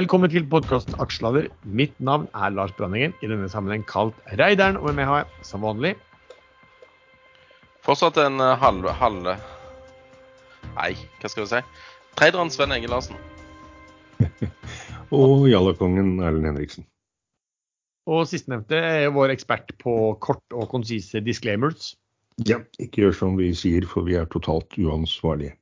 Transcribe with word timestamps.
Velkommen 0.00 0.30
til 0.32 0.46
podkast 0.48 0.94
Aksjelader. 1.02 1.50
Mitt 1.76 1.92
navn 2.00 2.22
er 2.32 2.54
Lars 2.56 2.70
Branningen, 2.72 3.12
i 3.20 3.28
denne 3.28 3.50
sammenheng 3.52 3.82
kalt 3.84 4.16
Reideren. 4.38 4.78
Og 4.78 4.86
med 4.86 4.96
meg 4.96 5.08
har 5.10 5.18
jeg, 5.18 5.44
som 5.44 5.60
vanlig, 5.66 5.90
Fortsatt 7.84 8.16
en 8.22 8.40
halve, 8.40 8.94
halv... 8.96 9.28
halv 9.28 10.70
Nei, 10.78 10.94
hva 11.20 11.28
skal 11.28 11.44
vi 11.44 11.50
si? 11.50 11.60
Treideren 12.16 12.48
Sven 12.54 12.72
Egil 12.78 12.94
Larsen. 12.94 13.20
Og 15.20 15.44
jallakongen 15.50 16.14
Erlend 16.24 16.48
Henriksen. 16.48 16.88
og 18.08 18.24
sistnevnte 18.30 18.80
er 18.80 19.12
vår 19.12 19.34
ekspert 19.36 19.76
på 19.84 19.98
kort 20.24 20.56
og 20.56 20.70
konsise 20.72 21.20
disclaimers. 21.20 21.92
Ja, 22.48 22.62
ikke 22.80 23.04
gjør 23.04 23.18
som 23.20 23.36
vi 23.36 23.52
sier, 23.52 23.84
for 23.84 24.08
vi 24.08 24.16
er 24.16 24.32
totalt 24.32 24.80
uansvarlige. 24.80 25.59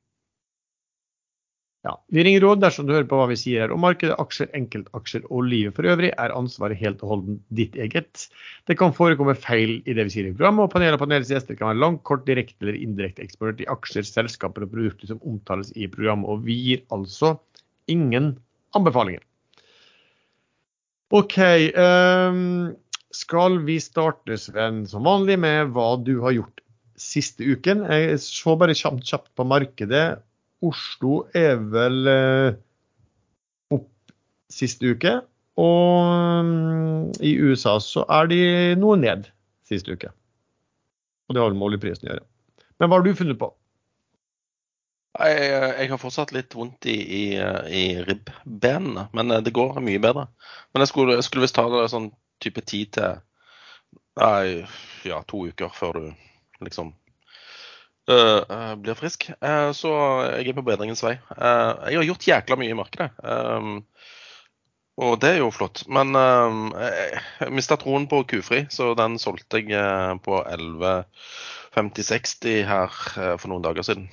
Ja, 1.87 1.93
Vi 2.11 2.23
ringer 2.23 2.41
råd 2.43 2.59
dersom 2.59 2.87
du 2.87 2.91
hører 2.91 3.07
på 3.07 3.15
hva 3.15 3.29
vi 3.29 3.37
sier 3.39 3.63
her 3.63 3.71
om 3.71 3.79
markedet, 3.79 4.17
aksjer, 4.19 4.49
enkeltaksjer 4.57 5.23
og 5.31 5.45
livet 5.47 5.77
for 5.77 5.87
øvrig, 5.87 6.09
er 6.11 6.33
ansvaret 6.35 6.75
helt 6.81 6.99
og 7.05 7.13
holdent 7.13 7.39
ditt 7.55 7.77
eget. 7.79 8.25
Det 8.67 8.75
kan 8.81 8.91
forekomme 8.95 9.37
feil 9.39 9.77
i 9.87 9.95
det 9.95 10.09
vi 10.09 10.15
sier 10.17 10.27
i 10.27 10.33
programmet, 10.33 10.65
og 10.65 10.73
panelet 10.73 10.99
og 10.99 11.05
panelets 11.05 11.31
gjester 11.31 11.55
kan 11.55 11.71
være 11.71 11.81
langt, 11.85 12.03
kort, 12.03 12.25
direkte 12.27 12.67
eller 12.67 12.81
indirekte 12.83 13.23
eksponert 13.23 13.63
i 13.63 13.69
aksjer, 13.71 14.09
selskaper 14.11 14.67
og 14.67 14.73
produkter 14.75 15.13
som 15.13 15.23
omtales 15.23 15.71
i 15.79 15.87
programmet, 15.87 16.27
og 16.27 16.43
vi 16.49 16.59
gir 16.65 16.83
altså 16.91 17.37
ingen 17.87 18.33
anbefalinger. 18.75 19.23
OK. 21.15 21.39
Um, 21.79 22.75
skal 23.15 23.61
vi 23.65 23.79
starte, 23.81 24.35
Sven, 24.37 24.83
som 24.85 25.07
vanlig 25.07 25.39
med 25.41 25.71
hva 25.73 25.93
du 26.03 26.19
har 26.27 26.35
gjort 26.35 26.59
siste 26.99 27.47
uken? 27.47 27.87
Jeg 27.87 28.19
så 28.21 28.59
bare 28.59 28.75
kjapt, 28.75 29.07
kjapt 29.07 29.31
på 29.39 29.47
markedet. 29.47 30.19
Oslo 30.65 31.23
er 31.35 31.59
vel 31.71 32.09
eh, 32.11 32.57
opp 33.75 34.13
siste 34.51 34.95
uke. 34.95 35.19
Og 35.59 36.45
mm, 36.47 37.05
i 37.25 37.35
USA 37.43 37.77
så 37.83 38.05
er 38.07 38.29
de 38.31 38.41
noe 38.79 38.99
ned 38.99 39.27
siste 39.67 39.95
uke. 39.95 40.11
Og 41.29 41.35
det 41.35 41.43
har 41.43 41.55
med 41.55 41.67
oljeprisen 41.69 42.07
å 42.07 42.13
gjøre. 42.13 42.27
Men 42.79 42.89
hva 42.89 42.99
har 42.99 43.05
du 43.05 43.15
funnet 43.15 43.39
på? 43.39 43.51
Jeg, 45.19 45.47
jeg 45.51 45.89
har 45.91 45.99
fortsatt 45.99 46.31
litt 46.31 46.53
vondt 46.55 46.85
i, 46.87 46.95
i, 46.95 47.23
i 47.35 47.83
ribbenene, 48.05 49.09
men 49.15 49.35
eh, 49.35 49.43
det 49.43 49.55
går 49.55 49.81
mye 49.83 50.01
bedre. 50.03 50.29
Men 50.71 50.85
jeg 50.85 50.93
skulle, 50.93 51.17
jeg 51.19 51.27
skulle 51.27 51.47
visst 51.47 51.57
ta 51.59 51.67
det 51.71 51.89
sånn 51.91 52.11
type 52.39 52.63
tid 52.63 52.93
til 52.95 53.19
nei, 54.19 54.67
ja, 55.07 55.19
to 55.27 55.45
uker 55.49 55.71
før 55.75 55.99
du 55.99 56.65
liksom 56.65 56.93
øh, 58.11 58.75
blir 58.83 58.97
frisk. 58.97 59.29
Uh, 59.41 59.71
så 59.75 59.89
jeg 60.39 60.47
er 60.49 60.55
på 60.57 60.67
bedringens 60.67 61.03
vei. 61.05 61.15
Uh, 61.31 61.89
jeg 61.89 61.97
har 61.99 62.07
gjort 62.07 62.27
jækla 62.27 62.55
mye 62.59 62.73
i 62.73 62.77
markedet. 62.77 63.09
Um, 63.23 63.83
og 64.99 65.11
det 65.23 65.29
er 65.35 65.39
jo 65.39 65.55
flott. 65.55 65.77
Men 65.87 66.07
jeg, 66.11 67.51
mista 67.55 67.75
troen 67.79 68.07
på 68.11 68.27
kufri, 68.27 68.67
så 68.73 68.91
den 68.99 69.15
solgte 69.21 69.57
jeg 69.63 70.19
på 70.25 70.33
11.50-60 70.43 72.67
her 72.67 72.91
for 73.39 73.47
noen 73.47 73.63
dager 73.63 73.83
siden. 73.87 74.11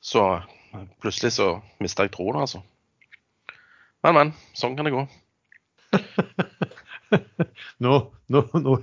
Så 0.00 0.40
plutselig 1.04 1.36
så 1.36 1.60
mista 1.84 2.02
jeg 2.06 2.14
troen, 2.16 2.40
altså. 2.40 2.64
Men, 4.00 4.16
men. 4.16 4.32
Sånn 4.56 4.72
kan 4.78 4.88
det 4.88 4.96
gå. 4.96 5.04
Nå, 7.84 7.92
nå, 8.32 8.40
nå, 8.54 8.78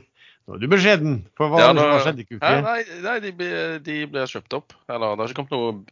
nå 0.48 0.56
er 0.56 0.60
du 0.64 0.68
beskjeden. 0.72 1.16
For 1.38 1.50
hva, 1.52 1.60
Ja, 1.62 1.72
hva 1.72 1.76
nå- 1.78 2.02
skjedde 2.04 2.24
i 2.26 2.36
uke? 2.36 2.52
nei, 2.66 2.84
nei 3.06 3.20
de, 3.24 3.32
de 3.86 3.98
ble 4.12 4.26
kjøpt 4.28 4.54
opp. 4.58 4.74
Eller 4.90 5.16
det 5.16 5.24
har 5.24 5.34
ikke 5.34 5.40
kommet 5.44 5.56
noe 5.56 5.86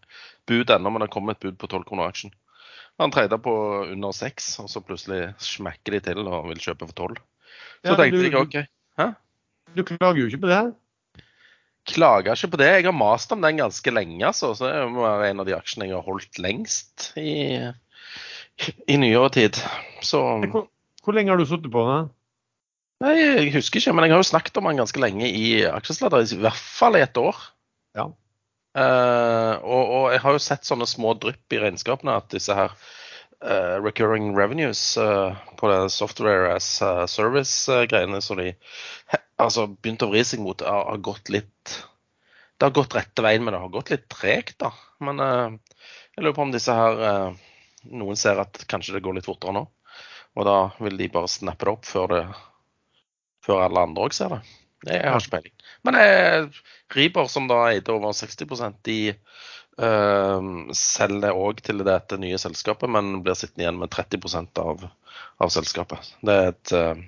bud 0.49 0.69
ennå, 0.75 0.91
men 0.91 1.01
det 1.05 1.11
kom 1.13 1.29
et 1.29 1.39
bud 1.39 1.57
på 1.61 1.67
12 1.69 1.83
kroner 1.85 2.09
aksjen. 2.09 2.31
Han 2.99 3.11
treide 3.15 3.37
på 3.39 3.53
under 3.93 4.11
6, 4.11 4.59
og 4.59 4.67
så 4.67 4.81
plutselig 4.83 5.33
smekker 5.39 5.95
de 5.95 5.99
til 6.09 6.25
og 6.27 6.49
vil 6.49 6.59
kjøpe 6.59 6.87
for 6.89 6.97
12. 6.97 7.15
Så 7.85 7.93
Ja, 7.93 7.95
tenkte 7.95 8.19
du- 8.19 8.29
jeg 8.29 8.35
OK. 8.35 8.57
Hæ? 8.99 9.13
Du 9.75 9.83
klager 9.83 10.17
jo 10.19 10.27
ikke 10.27 10.41
på 10.41 10.49
det? 10.51 10.75
Klager 11.89 12.35
ikke 12.35 12.51
på 12.51 12.57
det. 12.59 12.67
Jeg 12.75 12.85
har 12.85 12.91
mast 12.93 13.31
om 13.31 13.41
den 13.41 13.57
ganske 13.57 13.91
lenge, 13.93 14.19
altså. 14.25 14.51
Så 14.57 14.67
det 14.67 14.91
må 14.91 15.01
være 15.07 15.29
en 15.31 15.39
av 15.39 15.45
de 15.47 15.55
aksjene 15.55 15.87
jeg 15.87 15.95
har 15.95 16.03
holdt 16.05 16.37
lengst 16.43 17.13
i, 17.17 17.71
i 18.87 18.97
nyere 18.99 19.29
tid. 19.31 19.53
Så 20.01 20.19
Hvor, 20.51 20.67
hvor 21.03 21.13
lenge 21.15 21.29
har 21.31 21.37
du 21.39 21.45
sittet 21.45 21.71
på 21.71 21.85
den? 21.87 22.09
Nei, 22.99 23.15
jeg 23.15 23.51
husker 23.53 23.79
ikke, 23.79 23.93
men 23.95 24.05
jeg 24.05 24.11
har 24.11 24.19
jo 24.19 24.27
snakket 24.27 24.57
om 24.59 24.65
den 24.67 24.79
ganske 24.81 24.99
lenge 24.99 25.27
i 25.31 25.61
Aksjesladder. 25.69 26.25
I 26.35 26.39
hvert 26.43 26.59
fall 26.59 26.97
i 26.99 27.03
et 27.05 27.19
år. 27.19 27.37
Ja. 27.95 28.09
Uh, 28.75 29.55
og, 29.63 29.83
og 29.83 30.03
jeg 30.13 30.21
har 30.25 30.35
jo 30.35 30.41
sett 30.43 30.67
sånne 30.67 30.87
små 30.87 31.15
drypp 31.17 31.55
i 31.55 31.61
regnskapene 31.63 32.17
at 32.19 32.27
disse 32.35 32.53
her 32.53 32.75
uh, 32.75 33.77
recurring 33.81 34.33
revenues 34.37 34.81
uh, 34.99 35.31
på 35.57 35.71
det 35.71 35.79
software 35.95 36.51
as 36.57 36.67
service-greiene 37.09 38.19
som 38.21 38.37
de 38.39 38.51
altså 39.39 39.69
begynte 39.71 40.05
å 40.05 40.11
vri 40.11 40.25
seg 40.27 40.43
mot, 40.43 40.61
har, 40.61 40.85
har 40.91 41.01
gått 41.01 41.31
litt 41.31 41.79
Det 42.59 42.67
har 42.67 42.75
gått 42.75 42.99
rette 42.99 43.23
veien, 43.23 43.45
men 43.47 43.55
det 43.55 43.63
har 43.63 43.73
gått 43.73 43.93
litt 43.95 44.05
tregt, 44.11 44.57
da. 44.59 44.73
Men 44.99 45.23
jeg 45.23 46.19
lurer 46.19 46.35
på 46.35 46.43
om 46.43 46.51
disse 46.51 46.75
her 46.75 47.37
Noen 47.87 48.19
ser 48.19 48.41
at 48.43 48.59
kanskje 48.67 48.97
det 48.97 49.05
går 49.05 49.15
litt 49.15 49.27
fortere 49.29 49.55
nå. 49.55 49.61
Og 50.35 50.45
da 50.45 50.57
vil 50.83 50.99
de 50.99 51.07
bare 51.13 51.31
snappe 51.31 51.63
det 51.63 51.71
opp 51.71 51.87
før, 51.87 52.11
det, 52.11 52.23
før 53.45 53.65
alle 53.65 53.85
andre 53.87 54.07
òg 54.07 54.15
ser 54.15 54.35
det. 54.35 54.41
Jeg 54.87 55.03
har 55.03 55.19
ikke 55.19 55.35
peiling. 55.35 55.55
Men 55.87 55.97
eh, 55.99 56.59
Riiber, 56.95 57.27
som 57.31 57.49
da 57.49 57.59
eide 57.69 57.91
over 57.91 58.13
60 58.15 58.77
de 58.87 58.97
eh, 59.11 60.49
selger 60.79 61.35
òg 61.35 61.63
til 61.65 61.83
dette 61.87 62.19
nye 62.21 62.39
selskapet, 62.39 62.91
men 62.91 63.19
blir 63.25 63.37
sittende 63.37 63.65
igjen 63.65 63.81
med 63.81 63.91
30 63.91 64.63
av, 64.63 64.85
av 65.39 65.53
selskapet. 65.53 66.13
Det 66.23 66.35
er 66.35 66.53
et, 66.53 66.75
eh, 66.75 67.03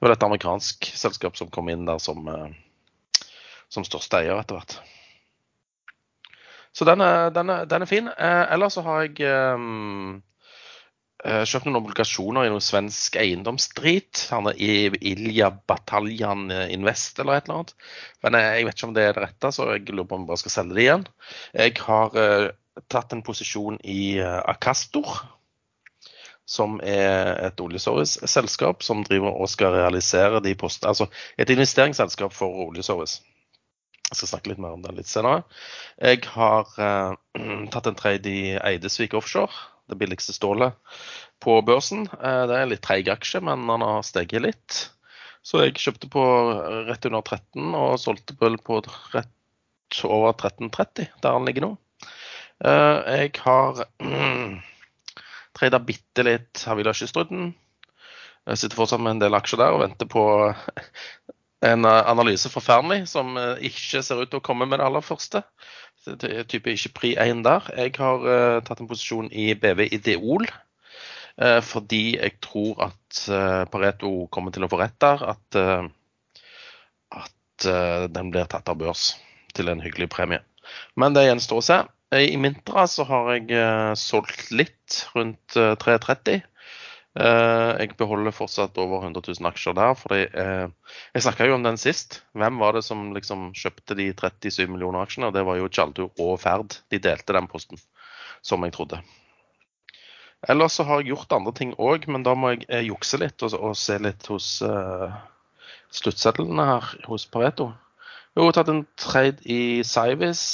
det 0.00 0.14
et 0.16 0.28
amerikansk 0.28 0.90
selskap 0.96 1.36
som 1.36 1.50
kom 1.52 1.68
inn 1.68 1.84
der 1.88 2.00
som, 2.00 2.24
eh, 2.28 3.26
som 3.68 3.84
største 3.84 4.22
eier 4.22 4.40
etter 4.40 4.60
hvert. 4.60 4.78
Så 6.72 6.86
den 6.86 7.02
er, 7.02 7.30
den 7.34 7.50
er, 7.50 7.64
den 7.66 7.82
er 7.82 7.90
fin. 7.90 8.08
Eh, 8.08 8.44
ellers 8.54 8.76
så 8.78 8.84
har 8.86 9.04
jeg 9.04 9.20
eh, 9.26 9.68
kjøpt 11.24 11.66
noen 11.66 11.80
obligasjoner 11.80 12.46
i 12.46 12.50
noe 12.52 12.62
svensk 12.62 13.16
eiendomsdrit. 13.18 14.28
Han 14.30 14.50
er 14.52 14.60
i 14.62 15.12
Ilja 15.12 15.50
Bataljan 15.50 16.46
Invest 16.70 17.18
eller 17.18 17.38
et 17.40 17.48
eller 17.48 17.62
annet. 17.62 17.74
Men 18.22 18.38
eh, 18.38 18.52
jeg 18.58 18.68
vet 18.68 18.78
ikke 18.78 18.88
om 18.88 18.94
det 18.96 19.06
er 19.06 19.16
det 19.16 19.24
rette, 19.24 19.50
så 19.54 19.66
jeg 19.72 19.88
lurer 19.90 20.08
på 20.08 20.18
om 20.18 20.24
jeg 20.24 20.30
bare 20.30 20.42
skal 20.44 20.54
selge 20.54 20.78
det 20.78 20.84
igjen. 20.84 21.08
Jeg 21.58 21.74
har 21.86 22.20
eh, 22.22 22.46
tatt 22.86 23.14
en 23.14 23.24
posisjon 23.26 23.80
i 23.84 24.18
eh, 24.22 24.38
Acastor. 24.46 25.18
Som 26.48 26.78
er 26.80 27.34
et 27.44 27.60
oljeservice-selskap 27.60 28.80
som 28.80 29.02
driver 29.04 29.34
og 29.36 29.50
skal 29.52 29.74
realisere 29.74 30.40
de 30.40 30.54
postene. 30.56 30.94
Altså 30.94 31.10
et 31.36 31.50
investeringsselskap 31.52 32.32
for 32.32 32.62
oljeservice. 32.70 33.20
Jeg 34.08 34.16
skal 34.16 34.30
snakke 34.30 34.54
litt 34.54 34.62
mer 34.62 34.72
om 34.72 34.80
det 34.80 34.94
litt 34.96 35.10
senere. 35.10 35.42
Jeg 36.00 36.22
har 36.32 36.70
eh, 36.80 37.18
tatt 37.74 37.90
en 37.90 37.98
trade 37.98 38.32
i 38.32 38.54
Eidesvik 38.56 39.18
Offshore, 39.18 39.52
det 39.88 39.98
billigste 39.98 40.32
stålet 40.32 40.76
på 41.42 41.58
børsen. 41.62 42.06
Eh, 42.06 42.42
det 42.48 42.54
er 42.54 42.62
en 42.62 42.72
litt 42.72 42.84
treig 42.84 43.08
aksje, 43.12 43.40
men 43.44 43.66
han 43.70 43.84
har 43.84 44.06
steget 44.06 44.44
litt. 44.44 44.78
Så 45.42 45.62
jeg 45.62 45.78
kjøpte 45.80 46.10
på 46.12 46.22
rett 46.88 47.06
under 47.08 47.22
13 47.22 47.76
og 47.78 48.00
solgte 48.02 48.36
vel 48.40 48.58
på 48.60 48.82
rett 49.14 50.02
over 50.04 50.34
13,30, 50.36 51.08
der 51.22 51.36
han 51.36 51.46
ligger 51.48 51.64
nå. 51.64 51.70
Eh, 52.64 52.98
jeg 53.22 53.32
har 53.44 53.84
trada 55.58 55.80
bitte 55.80 56.26
litt 56.26 56.66
Havila 56.68 56.92
Kystruten. 56.96 57.54
Jeg 58.48 58.60
sitter 58.60 58.80
fortsatt 58.80 59.02
med 59.04 59.16
en 59.16 59.24
del 59.24 59.36
aksjer 59.36 59.60
der 59.60 59.76
og 59.76 59.82
venter 59.84 60.08
på 60.10 60.24
en 61.70 61.88
eh, 61.88 62.10
analyse 62.12 62.50
fra 62.52 62.64
Fearnley 62.64 63.06
som 63.08 63.38
ikke 63.38 64.02
ser 64.04 64.20
ut 64.20 64.32
til 64.32 64.42
å 64.42 64.44
komme 64.44 64.68
med 64.68 64.82
det 64.82 64.90
aller 64.90 65.06
første. 65.06 65.46
Er 66.28 66.46
type 66.48 66.72
ikke 66.72 66.94
pri 66.96 67.12
1 67.20 67.44
der. 67.46 67.68
Jeg 67.76 67.94
har 67.98 68.24
uh, 68.24 68.62
tatt 68.64 68.80
en 68.82 68.88
posisjon 68.90 69.30
i 69.32 69.52
BV 69.54 69.88
Ideol. 69.92 70.48
Uh, 71.38 71.60
fordi 71.62 72.16
jeg 72.16 72.38
tror 72.42 72.88
at 72.88 73.20
eh, 73.30 73.64
Pareto 73.70 74.10
kommer 74.34 74.50
til 74.54 74.66
å 74.66 74.70
få 74.70 74.80
rett 74.80 74.96
der. 75.00 75.22
At, 75.34 75.58
eh, 75.58 75.86
at 77.14 77.68
eh, 77.68 78.08
den 78.10 78.32
blir 78.34 78.48
tatt 78.50 78.68
av 78.68 78.80
børs 78.80 79.12
til 79.54 79.70
en 79.70 79.82
hyggelig 79.84 80.10
premie. 80.12 80.42
Men 80.98 81.14
det 81.16 81.28
gjenstår 81.28 81.62
å 81.62 81.66
se. 81.68 81.78
Eh, 82.14 82.32
I 82.34 82.38
Mintra 82.40 82.86
så 82.90 83.06
har 83.08 83.32
jeg 83.34 83.50
eh, 83.52 83.92
solgt 83.98 84.50
litt, 84.54 85.02
rundt 85.14 85.56
eh, 85.56 85.74
330. 85.80 86.42
Eh, 87.18 87.70
jeg 87.82 87.96
beholder 87.98 88.30
fortsatt 88.30 88.76
over 88.78 89.02
100 89.02 89.24
000 89.26 89.48
aksjer 89.50 89.74
der. 89.74 89.94
fordi 89.98 90.20
eh, 90.30 90.68
Jeg 91.14 91.24
snakka 91.24 91.48
jo 91.48 91.56
om 91.56 91.64
den 91.66 91.80
sist. 91.80 92.22
Hvem 92.32 92.60
var 92.62 92.76
det 92.76 92.84
som 92.86 93.10
liksom 93.14 93.50
kjøpte 93.58 93.96
de 93.98 94.12
37 94.12 94.68
millioner 94.70 95.02
aksjene? 95.02 95.32
Det 95.34 95.42
var 95.46 95.58
jo 95.58 95.68
Tjaldur 95.68 96.12
og 96.14 96.38
Ferd. 96.44 96.78
De 96.90 97.02
delte 97.02 97.34
den 97.34 97.50
posten, 97.50 97.80
som 98.42 98.62
jeg 98.62 98.76
trodde. 98.76 99.02
Ellers 100.46 100.78
så 100.78 100.86
har 100.86 101.02
jeg 101.02 101.10
gjort 101.10 101.34
andre 101.34 101.52
ting 101.52 101.74
òg, 101.82 102.06
men 102.06 102.22
da 102.22 102.36
må 102.38 102.54
jeg 102.54 102.68
eh, 102.68 102.86
jukse 102.86 103.18
litt 103.18 103.42
og, 103.42 103.56
og 103.58 103.74
se 103.74 103.98
litt 103.98 104.28
hos 104.30 104.60
uh, 104.62 105.10
sluttsedlene 105.90 106.66
her 106.68 106.92
hos 107.10 107.26
Pareto. 107.26 107.72
Jeg 108.36 108.44
har 108.46 108.54
tatt 108.54 108.70
en 108.70 108.84
trade 108.94 109.42
i 109.42 109.82
Cyvis. 109.82 110.44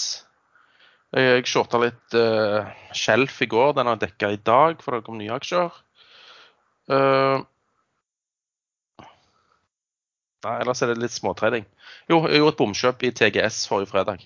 Jeg 1.13 1.45
shorta 1.45 1.77
litt 1.83 2.17
uh, 2.17 2.65
Shelf 2.97 3.43
i 3.45 3.51
går. 3.53 3.75
Den 3.77 3.91
har 3.93 4.01
dekka 4.01 4.33
i 4.33 4.41
dag, 4.41 4.81
for 4.81 4.97
det 4.97 5.05
kom 5.05 5.21
nye 5.21 5.37
aksjer. 5.37 5.85
Eh, 6.93 7.39
nei, 10.45 10.55
ellers 10.61 10.83
er 10.85 10.93
det 10.93 11.01
litt 11.01 11.15
småtrading. 11.15 11.67
Jo, 12.11 12.21
jeg 12.29 12.43
gjorde 12.43 12.55
et 12.55 12.61
bomkjøp 12.61 13.05
i 13.07 13.13
TGS 13.17 13.65
forrige 13.71 13.93
fredag. 13.93 14.25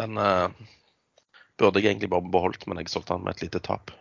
Den 0.00 0.20
eh, 0.20 0.48
burde 1.60 1.80
jeg 1.80 1.92
egentlig 1.92 2.12
bare 2.12 2.32
beholdt, 2.32 2.66
men 2.68 2.80
jeg 2.80 2.92
solgte 2.92 3.16
den 3.16 3.26
med 3.26 3.36
et 3.36 3.46
lite 3.46 3.62
tap. 3.64 3.92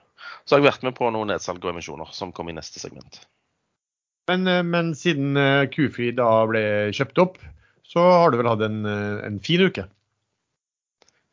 Så 0.45 0.55
har 0.55 0.61
jeg 0.61 0.69
vært 0.69 0.85
med 0.87 0.95
på 0.97 1.09
noen 1.11 1.31
nedsalg 1.33 1.63
og 1.63 1.73
emisjoner 1.73 2.11
som 2.15 2.33
kom 2.35 2.49
i 2.51 2.55
neste 2.55 2.81
segment. 2.81 3.21
Men, 4.31 4.47
eh, 4.47 4.63
men 4.63 4.95
siden 4.97 5.35
eh, 5.39 5.67
Q-Free 5.71 6.15
da 6.15 6.29
ble 6.49 6.63
kjøpt 6.95 7.21
opp, 7.23 7.39
så 7.85 8.01
har 8.01 8.31
du 8.31 8.39
vel 8.39 8.49
hatt 8.49 8.63
en, 8.65 8.81
en 8.87 9.35
fin 9.45 9.61
uke? 9.61 9.85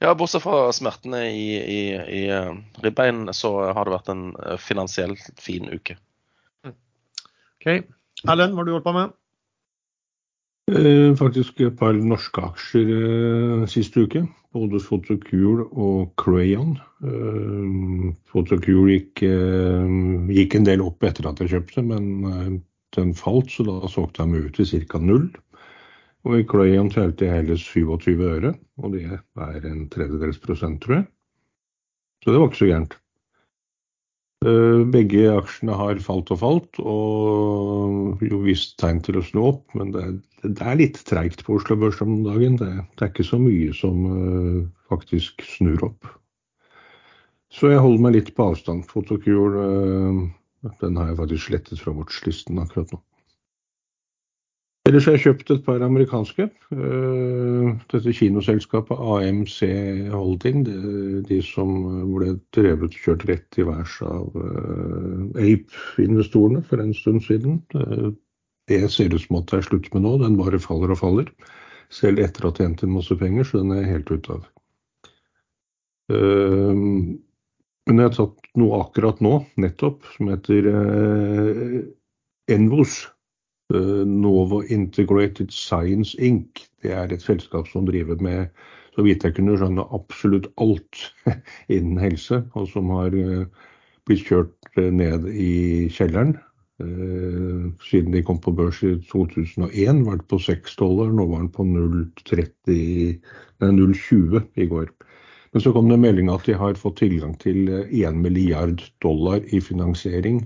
Ja, 0.02 0.16
bortsett 0.18 0.42
fra 0.42 0.72
smertene 0.74 1.28
i, 1.30 1.48
i, 1.62 1.80
i 1.94 2.22
eh, 2.34 2.54
ribbein, 2.82 3.28
så 3.36 3.52
har 3.70 3.86
det 3.86 3.94
vært 3.94 4.08
en 4.10 4.24
eh, 4.34 4.56
finansielt 4.58 5.28
fin 5.38 5.68
uke. 5.70 5.94
OK. 6.66 7.68
Erlend, 8.26 8.56
hva 8.56 8.64
har 8.64 8.66
du 8.66 8.72
holdt 8.74 8.88
på 8.88 8.94
med? 8.96 9.12
Eh, 10.72 11.12
faktisk 11.18 11.60
et 11.62 11.78
par 11.78 11.94
norske 11.94 12.42
aksjer 12.50 12.90
eh, 12.96 13.62
siste 13.70 14.02
uke. 14.08 14.24
Både 14.52 14.82
Photocure 14.82 15.68
og 15.70 16.10
Crayon. 16.20 16.74
Eh, 17.06 18.10
Photocure 18.32 18.96
gikk, 18.96 19.22
eh, 19.22 19.96
gikk 20.34 20.58
en 20.58 20.66
del 20.66 20.82
opp 20.82 21.06
etter 21.06 21.30
at 21.30 21.38
jeg 21.44 21.54
kjøpte, 21.54 21.86
men 21.86 22.10
eh, 22.26 22.52
den 22.98 23.14
falt, 23.14 23.54
så 23.54 23.70
da 23.70 23.78
solgte 23.86 24.26
jeg 24.26 24.34
meg 24.34 24.50
ut 24.50 24.58
til 24.58 24.86
ca. 24.90 24.98
null. 24.98 25.30
Og 26.22 26.38
i 26.38 26.44
telte 26.46 27.26
jeg 27.26 27.34
hele 27.34 27.56
27 27.58 28.20
øre, 28.22 28.54
og 28.78 28.92
det 28.94 29.06
er 29.10 29.64
en 29.66 29.88
tredjedels 29.90 30.38
prosent, 30.38 30.80
tror 30.82 31.00
jeg. 31.00 31.06
Så 32.22 32.30
det 32.30 32.38
var 32.38 32.50
ikke 32.50 32.60
så 32.60 32.68
gærent. 32.70 32.98
Eh, 34.42 34.82
Begge 34.94 35.26
aksjene 35.32 35.74
har 35.78 35.98
falt 36.02 36.30
og 36.34 36.38
falt, 36.38 36.78
og 36.78 38.22
jo 38.22 38.40
visst 38.42 38.76
tegn 38.82 39.02
til 39.02 39.18
å 39.18 39.24
snu 39.26 39.42
opp, 39.50 39.64
men 39.78 39.92
det, 39.94 40.06
er 40.62 40.78
litt 40.78 40.98
treigt 41.06 41.44
på 41.46 41.58
Oslo 41.58 41.76
Børs 41.78 42.00
om 42.02 42.22
dagen. 42.26 42.58
Det, 42.58 42.70
er 43.02 43.10
ikke 43.10 43.26
så 43.26 43.38
mye 43.42 43.74
som 43.74 44.06
eh, 44.10 44.58
faktisk 44.90 45.42
snur 45.46 45.86
opp. 45.90 46.10
Så 47.52 47.70
jeg 47.70 47.82
holder 47.84 48.06
meg 48.06 48.16
litt 48.16 48.34
på 48.34 48.48
avstand. 48.50 48.86
Photocure 48.90 49.66
eh, 49.66 50.22
den 50.80 50.98
har 50.98 51.10
jeg 51.10 51.18
faktisk 51.18 51.50
slettet 51.50 51.82
fra 51.82 51.94
watchlisten 51.98 52.62
akkurat 52.62 52.94
nå. 52.94 53.02
Ellers 54.82 55.04
har 55.06 55.14
jeg 55.14 55.22
kjøpt 55.28 55.50
et 55.54 55.60
par 55.62 55.82
amerikanske. 55.86 56.48
Eh, 56.74 57.66
Dette 57.92 58.14
kinoselskapet 58.18 58.98
AMC 58.98 59.60
Holding, 60.10 60.64
de 61.28 61.38
som 61.46 61.76
ble 62.10 62.32
drevet 62.56 62.96
kjørt 62.98 63.22
rett 63.30 63.60
i 63.62 63.66
værs 63.68 64.00
av 64.02 64.34
eh, 64.42 65.52
Ape-investorene 65.52 66.64
for 66.66 66.82
en 66.82 66.90
stund 66.98 67.22
siden. 67.28 67.60
Eh, 67.78 68.10
Det 68.70 68.82
ser 68.90 69.14
ut 69.14 69.22
som 69.22 69.38
at 69.38 69.50
det 69.50 69.60
er 69.60 69.68
slutt 69.68 69.88
med 69.94 70.02
nå. 70.02 70.16
Den 70.18 70.36
bare 70.38 70.58
faller 70.62 70.90
og 70.94 70.98
faller. 70.98 71.30
Selv 71.92 72.18
etter 72.22 72.46
å 72.46 72.50
ha 72.50 72.58
tjent 72.58 72.82
inn 72.82 72.94
masse 72.94 73.14
penger, 73.18 73.46
så 73.46 73.62
den 73.62 73.72
er 73.74 73.82
jeg 73.82 73.92
helt 73.92 74.10
ute 74.10 74.36
av. 74.38 74.44
Men 77.86 77.98
jeg 77.98 78.06
har 78.06 78.14
tatt 78.14 78.46
noe 78.58 78.78
akkurat 78.84 79.18
nå, 79.24 79.34
nettopp, 79.60 80.06
som 80.14 80.30
heter 80.30 80.70
Envos. 82.48 83.11
Eh, 83.72 84.06
Novo 84.06 84.62
Integrated 84.62 85.50
Science 85.50 86.18
Inc. 86.20 86.68
Det 86.82 86.92
er 86.92 87.12
et 87.12 87.22
selskap 87.22 87.68
som 87.70 87.86
driver 87.88 88.16
med, 88.20 88.46
så 88.92 89.02
vidt 89.06 89.24
jeg 89.24 89.34
kunne 89.36 89.56
skjønne, 89.56 89.84
absolutt 89.96 90.48
alt 90.60 91.12
innen 91.74 91.98
helse, 92.02 92.42
og 92.52 92.68
som 92.68 92.90
har 92.92 93.10
eh, 93.16 93.46
blitt 94.08 94.26
kjørt 94.28 94.56
eh, 94.76 94.90
ned 94.92 95.26
i 95.32 95.88
kjelleren 95.92 96.38
siden 96.82 98.10
de 98.10 98.24
kom 98.26 98.40
på 98.42 98.50
børs 98.58 98.80
i 98.82 98.98
2001. 99.06 100.02
Vært 100.02 100.26
på 100.26 100.34
6 100.42 100.74
dollar, 100.80 101.12
nå 101.14 101.30
var 101.30 101.44
den 101.44 101.54
på 101.54 101.62
0,20 101.68 104.42
i 104.58 104.66
går. 104.66 104.90
Men 105.52 105.60
så 105.62 105.70
kom 105.76 105.86
det 105.92 106.02
melding 106.02 106.26
at 106.32 106.42
de 106.48 106.54
har 106.58 106.80
fått 106.80 106.98
tilgang 106.98 107.38
til 107.38 107.70
1 107.70 108.18
milliard 108.18 108.82
dollar 109.04 109.38
i 109.54 109.60
finansiering. 109.62 110.42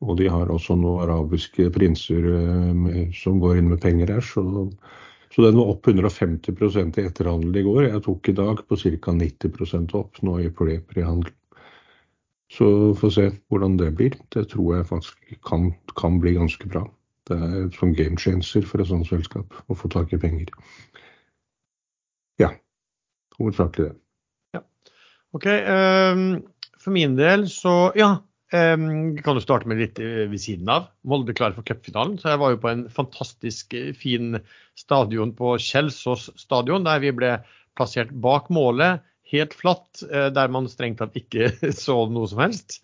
Og 0.00 0.16
de 0.16 0.30
har 0.32 0.48
også 0.48 0.76
noen 0.80 1.02
arabiske 1.04 1.68
prinser 1.74 2.24
eh, 2.32 3.10
som 3.16 3.40
går 3.42 3.60
inn 3.60 3.68
med 3.72 3.82
penger 3.82 4.14
her. 4.14 4.24
Så, 4.24 4.42
så 5.34 5.44
den 5.44 5.58
var 5.60 5.74
opp 5.74 5.88
150 5.90 6.56
i 7.02 7.04
etterhandel 7.04 7.60
i 7.60 7.64
går. 7.66 7.82
Jeg 7.90 8.04
tok 8.06 8.30
i 8.32 8.36
dag 8.38 8.62
på 8.66 8.80
ca. 8.80 9.16
90 9.20 9.98
opp 10.00 10.22
nå 10.24 10.38
i 10.40 10.48
pre- 10.48 10.80
prehandel. 10.88 11.34
Så 12.50 12.66
får 12.98 13.12
se 13.14 13.26
hvordan 13.52 13.76
det 13.78 13.92
blir. 13.98 14.16
Det 14.34 14.48
tror 14.50 14.78
jeg 14.78 14.88
faktisk 14.88 15.36
kan, 15.46 15.70
kan 16.00 16.18
bli 16.22 16.34
ganske 16.38 16.66
bra. 16.72 16.86
Det 17.28 17.36
er 17.36 17.68
som 17.68 17.76
sånn 17.76 17.92
game 17.94 18.18
changer 18.18 18.64
for 18.66 18.82
et 18.82 18.88
sånt 18.90 19.06
selskap 19.06 19.54
å 19.70 19.76
få 19.78 19.90
tak 19.92 20.10
i 20.16 20.18
penger. 20.18 20.50
Ja, 22.40 22.48
hovedsakelig 23.38 23.92
det. 23.92 23.98
OK. 25.36 25.46
Um, 25.46 26.24
for 26.80 26.90
min 26.90 27.14
del 27.14 27.46
så 27.52 27.92
Ja. 27.94 28.16
Um, 28.50 29.14
kan 29.22 29.38
jo 29.38 29.42
starte 29.44 29.68
med 29.70 29.78
litt 29.78 30.00
eh, 30.02 30.24
ved 30.30 30.40
siden 30.42 30.70
av. 30.72 30.88
Molde 31.06 31.34
klar 31.38 31.54
for 31.54 31.66
cupfinalen. 31.66 32.16
Så 32.18 32.32
jeg 32.32 32.40
var 32.42 32.54
jo 32.54 32.58
på 32.62 32.70
en 32.72 32.82
fantastisk 32.90 33.76
eh, 33.78 33.92
fin 33.94 34.40
stadion 34.78 35.30
på 35.38 35.54
Kjelsås 35.62 36.32
stadion, 36.40 36.86
der 36.86 37.02
vi 37.04 37.12
ble 37.14 37.36
plassert 37.78 38.10
bak 38.24 38.50
målet, 38.50 39.04
helt 39.30 39.54
flatt, 39.54 40.02
eh, 40.08 40.32
der 40.34 40.50
man 40.50 40.66
strengt 40.70 40.98
tatt 40.98 41.14
ikke 41.20 41.52
så 41.84 42.02
noe 42.10 42.26
som 42.30 42.42
helst. 42.42 42.80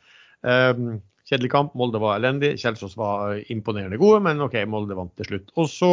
Um, 0.47 1.01
kjedelig 1.27 1.51
kamp. 1.57 1.75
Molde 1.75 1.99
var 1.99 2.21
elendig. 2.21 2.55
Kjelsås 2.63 2.95
var 3.01 3.41
imponerende 3.51 3.99
gode, 3.99 4.23
men 4.29 4.47
OK, 4.47 4.61
Molde 4.71 4.95
vant 4.95 5.15
til 5.19 5.33
slutt. 5.33 5.51
Og 5.59 5.67
så 5.73 5.93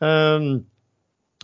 um, 0.00 0.48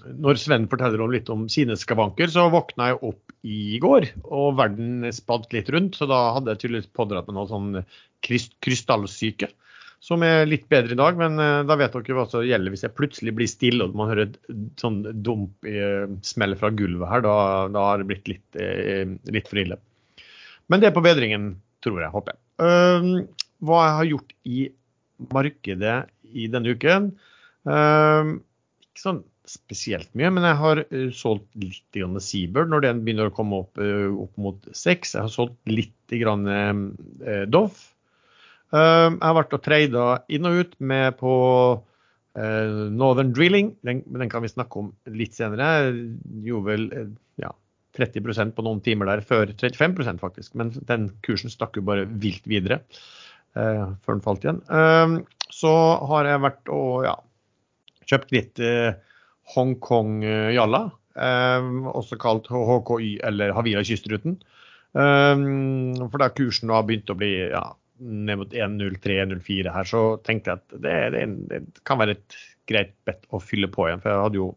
når 0.04 0.40
Sven 0.40 0.66
forteller 0.72 1.00
om 1.04 1.12
litt 1.12 1.30
om 1.32 1.44
sine 1.52 1.76
skavanker, 1.80 2.32
så 2.32 2.48
våkna 2.52 2.92
jeg 2.92 3.00
opp 3.08 3.23
i 3.44 3.78
går, 3.82 4.06
og 4.32 4.56
verden 4.58 5.04
spant 5.12 5.52
litt 5.52 5.68
rundt. 5.72 5.98
Så 5.98 6.08
da 6.08 6.20
hadde 6.36 6.54
jeg 6.54 6.64
tydeligvis 6.64 6.90
pådratt 6.96 7.28
meg 7.28 7.36
noe 7.36 7.50
sånn 7.50 7.82
krystallsyke, 8.24 9.50
som 10.04 10.24
er 10.24 10.48
litt 10.48 10.64
bedre 10.72 10.96
i 10.96 11.00
dag. 11.00 11.18
Men 11.20 11.36
eh, 11.42 11.60
da 11.68 11.76
vet 11.80 11.96
dere 11.96 12.16
hva 12.16 12.26
som 12.30 12.44
gjelder 12.44 12.72
hvis 12.72 12.86
jeg 12.86 12.96
plutselig 12.96 13.34
blir 13.36 13.50
stille 13.50 13.84
og 13.84 13.98
man 13.98 14.10
hører 14.12 14.30
et 14.30 14.80
sånn 14.80 15.02
dump 15.26 15.68
i, 15.68 15.76
smell 16.24 16.56
fra 16.60 16.72
gulvet 16.72 17.10
her. 17.10 17.26
Da, 17.26 17.36
da 17.74 17.84
har 17.90 18.00
det 18.00 18.08
blitt 18.12 18.32
litt, 18.32 18.48
eh, 18.60 19.04
litt 19.34 19.50
for 19.50 19.60
ille. 19.60 19.78
Men 20.72 20.80
det 20.80 20.88
er 20.88 20.96
på 20.96 21.04
bedringen, 21.04 21.52
tror 21.84 22.00
jeg. 22.00 22.12
Håper 22.14 22.32
jeg. 22.32 23.28
Hva 23.64 23.84
jeg 23.84 23.96
har 23.98 24.08
gjort 24.08 24.34
i 24.48 24.58
markedet 25.34 25.98
i 26.32 26.48
denne 26.52 26.72
uken? 26.72 27.12
Ikke 27.68 29.02
sånn 29.02 29.20
spesielt 29.48 30.08
mye, 30.16 30.30
men 30.32 30.46
jeg 30.46 30.58
har 30.60 30.82
uh, 30.82 31.08
solgt 31.14 31.48
litt 31.60 31.84
grann 31.96 32.20
Seabird 32.22 32.70
når 32.72 32.86
den 32.86 33.02
begynner 33.04 33.30
å 33.30 33.34
komme 33.34 33.62
opp, 33.64 33.80
uh, 33.80 34.12
opp 34.24 34.38
mot 34.40 34.68
seks. 34.76 35.14
Jeg 35.16 35.26
har 35.26 35.32
solgt 35.32 35.58
litt 35.70 36.16
grann 36.20 36.48
uh, 36.48 37.44
Doff. 37.50 37.90
Jeg 38.74 39.20
har 39.22 39.34
vært 39.36 39.52
og 39.54 39.60
trada 39.62 40.04
inn 40.34 40.48
og 40.48 40.56
ut 40.58 40.72
med 40.82 41.14
på 41.20 41.32
Northern 42.34 43.28
Drilling, 43.30 43.68
den, 43.86 44.00
den 44.10 44.32
kan 44.32 44.42
vi 44.42 44.48
snakke 44.50 44.80
om 44.80 44.88
litt 45.14 45.36
senere. 45.36 45.68
Jeg 45.84 46.48
gjorde 46.48 46.66
vel 46.72 46.88
ja, 47.38 47.52
30% 47.94 48.56
på 48.56 48.64
noen 48.66 48.80
timer 48.82 49.12
der 49.12 49.22
før 49.22 49.52
35% 49.52 50.18
faktisk, 50.18 50.56
men 50.58 50.72
den 50.90 51.06
kursen 51.22 51.54
stakk 51.54 51.78
jo 51.78 51.84
bare 51.86 52.08
vilt 52.18 52.50
videre 52.50 52.80
før 53.54 54.16
den 54.16 54.24
falt 54.26 54.48
igjen. 54.48 54.58
Så 55.54 55.74
har 56.10 56.32
jeg 56.32 56.42
vært 56.48 56.74
og 56.74 57.06
ja, 57.06 57.14
kjøpt 58.10 58.34
litt 58.34 58.64
Hongkong-jalla, 59.52 60.82
eh, 61.20 61.70
også 61.92 62.18
kalt 62.20 62.48
HKY 62.48 63.18
eller 63.28 63.52
Havila 63.56 63.84
kystruten. 63.84 64.38
Eh, 64.94 65.34
for 66.08 66.22
da 66.22 66.30
kursen 66.32 66.72
da 66.72 66.80
begynte 66.86 67.12
å 67.12 67.20
bli 67.20 67.32
ja, 67.52 67.66
ned 67.98 68.40
mot 68.40 68.52
1.03-1.04 68.52 69.74
her, 69.74 69.88
så 69.88 70.02
tenkte 70.26 70.52
jeg 70.52 70.62
at 70.62 70.82
det, 70.82 70.96
det, 71.14 71.24
det, 71.50 71.62
kan 71.86 72.00
være 72.00 72.16
et 72.18 72.38
greit 72.68 72.94
bett 73.06 73.24
å 73.30 73.40
fylle 73.42 73.70
på 73.70 73.88
igjen. 73.88 74.02
For 74.02 74.10
jeg 74.12 74.24
hadde 74.26 74.40
jo, 74.40 74.48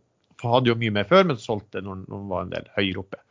hadde 0.44 0.72
jo 0.72 0.80
mye 0.80 0.96
mer 1.00 1.08
før, 1.10 1.28
men 1.30 1.42
solgte 1.42 1.84
når 1.84 2.06
den 2.08 2.32
var 2.32 2.46
en 2.46 2.56
del 2.56 2.72
høyere 2.78 3.04
oppe. 3.04 3.22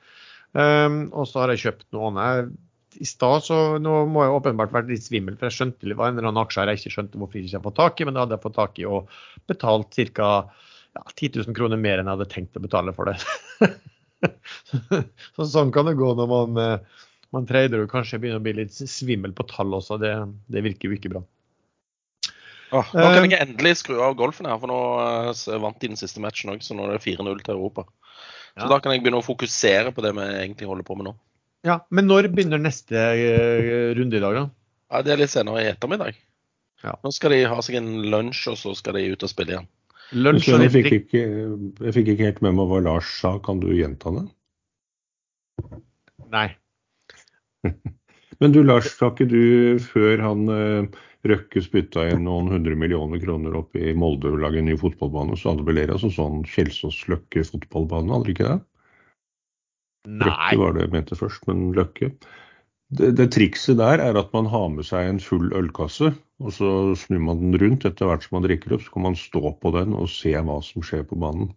Um, 0.57 1.03
og 1.13 1.27
så 1.29 1.43
har 1.43 1.53
jeg 1.53 1.67
kjøpt 1.67 1.89
noe 1.93 2.13
annet. 2.13 2.55
I 2.97 3.05
stad 3.05 3.45
så 3.45 3.57
nå 3.83 3.97
må 4.09 4.23
jeg 4.25 4.37
åpenbart 4.39 4.73
vært 4.73 4.89
litt 4.89 5.05
svimmel, 5.05 5.35
for 5.37 5.51
jeg 5.51 5.57
skjønte 5.59 5.91
det 5.91 5.99
var 5.99 6.09
en 6.09 6.17
eller 6.17 6.31
annen 6.31 6.47
aksje 6.47 6.63
her 6.63 6.71
jeg 6.73 6.81
ikke 6.81 6.95
skjønte 6.95 7.21
hvorfor 7.21 7.37
jeg 7.37 7.51
ikke 7.51 7.59
har 7.59 7.67
fått 7.67 7.77
tak 7.83 8.01
i, 8.01 8.07
men 8.09 8.17
da 8.17 8.23
hadde 8.25 8.39
jeg 8.39 8.45
fått 8.47 8.57
tak 8.57 8.81
i 8.81 8.87
og 8.89 9.19
betalt 9.51 9.99
ca 10.17 10.31
ja, 10.97 11.03
10 11.15 11.45
000 11.47 11.57
kroner 11.57 11.81
mer 11.81 12.01
enn 12.01 12.09
jeg 12.09 12.19
hadde 12.19 12.31
tenkt 12.33 12.59
å 12.59 12.65
betale 12.65 12.95
for 12.97 13.11
det. 13.11 13.17
så, 15.37 15.47
sånn 15.47 15.73
kan 15.75 15.89
det 15.89 15.97
gå 16.01 16.13
når 16.17 16.31
man, 16.31 16.61
eh, 16.63 17.07
man 17.37 17.49
trader 17.49 17.85
og 17.85 17.93
kanskje 17.93 18.21
begynner 18.23 18.41
å 18.41 18.47
bli 18.47 18.57
litt 18.63 18.77
svimmel 18.77 19.35
på 19.37 19.47
tall 19.51 19.77
også. 19.77 20.01
Det, 20.03 20.13
det 20.53 20.65
virker 20.67 20.91
jo 20.91 20.99
ikke 20.99 21.13
bra. 21.17 21.25
Åh, 22.75 22.89
nå 22.99 23.05
kan 23.15 23.31
jeg 23.31 23.45
endelig 23.45 23.77
skru 23.81 24.01
av 24.03 24.17
golfen 24.19 24.49
her, 24.49 24.59
for 24.59 24.71
nå 24.71 24.79
uh, 24.99 25.59
vant 25.63 25.79
de 25.81 25.93
den 25.93 26.01
siste 26.01 26.23
matchen 26.23 26.51
òg, 26.51 26.65
så 26.67 26.75
nå 26.75 26.89
er 26.89 26.97
det 26.97 27.05
4-0 27.05 27.45
til 27.45 27.55
Europa. 27.55 27.87
Så 28.57 28.65
Ja. 28.65 28.71
da 28.73 28.81
kan 28.81 28.95
jeg 28.95 29.05
begynne 29.05 29.21
å 29.21 29.27
fokusere 29.27 29.93
på 29.95 30.03
det 30.03 30.15
vi 30.17 30.25
egentlig 30.25 30.67
holder 30.67 30.87
på 30.89 30.97
med 30.99 31.11
nå. 31.11 31.15
Ja, 31.67 31.81
Men 31.91 32.07
når 32.07 32.31
begynner 32.33 32.59
neste 32.63 32.97
eh, 32.97 33.95
runde 33.95 34.17
i 34.17 34.23
dag, 34.23 34.35
da? 34.35 34.45
Ja, 34.91 35.03
Det 35.03 35.13
er 35.13 35.21
litt 35.23 35.31
senere 35.31 35.63
i 35.63 35.71
ettermiddag. 35.71 36.19
Ja. 36.83 36.95
Nå 37.03 37.13
skal 37.15 37.35
de 37.35 37.45
ha 37.49 37.59
seg 37.63 37.79
en 37.81 37.91
lunsj, 38.11 38.47
og 38.53 38.59
så 38.61 38.75
skal 38.79 38.99
de 38.99 39.09
ut 39.13 39.23
og 39.23 39.31
spille 39.31 39.55
igjen. 39.55 39.69
Lunsj 40.15 40.53
og 40.55 40.63
Jeg 40.63 40.73
fikk, 40.75 41.15
jeg 41.17 41.95
fikk 41.97 42.13
ikke 42.13 42.29
helt 42.29 42.43
med 42.45 42.55
meg 42.59 42.71
hva 42.71 42.79
Lars 42.85 43.09
sa. 43.21 43.37
Kan 43.43 43.59
du 43.63 43.73
gjenta 43.75 44.13
det? 44.15 44.27
Nei. 46.33 46.49
Men 48.41 48.53
du 48.53 48.61
Lars, 48.63 48.93
sa 48.93 49.11
ikke 49.11 49.27
du 49.31 49.43
før 49.83 50.23
han 50.23 50.49
eh, 50.53 51.03
Røkke 51.27 51.59
spytta 51.65 52.05
inn 52.13 52.27
noen 52.27 52.53
hundre 52.53 52.77
millioner 52.79 53.19
kroner 53.19 53.57
opp 53.59 53.75
i 53.75 53.95
Molde 53.99 54.31
og 54.31 54.43
lage 54.45 54.61
en 54.61 54.69
ny 54.71 54.77
fotballbane, 54.79 55.35
så 55.35 55.53
hadde 55.53 55.65
vel 55.67 55.81
dere 55.81 55.97
altså 55.97 56.13
sånn 56.15 56.45
Kjelsås-Løkke 56.47 57.43
fotballbane, 57.49 58.13
hadde 58.13 58.29
dere 58.29 58.35
ikke 58.37 58.51
det? 58.51 58.59
Nei. 60.07 60.29
Røkke 60.29 60.61
var 60.61 60.77
det 60.77 60.85
jeg 60.85 60.93
mente 60.93 61.19
først, 61.19 61.49
men 61.51 61.65
Løkke. 61.75 62.13
Det, 62.95 63.11
det 63.19 63.33
trikset 63.35 63.81
der 63.81 63.99
er 63.99 64.15
at 64.19 64.33
man 64.37 64.47
har 64.47 64.69
med 64.71 64.87
seg 64.87 65.09
en 65.11 65.23
full 65.23 65.49
ølkasse, 65.59 66.13
og 66.39 66.53
så 66.55 66.69
snur 66.99 67.23
man 67.25 67.41
den 67.41 67.57
rundt 67.59 67.87
etter 67.89 68.07
hvert 68.07 68.27
som 68.27 68.37
man 68.39 68.47
drikker 68.47 68.77
opp, 68.77 68.85
så 68.85 68.93
kan 68.95 69.07
man 69.09 69.19
stå 69.19 69.43
på 69.59 69.73
den 69.75 69.97
og 69.99 70.11
se 70.13 70.37
hva 70.37 70.61
som 70.63 70.85
skjer 70.87 71.03
på 71.09 71.19
banen. 71.19 71.51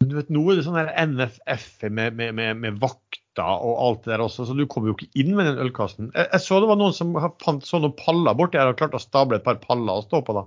Du 0.00 0.14
vet, 0.16 0.30
Nå 0.32 0.46
er 0.48 0.56
det 0.56 0.64
sånn 0.64 0.78
NFF 0.80 1.66
med, 1.92 2.16
med, 2.16 2.32
med, 2.38 2.56
med 2.62 2.78
vakter 2.80 3.60
og 3.60 3.82
alt 3.84 4.06
det 4.06 4.14
der 4.14 4.24
også, 4.24 4.46
så 4.48 4.56
du 4.56 4.64
kommer 4.64 4.90
jo 4.90 4.96
ikke 4.96 5.10
inn 5.20 5.34
med 5.36 5.50
den 5.50 5.60
ølkassen. 5.66 6.08
Jeg, 6.14 6.30
jeg 6.32 6.44
så 6.46 6.62
det 6.62 6.70
var 6.70 6.80
noen 6.80 6.96
som 6.96 7.12
fant 7.42 7.68
sånne 7.68 7.92
paller 7.98 8.38
borti 8.38 8.58
her 8.60 8.72
og 8.72 8.80
klarte 8.80 8.96
å 8.96 9.04
stable 9.04 9.36
et 9.36 9.44
par 9.44 9.60
paller 9.60 10.00
å 10.00 10.06
stå 10.06 10.22
på. 10.24 10.38
da. 10.38 10.46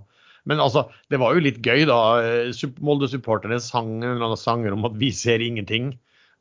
Men 0.50 0.64
altså, 0.64 0.88
det 1.14 1.22
var 1.22 1.38
jo 1.38 1.46
litt 1.46 1.62
gøy, 1.62 1.86
da. 1.88 2.00
Eh, 2.26 2.66
Molde-supporterne 2.82 3.62
sang 3.64 3.94
en 4.00 4.16
eller 4.16 4.32
annen 4.32 4.42
sanger 4.42 4.74
om 4.74 4.90
at 4.90 4.98
vi 5.00 5.14
ser 5.16 5.46
ingenting. 5.46 5.94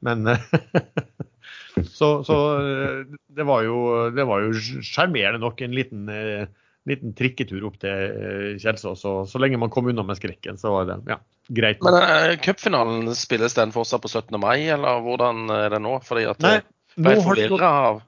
Men 0.03 0.25
Så, 1.81 2.09
så 2.25 2.39
eh, 2.61 3.05
det 3.33 3.47
var 3.49 3.65
jo 3.65 3.79
det 4.13 4.27
var 4.29 4.45
jo 4.45 4.53
sjarmerende 4.85 5.41
nok 5.43 5.63
en 5.65 5.75
liten, 5.77 6.05
eh, 6.13 6.45
liten 6.89 7.15
trikketur 7.17 7.65
opp 7.69 7.79
til 7.83 7.91
eh, 7.93 8.49
Kjelsås. 8.61 9.05
Og 9.09 9.31
så 9.31 9.41
lenge 9.41 9.61
man 9.61 9.73
kom 9.73 9.89
unna 9.91 10.05
med 10.07 10.19
skrekken, 10.21 10.61
så 10.61 10.75
var 10.75 10.91
det 10.91 10.99
ja, 11.09 11.19
greit. 11.49 11.83
Men 11.85 11.97
uh, 11.97 12.35
cupfinalen, 12.43 13.09
spilles 13.19 13.57
den 13.59 13.75
fortsatt 13.75 14.05
på 14.05 14.13
17. 14.13 14.37
mai, 14.43 14.69
eller 14.75 15.03
hvordan 15.05 15.47
er 15.55 15.73
det 15.73 15.83
nå? 15.85 15.97
Fordi 16.05 16.27
at 16.31 16.45
Nei, 16.45 16.59
ble 16.99 17.17
nå 17.17 17.27
har 17.29 17.41
det 17.41 17.51
gått 17.55 17.69
av 17.69 18.03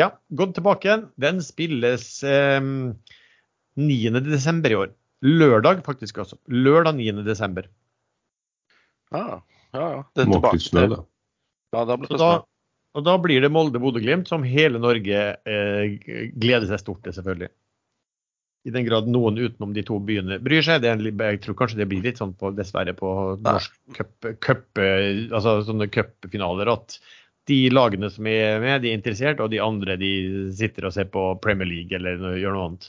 Ja, 0.00 0.10
gått 0.32 0.56
tilbake 0.56 0.88
igjen. 0.88 1.08
Den 1.20 1.44
spilles 1.44 2.08
um, 2.24 2.94
9. 3.80 4.20
desember 4.30 4.72
i 4.72 4.80
år. 4.80 4.94
Lørdag 5.24 5.84
faktisk 5.86 6.18
også. 6.24 6.40
Lørdag 6.52 6.96
9. 7.00 7.24
desember. 7.26 7.68
ah, 9.12 9.40
Ja, 9.74 9.86
ja. 9.90 10.02
Det 10.14 10.24
er 10.24 10.32
tilbake 10.32 10.56
litt 10.56 10.68
snø, 10.70 10.88
da. 10.92 11.04
Ja, 11.74 11.84
da 11.88 11.96
blir 11.98 12.12
det 12.12 12.18
snø. 12.20 12.34
Og 12.94 13.04
da 13.06 13.16
blir 13.18 13.42
det 13.42 13.50
Molde-Bodø-Glimt, 13.50 14.28
som 14.30 14.44
hele 14.46 14.78
Norge 14.82 15.22
eh, 15.34 15.96
gleder 16.38 16.68
seg 16.70 16.82
stort 16.82 17.02
til, 17.04 17.14
selvfølgelig. 17.16 17.50
I 18.64 18.72
den 18.72 18.86
grad 18.86 19.08
noen 19.12 19.36
utenom 19.36 19.74
de 19.76 19.82
to 19.84 19.98
byene 20.00 20.38
bryr 20.40 20.64
seg. 20.64 20.80
Det 20.80 20.92
en, 20.92 21.02
jeg 21.04 21.40
tror 21.44 21.56
kanskje 21.58 21.82
det 21.82 21.88
blir 21.90 22.04
litt 22.06 22.22
sånn 22.22 22.32
på, 22.38 22.54
dessverre 22.56 22.94
på 22.96 23.10
norsk 23.44 23.74
cup, 23.98 24.30
cup, 24.40 24.64
eh, 24.80 25.26
altså 25.28 25.58
sånne 25.66 25.90
cupfinaler 25.92 26.70
at 26.72 26.96
de 27.50 27.58
lagene 27.68 28.08
som 28.08 28.24
er 28.30 28.62
med, 28.62 28.78
de 28.80 28.92
er 28.92 28.96
interessert, 28.96 29.42
og 29.42 29.50
de 29.52 29.60
andre 29.60 29.98
de 30.00 30.12
sitter 30.56 30.86
og 30.88 30.94
ser 30.96 31.10
på 31.12 31.26
Premier 31.44 31.68
League 31.68 31.98
eller 31.98 32.16
noe- 32.22 32.38
gjør 32.40 32.56
noe 32.56 32.68
annet. 32.70 32.88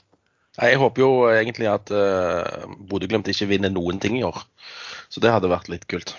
Jeg 0.55 0.79
håper 0.79 1.03
jo 1.03 1.09
egentlig 1.27 1.67
at 1.67 1.91
uh, 1.91 2.63
Bodø-Glimt 2.87 3.27
ikke 3.27 3.49
vinner 3.49 3.73
noen 3.73 3.99
ting 3.99 4.15
i 4.15 4.23
år. 4.23 4.37
Så 5.11 5.19
det 5.19 5.33
hadde 5.33 5.51
vært 5.51 5.67
litt 5.67 5.83
kult. 5.91 6.13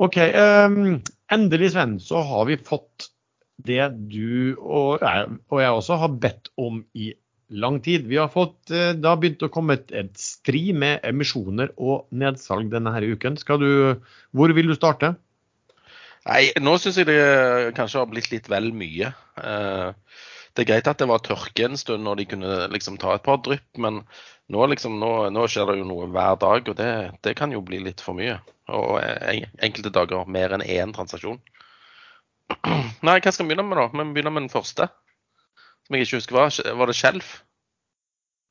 OK. 0.00 0.16
ehm, 0.16 0.98
endelig, 1.32 1.72
Sven, 1.74 1.98
så 2.02 2.22
har 2.26 2.46
vi 2.50 2.58
fått 2.60 3.10
det 3.60 3.82
du 4.08 4.56
og 4.56 5.02
jeg, 5.04 5.40
og 5.52 5.60
jeg 5.60 5.78
også 5.78 5.98
har 6.00 6.14
bedt 6.22 6.48
om 6.60 6.80
i 6.96 7.12
lang 7.50 7.80
tid. 7.84 8.06
Vi 8.08 8.18
har 8.20 8.30
fått, 8.32 8.70
eh, 8.70 8.92
Det 8.94 9.08
har 9.08 9.18
begynt 9.20 9.42
å 9.42 9.50
komme 9.52 9.74
et, 9.74 9.90
et 9.92 10.12
stri 10.18 10.72
med 10.72 11.00
emisjoner 11.04 11.74
og 11.76 12.06
nedsalg 12.10 12.70
denne 12.70 12.92
her 12.94 13.02
uken. 13.02 13.36
Skal 13.36 13.58
du, 13.58 13.70
hvor 14.32 14.54
vil 14.54 14.70
du 14.70 14.76
starte? 14.78 15.16
Nei, 16.28 16.50
nå 16.60 16.76
syns 16.78 16.98
jeg 17.00 17.08
det 17.08 17.74
kanskje 17.76 18.02
har 18.02 18.10
blitt 18.10 18.30
litt 18.30 18.48
vel 18.52 18.70
mye. 18.76 19.12
Eh, 19.40 19.92
det 20.54 20.64
er 20.64 20.68
greit 20.72 20.88
at 20.90 20.98
det 21.00 21.08
var 21.10 21.22
tørke 21.22 21.66
en 21.66 21.78
stund 21.78 22.04
når 22.06 22.20
de 22.20 22.26
kunne 22.32 22.54
liksom 22.74 22.98
ta 23.00 23.14
et 23.14 23.24
par 23.26 23.38
drypp, 23.44 23.68
men 23.78 24.00
nå, 24.50 24.64
liksom, 24.72 24.96
nå, 25.02 25.12
nå 25.30 25.46
skjer 25.50 25.70
det 25.70 25.78
jo 25.78 25.86
noe 25.86 26.08
hver 26.10 26.38
dag, 26.42 26.70
og 26.72 26.78
det, 26.78 26.90
det 27.26 27.36
kan 27.38 27.52
jo 27.54 27.62
bli 27.62 27.78
litt 27.84 28.02
for 28.02 28.18
mye. 28.18 28.40
Og 28.70 28.98
en, 29.02 29.46
enkelte 29.62 29.92
dager 29.94 30.26
mer 30.30 30.56
enn 30.56 30.66
én 30.66 30.94
transaksjon. 30.94 31.38
Nei, 33.06 33.20
hva 33.22 33.30
skal 33.30 33.46
vi 33.46 33.52
begynne 33.52 33.68
med, 33.68 33.78
da? 33.78 33.86
Vi 33.94 34.10
begynner 34.16 34.34
med 34.34 34.46
den 34.48 34.52
første. 34.52 34.90
Som 35.86 35.96
jeg 35.96 36.06
ikke 36.06 36.20
husker 36.20 36.38
var. 36.38 36.58
Var 36.82 36.90
det 36.90 36.98
Skjelf? 36.98 37.30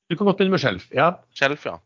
Du 0.09 0.15
kan 0.15 0.27
godt 0.27 0.39
begynne 0.39 0.55
med 0.55 0.63
Skjelf. 0.63 0.87
Ja. 0.95 1.11
Skjelf, 1.35 1.67
ja. 1.67 1.77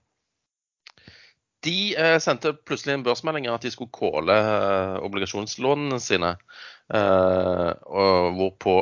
De 1.64 1.78
eh, 1.96 2.18
sendte 2.20 2.54
plutselig 2.68 2.98
en 2.98 3.06
børsmelding 3.06 3.48
at 3.52 3.64
de 3.64 3.72
skulle 3.72 3.94
calle 3.96 4.36
eh, 4.36 4.98
obligasjonslånene 5.08 6.00
sine. 6.04 6.34
Eh, 6.94 7.70
og 7.88 8.38
hvorpå 8.38 8.76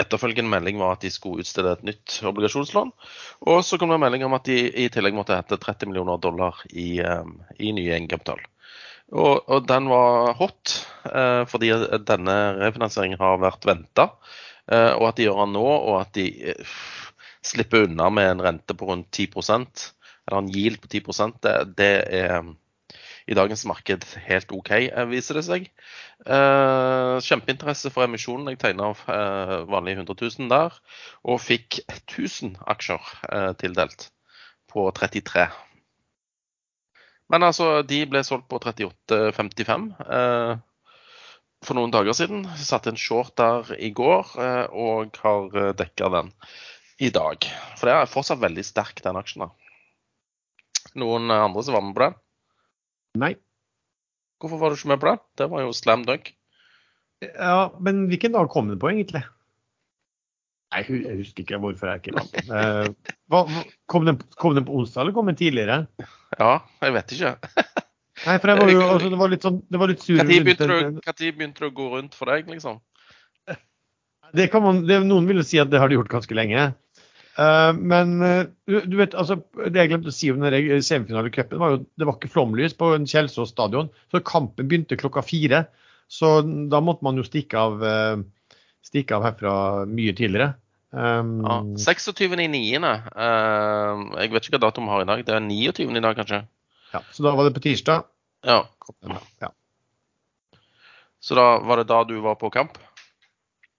etterfølgende 0.00 0.50
melding 0.50 0.80
var 0.80 0.96
at 0.96 1.04
de 1.04 1.10
skulle 1.12 1.44
utstede 1.44 1.72
et 1.74 1.84
nytt 1.86 2.16
obligasjonslån. 2.26 2.90
Og 3.50 3.60
så 3.66 3.78
kom 3.78 3.92
det 3.92 3.98
en 3.98 4.04
melding 4.06 4.24
om 4.26 4.34
at 4.36 4.48
de 4.48 4.58
i 4.84 4.88
tillegg 4.92 5.14
måtte 5.16 5.36
hente 5.38 5.60
30 5.60 5.90
millioner 5.90 6.18
dollar 6.22 6.58
i, 6.70 6.98
eh, 6.98 7.30
i 7.60 7.70
ny 7.76 7.86
egenkapital. 7.90 8.42
Og, 9.14 9.44
og 9.46 9.68
den 9.68 9.86
var 9.92 10.32
hot, 10.38 10.78
eh, 11.10 11.44
fordi 11.50 11.70
denne 12.08 12.36
refinansieringen 12.58 13.20
har 13.20 13.38
vært 13.42 13.68
venta. 13.68 14.08
Eh, 14.72 14.92
og 14.96 15.10
at 15.10 15.20
de 15.20 15.28
gjør 15.28 15.44
den 15.44 15.54
nå, 15.58 15.64
og 15.64 16.00
at 16.00 16.14
de 16.16 16.26
eh, 16.50 16.76
slipper 17.44 17.86
unna 17.86 18.08
med 18.10 18.30
en 18.32 18.44
rente 18.48 18.76
på 18.76 18.88
rundt 18.88 19.10
10 19.12 19.28
eller 20.24 20.38
en 20.40 20.48
yield 20.48 20.80
på 20.80 20.88
10 20.88 21.34
det, 21.44 21.56
det 21.76 21.92
er 22.08 22.46
i 23.26 23.36
dagens 23.36 23.64
marked 23.68 24.04
helt 24.26 24.52
OK, 24.52 24.70
eh, 24.76 25.06
viser 25.08 25.38
det 25.38 25.44
seg. 25.46 25.68
Eh, 26.26 27.14
kjempeinteresse 27.24 27.92
for 27.94 28.04
emisjonen. 28.04 28.50
Jeg 28.52 28.60
tegna 28.60 28.90
eh, 28.92 29.54
vanlig 29.70 29.96
100 29.96 30.16
000 30.20 30.50
der, 30.52 30.76
og 31.24 31.40
fikk 31.40 31.80
1000 31.88 32.58
aksjer 32.74 33.14
tildelt 33.60 34.10
på 34.70 34.90
33. 34.92 35.48
Men 37.32 37.46
altså, 37.46 37.80
de 37.86 38.02
ble 38.10 38.20
solgt 38.26 38.50
på 38.50 38.60
38,55 38.60 39.88
eh, 40.04 40.52
for 41.64 41.78
noen 41.78 41.94
dager 41.94 42.16
siden. 42.16 42.44
Satte 42.60 42.92
en 42.92 43.00
short 43.00 43.32
der 43.40 43.72
i 43.80 43.90
går 43.96 44.34
eh, 44.36 44.66
og 44.68 45.16
har 45.24 45.72
dekka 45.78 46.12
den 46.12 46.32
i 47.00 47.08
dag. 47.14 47.48
For 47.78 47.88
det 47.88 47.96
er 47.96 48.10
fortsatt 48.10 48.42
veldig 48.44 48.66
sterk, 48.66 49.00
den 49.02 49.16
aksjen. 49.18 49.48
da. 49.48 50.92
Noen 51.00 51.32
andre 51.32 51.64
som 51.64 51.74
var 51.74 51.82
med 51.88 51.96
på 51.96 52.04
den? 52.04 52.20
Nei. 53.18 53.34
Hvorfor 54.42 54.58
var 54.60 54.72
du 54.72 54.78
ikke 54.78 54.90
med 54.90 55.00
på 55.02 55.10
det? 55.12 55.18
Det 55.40 55.46
var 55.52 55.62
jo 55.64 55.72
slam 55.76 56.02
dunk. 56.08 56.32
Ja, 57.24 57.70
men 57.80 58.06
hvilken 58.10 58.34
dag 58.34 58.48
kom 58.52 58.68
den 58.68 58.80
på, 58.82 58.90
egentlig? 58.90 59.22
Nei, 60.74 60.80
jeg 60.82 61.18
husker 61.20 61.44
ikke 61.44 61.60
hvorfor 61.62 61.92
jeg 61.92 62.02
ikke 62.02 62.16
var 62.16 62.26
med. 62.32 62.48
Eh, 62.50 63.12
hva, 63.30 63.42
kom, 63.92 64.08
den, 64.08 64.18
kom 64.42 64.56
den 64.58 64.66
på 64.66 64.74
onsdag, 64.80 65.04
eller 65.04 65.14
kom 65.16 65.30
den 65.30 65.38
tidligere? 65.38 65.84
Ja, 66.40 66.56
jeg 66.82 66.96
vet 66.96 67.14
ikke. 67.14 67.32
Nei, 68.24 68.34
for 68.42 68.50
jeg 68.50 68.58
var 68.60 68.72
jo, 68.72 68.82
altså, 68.88 69.12
det 69.12 69.20
var 69.20 69.30
litt 69.30 69.46
sånn, 69.46 69.60
det 69.70 69.80
var 69.80 69.90
litt 69.90 70.02
sur 70.02 70.18
Når 70.18 70.28
begynte, 70.30 70.66
du- 70.66 71.30
begynte 71.38 71.62
det 71.62 71.70
å 71.70 71.74
gå 71.78 71.86
rundt 71.94 72.18
for 72.18 72.30
deg, 72.34 72.50
liksom? 72.50 72.80
Det 74.34 74.48
kan 74.50 74.64
man, 74.64 74.82
det, 74.88 74.98
noen 75.06 75.28
vil 75.30 75.38
jo 75.38 75.46
si 75.46 75.60
at 75.62 75.70
det 75.70 75.78
har 75.78 75.90
de 75.90 75.94
gjort 76.00 76.10
ganske 76.10 76.34
lenge. 76.34 76.72
Eh, 77.38 77.72
men 77.74 78.22
eh, 78.22 78.46
du, 78.66 78.96
vet, 78.98 79.14
altså, 79.18 79.40
det 79.66 79.80
jeg 79.80 79.90
glemte 79.90 80.12
å 80.12 80.14
si 80.14 80.30
om 80.30 80.44
semifinalecupen, 80.44 81.58
var 81.60 81.74
jo 81.74 81.80
det 81.98 82.06
var 82.06 82.18
ikke 82.18 82.30
flomlys 82.34 82.76
på 82.78 82.92
Kjelsås 83.02 83.54
stadion. 83.54 83.90
Så 84.12 84.22
kampen 84.26 84.68
begynte 84.70 84.98
klokka 85.00 85.24
fire. 85.26 85.64
Så 86.10 86.36
da 86.70 86.82
måtte 86.84 87.06
man 87.06 87.18
jo 87.18 87.26
stikke 87.26 87.58
av, 87.58 87.82
eh, 87.84 88.60
stikke 88.84 89.18
av 89.18 89.26
herfra 89.30 89.56
mye 89.90 90.14
tidligere. 90.14 90.54
Um, 90.94 91.40
Ja, 91.42 91.56
26.9. 91.74 92.78
Uh, 93.18 94.02
jeg 94.20 94.30
vet 94.30 94.44
ikke 94.46 94.54
hva 94.54 94.60
datoen 94.68 94.86
vi 94.86 94.92
har 94.92 95.02
i 95.02 95.08
dag. 95.08 95.24
Det 95.26 95.34
er 95.34 95.42
29. 95.42 95.90
i 95.90 96.04
dag, 96.04 96.14
kanskje? 96.20 96.44
ja, 96.94 97.00
så 97.10 97.24
da 97.26 97.32
var 97.34 97.48
det 97.48 97.56
på 97.56 97.64
tirsdag. 97.64 98.04
Ja. 98.46 98.60
Ja. 99.42 99.50
Så 101.18 101.34
da 101.34 101.58
var 101.66 101.80
det 101.80 101.88
da 101.90 102.04
du 102.06 102.14
var 102.22 102.38
på 102.38 102.52
kamp? 102.54 102.78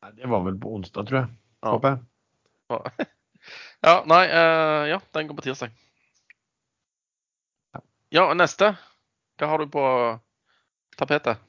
Nei, 0.03 0.11
det 0.17 0.27
var 0.27 0.43
vel 0.43 0.57
på 0.59 0.73
onsdag, 0.75 1.07
tror 1.07 1.21
jeg. 1.21 1.29
Ja. 1.63 1.77
Håper 1.77 1.95
jeg. 1.95 3.07
Ja, 3.85 3.99
nei, 4.09 4.23
uh, 4.31 4.83
ja, 4.89 4.99
den 5.13 5.27
går 5.29 5.37
på 5.37 5.45
tirsdag. 5.45 5.73
Ja, 8.15 8.27
neste. 8.37 8.71
Hva 9.39 9.49
har 9.51 9.61
du 9.61 9.67
på 9.71 9.83
tapetet? 10.97 11.41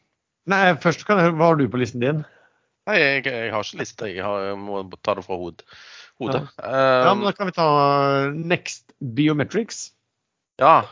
Nei, 0.50 0.62
først 0.82 1.04
kan 1.06 1.20
jeg, 1.22 1.34
hva 1.38 1.52
har 1.52 1.58
du 1.60 1.66
på 1.70 1.78
listen 1.80 2.02
din? 2.02 2.24
Nei, 2.86 2.96
jeg, 3.00 3.24
jeg 3.26 3.52
har 3.54 3.64
ikke 3.66 3.80
liste. 3.80 4.08
Jeg, 4.12 4.22
har, 4.26 4.44
jeg 4.50 4.58
må 4.62 4.82
ta 5.02 5.14
det 5.18 5.24
fra 5.26 5.38
hod, 5.40 5.64
hodet. 6.22 6.42
Ja, 6.60 6.74
Um, 7.06 7.20
men 7.22 7.26
Da 7.28 7.32
kan 7.36 7.48
vi 7.50 7.54
ta 7.56 7.66
Next 8.34 8.92
Biometrics. 9.00 9.90
ja. 10.62 10.82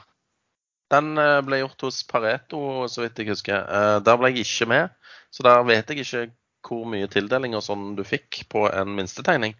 Den 0.92 1.16
eh, 1.18 1.40
ble 1.42 1.56
gjort 1.62 1.80
hos 1.86 2.02
Pareto, 2.06 2.58
så 2.92 3.00
vidt 3.02 3.18
jeg 3.18 3.30
husker. 3.32 3.64
Eh, 3.66 3.94
Der 4.04 4.18
ble 4.20 4.28
jeg 4.30 4.44
ikke 4.44 4.66
med, 4.70 4.92
så 5.32 5.42
der 5.42 5.64
vet 5.66 5.88
jeg 5.90 6.04
ikke 6.04 6.26
hvor 6.64 6.86
mye 6.88 7.10
tildelinger 7.10 7.62
sånn 7.64 7.92
du 7.98 8.02
fikk 8.06 8.44
på 8.52 8.66
en 8.70 8.94
minstetegning. 8.96 9.54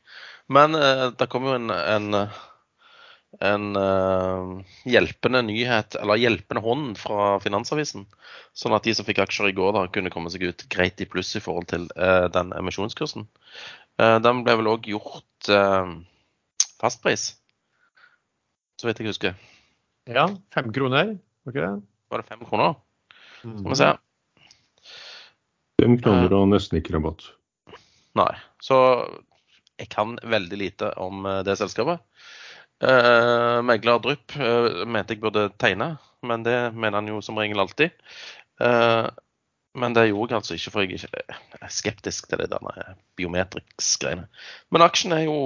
Men 0.53 0.77
eh, 0.79 1.07
det 1.17 1.29
kom 1.33 1.47
jo 1.49 1.55
en, 1.57 1.71
en, 1.73 2.19
en 3.49 3.69
eh, 3.81 4.75
hjelpende 4.95 5.45
nyhet, 5.49 5.97
eller 6.01 6.21
hjelpende 6.21 6.65
hånd 6.65 6.99
fra 7.01 7.39
Finansavisen. 7.45 8.07
Sånn 8.57 8.77
at 8.77 8.87
de 8.87 8.95
som 8.97 9.09
fikk 9.09 9.23
aksjer 9.25 9.51
i 9.51 9.57
går, 9.57 9.73
da 9.77 9.87
kunne 9.93 10.13
komme 10.15 10.33
seg 10.33 10.47
ut 10.49 10.67
greit 10.73 11.01
i 11.01 11.09
pluss 11.09 11.35
i 11.39 11.43
forhold 11.45 11.71
til 11.73 11.89
eh, 11.97 12.27
den 12.35 12.53
emisjonskursen. 12.57 13.29
Eh, 14.01 14.19
den 14.25 14.45
ble 14.47 14.59
vel 14.61 14.73
òg 14.75 14.89
gjort 14.91 15.51
eh, 15.53 15.97
fastpris, 16.83 17.33
så 18.81 18.89
vidt 18.91 19.01
jeg 19.01 19.13
husker. 19.13 19.37
Ja, 20.11 20.29
fem 20.53 20.73
kroner, 20.75 21.15
var 21.45 21.55
ikke 21.55 21.65
det? 21.65 21.77
Var 22.13 22.21
det 22.21 22.29
fem 22.29 22.43
kroner? 22.45 22.75
Mm. 23.45 23.59
Skal 23.61 23.71
vi 23.71 23.79
se. 23.81 23.93
Fem 25.83 25.97
kroner 26.01 26.33
og 26.37 26.49
nesten 26.53 26.79
ikke 26.79 26.95
rabatt. 26.97 27.27
Nei. 28.19 28.31
Så 28.63 28.77
jeg 29.81 29.89
kan 29.93 30.15
veldig 30.23 30.59
lite 30.61 30.93
om 31.03 31.25
eh, 31.27 31.41
det 31.47 31.57
selskapet. 31.59 32.03
Eh, 32.85 33.59
megler 33.67 33.99
Drypp 34.05 34.37
eh, 34.39 34.85
mente 34.87 35.17
jeg 35.17 35.23
burde 35.25 35.49
tegne, 35.61 35.95
men 36.27 36.45
det 36.47 36.57
mener 36.75 37.01
han 37.01 37.11
jo 37.11 37.21
som 37.25 37.39
regel 37.41 37.61
alltid. 37.65 37.95
Eh, 38.63 39.09
men 39.75 39.97
det 39.97 40.07
gjorde 40.13 40.31
jeg 40.37 40.39
altså 40.39 40.55
ikke, 40.55 40.71
for 40.71 40.87
jeg 40.87 41.01
er 41.59 41.73
skeptisk 41.75 42.29
til 42.31 42.39
det 42.45 42.53
der 42.53 42.95
biometrics-greiene. 43.19 44.29
Men 44.71 44.85
aksjen 44.87 45.17
er 45.17 45.25
jo 45.27 45.37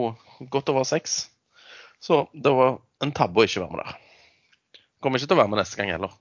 godt 0.53 0.69
over 0.75 0.85
seks, 0.85 1.23
så 2.05 2.27
det 2.37 2.53
var 2.53 2.77
en 3.03 3.15
tabbe 3.17 3.41
å 3.41 3.47
ikke 3.49 3.63
være 3.65 3.73
med 3.79 3.87
der. 3.87 3.97
Kommer 5.01 5.17
ikke 5.23 5.31
til 5.31 5.39
å 5.39 5.41
være 5.41 5.53
med 5.55 5.63
neste 5.63 5.81
gang 5.81 5.95
heller. 5.95 6.13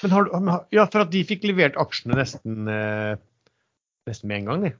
Men 0.00 0.14
har, 0.16 0.24
du- 0.24 0.76
ja, 0.78 0.86
for 0.88 1.04
at 1.04 1.12
de 1.12 1.20
fikk 1.28 1.44
levert 1.50 1.76
aksjene 1.82 2.16
nesten, 2.22 2.64
eh, 2.72 3.20
nesten 4.08 4.30
med 4.30 4.42
en 4.42 4.50
gang, 4.50 4.64
de. 4.66 4.72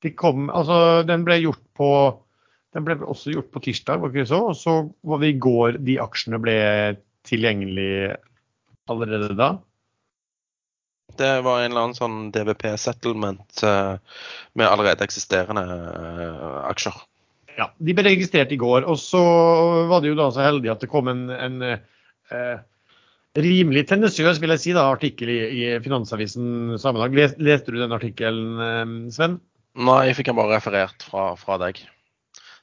De 0.00 0.12
kom, 0.16 0.48
altså 0.48 1.02
den 1.08 1.26
ble 1.26 1.40
gjort 1.42 1.62
på 1.76 1.90
den 2.74 2.86
ble 2.86 2.94
også 3.02 3.32
gjort 3.34 3.50
på 3.50 3.62
tirsdag, 3.64 3.98
var 3.98 4.12
ikke 4.12 4.22
det 4.22 4.30
så? 4.30 4.40
Og 4.52 4.56
så 4.58 4.74
var 5.06 5.22
det 5.22 5.32
i 5.32 5.40
går 5.42 5.80
de 5.82 5.96
aksjene 6.02 6.38
ble 6.42 6.54
tilgjengelig 7.26 8.14
allerede 8.90 9.34
da. 9.38 9.50
Det 11.18 11.30
var 11.42 11.60
en 11.60 11.72
eller 11.72 11.88
annen 11.88 11.98
sånn 11.98 12.18
DVP-settlement 12.34 13.62
eh, 13.66 13.96
med 14.54 14.70
allerede 14.70 15.04
eksisterende 15.04 15.64
eh, 15.66 16.58
aksjer. 16.70 17.00
Ja, 17.58 17.66
De 17.82 17.96
ble 17.96 18.06
registrert 18.06 18.54
i 18.54 18.60
går, 18.60 18.86
og 18.86 18.96
så 19.02 19.20
var 19.90 20.00
det 20.00 20.12
jo 20.12 20.20
da 20.20 20.30
så 20.32 20.46
heldig 20.46 20.70
at 20.72 20.84
det 20.84 20.90
kom 20.92 21.10
en, 21.10 21.26
en 21.34 21.58
eh, 21.66 22.62
rimelig 23.38 23.86
tendensiøs 23.90 24.40
vil 24.42 24.54
jeg 24.56 24.62
si 24.62 24.74
da, 24.74 24.88
artikkel 24.90 25.30
i, 25.30 25.38
i 25.60 25.62
Finansavisen 25.84 26.76
samme 26.82 27.02
dag. 27.02 27.14
Les, 27.16 27.36
leste 27.38 27.74
du 27.74 27.78
den 27.80 27.94
artikkelen, 27.94 28.50
eh, 28.64 28.96
Sven? 29.14 29.38
Nei, 29.78 30.02
jeg 30.08 30.18
fikk 30.18 30.32
den 30.32 30.38
bare 30.40 30.56
referert 30.56 31.06
fra, 31.06 31.30
fra 31.38 31.58
deg. 31.62 31.78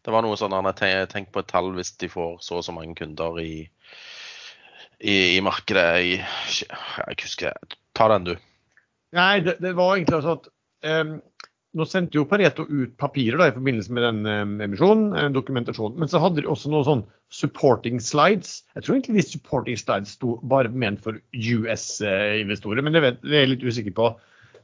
Det 0.04 0.14
var 0.14 0.24
noe 0.24 0.38
sånn 0.40 0.56
at 0.56 0.84
jeg 0.84 1.08
tenk 1.12 1.32
på 1.36 1.44
et 1.44 1.50
tall 1.52 1.74
hvis 1.76 1.94
de 2.00 2.10
får 2.12 2.38
så 2.44 2.60
og 2.60 2.66
så 2.68 2.76
mange 2.76 2.96
kunder 2.96 3.40
i, 3.44 3.68
i, 5.00 5.16
i 5.36 5.40
markedet 5.44 5.88
i 6.04 6.14
Jeg 6.20 7.18
husker 7.24 7.58
Ta 7.98 8.08
den, 8.12 8.28
du. 8.28 8.36
Nei, 9.18 9.40
det, 9.42 9.58
det 9.64 9.74
var 9.76 9.96
egentlig 9.96 10.20
altså 10.20 10.36
at 10.38 10.50
eh, 10.86 11.16
Nå 11.76 11.84
sendte 11.86 12.16
jo 12.16 12.24
Pareto 12.28 12.64
ut 12.64 12.94
papirer 13.00 13.42
da, 13.42 13.50
i 13.50 13.56
forbindelse 13.56 13.94
med 13.94 14.06
den 14.06 14.30
eh, 14.32 14.66
emisjonen, 14.66 15.10
eh, 15.18 15.28
dokumentasjon. 15.36 15.98
Men 16.00 16.10
så 16.12 16.22
hadde 16.24 16.42
de 16.42 16.50
også 16.50 16.72
noen 16.72 16.88
sånn 16.88 17.04
supporting 17.34 18.00
slides. 18.02 18.62
Jeg 18.78 18.86
tror 18.86 18.96
egentlig 18.96 19.18
de 19.20 19.26
supporting 19.28 19.80
slides 19.80 20.16
sto 20.16 20.38
bare 20.48 20.72
ment 20.72 21.04
for 21.04 21.20
US-investorer, 21.36 22.86
men 22.86 22.96
det, 22.96 23.04
vet, 23.04 23.20
det 23.26 23.36
er 23.36 23.46
jeg 23.46 23.54
litt 23.56 23.68
usikker 23.68 23.98
på. 24.00 24.14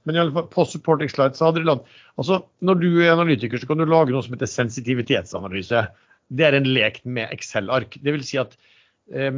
Men 0.07 0.15
i 0.15 0.23
alle 0.23 0.35
fall, 0.35 0.47
på 0.51 0.65
supporting 0.71 1.11
slides 1.11 1.39
så 1.39 1.49
hadde 1.49 1.63
de 1.63 1.69
land. 1.69 1.83
altså 2.15 2.39
Når 2.63 2.79
du 2.81 2.89
er 2.95 3.13
analytiker, 3.13 3.59
så 3.59 3.67
kan 3.69 3.83
du 3.83 3.87
lage 3.87 4.15
noe 4.15 4.23
som 4.23 4.35
heter 4.35 4.51
sensitivitetsanalyse. 4.51 5.85
Det 6.33 6.47
er 6.47 6.55
en 6.55 6.71
lek 6.71 7.01
med 7.03 7.35
Excel-ark. 7.35 7.99
Det 7.99 8.15
vil 8.15 8.23
si 8.25 8.39
at, 8.41 8.55
eh, 9.11 9.31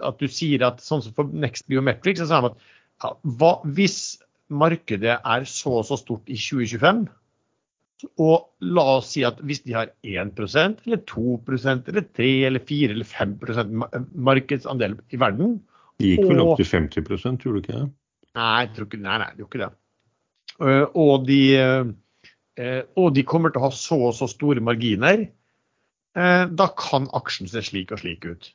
at 0.00 0.22
du 0.22 0.32
sier 0.32 0.64
at 0.64 0.80
sånn 0.84 1.04
som 1.04 1.16
for 1.16 1.28
Next 1.44 1.68
Biometrics, 1.68 2.24
så 2.24 2.30
sa 2.32 2.40
de 2.40 2.54
at 2.54 2.72
ja, 3.04 3.12
hva, 3.36 3.58
hvis 3.76 4.16
markedet 4.50 5.16
er 5.24 5.44
så 5.50 5.72
og 5.80 5.86
så 5.88 5.96
stort 5.98 6.28
i 6.30 6.36
2025, 6.38 7.06
og 8.20 8.50
la 8.60 8.82
oss 8.98 9.14
si 9.14 9.22
at 9.24 9.38
hvis 9.40 9.62
de 9.64 9.72
har 9.72 9.88
1% 10.04 10.82
eller 10.84 11.00
2% 11.08 11.88
eller 11.88 12.04
3 12.18 12.28
eller 12.50 12.60
4 12.60 12.90
eller 12.92 13.08
5 13.08 13.38
ma- 13.80 13.88
markedsandel 14.12 14.98
i 15.10 15.16
verden 15.16 15.62
Det 15.98 16.10
gikk 16.18 16.28
vel 16.28 16.40
Og- 16.40 16.50
opp 16.52 16.58
til 16.60 16.66
50 16.66 17.38
tror 17.40 17.52
du 17.54 17.60
ikke 17.62 17.72
det? 17.72 17.90
Nei, 18.36 18.66
ikke, 18.66 18.98
nei, 19.00 19.16
nei, 19.18 19.30
det 19.32 19.38
gjorde 19.40 19.54
ikke 19.56 19.64
det. 19.64 19.72
Eh, 20.60 20.86
og, 20.94 21.26
de, 21.26 21.40
eh, 22.58 22.82
og 22.96 23.14
de 23.14 23.22
kommer 23.24 23.48
til 23.50 23.60
å 23.62 23.64
ha 23.64 23.70
så 23.70 23.96
og 24.10 24.14
så 24.14 24.28
store 24.28 24.60
marginer. 24.60 25.28
eh, 26.16 26.46
da 26.46 26.66
kan 26.76 27.08
aksjen 27.14 27.48
se 27.48 27.60
slik 27.62 27.92
og 27.92 27.98
slik 28.00 28.24
ut. 28.26 28.52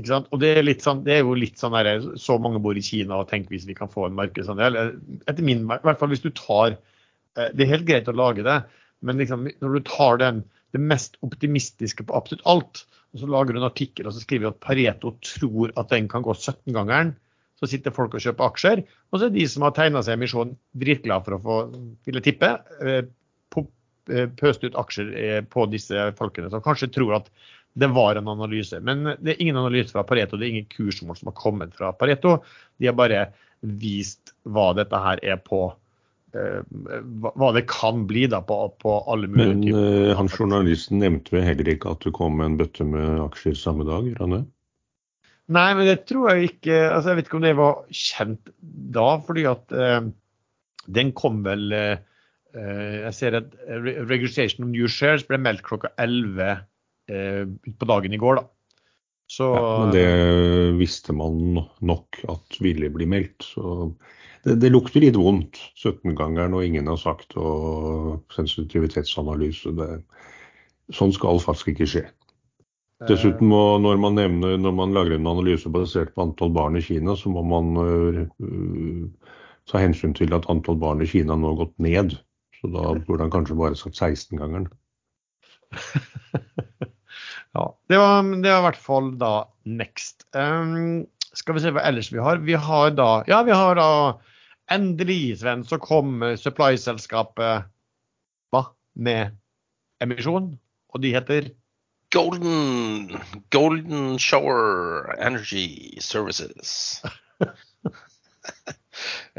Ikke 0.00 0.08
sant? 0.08 0.28
Og 0.32 0.40
det 0.40 0.54
er, 0.56 0.64
litt 0.64 0.84
sånn, 0.84 1.02
det 1.04 1.18
er 1.18 1.20
jo 1.20 1.34
litt 1.36 1.60
sånn 1.60 1.74
der, 1.76 2.06
så 2.20 2.38
mange 2.40 2.62
bor 2.64 2.78
i 2.78 2.84
Kina 2.84 3.18
og 3.20 3.28
tenk 3.28 3.50
hvis 3.52 3.66
vi 3.68 3.76
kan 3.76 3.90
få 3.92 4.06
en 4.08 4.16
markedsandel. 4.16 4.78
Etter 5.28 5.44
min, 5.44 5.66
i 5.66 5.80
hvert 5.84 6.00
fall 6.00 6.12
hvis 6.14 6.24
du 6.24 6.30
tar 6.32 6.78
eh, 6.78 7.50
Det 7.52 7.66
er 7.66 7.74
helt 7.74 7.88
greit 7.88 8.08
å 8.08 8.16
lage 8.16 8.46
det, 8.46 8.62
men 9.04 9.20
liksom, 9.20 9.44
når 9.60 9.76
du 9.76 9.90
tar 9.90 10.22
den, 10.22 10.40
det 10.72 10.80
mest 10.80 11.18
optimistiske 11.26 12.06
på 12.08 12.16
absolutt 12.16 12.46
alt, 12.48 12.86
og 13.12 13.20
så 13.20 13.28
lager 13.28 13.52
du 13.52 13.60
en 13.60 13.68
artikkel 13.68 14.08
og 14.08 14.16
så 14.16 14.22
skriver 14.22 14.46
du 14.46 14.52
at 14.54 14.62
Pareto 14.64 15.12
tror 15.20 15.74
at 15.76 15.92
den 15.92 16.08
kan 16.08 16.24
gå 16.24 16.32
17-gangeren, 16.38 17.12
så 17.60 17.68
sitter 17.68 17.92
folk 17.94 18.16
og 18.16 18.24
kjøper 18.24 18.48
aksjer. 18.48 18.80
Og 19.12 19.20
så 19.20 19.28
er 19.28 19.34
de 19.34 19.44
som 19.50 19.66
har 19.66 19.74
tegna 19.76 20.00
seg 20.02 20.16
emisjon, 20.16 20.56
dritglade 20.72 21.28
for 21.28 21.36
å 21.36 21.42
få, 21.44 21.58
ville 22.08 22.24
tippe, 22.24 22.54
eh, 22.80 23.02
eh, 24.08 24.28
pøst 24.40 24.64
ut 24.64 24.78
aksjer 24.80 25.44
på 25.52 25.68
disse 25.70 26.08
folkene 26.16 26.48
som 26.50 26.64
kanskje 26.64 26.90
tror 26.96 27.20
at 27.20 27.28
det 27.74 27.88
var 27.94 28.18
en 28.20 28.28
analyse. 28.28 28.80
Men 28.84 29.14
det 29.18 29.34
er 29.34 29.42
ingen 29.42 29.60
analyse 29.60 29.94
fra 29.94 30.04
Pareto, 30.04 30.36
det 30.36 30.46
er 30.46 30.54
ingen 30.56 30.72
kursmål 30.72 31.16
som 31.18 31.30
har 31.30 31.38
kommet 31.38 31.76
fra 31.78 31.92
Pareto. 31.96 32.38
De 32.80 32.90
har 32.90 32.96
bare 32.98 33.26
vist 33.62 34.34
hva 34.44 34.72
dette 34.76 34.98
her 34.98 35.20
er 35.22 35.38
på 35.40 35.60
eh, 36.36 36.60
hva 37.22 37.52
det 37.56 37.64
kan 37.70 38.04
bli 38.10 38.26
da 38.30 38.42
på, 38.44 38.58
på 38.82 38.96
alle 39.12 39.30
mulige 39.30 39.54
Men 39.54 39.62
typer. 39.62 39.86
Men 39.86 40.16
han 40.20 40.32
journalisten 40.32 41.02
nevnte 41.04 41.36
vel 41.36 41.46
heller 41.46 41.70
ikke 41.74 41.94
at 41.94 42.04
det 42.04 42.14
kom 42.16 42.42
en 42.44 42.58
bøtte 42.60 42.86
med 42.88 43.22
aksjer 43.28 43.56
samme 43.58 43.86
dag? 43.88 44.08
Rane? 44.20 44.42
Nei, 45.52 45.68
men 45.76 45.88
det 45.88 46.04
tror 46.08 46.30
jeg 46.32 46.52
ikke 46.52 46.76
altså 46.86 47.10
Jeg 47.12 47.18
vet 47.18 47.28
ikke 47.28 47.36
om 47.40 47.44
det 47.44 47.56
var 47.58 47.80
kjent 47.92 48.52
da, 48.94 49.08
fordi 49.26 49.46
at 49.50 49.74
eh, 49.74 50.00
den 50.98 51.10
kom 51.18 51.42
vel 51.46 51.72
eh, 51.76 52.02
eh, 52.54 52.98
Jeg 53.08 53.16
ser 53.18 53.38
at 53.40 53.56
re- 53.68 53.98
registration 54.10 54.66
of 54.66 54.70
new 54.74 54.88
shares 54.90 55.26
ble 55.28 55.40
meldt 55.42 55.64
klokka 55.66 55.90
11 56.02 56.42
eh, 56.46 56.62
på 57.08 57.88
dagen 57.88 58.12
i 58.14 58.20
går, 58.20 58.40
da. 58.40 58.48
Så 59.32 59.46
Ja, 59.56 59.62
men 59.80 59.92
det 59.94 60.06
visste 60.76 61.14
man 61.16 61.38
nok 61.80 62.18
at 62.28 62.58
ville 62.60 62.90
bli 62.92 63.06
meldt. 63.08 63.46
Så 63.54 63.94
det, 64.44 64.58
det 64.60 64.72
lukter 64.74 65.00
litt 65.00 65.16
vondt. 65.16 65.56
17-gangeren 65.80 66.56
og 66.58 66.64
ingen 66.66 66.90
har 66.90 66.98
sagt 67.00 67.36
og 67.40 68.20
sensitivitetsanalyse. 68.34 69.72
Det, 69.78 69.88
sånn 70.92 71.14
skal 71.16 71.40
faktisk 71.40 71.72
ikke 71.72 71.88
skje. 71.94 72.02
eh, 73.00 73.06
Dessuten 73.08 73.48
må, 73.48 73.62
når 73.82 74.02
man 74.02 74.18
nevner, 74.18 74.58
når 74.60 74.76
man 74.82 74.92
lager 74.96 75.16
en 75.16 75.30
analyse 75.32 75.70
basert 75.72 76.12
på 76.14 76.26
antall 76.26 76.52
barn 76.54 76.76
i 76.76 76.84
Kina, 76.84 77.16
så 77.16 77.32
må 77.32 77.42
man 77.46 77.72
øh, 77.82 78.20
ta 79.70 79.80
hensyn 79.82 80.12
til 80.18 80.34
at 80.36 80.48
antall 80.52 80.76
barn 80.82 81.02
i 81.02 81.08
Kina 81.08 81.38
nå 81.38 81.54
har 81.54 81.62
gått 81.64 81.78
ned. 81.82 82.18
Så 82.60 82.70
da 82.74 82.92
burde 83.00 83.24
han 83.24 83.32
kanskje 83.32 83.58
bare 83.58 83.78
sagt 83.80 83.96
16-gangeren. 83.98 84.68
Ja, 87.52 87.64
det 87.92 87.98
var, 88.00 88.22
det 88.22 88.48
var 88.48 88.62
i 88.62 88.66
hvert 88.70 88.80
fall 88.80 89.10
da 89.20 89.32
next. 89.68 90.24
Um, 90.32 91.04
skal 91.36 91.56
vi 91.56 91.64
se 91.64 91.72
hva 91.74 91.84
ellers 91.88 92.12
vi 92.12 92.20
har. 92.22 92.40
Vi 92.44 92.56
har 92.56 92.94
da 92.96 93.10
Ja, 93.28 93.42
vi 93.44 93.52
har 93.56 93.76
da 93.76 93.88
endelig, 94.72 95.38
Sven, 95.42 95.64
så 95.68 95.78
kom 95.82 96.22
supply-selskapet 96.40 97.68
hva? 98.52 98.62
med 98.94 99.36
emisjon. 100.00 100.58
Og 100.92 101.00
de 101.00 101.12
heter 101.14 101.50
Golden, 102.12 103.16
Golden 103.50 104.18
Shower 104.18 105.14
Energy 105.16 105.96
Services. 106.00 107.00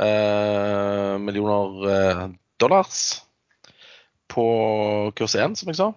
eh, 0.00 1.18
millioner 1.18 1.90
eh, 1.90 2.28
dollars 2.60 3.22
på 4.28 4.44
kurs 5.16 5.34
1, 5.34 5.56
som 5.56 5.68
jeg 5.70 5.76
sa. 5.78 5.92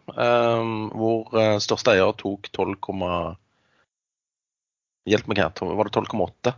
hvor 0.96 1.24
største 1.60 1.92
eier 1.92 2.12
tok 2.16 2.48
12, 2.56 2.76
Hjelp 5.10 5.26
meg 5.28 5.42
her, 5.42 5.52
var 5.76 5.90
det 5.90 5.98
12,8? 5.98 6.54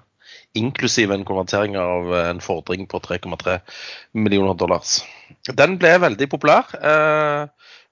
Inklusiv 0.59 1.11
en 1.11 1.25
konvertering 1.27 1.77
av 1.79 2.13
en 2.19 2.41
fordring 2.43 2.87
på 2.89 3.01
3,3 3.03 3.59
millioner 4.13 4.57
dollars. 4.59 5.01
Den 5.49 5.79
ble 5.81 5.95
veldig 6.03 6.29
populær. 6.29 6.69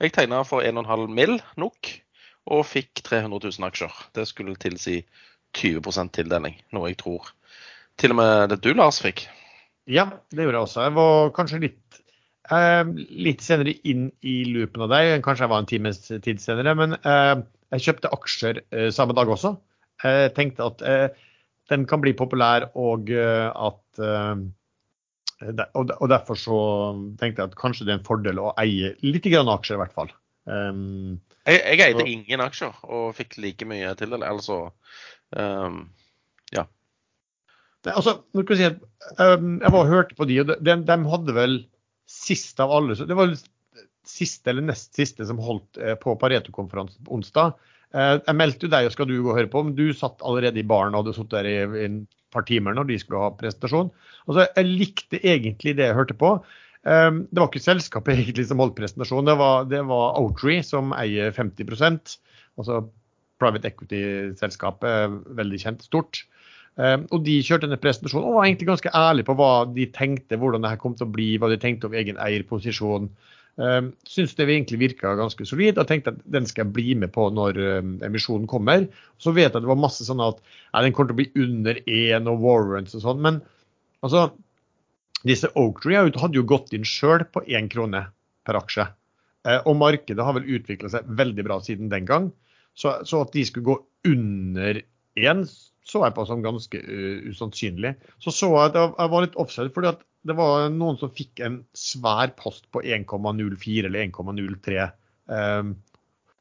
Jeg 0.01 0.13
tegna 0.15 0.43
for 0.47 0.65
1,5 0.65 1.07
mill. 1.09 1.39
NOK 1.57 1.91
og 2.51 2.65
fikk 2.65 3.03
300 3.05 3.51
000 3.59 3.67
aksjer. 3.69 3.99
Det 4.17 4.27
skulle 4.29 4.57
tilsi 4.61 5.01
20 5.57 6.09
tildeling, 6.15 6.57
noe 6.73 6.89
jeg 6.93 7.01
tror 7.01 7.33
til 8.01 8.13
og 8.15 8.19
med 8.21 8.51
det 8.51 8.59
du, 8.65 8.73
Lars, 8.77 8.99
fikk. 9.03 9.25
Ja, 9.89 10.07
det 10.31 10.45
gjorde 10.45 10.57
jeg 10.57 10.67
også. 10.67 10.85
Jeg 10.85 10.95
var 10.97 11.33
kanskje 11.35 11.63
litt, 11.65 11.99
eh, 12.53 12.83
litt 13.27 13.43
senere 13.45 13.75
inn 13.87 14.09
i 14.21 14.41
loopen 14.49 14.85
av 14.85 14.93
deg. 14.93 15.17
Kanskje 15.25 15.45
jeg 15.45 15.53
var 15.53 15.63
en 15.63 15.71
times 15.71 16.01
tid 16.09 16.41
senere. 16.41 16.75
Men 16.77 16.95
eh, 16.97 17.35
jeg 17.75 17.85
kjøpte 17.87 18.13
aksjer 18.17 18.63
eh, 18.71 18.89
samme 18.93 19.17
dag 19.17 19.29
også. 19.29 19.55
Jeg 20.03 20.33
tenkte 20.37 20.69
at 20.71 20.81
eh, 20.87 21.27
den 21.71 21.85
kan 21.89 22.01
bli 22.03 22.13
populær, 22.17 22.69
og 22.79 23.11
eh, 23.13 23.47
at 23.49 24.01
eh, 24.03 24.41
og 25.41 26.05
derfor 26.11 26.37
så 26.37 26.57
tenkte 27.17 27.41
jeg 27.41 27.49
at 27.49 27.57
kanskje 27.57 27.87
det 27.87 27.95
er 27.95 27.97
en 27.97 28.05
fordel 28.05 28.37
å 28.37 28.51
eie 28.61 28.91
litt 29.01 29.25
grann 29.25 29.49
aksjer, 29.49 29.79
i 29.79 29.81
hvert 29.81 29.95
fall. 29.95 30.11
Um, 30.45 31.17
jeg, 31.47 31.57
jeg, 31.57 31.79
eide 31.87 32.05
ingen 32.05 32.43
aksjer 32.45 32.77
og 32.85 33.15
fikk 33.17 33.39
like 33.41 33.65
mye 33.69 33.95
til 33.97 34.13
det. 34.13 34.21
Altså, 34.27 34.59
um, 35.33 35.79
ja. 36.53 36.67
Det, 37.81 37.95
altså, 37.95 38.19
si 38.37 38.67
at, 38.67 38.85
um, 39.17 39.57
jeg 39.63 39.73
var 39.73 39.79
og 39.79 39.89
hørte 39.89 40.19
på 40.19 40.29
de, 40.29 40.37
og 40.43 40.53
de, 40.53 40.77
de 40.85 40.99
hadde 41.15 41.37
vel 41.39 41.57
sist 42.11 42.61
av 42.61 42.73
alle 42.75 42.99
Det 42.99 43.17
var 43.17 43.33
siste 44.05 44.51
eller 44.51 44.69
nest 44.69 44.93
siste 44.97 45.25
som 45.25 45.41
holdt 45.41 45.81
på 46.03 46.13
Pareto-konferansen 46.21 47.01
på 47.07 47.17
onsdag. 47.17 47.57
Eh, 47.91 48.15
jeg 48.19 48.37
meldte 48.39 48.67
jo 48.67 48.71
deg 48.71 48.87
og 48.87 48.95
skal 48.95 49.09
du 49.09 49.17
gå 49.17 49.33
og 49.33 49.37
høre 49.39 49.51
på, 49.51 49.63
men 49.67 49.75
du 49.77 49.85
satt 49.97 50.23
allerede 50.23 50.61
i 50.61 50.67
baren 50.67 50.95
og 50.95 51.03
hadde 51.03 51.17
sittet 51.17 51.37
der 51.37 51.49
i, 51.49 51.55
i 51.59 51.85
et 51.89 52.01
par 52.31 52.45
timer 52.47 52.75
når 52.77 52.87
de 52.89 52.99
skulle 53.01 53.21
ha 53.23 53.31
presentasjon. 53.35 53.91
Altså, 54.27 54.47
jeg 54.47 54.69
likte 54.69 55.19
egentlig 55.19 55.75
det 55.79 55.89
jeg 55.89 55.97
hørte 55.97 56.17
på. 56.17 56.37
Ehm, 56.89 57.25
det 57.29 57.41
var 57.41 57.51
ikke 57.51 57.63
selskapet 57.63 58.15
egentlig 58.17 58.47
som 58.49 58.61
holdt 58.63 58.77
presentasjonen, 58.79 59.29
det 59.29 59.37
var, 59.41 59.67
det 59.69 59.83
var 59.89 60.17
Outree 60.21 60.63
som 60.65 60.95
eier 60.97 61.33
50% 61.35 62.17
altså 62.59 62.83
private 63.41 63.71
equity-selskapet, 63.71 65.19
veldig 65.37 65.59
kjent, 65.61 65.85
stort. 65.87 66.23
Ehm, 66.79 67.07
og 67.11 67.25
de 67.25 67.39
kjørte 67.43 67.67
denne 67.67 67.81
presentasjonen 67.81 68.29
og 68.29 68.39
var 68.39 68.47
egentlig 68.47 68.69
ganske 68.69 68.93
ærlige 68.95 69.27
på 69.29 69.35
hva 69.39 69.51
de 69.73 69.87
tenkte, 69.93 70.39
hvordan 70.39 70.63
det 70.63 70.73
her 70.73 70.81
kom 70.81 70.95
til 70.97 71.09
å 71.09 71.13
bli, 71.13 71.29
hva 71.41 71.49
de 71.51 71.59
tenkte 71.61 71.89
om 71.89 71.97
egen 71.97 72.19
eierposisjon. 72.21 73.09
Um, 73.59 73.91
Syns 74.07 74.31
det 74.37 74.45
egentlig 74.47 74.77
virka 74.79 75.11
ganske 75.19 75.43
solid 75.43 75.75
Jeg 75.75 75.87
tenkte 75.89 76.13
at 76.13 76.21
den 76.31 76.45
skal 76.47 76.63
jeg 76.63 76.73
bli 76.73 76.93
med 76.95 77.11
på 77.11 77.25
når 77.35 77.57
um, 77.81 77.89
emisjonen 78.05 78.47
kommer. 78.49 78.87
Så 79.21 79.33
vet 79.35 79.49
jeg 79.49 79.51
at 79.51 79.59
det 79.59 79.71
var 79.71 79.79
masse 79.79 80.07
sånn 80.07 80.23
at 80.23 80.39
ja, 80.39 80.81
den 80.81 80.95
kommer 80.95 81.11
til 81.11 81.17
å 81.17 81.19
bli 81.19 81.43
under 81.43 81.81
én 81.83 82.31
og 82.31 82.45
warrants 82.45 82.95
og 82.97 83.03
sånn. 83.03 83.21
Men 83.25 83.41
altså, 84.05 84.29
disse 85.27 85.51
Oaktree 85.59 85.99
hadde 86.07 86.39
jo 86.39 86.47
gått 86.47 86.71
inn 86.77 86.87
sjøl 86.87 87.27
på 87.27 87.43
én 87.51 87.67
krone 87.71 88.05
per 88.47 88.61
aksje. 88.61 88.87
Uh, 89.43 89.59
og 89.59 89.75
markedet 89.81 90.25
har 90.25 90.37
vel 90.37 90.47
utvikla 90.59 90.93
seg 90.93 91.11
veldig 91.19 91.47
bra 91.49 91.59
siden 91.65 91.91
den 91.91 92.07
gang. 92.07 92.31
Så, 92.73 93.01
så, 93.03 93.25
at 93.25 93.35
de 93.35 93.43
skulle 93.45 93.67
gå 93.67 93.77
under 94.07 94.79
én, 95.19 95.43
så 95.83 96.05
jeg 96.05 96.15
på 96.15 96.23
som 96.29 96.45
ganske 96.45 96.79
uh, 96.87 97.27
usannsynlig. 97.27 97.97
Så 98.23 98.31
så 98.31 98.53
jeg 98.55 98.71
at 98.71 98.79
jeg 98.95 99.11
var 99.11 99.27
litt 99.27 99.37
offside, 99.43 99.73
fordi 99.75 99.91
at 99.91 100.07
det 100.27 100.35
var 100.37 100.67
noen 100.73 100.99
som 101.01 101.13
fikk 101.13 101.41
en 101.45 101.61
svær 101.77 102.33
post 102.37 102.67
på 102.73 102.83
1,04 102.83 103.87
eller 103.87 104.03
1,03. 104.05 104.89
Um, 105.31 105.75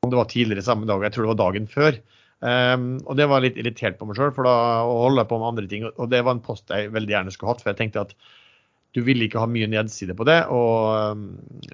om 0.01 0.13
det 0.13 0.19
var 0.19 0.29
tidligere 0.29 0.65
samme 0.65 0.89
dag, 0.89 1.05
jeg 1.05 1.15
tror 1.15 1.27
det 1.27 1.33
var 1.35 1.41
dagen 1.45 1.71
før. 1.71 2.01
Um, 2.41 2.93
og 3.05 3.17
det 3.21 3.29
var 3.29 3.45
litt 3.45 3.59
irritert 3.61 3.99
på 4.01 4.09
meg 4.09 4.17
sjøl, 4.17 4.33
for 4.37 4.49
da 4.49 4.55
holder 4.89 5.23
jeg 5.23 5.31
på 5.33 5.41
med 5.41 5.51
andre 5.53 5.71
ting. 5.71 5.89
Og 5.91 6.13
det 6.13 6.23
var 6.25 6.37
en 6.37 6.45
post 6.45 6.73
jeg 6.73 6.93
veldig 6.93 7.17
gjerne 7.17 7.35
skulle 7.35 7.55
hatt, 7.55 7.65
for 7.65 7.73
jeg 7.73 7.81
tenkte 7.81 8.05
at 8.09 8.15
du 8.97 9.05
vil 9.07 9.23
ikke 9.23 9.39
ha 9.39 9.47
mye 9.47 9.69
nedside 9.71 10.17
på 10.19 10.25
det, 10.27 10.41
og, 10.51 11.21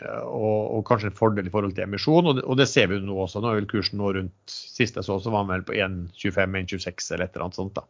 og, 0.04 0.58
og 0.76 0.82
kanskje 0.84 1.08
en 1.08 1.16
fordel 1.16 1.46
i 1.48 1.52
forhold 1.52 1.72
til 1.76 1.86
emisjon. 1.86 2.28
Og 2.28 2.38
det, 2.38 2.44
og 2.44 2.58
det 2.60 2.68
ser 2.68 2.90
vi 2.90 2.98
jo 2.98 3.06
nå 3.06 3.16
også. 3.24 3.40
Nå 3.40 3.50
er 3.50 3.62
vel 3.62 3.70
kursen 3.70 4.02
nå 4.02 4.10
rundt 4.18 4.56
jeg 4.76 4.90
så, 4.92 5.16
så 5.16 5.32
var 5.32 5.46
den 5.46 5.54
vel 5.54 5.64
på 5.64 5.78
1,25-1,26 5.80 7.14
eller 7.14 7.24
et 7.24 7.38
eller 7.38 7.46
annet 7.46 7.58
sånt. 7.62 7.78
da. 7.78 7.86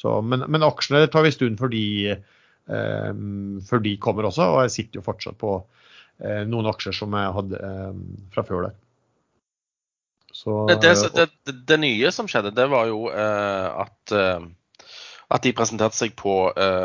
Så, 0.00 0.14
men, 0.24 0.46
men, 0.48 0.64
aksjene 0.64 1.10
tar 1.12 1.26
vi 1.26 1.32
en 1.32 1.36
stund 1.36 1.60
um, 1.60 2.22
før 2.68 3.82
de, 3.82 3.96
kommer 4.02 4.28
også, 4.28 4.46
og 4.46 4.62
jeg 4.66 4.74
sitter 4.76 5.00
jo 5.00 5.06
fortsatt 5.06 5.38
på 5.40 5.56
uh, 5.60 6.42
noen 6.46 6.68
aksjer 6.70 6.94
som 6.96 7.16
jeg 7.16 7.34
hadde 7.36 7.60
um, 7.90 8.06
fra 8.34 8.44
før 8.46 8.68
der. 8.68 8.78
Så, 10.30 10.54
det, 10.70 10.94
det, 11.16 11.26
det, 11.66 11.78
nye 11.82 12.10
som 12.14 12.28
skjedde, 12.30 12.54
det 12.54 12.68
var 12.70 12.86
jo 12.88 13.08
uh, 13.10 13.84
at 13.84 14.16
at 15.30 15.44
de 15.46 15.52
presenterte 15.54 15.94
seg 15.94 16.16
på 16.18 16.32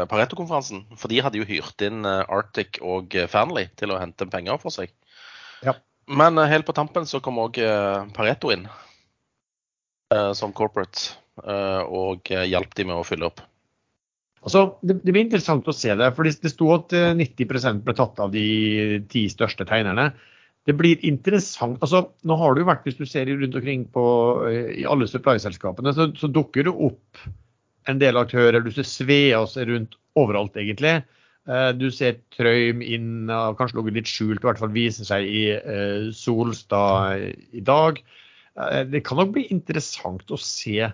Pareto-konferansen. 0.06 0.84
For 1.02 1.10
de 1.10 1.18
hadde 1.26 1.40
jo 1.40 1.48
hyrt 1.50 1.82
inn 1.82 2.06
Arctic 2.06 2.78
og 2.78 3.16
Fearnley 3.32 3.72
til 3.74 3.90
å 3.90 3.98
hente 3.98 4.28
penger 4.30 4.60
for 4.62 4.70
seg. 4.70 4.92
Ja. 5.66 5.74
Men 6.06 6.38
helt 6.38 6.68
på 6.68 6.76
tampen 6.78 7.10
så 7.10 7.18
kom 7.26 7.42
òg 7.42 7.58
Pareto 8.14 8.52
inn 8.54 8.68
som 10.38 10.54
corporate 10.54 11.18
og 11.90 12.30
hjalp 12.30 12.78
de 12.78 12.86
med 12.86 13.02
å 13.02 13.08
fylle 13.10 13.32
opp. 13.32 13.42
Altså, 14.46 14.62
det, 14.86 15.00
det, 15.02 15.12
blir 15.12 15.26
interessant 15.26 15.68
å 15.68 15.74
se 15.74 15.96
det. 15.98 16.12
for 16.14 16.28
Det 16.30 16.52
sto 16.52 16.70
at 16.76 16.94
90% 17.18 17.84
ble 17.86 17.96
tatt 17.98 18.22
av 18.22 18.34
de 18.34 18.46
ti 19.10 19.26
største 19.32 19.66
tegnerne. 19.66 20.12
Det 20.66 20.74
blir 20.78 21.02
interessant. 21.06 21.78
altså 21.82 22.04
Nå 22.26 22.38
har 22.42 22.58
jo 22.58 22.68
vært, 22.68 22.86
Hvis 22.86 22.98
du 22.98 23.06
ser 23.10 23.30
rundt 23.30 23.58
omkring 23.58 23.86
på, 23.94 24.06
i 24.50 24.86
alle 24.90 25.10
supply-selskapene, 25.10 25.94
så, 25.94 26.10
så 26.18 26.30
dukker 26.30 26.70
det 26.70 26.74
opp 26.74 27.26
en 27.90 28.02
del 28.02 28.18
aktører. 28.18 28.64
Du 28.66 28.72
ser 28.74 28.88
Sveas 28.90 29.58
rundt 29.58 29.98
overalt, 30.18 30.58
egentlig. 30.58 31.00
Eh, 31.46 31.72
du 31.78 31.92
ser 31.94 32.18
Trøym 32.34 32.82
inn, 32.82 33.30
kanskje 33.30 33.78
ligget 33.78 34.00
litt 34.00 34.10
skjult, 34.12 34.42
i 34.42 34.48
hvert 34.48 34.62
fall 34.62 34.74
viser 34.74 35.08
seg 35.08 35.30
i 35.30 35.44
eh, 35.54 36.10
Solstad 36.18 37.22
i 37.54 37.62
dag. 37.66 38.02
Eh, 38.58 38.82
det 38.90 39.04
kan 39.06 39.22
nok 39.22 39.36
bli 39.36 39.46
interessant 39.54 40.34
å 40.34 40.42
se 40.42 40.90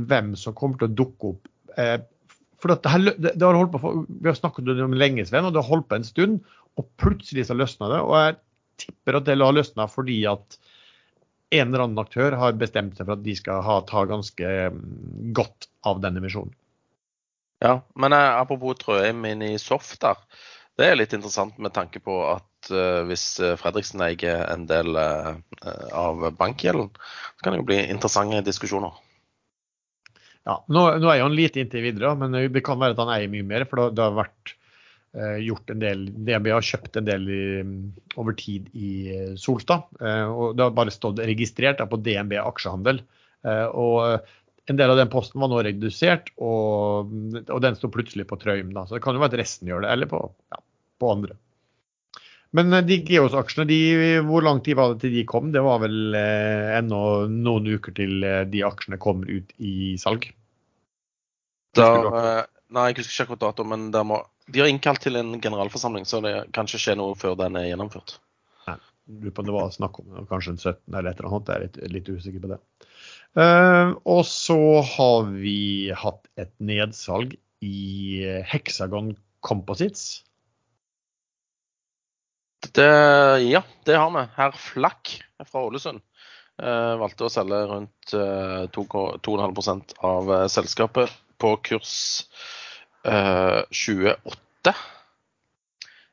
hvem 0.00 0.34
som 0.36 0.56
kommer 0.56 0.80
til 0.80 0.90
å 0.90 0.98
dukke 1.02 1.32
opp. 1.34 1.48
For 2.60 2.72
det, 2.72 2.92
her, 2.92 3.06
det, 3.16 3.40
har 3.40 3.56
holdt 3.56 3.72
på, 3.72 3.92
Vi 4.08 4.28
har 4.28 4.36
snakket 4.36 4.68
om 4.68 4.92
det 4.92 5.00
lenge, 5.00 5.24
Sven, 5.28 5.46
og 5.48 5.54
det 5.54 5.62
har 5.62 5.70
holdt 5.70 5.88
på 5.88 5.96
en 5.96 6.06
stund. 6.06 6.40
Og 6.78 6.88
plutselig 7.00 7.46
så 7.48 7.56
løsna 7.56 7.88
det. 7.92 8.02
Og 8.04 8.14
jeg 8.18 8.36
tipper 8.84 9.18
at 9.18 9.26
det 9.28 9.38
har 9.40 9.56
løsna 9.56 9.88
fordi 9.90 10.22
at 10.30 10.60
en 11.50 11.66
eller 11.66 11.84
annen 11.84 11.98
aktør 11.98 12.36
har 12.38 12.58
bestemt 12.58 12.96
seg 12.96 13.08
for 13.08 13.16
at 13.16 13.24
de 13.24 13.34
skal 13.34 13.64
ha, 13.66 13.80
ta 13.88 14.04
ganske 14.06 14.50
mm, 14.70 15.32
godt 15.36 15.66
av 15.88 15.98
denne 16.04 16.22
misjonen. 16.22 16.54
Ja, 17.60 17.80
men 17.98 18.14
eh, 18.16 18.36
apropos 18.40 18.78
Trøim 18.80 19.24
inn 19.28 19.42
i 19.44 19.56
Softar. 19.60 20.20
Det 20.78 20.86
er 20.86 20.96
litt 20.96 21.12
interessant 21.12 21.58
med 21.60 21.74
tanke 21.76 22.00
på 22.00 22.14
at 22.30 22.70
uh, 22.72 23.02
hvis 23.08 23.24
eh, 23.42 23.56
Fredriksen 23.60 24.00
eier 24.06 24.46
en 24.46 24.62
del 24.70 24.96
uh, 24.96 25.34
av 25.92 26.22
bankgjelden, 26.38 26.88
så 26.94 27.44
kan 27.44 27.52
det 27.52 27.60
jo 27.60 27.66
bli 27.68 27.82
interessante 27.82 28.40
diskusjoner. 28.46 28.94
Ja, 30.48 30.56
nå, 30.72 30.86
nå 31.02 31.12
er 31.12 31.20
han 31.22 31.36
lite 31.36 31.60
inntil 31.62 31.84
videre, 31.84 32.14
men 32.18 32.32
det 32.32 32.64
kan 32.64 32.80
være 32.80 32.96
at 32.96 33.02
han 33.02 33.12
eier 33.14 33.30
mye 33.32 33.46
mer. 33.46 33.66
For 33.68 33.92
det, 33.92 34.02
har 34.02 34.16
vært 34.16 34.54
eh, 35.16 35.38
gjort 35.44 35.72
en 35.74 35.82
del 35.82 36.06
DNB 36.16 36.50
har 36.54 36.66
kjøpt 36.66 36.96
en 37.00 37.08
del 37.08 37.28
i, 37.30 37.44
over 38.16 38.36
tid 38.38 38.70
i 38.72 38.90
Solstad. 39.40 39.90
og 40.00 40.56
det 40.56 40.64
har 40.64 40.76
bare 40.76 40.94
stått 40.94 41.22
registrert 41.28 41.82
på 41.90 42.00
DNB 42.00 42.38
aksjehandel. 42.40 43.02
og 43.76 44.26
en 44.70 44.78
del 44.78 44.92
av 44.92 44.98
den 45.00 45.10
posten 45.10 45.42
var 45.42 45.50
nå 45.50 45.60
redusert, 45.66 46.30
og, 46.38 47.10
og 47.42 47.62
den 47.64 47.76
sto 47.78 47.90
plutselig 47.92 48.26
på 48.30 48.38
Trøym. 48.40 48.72
Så 48.86 48.96
det 48.96 49.02
kan 49.04 49.16
jo 49.16 49.22
være 49.22 49.34
at 49.34 49.40
resten 49.42 49.70
gjør 49.70 49.84
det, 49.84 49.94
eller 49.94 50.10
på, 50.10 50.20
ja, 50.52 50.60
på 51.02 51.10
andre. 51.14 51.36
Men 52.56 52.72
eh, 52.74 52.84
de 52.86 52.98
Geos-aksjene, 53.06 53.78
hvor 54.26 54.44
lang 54.46 54.62
tid 54.66 54.78
var 54.78 54.94
det 54.94 55.04
til 55.04 55.14
de 55.14 55.26
kom? 55.28 55.52
Det 55.54 55.62
var 55.64 55.82
vel 55.84 56.16
eh, 56.18 56.76
ennå 56.78 57.02
noen 57.30 57.68
uker 57.76 57.94
til 57.96 58.24
eh, 58.26 58.42
de 58.50 58.64
aksjene 58.66 58.98
kommer 59.02 59.30
ut 59.30 59.52
i 59.58 59.94
salg? 60.02 60.26
Da, 61.78 61.86
eh, 61.86 62.42
nei, 62.74 62.88
jeg 62.90 63.00
husker 63.00 63.14
ikke 63.14 63.28
akkurat 63.28 63.44
dato, 63.46 63.66
men 63.70 63.90
må, 64.06 64.22
de 64.50 64.64
har 64.64 64.70
innkalt 64.70 65.04
til 65.04 65.20
en 65.20 65.36
generalforsamling, 65.42 66.08
så 66.08 66.22
det 66.24 66.34
kan 66.56 66.66
ikke 66.66 66.82
skje 66.82 66.98
noe 66.98 67.18
før 67.18 67.38
den 67.38 67.58
er 67.60 67.68
gjennomført. 67.70 68.16
Nei, 68.66 68.78
lurer 69.20 69.36
på 69.36 69.44
om 69.44 69.50
det 69.50 69.58
var 69.58 69.76
snakk 69.76 70.02
om 70.02 70.26
kanskje 70.30 70.56
en 70.56 70.62
17 70.62 70.80
eller 70.90 71.12
et 71.12 71.22
eller 71.22 71.30
annet. 71.30 71.52
Jeg 71.52 71.60
er 71.60 71.66
litt, 71.68 71.80
litt 71.94 72.10
usikker 72.10 72.42
på 72.42 72.54
det. 72.54 72.58
Uh, 73.38 73.94
og 74.10 74.24
så 74.26 74.58
har 74.82 75.28
vi 75.30 75.92
hatt 75.94 76.26
et 76.40 76.50
nedsalg 76.58 77.36
i 77.62 78.24
Hexagon 78.50 79.12
Composites. 79.46 80.24
Det, 82.60 82.90
ja, 83.48 83.62
det 83.88 83.96
har 83.96 84.10
vi. 84.12 84.26
Herr 84.36 84.52
Flakk 84.52 85.14
fra 85.48 85.62
Ålesund 85.64 86.00
eh, 86.60 86.94
valgte 87.00 87.24
å 87.26 87.32
selge 87.32 87.60
rundt 87.70 88.14
eh, 88.14 88.66
2,5 88.76 89.94
av 90.04 90.32
eh, 90.34 90.46
selskapet 90.52 91.14
på 91.40 91.54
kurs 91.64 91.94
28. 93.00 94.74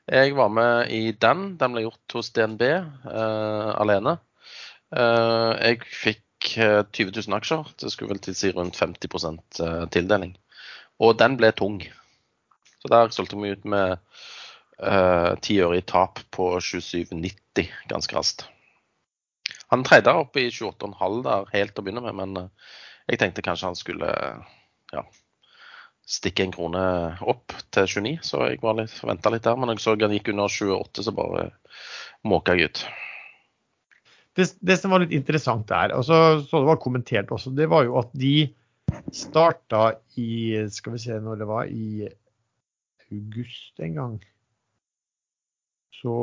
Jeg 0.07 0.35
var 0.37 0.49
med 0.55 0.91
i 0.95 1.11
den. 1.11 1.57
Den 1.59 1.73
ble 1.75 1.83
gjort 1.83 2.15
hos 2.15 2.31
DNB 2.31 2.63
eh, 2.63 3.71
alene. 3.75 4.15
Eh, 4.95 5.51
jeg 5.59 5.81
fikk 5.91 6.53
eh, 6.63 6.79
20 6.95 7.11
000 7.27 7.35
aksjer. 7.41 7.67
Det 7.75 7.91
skulle 7.91 8.13
vel 8.13 8.23
tilsi 8.23 8.53
rundt 8.55 8.79
50 8.79 9.09
eh, 9.65 9.83
tildeling. 9.91 10.37
Og 11.03 11.17
den 11.19 11.35
ble 11.39 11.51
tung. 11.51 11.81
Så 12.79 12.91
der 12.93 13.11
solgte 13.11 13.39
vi 13.41 13.51
ut 13.51 13.65
med 13.67 13.97
ti 15.41 15.55
øre 15.65 15.81
tap 15.89 16.19
på 16.29 16.51
27,90 16.61 17.71
ganske 17.89 18.17
raskt. 18.17 18.43
Han 19.73 19.83
treide 19.83 20.13
opp 20.13 20.37
i 20.37 20.47
28,5 20.53 21.23
der 21.25 21.47
helt 21.55 21.79
å 21.79 21.83
begynne 21.83 22.03
med, 22.05 22.19
men 22.19 22.51
jeg 23.09 23.19
tenkte 23.21 23.43
kanskje 23.43 23.71
han 23.71 23.79
skulle 23.79 24.11
ja, 24.93 25.03
stikke 26.07 26.45
en 26.45 26.53
krone 26.55 26.83
opp 27.27 27.55
til 27.75 27.89
29, 27.89 28.13
så 28.23 28.45
jeg 28.47 28.61
var 28.63 28.77
litt, 28.79 28.95
venta 29.03 29.31
litt 29.33 29.47
der. 29.47 29.57
Men 29.59 29.73
jeg 29.73 29.83
så 29.83 29.97
han 29.99 30.15
gikk 30.15 30.31
under 30.33 30.51
28, 30.51 31.03
så 31.07 31.15
bare 31.15 31.49
måka 32.27 32.55
jeg 32.55 32.71
ut. 32.71 32.85
Det, 34.37 34.45
det, 34.61 34.77
som 34.77 34.93
var 34.93 35.01
litt 35.03 35.15
interessant 35.17 35.67
der, 35.71 35.95
og 35.97 36.05
så, 36.05 36.39
så 36.45 36.61
det 36.61 36.69
var 36.69 36.79
kommentert 36.83 37.31
også, 37.33 37.51
det 37.57 37.67
var 37.71 37.87
jo 37.87 37.97
at 37.99 38.11
de 38.15 38.51
starta 39.11 39.97
i 40.21 40.55
Skal 40.71 40.93
vi 40.93 41.01
se 41.01 41.17
når 41.19 41.41
det 41.41 41.47
var, 41.49 41.67
i 41.67 42.07
august 43.11 43.81
en 43.83 43.97
gang. 43.97 44.17
Så 46.01 46.15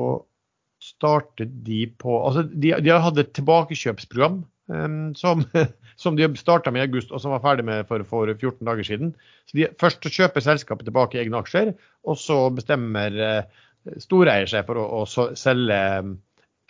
startet 0.84 1.52
de 1.66 1.84
på 2.00 2.18
Altså, 2.20 2.44
de, 2.44 2.74
de 2.84 2.98
hadde 3.06 3.24
et 3.24 3.32
tilbakekjøpsprogram 3.36 4.42
um, 4.68 5.14
som, 5.18 5.44
som, 6.02 6.18
de 6.18 6.28
starta 6.38 6.72
med 6.74 6.84
i 6.84 6.88
august, 6.88 7.12
og 7.12 7.22
som 7.22 7.34
var 7.34 7.44
ferdig 7.44 7.66
med 7.68 7.88
for, 7.88 8.04
for 8.08 8.30
14 8.34 8.60
dager 8.68 8.86
siden. 8.86 9.14
Så 9.48 9.58
de, 9.58 9.68
Først 9.80 10.04
kjøper 10.04 10.44
selskapet 10.44 10.88
tilbake 10.88 11.20
egne 11.22 11.40
aksjer, 11.40 11.72
og 12.04 12.20
så 12.20 12.38
bestemmer 12.54 13.18
uh, 13.20 13.64
storeier 14.02 14.50
seg 14.50 14.66
for 14.68 14.80
å, 14.80 14.86
å 15.02 15.28
selge 15.38 15.80
uh, 16.04 16.14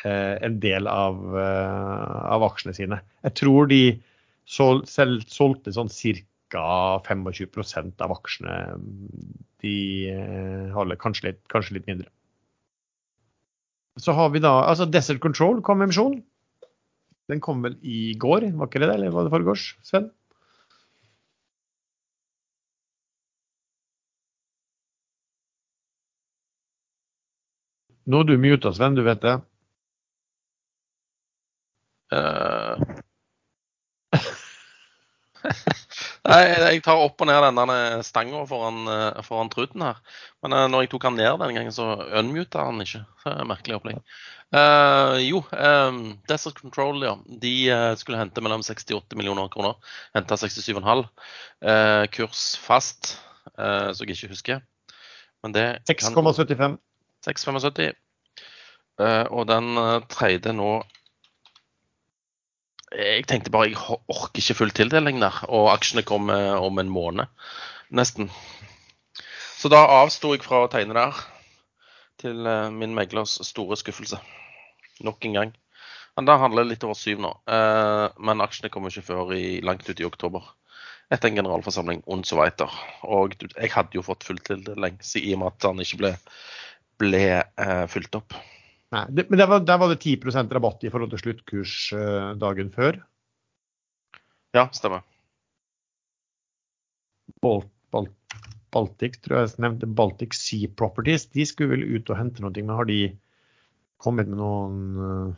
en 0.05 0.59
del 0.63 0.91
av, 0.91 1.21
uh, 1.35 2.19
av, 2.37 2.47
aksjene 2.51 2.77
sine. 2.77 3.03
Jeg 3.27 3.39
tror 3.43 3.71
de 3.73 3.83
sol, 4.47 4.85
selv, 4.91 5.27
solgte 5.31 5.75
sånn 5.75 5.93
ca. 5.93 7.01
25% 7.03 8.03
av 8.05 8.13
aksjene 8.15 8.77
de 9.65 9.79
holder, 10.71 10.99
kanskje 11.01 11.33
litt, 11.33 11.41
kanskje 11.51 11.81
litt 11.81 11.89
mindre. 11.89 12.07
Så 14.01 14.13
har 14.13 14.31
vi 14.35 14.43
da 14.43 14.51
altså 14.67 14.87
Desert 14.91 15.21
Control 15.23 15.63
kom 15.63 15.79
med 15.79 15.91
emisjon. 15.91 16.19
Den 17.31 17.41
kom 17.41 17.63
vel 17.65 17.79
i 17.81 18.15
går, 18.21 18.51
var 18.59 18.69
ikke 18.69 18.83
det 18.83 18.91
det? 18.91 18.99
Eller 18.99 19.15
var 19.15 19.25
det 19.25 19.33
foregårs, 19.33 19.69
Sven? 19.87 20.11
Nå 28.05 28.21
er 28.21 28.29
du 28.29 28.35
muta, 28.37 28.75
Sven, 28.77 28.99
du 28.99 29.05
vet 29.07 29.23
det. 29.25 29.39
Uh... 32.13 33.04
Nei, 36.29 36.41
jeg 36.49 36.83
tar 36.85 37.03
opp 37.05 37.21
og 37.21 37.29
ned 37.29 37.45
denne 37.45 37.79
stanga 38.07 38.45
foran, 38.49 38.85
eh, 38.91 39.25
foran 39.27 39.51
truten 39.53 39.85
her. 39.85 40.01
Men 40.45 40.57
uh, 40.57 40.67
når 40.71 40.85
jeg 40.85 40.95
tok 40.95 41.09
han 41.09 41.19
ned 41.19 41.41
den 41.43 41.59
gangen, 41.59 41.75
så 41.75 41.89
unmuta 42.21 42.65
han 42.69 42.81
ikke. 42.85 43.03
Så 43.23 43.35
merkelig 43.49 43.79
opplegg. 43.79 44.01
Uh, 44.55 45.19
jo, 45.25 45.41
um, 45.51 46.01
Desert 46.31 46.61
Control, 46.61 47.03
ja. 47.05 47.15
De 47.43 47.53
uh, 47.73 47.91
skulle 47.99 48.21
hente 48.21 48.45
mellom 48.45 48.65
68 48.65 49.19
millioner 49.19 49.51
kroner. 49.53 49.77
Henta 50.17 50.39
67,5. 50.41 51.05
Uh, 51.65 52.05
kurs 52.15 52.47
fast, 52.61 53.17
så 53.55 54.01
jeg 54.01 54.17
ikke 54.17 54.33
husker. 54.33 54.63
Men 55.45 55.53
det 55.53 55.65
6,75. 55.91 56.79
6,75. 57.27 57.93
og 59.37 59.43
den 59.49 59.77
tredje 60.09 60.53
nå 60.57 60.71
jeg 62.95 63.27
tenkte 63.31 63.53
bare 63.55 63.71
jeg 63.71 63.81
orker 63.81 64.41
ikke 64.41 64.59
full 64.59 64.73
tildeling 64.75 65.21
der, 65.23 65.43
og 65.49 65.73
aksjene 65.75 66.05
kommer 66.07 66.59
om 66.63 66.79
en 66.79 66.93
måned, 66.93 67.31
nesten. 67.95 68.31
Så 69.59 69.71
da 69.73 69.85
avsto 70.03 70.35
jeg 70.35 70.45
fra 70.45 70.65
å 70.65 70.71
tegne 70.73 70.97
der, 70.97 71.21
til 72.21 72.47
eh, 72.47 72.71
min 72.73 72.95
meglers 72.97 73.39
store 73.49 73.79
skuffelse. 73.81 74.19
Nok 75.05 75.25
en 75.27 75.39
gang. 75.39 75.55
Men 76.15 76.29
da 76.29 76.37
handler 76.39 76.63
det 76.63 76.75
litt 76.75 76.85
over 76.87 76.99
syv 76.99 77.23
nå. 77.25 77.33
Eh, 77.51 78.05
men 78.23 78.45
aksjene 78.45 78.71
kommer 78.73 78.93
ikke 78.93 79.09
før 79.09 79.35
i, 79.35 79.61
langt 79.67 79.89
ut 79.89 80.01
i 80.01 80.07
oktober. 80.07 80.47
Etter 81.13 81.31
en 81.31 81.41
generalforsamling 81.41 82.05
und 82.07 82.29
så 82.29 82.39
weiter. 82.39 82.71
Og 83.03 83.35
jeg 83.41 83.73
hadde 83.75 83.99
jo 83.99 84.05
fått 84.07 84.27
full 84.27 84.41
tildeling 84.45 85.01
i 85.01 85.33
og 85.35 85.43
med 85.43 85.51
at 85.51 85.65
den 85.67 85.83
ikke 85.85 86.01
ble, 86.01 86.13
ble 87.03 87.25
uh, 87.61 87.85
fulgt 87.91 88.17
opp. 88.21 88.37
Nei, 88.93 89.05
det, 89.11 89.25
men 89.31 89.41
der 89.41 89.49
var, 89.51 89.63
der 89.65 89.79
var, 89.81 89.91
det 89.91 90.03
10% 90.05 90.53
rabatt 90.55 90.85
i 90.85 90.91
forhold 90.93 91.15
til 91.15 91.23
sluttkurs 91.23 91.77
uh, 91.97 92.35
dagen 92.39 92.71
før? 92.75 93.01
Ja, 94.55 94.69
stemmer. 94.77 95.03
Balt, 97.43 97.71
Balt, 97.91 98.13
Baltic, 98.75 99.19
tror 99.23 99.41
jeg 99.41 99.51
jeg 99.51 99.65
nevnte 99.65 99.89
Baltic 99.99 100.37
Sea 100.39 100.69
Properties. 100.79 101.27
De 101.33 101.47
skulle 101.49 101.75
vel 101.75 101.87
ut 101.97 102.11
og 102.13 102.21
hente 102.21 102.45
noe, 102.45 102.55
men 102.55 102.77
har 102.77 102.89
de 102.91 103.01
kommet 104.03 104.31
med 104.31 104.39
noen 104.39 104.79
uh... 105.01 105.33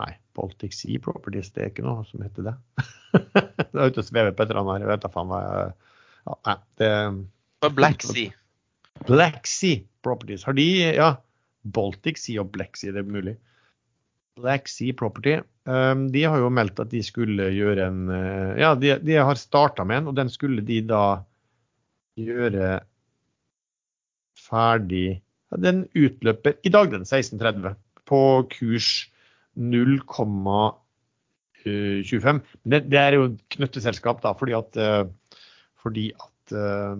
Nei, 0.00 0.12
Baltic 0.36 0.76
Sea 0.76 1.00
Properties, 1.04 1.52
det 1.52 1.64
er 1.64 1.72
ikke 1.72 1.84
noe 1.84 2.04
som 2.08 2.24
heter 2.24 2.50
det. 2.50 2.54
det 3.22 3.72
er 3.76 3.92
ute 3.92 4.02
og 4.02 4.06
svever 4.08 4.32
på 4.36 4.44
et 4.44 4.52
eller 4.52 4.62
annet 4.62 4.74
her. 4.76 4.86
Jeg 4.86 4.92
vet 4.92 5.06
da 5.06 5.12
faen 5.12 5.32
hva 5.32 5.42
jeg 5.46 5.72
ja, 6.22 6.38
Nei, 6.46 6.56
det 6.78 7.72
Black 7.76 8.04
Sea. 8.06 8.30
Black 9.06 9.46
Sea 9.46 9.82
Properties. 10.02 10.44
Har 10.44 10.52
de 10.52 10.94
Ja, 10.94 11.16
Baltic 11.62 12.18
Sea 12.18 12.42
og 12.42 12.52
Black 12.54 12.76
Sea, 12.76 12.92
det 12.92 13.04
er 13.04 13.10
mulig. 13.10 13.36
Black 14.38 14.68
Sea 14.68 14.94
Property. 14.96 15.40
Um, 15.64 16.08
de 16.10 16.24
har 16.26 16.40
jo 16.42 16.50
meldt 16.50 16.80
at 16.82 16.90
de 16.90 17.02
skulle 17.06 17.50
gjøre 17.54 17.86
en 17.86 18.08
uh, 18.10 18.58
Ja, 18.58 18.72
de, 18.74 18.96
de 18.98 19.14
har 19.14 19.38
starta 19.38 19.84
med 19.86 20.00
en, 20.00 20.08
og 20.10 20.16
den 20.18 20.32
skulle 20.32 20.64
de 20.66 20.80
da 20.82 21.22
gjøre 22.18 22.80
ferdig 24.42 25.20
ja, 25.20 25.60
Den 25.62 25.84
utløper 25.94 26.58
i 26.66 26.72
dag, 26.72 26.90
den 26.90 27.06
16.30, 27.06 27.76
på 28.10 28.20
kurs 28.50 28.90
0,25. 29.54 30.82
Uh, 31.62 32.42
det, 32.66 32.82
det, 32.90 32.98
er 32.98 33.20
jo 33.20 33.30
knøtteselskap, 33.54 34.18
da, 34.24 34.34
fordi 34.34 34.58
at, 34.58 34.82
uh, 34.82 35.38
fordi 35.78 36.10
at 36.16 36.32
Eh, 36.52 36.96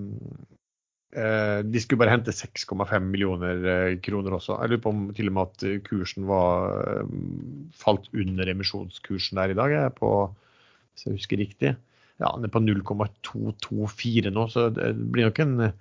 de 1.12 1.80
skulle 1.80 2.00
bare 2.00 2.14
hente 2.14 2.32
6,5 2.32 3.04
millioner 3.04 3.66
eh, 3.68 3.94
kroner 4.00 4.32
også. 4.38 4.56
Jeg 4.62 4.72
lurer 4.72 4.82
på 4.84 4.92
om 4.94 5.00
til 5.12 5.28
og 5.28 5.34
med 5.36 5.50
at 5.50 5.84
kursen 5.84 6.28
var 6.28 6.76
eh, 6.80 7.16
falt 7.76 8.08
under 8.16 8.48
emisjonskursen 8.48 9.40
der 9.40 9.52
i 9.52 9.58
dag. 9.58 9.74
Jeg 9.74 9.94
på, 9.98 10.12
hvis 10.92 11.06
jeg 11.06 11.18
husker 11.18 11.42
riktig. 11.42 11.74
Ja, 12.22 12.30
den 12.36 12.46
er 12.48 12.52
på 12.54 12.62
0,224 12.64 14.32
nå, 14.32 14.46
så 14.48 14.68
det 14.72 14.92
blir 15.12 15.28
nok 15.28 15.40
en 15.42 15.72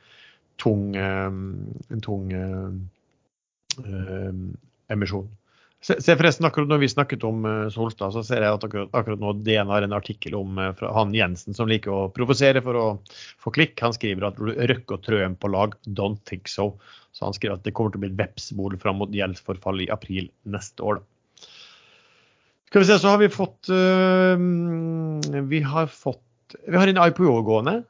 tung, 0.59 0.95
en 0.95 2.01
tung 2.01 2.31
emisjon. 4.89 5.29
Se, 5.81 5.95
se, 5.97 6.13
forresten, 6.13 6.45
akkurat 6.45 6.69
når 6.69 6.81
vi 6.83 6.91
snakket 6.91 7.23
om 7.25 7.45
uh, 7.47 7.69
Solstad, 7.73 8.13
så 8.13 8.21
ser 8.25 8.43
jeg 8.45 8.53
at 8.53 8.65
akkurat, 8.67 8.91
akkurat 8.93 9.21
nå 9.21 9.31
DN 9.41 9.71
har 9.73 9.81
en 9.81 9.95
artikkel 9.97 10.35
om 10.37 10.59
fra 10.77 10.91
han 10.93 11.15
Jensen 11.17 11.57
som 11.57 11.69
liker 11.69 11.89
å 11.89 12.01
provosere 12.13 12.61
for 12.61 12.77
å 12.77 12.85
få 13.41 13.53
klikk. 13.55 13.81
Han 13.81 13.95
skriver 13.97 14.27
at 14.29 14.41
Røkke 14.41 14.97
og 14.97 15.01
Trøen 15.07 15.37
på 15.41 15.49
lag, 15.49 15.73
don't 15.97 16.21
think 16.29 16.51
so. 16.51 16.75
Så 17.17 17.25
han 17.25 17.33
skriver 17.33 17.57
at 17.57 17.65
det 17.65 17.73
kommer 17.73 17.93
til 17.93 18.01
å 18.01 18.05
bli 18.05 18.11
et 18.13 18.19
vepsebol 18.19 18.77
fram 18.81 19.01
mot 19.01 19.15
gjeldsforfall 19.15 19.81
i 19.81 19.89
april 19.93 20.29
neste 20.45 20.85
år. 20.85 21.01
Skal 22.71 22.85
vi 22.85 22.87
se, 22.87 22.99
så 23.03 23.11
har 23.11 23.17
vi 23.19 23.27
fått 23.27 23.67
uh, 23.67 24.37
Vi 25.49 25.59
har 25.65 25.89
fått 25.91 26.55
Vi 26.63 26.77
har 26.77 26.87
en 26.87 27.01
IPO 27.03 27.41
gående 27.43 27.81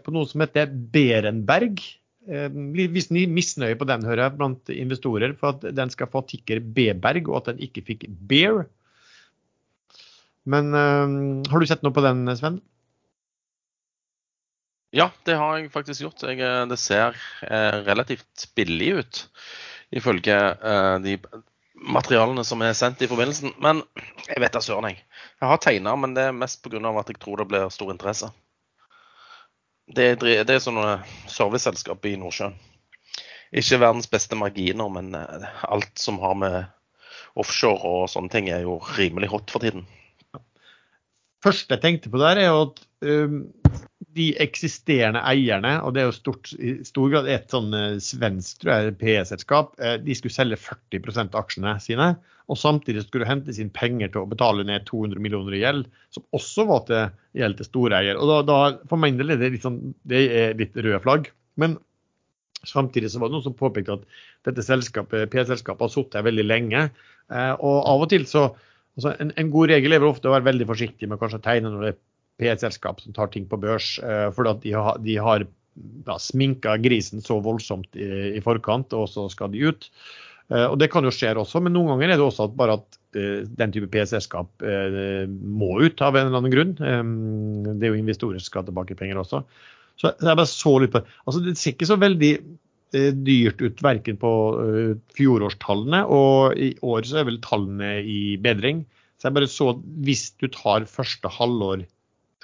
på 0.00 0.12
noe 0.14 0.28
som 0.28 0.40
heter 0.44 0.70
Berenberg. 0.70 1.80
Eh, 2.28 2.48
Hvis 2.50 3.10
misnøye 3.10 3.78
på 3.80 3.88
den, 3.88 4.04
hører 4.04 4.26
jeg, 4.26 4.36
blant 4.40 4.74
investorer, 4.74 5.36
for 5.38 5.56
at 5.56 5.70
den 5.76 5.92
skal 5.92 6.10
få 6.12 6.24
tikker 6.28 6.60
B-berg, 6.60 7.30
og 7.30 7.42
at 7.42 7.52
den 7.52 7.64
ikke 7.68 7.86
fikk 7.92 8.08
Bear. 8.08 8.66
Men 10.50 10.72
uh, 10.72 11.44
har 11.52 11.60
du 11.60 11.68
sett 11.68 11.82
noe 11.84 11.94
på 11.94 12.02
den, 12.04 12.24
Sven? 12.36 12.62
Ja, 14.90 15.06
det 15.26 15.36
har 15.38 15.58
jeg 15.58 15.70
faktisk 15.70 16.02
gjort. 16.02 16.22
Jeg, 16.26 16.40
eh, 16.42 16.64
det 16.66 16.78
ser 16.82 17.14
eh, 17.46 17.76
relativt 17.86 18.48
billig 18.58 18.90
ut, 18.98 19.20
ifølge 19.94 20.34
eh, 20.34 20.96
de 21.04 21.14
materialene 21.80 22.42
som 22.44 22.62
er 22.66 22.74
sendt 22.74 23.02
i 23.04 23.08
forbindelsen. 23.10 23.54
Men 23.62 23.84
jeg 24.26 24.42
vet 24.42 24.56
da 24.56 24.62
søren, 24.64 24.90
jeg. 24.90 25.04
Jeg 25.38 25.52
har 25.52 25.62
tegna, 25.62 25.94
men 25.96 26.16
det 26.18 26.26
er 26.26 26.36
mest 26.36 26.62
pga. 26.64 26.82
at 26.82 27.12
jeg 27.12 27.20
tror 27.22 27.38
det 27.38 27.48
blir 27.52 27.70
stor 27.70 27.92
interesse. 27.94 28.32
Det 29.96 30.20
det 30.22 30.54
er 30.54 30.62
sånne 30.62 31.00
serviceselskap 31.30 32.04
i 32.06 32.16
Nordsjøen. 32.20 32.54
Ikke 33.50 33.80
verdens 33.82 34.06
beste 34.10 34.38
marginer, 34.38 34.90
men 34.92 35.14
eh, 35.18 35.48
alt 35.66 35.98
som 35.98 36.20
har 36.22 36.36
med 36.38 36.60
offshore 37.40 37.94
og 38.02 38.10
sånne 38.10 38.30
ting, 38.30 38.50
er 38.50 38.62
jo 38.62 38.78
rimelig 38.98 39.30
hot 39.32 39.50
for 39.50 39.62
tiden. 39.64 39.86
Første 41.42 41.74
jeg 41.74 41.82
tenkte 41.82 42.12
på 42.12 42.20
der, 42.20 42.38
er 42.38 42.54
at 42.54 42.82
um, 43.06 43.42
de 44.16 44.26
eksisterende 44.42 45.22
eierne, 45.28 45.76
og 45.84 45.94
det 45.94 46.02
er 46.02 46.08
jo 46.08 46.16
stort, 46.16 46.50
i 46.58 46.78
stor 46.86 47.12
grad 47.12 47.28
et 47.30 47.52
sånn 47.52 47.74
eh, 47.76 48.00
svensk 48.02 48.66
PE-selskap, 48.98 49.76
eh, 49.78 49.96
de 50.02 50.16
skulle 50.18 50.34
selge 50.34 50.58
40 50.58 51.20
av 51.28 51.40
aksjene 51.44 51.76
sine. 51.82 52.08
Og 52.50 52.58
samtidig 52.58 53.04
skulle 53.04 53.22
det 53.22 53.30
hentes 53.30 53.60
inn 53.62 53.70
penger 53.70 54.10
til 54.10 54.24
å 54.24 54.30
betale 54.30 54.64
ned 54.66 54.82
200 54.88 55.22
millioner 55.22 55.54
i 55.54 55.60
gjeld, 55.62 55.84
som 56.10 56.24
også 56.34 56.66
var 56.66 56.82
til 56.88 57.04
gjeld 57.38 57.60
til 57.60 57.68
storeier. 57.68 58.18
Og 58.18 58.26
da, 58.26 58.40
da, 58.48 58.58
for 58.90 58.98
min 58.98 59.20
del 59.20 59.36
er 59.36 59.38
det 59.38 59.52
litt, 59.54 59.62
sånn, 59.62 59.92
er 60.10 60.58
litt 60.58 60.74
røde 60.74 60.98
flagg. 61.04 61.30
Men 61.62 61.78
samtidig 62.66 63.12
så 63.12 63.22
var 63.22 63.30
det 63.30 63.36
noen 63.36 63.46
som 63.46 63.56
påpekte 63.56 64.00
at 64.00 64.18
dette 64.48 64.66
selskapet, 64.66 65.30
PE-selskapet 65.30 65.86
har 65.86 65.94
sittet 65.94 66.18
her 66.18 66.26
veldig 66.26 66.46
lenge. 66.48 66.88
Eh, 67.30 67.52
og 67.54 67.76
av 67.86 68.06
og 68.06 68.10
til 68.10 68.26
så 68.26 68.48
altså 68.98 69.14
en, 69.22 69.30
en, 69.38 69.50
god 69.54 69.70
regel 69.70 69.94
er 69.94 70.02
vel 70.02 70.10
ofte 70.10 70.28
å 70.28 70.34
være 70.34 70.48
veldig 70.50 70.66
forsiktig 70.68 71.08
med 71.08 71.20
kanskje 71.20 71.38
å 71.38 71.44
tegne 71.44 71.70
når 71.70 71.86
det 71.86 71.92
er 71.94 72.00
PE-selskap 72.40 73.02
som 73.02 73.14
tar 73.16 73.30
ting 73.32 73.46
på 73.48 73.58
børs. 73.60 73.98
Eh, 74.02 74.28
fordi 74.36 74.54
at 74.54 74.64
de 74.64 74.74
har, 74.76 75.00
de 75.04 75.16
har 75.20 75.46
sminka 76.20 76.76
grisen 76.82 77.24
så 77.24 77.40
voldsomt 77.44 77.96
i, 77.96 78.36
i, 78.36 78.42
forkant, 78.44 78.96
og 78.96 79.08
så 79.12 79.28
skal 79.32 79.52
de 79.52 79.66
ut. 79.70 79.90
Eh, 80.50 80.66
og 80.66 80.78
Det 80.80 80.90
kan 80.92 81.06
jo 81.06 81.14
skje 81.14 81.34
også, 81.36 81.62
men 81.64 81.76
noen 81.76 81.94
ganger 81.94 82.14
er 82.14 82.20
det 82.20 82.26
også 82.26 82.48
at 82.48 82.56
bare 82.58 82.78
at 82.80 83.00
eh, 83.18 83.44
den 83.60 83.74
type 83.74 83.90
PE-selskap 83.92 84.64
må 84.64 85.74
ut 85.84 86.00
av 86.02 86.16
en 86.16 86.30
eller 86.30 86.40
annen 86.40 86.54
grunn. 86.54 86.74
Det 86.80 87.86
er 87.86 87.94
jo 87.94 88.00
investorer 88.00 88.40
som 88.40 88.52
skal 88.52 88.66
tilbake 88.68 88.98
penger 88.98 89.22
også. 89.22 89.44
Så 90.00 90.14
jeg 90.16 90.32
bare 90.32 90.48
så 90.48 90.70
litt 90.80 90.94
på 90.94 91.02
altså 91.28 91.42
Det 91.44 91.58
ser 91.60 91.74
ikke 91.74 91.90
så 91.90 92.00
veldig 92.00 92.32
dyrt 93.20 93.60
ut 93.60 93.82
verken 93.84 94.16
på 94.18 94.30
fjorårstallene, 95.14 96.00
og 96.10 96.56
i 96.58 96.72
år 96.82 97.04
så 97.06 97.20
er 97.20 97.28
vel 97.28 97.36
tallene 97.44 98.00
i 98.02 98.34
bedring. 98.42 98.80
Så 99.20 99.28
jeg 99.28 99.36
bare 99.36 99.50
så 99.52 99.68
at 99.74 99.84
hvis 100.06 100.24
du 100.40 100.48
tar 100.50 100.88
første 100.88 101.30
halvår 101.30 101.84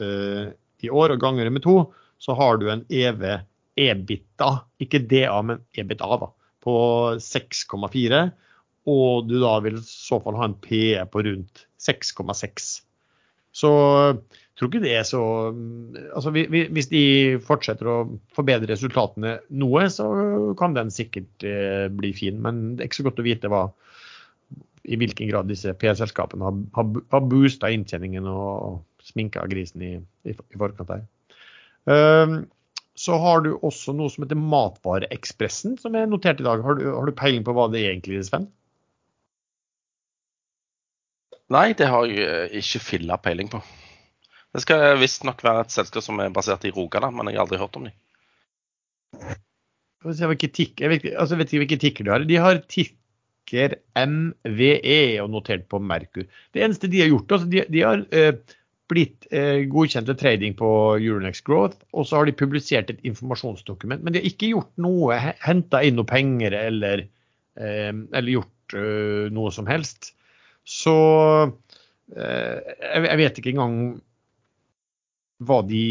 uh, 0.04 0.48
i 0.84 0.90
år 0.92 1.14
og 1.14 1.22
ganger 1.22 1.50
med 1.52 1.64
to, 1.64 1.78
så 2.22 2.36
har 2.36 2.58
du 2.60 2.68
en 2.72 2.84
EV 2.88 3.22
EBITDA, 3.76 4.50
ikke 4.82 5.04
DA, 5.08 5.36
men 5.44 5.62
EBITDA, 5.76 6.18
da, 6.22 6.30
på 6.64 6.76
6,4. 7.22 8.24
Og 8.86 9.28
du 9.28 9.38
da 9.42 9.58
vil 9.64 9.80
i 9.80 9.86
så 9.86 10.20
fall 10.22 10.38
ha 10.38 10.48
en 10.48 10.58
PE 10.62 11.04
på 11.10 11.24
rundt 11.26 11.66
6,6. 11.82 12.68
Så 13.56 13.70
jeg 13.72 14.60
tror 14.60 14.70
ikke 14.70 14.82
det 14.84 14.92
er 14.96 15.04
så 15.04 15.20
altså 16.16 16.30
Hvis 16.32 16.88
de 16.88 17.02
fortsetter 17.44 17.88
å 17.88 17.96
forbedre 18.36 18.68
resultatene 18.70 19.38
noe, 19.60 19.86
så 19.92 20.06
kan 20.60 20.76
den 20.76 20.92
sikkert 20.92 21.44
eh, 21.44 21.88
bli 21.92 22.12
fin. 22.16 22.40
Men 22.44 22.76
det 22.76 22.84
er 22.84 22.90
ikke 22.90 23.00
så 23.02 23.08
godt 23.08 23.22
å 23.24 23.26
vite 23.26 23.50
hva, 23.52 23.66
i 24.86 24.96
hvilken 25.00 25.28
grad 25.32 25.50
disse 25.50 25.74
PE-selskapene 25.76 26.46
har, 26.46 26.60
har, 26.78 26.92
har 27.12 27.26
boosta 27.28 27.72
inntjeningen 27.72 28.28
og 28.32 28.84
sminka 29.06 29.44
grisen 29.50 29.84
i, 29.86 29.94
i, 30.26 30.34
i 30.34 30.60
forkant 30.60 30.92
her. 30.92 31.06
Um, 31.86 32.44
så 32.96 33.16
har 33.20 33.42
du 33.44 33.52
også 33.60 33.92
noe 33.92 34.10
som 34.12 34.24
heter 34.24 34.38
Matvareekspressen, 34.40 35.76
som 35.80 35.96
er 35.98 36.08
notert 36.08 36.40
i 36.40 36.46
dag. 36.46 36.62
Har 36.64 36.78
du, 36.78 36.86
har 36.88 37.08
du 37.08 37.16
peiling 37.16 37.44
på 37.44 37.54
hva 37.56 37.68
det 37.72 37.84
egentlig 37.84 38.22
er, 38.22 38.24
Sven? 38.26 38.46
Nei, 41.52 41.68
det 41.78 41.86
har 41.92 42.08
jeg 42.10 42.24
eh, 42.24 42.56
ikke 42.58 42.82
filla 42.82 43.18
peiling 43.22 43.52
på. 43.52 43.60
Det 44.56 44.64
skal 44.64 44.96
visstnok 44.98 45.44
være 45.44 45.66
et 45.66 45.74
selskap 45.74 46.02
som 46.02 46.18
er 46.24 46.32
basert 46.34 46.64
i 46.66 46.72
Rogaland, 46.74 47.14
men 47.14 47.28
jeg 47.28 47.38
har 47.38 47.44
aldri 47.44 47.60
hørt 47.60 47.76
om 47.78 47.86
dem. 47.86 47.94
Jeg 50.06 50.30
vet 50.32 50.60
ikke, 50.64 51.12
altså, 51.12 51.36
vet 51.36 51.52
ikke 51.52 51.62
hvilke 51.66 51.82
tikker 51.82 52.06
de 52.06 52.14
har. 52.14 52.24
De 52.26 52.38
har 52.40 52.62
tikker 52.72 53.76
MVE 54.00 55.00
og 55.22 55.30
notert 55.34 55.68
på 55.70 55.78
Merkur. 55.82 56.24
Det 56.56 56.64
eneste 56.64 56.90
de 56.90 57.04
har 57.04 57.12
gjort, 57.12 57.36
altså, 57.36 57.50
de, 57.52 57.66
de 57.76 57.84
har 57.84 58.02
eh, 58.16 58.56
blitt 58.90 59.26
eh, 59.34 59.64
godkjent 59.70 60.06
til 60.10 60.18
trading 60.18 60.54
på 60.58 60.68
Euronext 61.00 61.44
Growth, 61.46 61.80
og 61.92 62.06
så 62.06 62.20
har 62.20 62.28
de 62.28 62.36
publisert 62.38 62.90
et 62.92 63.02
informasjonsdokument. 63.08 64.04
Men 64.04 64.14
de 64.14 64.22
har 64.22 64.28
ikke 64.28 64.52
gjort 64.52 64.72
noe, 64.82 65.16
henta 65.42 65.82
inn 65.82 65.98
noe 65.98 66.08
penger 66.08 66.54
eller, 66.58 67.06
eh, 67.58 67.92
eller 67.92 68.34
gjort 68.36 68.76
eh, 68.78 69.26
noe 69.34 69.54
som 69.54 69.68
helst. 69.70 70.12
Så 70.66 70.96
eh, 72.14 72.76
jeg, 72.82 73.18
vet 73.22 73.40
ikke 73.40 73.54
engang 73.54 73.78
hva 75.46 75.60
de, 75.66 75.86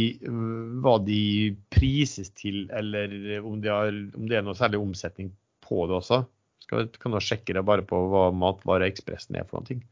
hva 0.84 0.96
de, 1.06 1.24
prises 1.76 2.32
til, 2.40 2.64
eller 2.74 3.44
om, 3.44 3.60
de 3.62 3.72
har, 3.72 3.92
om, 3.92 4.24
det 4.30 4.40
er 4.40 4.48
noe 4.48 4.58
særlig 4.58 4.82
omsetning 4.82 5.34
på 5.66 5.84
det 5.90 6.00
også. 6.00 6.24
Skal, 6.66 6.88
kan 6.98 7.14
du 7.14 7.20
sjekke 7.22 7.54
det 7.54 7.66
bare 7.68 7.86
på 7.86 8.00
hva 8.10 8.30
Matvareekspressen 8.34 9.38
er 9.38 9.46
for 9.50 9.68
noe. 9.68 9.84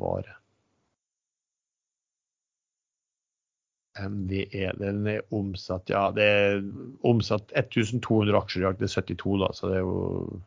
Vare. 0.00 0.39
MVE. 4.08 4.70
Den 4.80 5.06
er 5.10 5.24
omsatt 5.34 5.90
ja, 5.92 6.08
det 6.14 6.26
er 6.26 6.62
omsatt 7.06 7.52
1200 7.56 8.38
aksjer 8.38 8.62
i 8.62 8.66
dag 8.68 8.80
er 8.80 8.94
72, 8.94 9.36
da, 9.42 9.50
så 9.56 9.70
det 9.70 9.80
er 9.80 9.84
jo 9.84 10.40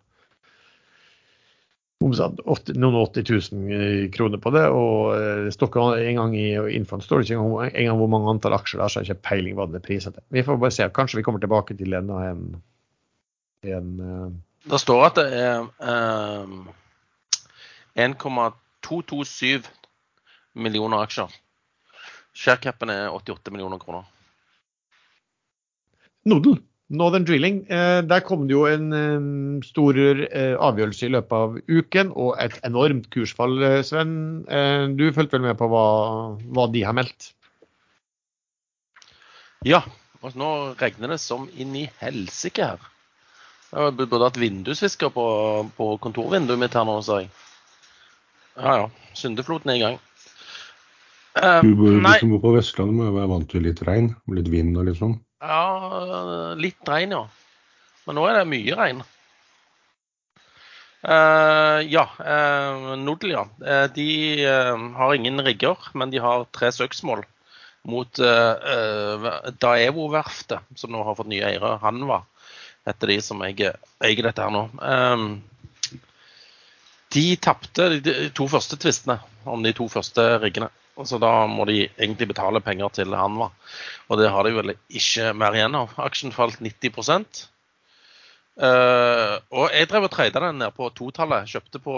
omsatt 2.04 2.39
80, 2.44 2.78
noen 2.84 2.98
80 3.00 3.52
000 3.54 4.10
kroner 4.16 4.42
på 4.44 4.54
det. 4.56 4.63
Og 4.76 5.13
eh, 5.16 5.44
det 5.48 5.54
står 5.56 5.72
ikke 5.72 5.86
en 6.04 6.22
gang 6.22 6.38
i 6.38 6.48
infoen 6.78 7.04
står 7.04 7.22
det 7.22 7.30
ikke 7.30 7.39
engang, 7.39 7.72
engang 7.72 8.02
hvor 8.02 8.12
mange 8.12 8.32
antall 8.34 8.58
aksjer 8.58 8.82
det 8.82 8.86
er, 8.86 8.94
så 8.94 9.02
jeg 9.02 9.08
har 9.08 9.18
ikke 9.18 9.30
peiling 9.30 9.60
hva 9.60 9.68
det 9.72 9.80
er 9.80 9.88
priset 9.88 10.18
til. 10.18 10.26
Vi 10.36 10.46
får 10.46 10.62
bare 10.62 10.76
se. 10.76 10.89
Kanskje 10.96 11.20
vi 11.22 11.28
kommer 11.28 11.44
tilbake 11.44 11.78
til 11.80 11.96
en, 11.98 12.12
en, 12.32 12.48
en 13.76 13.94
uh... 14.00 14.26
Det 14.63 14.80
står 14.80 15.06
at 15.10 15.18
det 15.20 15.28
er 15.36 15.63
um, 16.44 16.68
eh, 18.00 18.10
1,227 18.10 19.68
millioner 20.54 21.04
aksjer. 21.04 21.32
Sharecapen 22.34 22.89
er 22.89 23.13
88 23.13 23.54
millioner 23.54 23.82
kroner. 23.82 24.06
Nodel, 26.26 26.58
Northern 26.93 27.26
Drilling. 27.26 27.63
Eh, 27.69 28.02
der 28.06 28.24
kom 28.26 28.48
det 28.48 28.56
jo 28.56 28.65
en 28.69 28.93
eh, 28.98 29.65
stor 29.67 29.98
eh, 30.00 30.56
avgjørelse 30.56 31.08
i 31.08 31.13
løpet 31.13 31.36
av 31.38 31.58
uken 31.67 32.13
og 32.13 32.36
et 32.41 32.58
enormt 32.67 33.10
kursfall, 33.13 33.58
Sven. 33.86 34.15
Du 34.98 35.08
fulgte 35.15 35.38
vel 35.38 35.48
med 35.50 35.60
på 35.60 35.69
hva, 35.72 35.86
hva 36.54 36.69
de 36.74 36.86
har 36.88 36.98
meldt? 36.98 37.32
Ja, 39.63 39.84
og 40.24 40.36
nå 40.39 40.50
regner 40.80 41.13
det 41.13 41.22
som 41.24 41.46
inn 41.60 41.76
i 41.80 41.88
helsike 42.02 42.74
her. 42.74 42.89
Jeg 43.74 43.96
burde 43.98 44.26
hatt 44.28 44.38
vindusvisker 44.38 45.10
på, 45.13 45.26
på 45.78 45.86
kontorvinduet 46.04 46.60
mitt 46.62 46.76
her 46.78 46.86
nå, 46.86 47.00
sa 47.02 47.24
jeg. 47.24 47.32
Ja 48.54 48.74
ja, 48.84 48.89
syndefloten 49.17 49.72
er 49.74 49.80
i 49.80 49.82
gang. 49.82 49.96
Uh, 51.34 51.62
du, 51.65 51.72
bor, 51.74 51.96
du 51.98 52.19
som 52.19 52.34
bor 52.36 52.43
på 52.43 52.52
Vestlandet 52.54 52.93
må 52.98 53.08
jo 53.08 53.15
være 53.15 53.32
vant 53.32 53.48
til 53.50 53.63
litt 53.65 53.82
regn, 53.88 54.12
litt 54.38 54.50
vind 54.54 54.78
og 54.78 54.86
litt 54.86 55.00
sånn? 55.00 55.15
Ja, 55.41 56.54
litt 56.60 56.88
regn, 56.88 57.15
ja. 57.17 57.24
Men 58.06 58.19
nå 58.19 58.26
er 58.30 58.38
det 58.38 58.52
mye 58.52 58.78
regn. 58.78 59.02
Uh, 61.04 61.84
ja, 61.89 62.06
uh, 62.15 62.93
Nodel, 62.96 63.34
ja. 63.34 63.43
Uh, 63.60 63.88
de 63.91 64.46
har 64.96 65.15
ingen 65.15 65.41
rigger, 65.43 65.76
men 66.00 66.13
de 66.13 66.22
har 66.24 66.46
tre 66.56 66.72
søksmål 66.72 67.26
mot 67.84 68.15
Daevo-verftet, 69.60 70.63
som 70.80 70.93
nå 70.93 71.02
har 71.04 71.17
fått 71.17 71.28
nye 71.28 71.43
eiere. 71.50 71.74
Hanva 71.82 72.22
heter 72.88 73.12
de 73.12 73.17
som 73.26 73.41
eier, 73.43 73.76
eier 74.00 74.24
dette 74.24 74.39
her 74.39 74.54
nå. 74.56 74.62
de 77.12 77.26
tapte 77.43 77.89
de 78.00 78.32
to 78.32 78.48
første 78.48 78.80
tvistene 78.80 79.17
om 79.43 79.60
de 79.67 79.76
to 79.76 79.89
første 79.91 80.39
riggene. 80.39 80.72
Så 81.01 81.17
da 81.17 81.32
må 81.49 81.65
de 81.65 81.88
egentlig 81.88 82.29
betale 82.29 82.62
penger 82.62 82.91
til 82.93 83.15
Hanva. 83.17 83.49
Og 84.12 84.19
det 84.19 84.29
har 84.29 84.45
de 84.45 84.53
vel 84.53 84.75
ikke 84.93 85.32
mer 85.38 85.58
igjen 85.58 85.77
av. 85.79 85.95
Aksjen 85.97 86.34
falt 86.36 86.62
90 86.62 86.99
uh, 87.01 87.47
eh, 88.67 89.36
Og 89.49 89.73
jeg 89.73 89.89
drev 89.89 90.06
og 90.06 90.13
trada 90.13 90.43
den 90.45 90.62
ned 90.62 90.75
på 90.77 90.91
totallet. 90.93 91.49
Kjøpte 91.49 91.82
på 91.82 91.95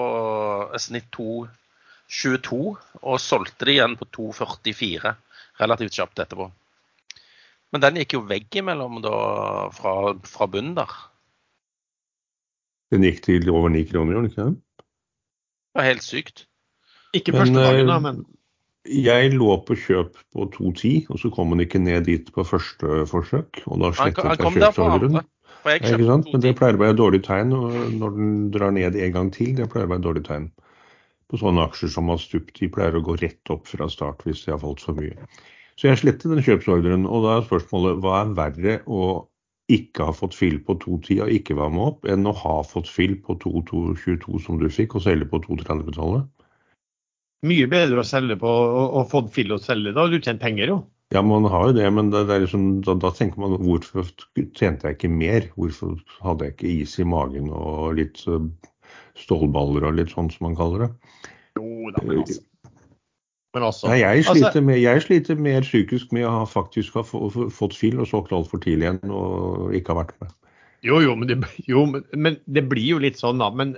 snitt 0.79 1.10
2,22 1.17 2.62
og 3.01 3.19
solgte 3.19 3.67
det 3.67 3.75
igjen 3.75 3.97
på 3.99 4.08
2,44 4.31 5.15
relativt 5.60 5.99
kjapt 5.99 6.24
etterpå. 6.24 6.47
Men 7.76 7.84
den 7.84 7.99
gikk 7.99 8.15
jo 8.15 8.24
veggimellom 8.30 9.01
da 9.03 9.17
fra, 9.76 10.15
fra 10.24 10.47
bunnen 10.47 10.78
der. 10.78 10.95
Den 12.93 13.03
gikk 13.03 13.24
til 13.26 13.49
over 13.51 13.74
9 13.74 13.84
kroner, 13.89 14.15
gjorde 14.15 14.30
den 14.30 14.32
ikke 14.32 14.47
det? 14.47 14.84
Det 15.76 15.82
var 15.82 15.88
helt 15.89 16.05
sykt. 16.05 16.45
Ikke 17.15 17.34
første 17.36 17.59
dagen, 17.59 17.89
da, 17.89 17.97
men 17.99 18.22
jeg 18.86 19.31
lå 19.33 19.55
på 19.65 19.77
kjøp 19.79 20.17
på 20.33 20.47
2,10, 20.53 21.07
og 21.09 21.21
så 21.21 21.31
kom 21.33 21.53
han 21.53 21.63
ikke 21.63 21.81
ned 21.81 22.05
dit 22.09 22.27
på 22.33 22.45
første 22.45 23.05
forsøk. 23.09 23.63
Og 23.65 23.81
da 23.81 23.91
slettet 23.95 24.29
jeg 24.29 24.53
kjøpsordren. 24.59 25.21
Ikke 25.65 25.97
sant? 26.05 26.29
Men 26.29 26.43
det 26.43 26.53
pleier 26.59 26.77
å 26.77 26.81
være 26.83 26.93
et 26.93 27.01
dårlig 27.01 27.21
tegn 27.25 27.53
og 27.57 27.73
når 27.97 28.17
den 28.19 28.31
drar 28.53 28.73
ned 28.75 28.97
en 29.01 29.15
gang 29.15 29.31
til. 29.33 29.55
Det 29.57 29.67
pleier 29.71 29.88
å 29.88 29.93
være 29.95 30.03
et 30.03 30.07
dårlig 30.07 30.25
tegn. 30.27 30.47
På 31.31 31.39
sånne 31.41 31.65
aksjer 31.65 31.89
som 31.95 32.11
har 32.13 32.21
stupt, 32.21 32.53
de 32.59 32.69
pleier 32.69 32.97
å 32.97 33.03
gå 33.05 33.17
rett 33.17 33.53
opp 33.53 33.65
fra 33.71 33.89
start 33.89 34.21
hvis 34.27 34.45
de 34.45 34.53
har 34.53 34.61
falt 34.61 34.83
for 34.86 34.97
mye. 34.97 35.17
Så 35.75 35.89
jeg 35.89 36.03
slettet 36.03 36.29
den 36.31 36.43
kjøpsordren. 36.45 37.07
Og 37.09 37.25
da 37.25 37.39
er 37.39 37.47
spørsmålet 37.47 38.03
hva 38.03 38.19
er 38.21 38.36
verre 38.38 38.77
å 38.86 39.25
ikke 39.73 40.05
ha 40.05 40.13
fått 40.13 40.38
fill 40.38 40.59
på 40.61 40.75
2,10 40.83 41.23
og 41.25 41.33
ikke 41.33 41.57
være 41.57 41.73
med 41.73 41.88
opp, 41.88 42.05
enn 42.05 42.29
å 42.29 42.36
ha 42.38 42.59
fått 42.69 42.91
fill 42.91 43.17
på 43.25 43.33
2,22 43.41 44.43
som 44.45 44.61
du 44.61 44.67
fikk, 44.69 44.93
og 44.93 45.07
selge 45.07 45.25
på 45.31 45.41
2,30-tallet? 45.47 46.29
Mye 47.45 47.67
bedre 47.69 48.01
å 48.01 48.07
selge 48.07 48.38
på 48.39 48.49
og, 48.49 48.95
og 48.99 49.09
fått 49.11 49.33
fill 49.36 49.51
å 49.53 49.61
selge. 49.61 49.93
Da 49.93 50.05
har 50.05 50.13
du 50.13 50.21
tjent 50.21 50.41
penger, 50.41 50.71
jo. 50.71 50.77
Ja, 51.13 51.21
man 51.21 51.45
har 51.45 51.69
jo 51.69 51.75
det, 51.77 51.86
men 51.93 52.09
det, 52.09 52.23
det 52.29 52.33
er 52.33 52.45
liksom, 52.47 52.63
da, 52.86 52.95
da, 52.97 53.11
tenker 53.13 53.43
man 53.43 53.59
hvorfor 53.61 54.07
tjente 54.57 54.89
jeg 54.89 54.97
ikke 54.97 55.11
mer? 55.11 55.45
Hvorfor 55.53 55.99
hadde 56.25 56.47
jeg 56.47 56.55
ikke 56.55 56.71
is 56.81 56.95
i 56.99 57.05
magen 57.05 57.51
og 57.53 57.99
litt 57.99 58.23
stålballer 59.21 59.86
og 59.86 59.99
litt 59.99 60.15
sånn 60.15 60.31
som 60.33 60.47
man 60.47 60.57
kaller 60.57 60.88
det? 60.88 60.89
Jo 61.59 61.91
da, 61.93 62.01
men 62.01 62.23
altså. 62.23 62.41
Men 63.55 63.63
også 63.69 63.88
Nei, 63.88 63.99
jeg, 64.01 64.25
sliter 64.27 64.49
altså, 64.49 64.63
med, 64.67 64.79
jeg 64.81 65.03
sliter 65.05 65.38
mer 65.39 65.63
psykisk 65.63 66.09
med 66.15 66.25
å 66.27 66.33
ha 66.41 66.47
faktisk 66.49 66.97
ha 66.99 67.05
fått 67.05 67.77
fill 67.77 68.01
og 68.03 68.09
solgt 68.09 68.33
altfor 68.36 68.59
tidlig 68.65 68.89
igjen 68.89 69.13
og 69.15 69.77
ikke 69.77 69.93
ha 69.93 70.01
vært 70.01 70.17
med. 70.19 70.33
Jo, 70.83 70.99
jo, 71.01 71.13
men 71.17 71.29
det, 71.29 71.38
jo, 71.69 71.86
men 71.88 72.36
det 72.51 72.65
blir 72.67 72.97
jo 72.97 72.99
litt 73.01 73.21
sånn, 73.21 73.39
da. 73.39 73.47
Men 73.55 73.77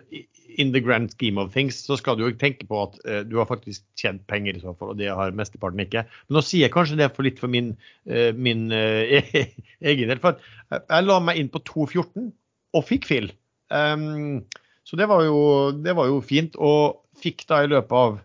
in 0.57 0.73
the 0.73 0.81
grand 0.81 1.11
scheme 1.13 1.37
of 1.41 1.53
things, 1.53 1.77
så 1.85 1.97
skal 1.99 2.17
du 2.17 2.25
jo 2.25 2.33
tenke 2.35 2.65
på 2.67 2.79
at 2.87 2.97
uh, 3.05 3.21
du 3.27 3.37
har 3.39 3.49
faktisk 3.49 3.83
tjent 3.99 4.23
penger 4.29 4.57
i 4.57 4.63
så 4.63 4.73
fall, 4.77 4.93
og 4.93 4.99
det 4.99 5.09
har 5.13 5.35
mesteparten 5.37 5.83
ikke. 5.83 6.03
Men 6.27 6.39
nå 6.39 6.43
sier 6.45 6.65
jeg 6.65 6.73
kanskje 6.73 6.99
det 6.99 7.11
for 7.15 7.27
litt 7.27 7.41
for 7.41 7.51
min, 7.53 7.75
uh, 8.09 8.31
min 8.33 8.67
uh, 8.73 9.17
egen 9.91 10.11
del. 10.11 10.21
For 10.23 10.41
jeg 10.73 11.07
la 11.07 11.19
meg 11.23 11.41
inn 11.41 11.51
på 11.53 11.61
2,14 11.67 12.31
og 12.77 12.87
fikk 12.87 13.07
fill. 13.09 13.29
Um, 13.69 14.43
så 14.87 14.99
det 14.99 15.07
var, 15.11 15.23
jo, 15.27 15.39
det 15.83 15.95
var, 15.97 16.09
jo, 16.09 16.19
fint. 16.25 16.57
Og 16.57 17.03
fikk 17.21 17.45
da 17.49 17.61
i 17.63 17.71
løpet 17.71 17.95
av 18.01 18.19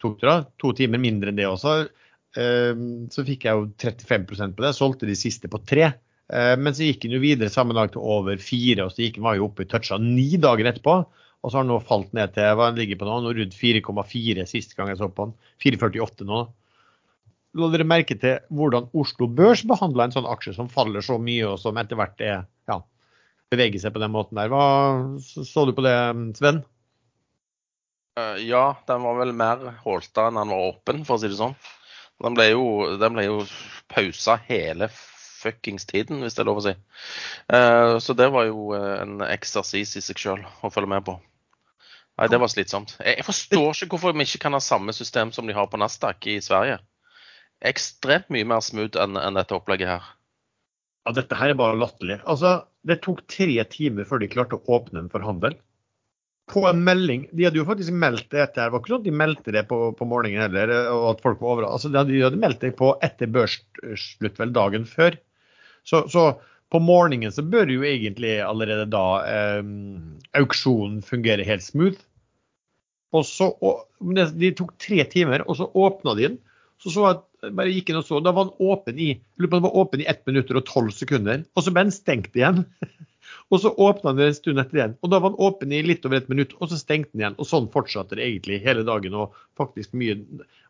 to, 0.00 0.14
to 0.60 0.74
timer 0.76 1.02
mindre 1.02 1.32
enn 1.32 1.38
det 1.38 1.48
også, 1.48 1.82
um, 2.38 2.86
så 3.12 3.26
fikk 3.26 3.46
jeg 3.46 3.58
jo 3.58 3.68
35% 3.80 4.56
på 4.56 4.66
det. 4.66 4.76
Solgte 4.76 5.08
de 5.10 5.18
siste 5.18 5.50
på 5.52 5.62
tre. 5.62 5.92
Uh, 6.30 6.54
men 6.60 6.74
så 6.76 6.86
gikk 6.86 7.02
den 7.04 7.16
jo 7.16 7.22
videre 7.22 7.50
samme 7.50 7.74
dag 7.74 7.90
til 7.90 8.04
over 8.06 8.38
fire, 8.42 8.86
og 8.86 8.94
så 8.94 9.02
gikk 9.02 9.18
den 9.18 9.26
var 9.26 9.38
jo 9.38 9.48
oppe 9.48 9.66
i 9.66 9.70
toucha 9.70 9.98
ni 10.02 10.28
dager 10.38 10.70
etterpå. 10.70 11.00
Og 11.40 11.48
så 11.50 11.56
har 11.56 11.64
den 11.64 11.72
nå 11.72 11.80
falt 11.82 12.12
ned 12.16 12.34
til 12.36 12.54
hva 12.56 12.68
den 12.68 12.80
ligger 12.82 12.98
på 13.00 13.08
nå, 13.08 13.20
nå 13.24 13.32
rundt 13.36 13.56
4,4 13.56 14.44
sist 14.48 14.74
gang 14.76 14.90
jeg 14.92 15.00
så 15.00 15.08
på 15.08 15.30
den. 15.30 15.36
4,48 15.64 16.26
nå. 16.28 16.40
La 17.58 17.68
dere 17.72 17.86
merke 17.88 18.14
til 18.20 18.44
hvordan 18.54 18.90
Oslo 18.94 19.26
Børs 19.26 19.64
behandla 19.66 20.06
en 20.06 20.14
sånn 20.14 20.28
aksje 20.30 20.54
som 20.54 20.68
faller 20.70 21.02
så 21.02 21.16
mye, 21.18 21.48
og 21.48 21.58
som 21.58 21.80
etter 21.80 21.98
hvert 21.98 22.22
er, 22.22 22.44
ja, 22.70 22.76
beveger 23.50 23.82
seg 23.82 23.96
på 23.96 24.02
den 24.02 24.12
måten 24.14 24.38
der. 24.38 24.52
Hva 24.52 25.16
så 25.24 25.64
du 25.66 25.74
på 25.74 25.82
det, 25.86 25.96
Sven? 26.38 26.62
Uh, 28.20 28.36
ja, 28.44 28.76
den 28.86 29.02
var 29.06 29.18
vel 29.18 29.34
mer 29.34 29.64
holta 29.82 30.28
enn 30.28 30.38
den 30.38 30.52
var 30.52 30.68
åpen, 30.68 31.02
for 31.08 31.16
å 31.16 31.22
si 31.22 31.32
det 31.32 31.40
sånn. 31.40 31.56
Den 32.20 32.36
ble 32.36 32.50
jo, 32.52 32.64
jo 33.24 33.40
pausa 33.90 34.36
hele 34.44 34.90
fuckings 35.40 35.88
tiden, 35.88 36.20
hvis 36.24 36.36
det 36.36 36.44
er 36.44 36.50
lov 36.50 36.60
å 36.60 36.66
si. 36.68 36.76
Uh, 37.52 37.96
så 38.02 38.16
det 38.18 38.28
var 38.34 38.46
jo 38.50 38.70
eh, 38.76 39.00
en 39.00 39.24
eksersis 39.26 39.96
i 39.96 40.04
seg 40.04 40.20
sjøl 40.20 40.44
å 40.44 40.70
følge 40.72 40.92
med 40.92 41.06
på. 41.08 41.16
Nei, 42.20 42.28
det 42.28 42.40
var 42.42 42.52
slitsomt. 42.52 42.98
Jeg 43.00 43.24
forstår 43.24 43.72
ikke 43.72 43.94
hvorfor 43.94 44.12
vi 44.12 44.26
ikke 44.26 44.42
kan 44.42 44.56
ha 44.56 44.60
samme 44.60 44.92
system 44.92 45.30
som 45.32 45.48
de 45.48 45.56
har 45.56 45.70
på 45.72 45.80
Nasdaq 45.80 46.26
i 46.28 46.40
Sverige. 46.44 46.76
Ekstremt 47.64 48.28
mye 48.32 48.48
mer 48.48 48.60
smooth 48.64 48.98
enn 49.00 49.16
en 49.20 49.38
dette 49.38 49.56
opplegget 49.56 49.88
her. 49.94 50.10
Ja, 51.06 51.14
Dette 51.16 51.38
her 51.40 51.52
er 51.52 51.56
bare 51.56 51.78
latterlig. 51.80 52.20
Altså, 52.28 52.66
Det 52.84 53.00
tok 53.04 53.24
tre 53.28 53.64
timer 53.68 54.06
før 54.08 54.20
de 54.20 54.28
klarte 54.32 54.56
å 54.56 54.76
åpne 54.76 55.02
den 55.02 55.10
for 55.12 55.24
handel. 55.24 55.56
På 56.50 56.64
en 56.66 56.80
melding 56.82 57.26
De 57.30 57.44
hadde 57.46 57.60
jo 57.60 57.66
faktisk 57.68 57.94
meldt 57.94 58.30
det 58.32 58.40
etter. 58.42 58.68
Det 58.68 58.74
var 58.74 58.82
ikke 58.82 58.92
sånn 58.92 59.02
at 59.02 59.08
de 59.08 59.16
meldte 59.22 59.54
det 59.54 59.64
på, 59.70 59.80
på 59.96 60.08
morgenen 60.08 60.44
heller. 60.44 60.72
og 60.92 61.08
at 61.14 61.24
folk 61.24 61.40
var 61.40 61.54
over. 61.54 61.68
Altså, 61.68 61.92
de 61.92 62.22
hadde 62.24 62.40
meldt 62.40 62.64
det 62.64 62.74
på 62.78 62.94
etter 63.06 63.30
børsslutt 63.32 64.40
vel 64.40 64.54
dagen 64.56 64.88
før. 64.88 65.16
Så, 65.86 66.04
så 66.12 66.24
på 66.70 66.80
morgenen 66.82 67.32
så 67.34 67.42
bør 67.42 67.70
jo 67.72 67.86
egentlig 67.86 68.36
allerede 68.44 68.86
da 68.92 69.06
eh, 69.26 69.62
auksjonen 70.38 71.00
fungere 71.06 71.46
helt 71.46 71.64
smooth. 71.66 71.98
Og 73.16 73.26
så, 73.26 73.50
og, 73.58 73.86
De 74.38 74.52
tok 74.54 74.76
tre 74.78 75.02
timer, 75.10 75.42
og 75.48 75.58
så 75.58 75.66
åpna 75.66 76.14
de 76.18 76.28
den. 76.28 76.38
Så 76.80 76.92
så 76.94 77.08
jeg 77.10 77.52
bare 77.56 77.72
gikk 77.72 77.90
inn 77.90 77.98
og 78.00 78.06
så, 78.08 78.20
Da 78.24 78.32
var 78.32 78.48
den 78.48 78.70
åpen 78.70 79.00
i 79.02 79.10
den 79.36 79.50
var 79.50 79.76
åpen 79.76 80.00
i 80.00 80.08
1 80.08 80.22
minutt 80.30 80.52
og 80.54 80.62
12 80.62 80.92
sekunder. 80.96 81.42
Og 81.56 81.66
så 81.66 81.74
ble 81.74 81.88
den 81.88 81.94
stengt 81.94 82.36
igjen. 82.38 82.62
og 83.52 83.60
så 83.64 83.72
åpna 83.74 84.14
den 84.16 84.30
en 84.30 84.38
stund 84.38 84.62
etter 84.62 84.78
igjen. 84.78 84.96
Og 85.02 85.12
da 85.12 85.20
var 85.20 85.34
den 85.34 85.42
åpen 85.48 85.74
i 85.74 85.82
litt 85.84 86.06
over 86.06 86.20
et 86.20 86.30
minutt, 86.32 86.54
og 86.60 86.70
så 86.70 86.78
stengte 86.80 87.12
den 87.12 87.24
igjen. 87.24 87.38
Og 87.42 87.50
sånn 87.50 87.68
fortsatte 87.74 88.16
det 88.16 88.28
egentlig 88.28 88.62
hele 88.64 88.86
dagen. 88.86 89.18
og 89.18 89.36
faktisk 89.58 89.92
mye, 89.98 90.20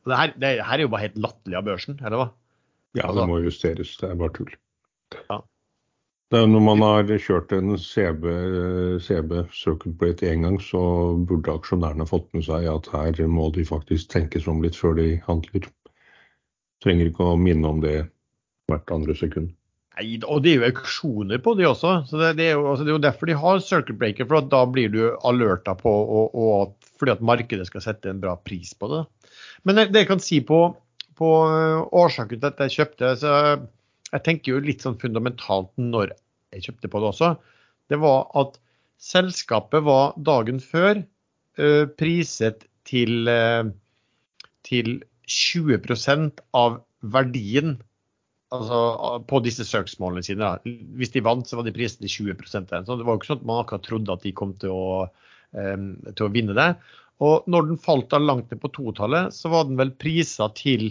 og 0.00 0.12
det 0.12 0.22
her, 0.22 0.34
det 0.40 0.56
her 0.64 0.78
er 0.78 0.86
jo 0.86 0.94
bare 0.96 1.06
helt 1.06 1.20
latterlig 1.20 1.60
av 1.60 1.68
børsen, 1.68 2.00
eller 2.00 2.24
hva? 2.24 2.28
Ja, 2.98 3.12
det 3.14 3.28
må 3.30 3.38
justeres. 3.44 3.92
Det 4.00 4.08
er 4.08 4.18
bare 4.18 4.34
tull. 4.34 4.50
Ja. 5.28 5.40
Når 6.30 6.62
man 6.62 6.82
har 6.84 7.08
kjørt 7.18 7.50
en 7.56 7.74
CB, 7.74 8.26
CB 9.02 9.32
Circuit 9.50 9.96
Plate 9.98 10.28
én 10.30 10.44
gang, 10.46 10.60
så 10.62 10.80
burde 11.26 11.56
aksjonærene 11.58 12.06
fått 12.06 12.28
med 12.36 12.44
seg 12.46 12.68
at 12.70 12.86
her 12.92 13.18
må 13.26 13.48
de 13.56 13.64
faktisk 13.66 14.12
tenke 14.12 14.38
seg 14.38 14.52
om 14.52 14.60
litt 14.62 14.78
før 14.78 14.94
de 15.00 15.08
handler. 15.24 15.66
Trenger 16.84 17.10
ikke 17.10 17.32
å 17.32 17.40
minne 17.40 17.72
om 17.74 17.82
det 17.82 17.96
hvert 18.70 18.94
andre 18.94 19.16
sekund. 19.18 19.50
Nei, 19.98 20.20
og 20.22 20.44
det 20.44 20.52
er 20.52 20.60
jo 20.60 20.68
auksjoner 20.68 21.42
på 21.42 21.56
det 21.58 21.66
også. 21.66 21.96
så 22.06 22.20
Det, 22.20 22.30
det, 22.38 22.46
er, 22.46 22.54
jo, 22.54 22.68
altså 22.70 22.86
det 22.86 22.92
er, 22.92 22.94
jo, 22.94 23.02
derfor 23.08 23.26
de 23.26 23.36
har 23.42 23.64
circuit 23.66 23.98
breaker, 23.98 24.28
for 24.30 24.46
da 24.52 24.62
blir 24.70 24.92
du 24.94 25.02
alerta 25.26 25.74
på 25.76 25.90
og, 25.90 26.38
og 26.38 26.94
fordi 27.00 27.16
at 27.16 27.26
markedet 27.26 27.66
skal 27.66 27.82
sette 27.84 28.12
en 28.12 28.22
bra 28.22 28.36
pris 28.38 28.70
på 28.78 28.86
det. 28.94 29.02
Men 29.66 29.76
det, 29.76 29.88
det 29.90 30.04
jeg 30.04 30.12
kan 30.12 30.22
si 30.22 30.40
på, 30.46 30.62
på 31.18 31.34
årsaken 32.04 32.38
til 32.38 32.52
at 32.52 32.64
jeg 32.64 32.76
kjøpte 32.78 33.12
så 33.18 33.34
jeg 34.14 34.26
tenker 34.26 34.54
jo 34.54 34.64
litt 34.64 34.84
sånn 34.84 34.98
fundamentalt 35.00 35.70
når 35.78 36.14
jeg 36.54 36.66
kjøpte 36.66 36.90
på 36.90 37.02
det 37.02 37.10
også, 37.12 37.30
det 37.90 37.98
var 38.02 38.26
at 38.38 38.58
selskapet 39.00 39.84
var 39.86 40.16
dagen 40.26 40.60
før 40.62 41.00
uh, 41.00 41.84
priset 42.00 42.66
til, 42.88 43.30
uh, 43.30 43.70
til 44.66 44.98
20% 45.30 46.42
av 46.58 46.80
verdien 47.14 47.76
altså, 48.54 48.80
på 49.30 49.40
disse 49.46 49.64
søksmålene 49.66 50.24
sine. 50.26 50.42
Da. 50.42 50.74
Hvis 50.98 51.14
de 51.14 51.24
vant, 51.24 51.46
så 51.46 51.58
var 51.58 51.66
de 51.66 51.74
priset 51.74 52.02
til 52.02 52.32
20% 52.34 52.74
Så 52.86 52.98
Det 52.98 53.06
var 53.06 53.14
jo 53.14 53.20
ikke 53.20 53.32
sånn 53.32 53.42
at 53.42 53.50
man 53.50 53.62
akkurat 53.62 53.86
trodde 53.86 54.16
at 54.16 54.26
de 54.26 54.34
kom 54.36 54.56
til 54.60 54.74
å, 54.74 54.88
um, 55.54 55.92
til 56.10 56.26
å 56.26 56.32
vinne 56.34 56.56
det. 56.58 56.72
Og 57.24 57.46
når 57.52 57.68
den 57.68 57.80
falt 57.80 58.10
da 58.12 58.20
langt 58.20 58.50
ned 58.50 58.62
på 58.62 58.72
totallet, 58.74 59.34
så 59.36 59.52
var 59.52 59.68
den 59.68 59.78
vel 59.80 59.92
prisa 60.00 60.48
til 60.56 60.90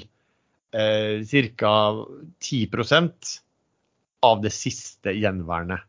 eh, 0.75 1.49
ca. 1.57 1.73
10% 2.39 3.33
av 4.21 4.41
det 4.43 4.51
siste 4.53 5.13
gjenværende 5.15 5.79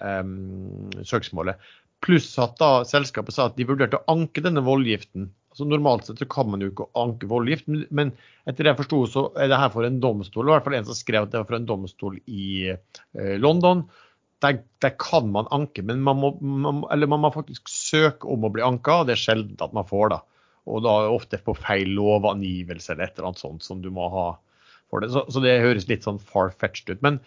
eh, 0.00 1.02
søksmålet. 1.04 1.72
Pluss 2.04 2.32
at 2.42 2.58
da 2.60 2.84
selskapet 2.88 3.36
sa 3.36 3.48
at 3.48 3.56
de 3.58 3.66
vurderte 3.68 4.00
å 4.00 4.12
anke 4.12 4.44
denne 4.44 4.64
voldgiften. 4.64 5.30
Altså 5.54 5.68
Normalt 5.70 6.08
sett 6.08 6.18
så 6.18 6.26
kan 6.28 6.48
man 6.50 6.64
jo 6.64 6.72
ikke 6.72 6.88
anke 6.98 7.28
voldgift, 7.30 7.68
men 7.94 8.10
etter 8.42 8.66
det 8.66 8.72
jeg 8.72 8.80
forsto 8.80 9.04
så 9.12 9.28
er 9.38 9.52
det 9.52 9.60
her 9.60 9.70
for 9.70 9.86
en 9.86 10.00
domstol. 10.02 10.48
I 10.48 10.56
hvert 10.56 10.66
fall 10.66 10.78
en 10.80 10.88
som 10.88 10.98
skrev 10.98 11.28
at 11.28 11.30
det 11.32 11.40
var 11.40 11.46
for 11.52 11.60
en 11.60 11.68
domstol 11.68 12.18
i 12.26 12.72
eh, 12.74 13.36
London. 13.38 13.84
Der, 14.42 14.58
der, 14.82 14.92
kan 15.00 15.30
man 15.32 15.46
anke, 15.54 15.80
men 15.86 16.02
man 16.04 16.18
må, 16.20 16.34
man, 16.42 16.82
man 16.82 17.22
må, 17.22 17.30
faktisk 17.32 17.70
søke 17.70 18.28
om 18.28 18.44
å 18.44 18.50
bli 18.52 18.64
anka. 18.66 18.98
og 19.00 19.08
Det 19.08 19.14
er 19.14 19.22
sjelden 19.22 19.62
at 19.64 19.72
man 19.76 19.86
får. 19.88 20.10
da 20.12 20.18
og 20.64 20.84
da 20.86 20.94
ofte 21.12 21.40
på 21.44 21.56
feil 21.58 21.92
lovangivelse 21.96 22.94
eller 22.94 23.08
et 23.08 23.18
eller 23.18 23.30
annet 23.30 23.42
sånt 23.42 23.64
som 23.66 23.82
du 23.84 23.90
må 23.92 24.08
ha 24.12 24.28
for 24.90 25.04
det. 25.04 25.10
Så, 25.12 25.24
så 25.32 25.42
det 25.44 25.58
høres 25.64 25.88
litt 25.90 26.06
sånn 26.06 26.20
far-fetched 26.22 26.94
ut. 26.94 27.04
Men 27.04 27.20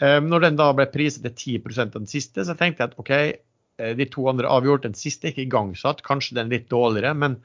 eh, 0.00 0.18
når 0.24 0.46
den 0.46 0.60
da 0.60 0.70
ble 0.76 0.88
priset 0.92 1.26
til 1.26 1.60
10 1.60 1.80
av 1.86 1.96
den 1.98 2.10
siste, 2.10 2.44
så 2.46 2.56
tenkte 2.56 2.84
jeg 2.84 2.92
at 2.92 3.00
OK, 3.02 3.12
eh, 3.16 3.94
de 3.98 4.08
to 4.12 4.28
andre 4.32 4.50
avgjort. 4.50 4.86
Den 4.86 4.98
siste 4.98 5.28
er 5.28 5.34
ikke 5.34 5.48
igangsatt, 5.48 6.04
kanskje 6.06 6.38
den 6.38 6.48
er 6.48 6.58
litt 6.58 6.70
dårligere. 6.72 7.12
Men 7.18 7.40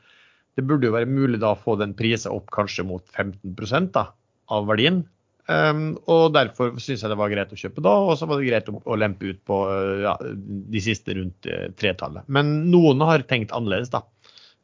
det 0.55 0.63
burde 0.67 0.87
jo 0.87 0.95
være 0.95 1.11
mulig 1.11 1.41
da 1.43 1.51
å 1.53 1.59
få 1.59 1.75
den 1.81 1.95
prisa 1.97 2.31
opp 2.31 2.47
kanskje 2.55 2.87
mot 2.87 3.03
15 3.11 3.91
da, 3.95 4.07
av 4.53 4.71
verdien. 4.71 5.03
Um, 5.45 5.91
og 6.09 6.31
derfor 6.33 6.71
syns 6.81 7.03
jeg 7.03 7.11
det 7.11 7.17
var 7.19 7.29
greit 7.29 7.51
å 7.53 7.59
kjøpe 7.59 7.83
da, 7.85 7.91
og 8.01 8.15
så 8.17 8.25
var 8.25 8.39
det 8.41 8.47
greit 8.47 8.69
å, 8.71 8.79
å 8.81 8.95
lempe 8.97 9.27
ut 9.29 9.43
på 9.45 9.59
ja, 10.01 10.15
de 10.73 10.81
siste 10.81 11.13
rundt 11.13 11.45
uh, 11.51 11.67
tretallet. 11.77 12.25
Men 12.25 12.71
noen 12.71 13.03
har 13.05 13.27
tenkt 13.29 13.53
annerledes, 13.53 13.91
da. 13.93 14.01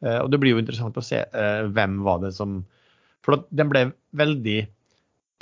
Eh, 0.02 0.18
og 0.18 0.30
det 0.32 0.40
blir 0.42 0.56
jo 0.56 0.62
interessant 0.62 0.98
å 0.98 1.04
se 1.04 1.22
eh, 1.22 1.64
hvem 1.70 2.00
var 2.06 2.22
det 2.24 2.32
som 2.36 2.62
For 3.22 3.44
den 3.54 3.70
ble 3.70 3.84
veldig 4.18 4.60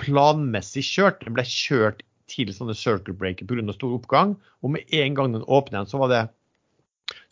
planmessig 0.00 0.84
kjørt. 0.84 1.24
Den 1.24 1.36
ble 1.36 1.46
kjørt 1.48 2.02
til 2.30 2.52
sånne 2.54 2.76
circle 2.78 3.16
breaker 3.16 3.48
pga. 3.48 3.72
stor 3.74 3.96
oppgang. 3.96 4.36
Og 4.60 4.74
med 4.76 4.92
en 4.96 5.16
gang 5.16 5.32
den 5.32 5.46
åpnet 5.48 5.90
så 5.90 6.00
var 6.02 6.12
det 6.12 6.24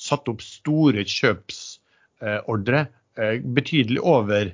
satt 0.01 0.29
opp 0.31 0.41
store 0.43 1.05
kjøpsordre 1.07 2.81
eh, 3.21 3.37
betydelig 3.45 4.01
over 4.03 4.51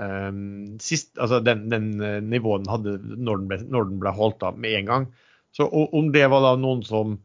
um, 0.00 0.78
sist, 0.80 1.10
altså 1.20 1.42
den, 1.44 1.66
den 1.68 1.90
nivåen 2.30 2.64
den 2.64 2.72
hadde 2.72 2.94
når 3.02 3.42
den 3.42 3.50
ble, 3.50 3.58
når 3.66 3.90
den 3.90 4.00
ble 4.00 4.14
holdt 4.16 4.46
av 4.46 4.56
med 4.62 4.78
en 4.78 4.90
gang. 4.92 5.08
Så 5.52 5.68
om 5.68 6.12
det 6.14 6.24
var 6.32 6.44
da 6.44 6.54
noen 6.60 6.82
som 6.86 7.18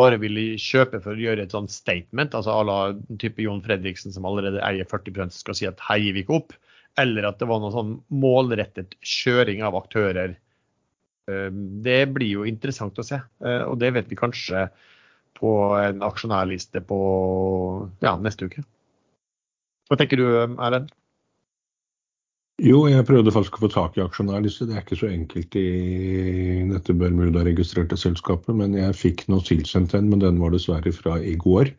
bare 0.00 0.18
ville 0.22 0.56
kjøpe 0.60 1.00
for 1.04 1.14
å 1.14 1.22
gjøre 1.22 1.44
et 1.44 1.54
sånt 1.54 1.72
statement, 1.72 2.34
altså 2.34 2.54
à 2.54 2.62
la 2.66 2.78
type 3.20 3.42
Jon 3.44 3.62
Fredriksen 3.64 4.14
som 4.14 4.26
allerede 4.28 4.62
eier 4.64 4.88
40 4.88 5.34
skal 5.36 5.58
si 5.58 5.68
at 5.68 5.82
her 5.88 6.00
gir 6.00 6.16
vi 6.16 6.24
ikke 6.24 6.38
opp, 6.40 6.56
eller 7.00 7.28
at 7.28 7.38
det 7.40 7.48
var 7.48 7.60
noe 7.62 7.72
sånn 7.74 7.92
målrettet 8.22 8.96
kjøring 9.00 9.62
av 9.64 9.76
aktører. 9.78 10.34
Ehm, 11.30 11.60
det 11.84 12.00
blir 12.12 12.40
jo 12.40 12.48
interessant 12.48 12.98
å 12.98 13.06
se, 13.06 13.20
eh, 13.44 13.62
og 13.68 13.78
det 13.80 13.92
vet 13.96 14.10
vi 14.10 14.18
kanskje 14.18 14.66
på 15.38 15.52
en 15.78 16.04
aksjonærliste 16.04 16.82
på 16.86 16.98
ja, 18.04 18.16
neste 18.20 18.48
uke. 18.48 18.64
Hva 19.90 19.98
tenker 20.00 20.20
du, 20.20 20.26
Erlend? 20.56 20.92
Jo, 22.60 22.82
jeg 22.90 23.06
prøvde 23.08 23.32
faktisk 23.32 23.56
å 23.56 23.62
få 23.64 23.68
tak 23.72 23.96
i 23.96 24.02
aksjonærliste. 24.04 24.66
Det 24.68 24.76
er 24.76 24.84
ikke 24.84 24.98
så 25.00 25.08
enkelt 25.08 25.56
i 25.56 25.68
dette 26.68 26.94
Bermuda-registrerte 26.94 27.96
selskapet. 27.96 28.52
Men 28.58 28.76
jeg 28.76 28.98
fikk 28.98 29.24
nå 29.32 29.40
tilsendt 29.46 29.96
en, 29.96 30.10
men 30.12 30.20
den 30.22 30.40
var 30.42 30.52
dessverre 30.52 30.92
fra 30.94 31.16
i 31.18 31.34
går. 31.40 31.72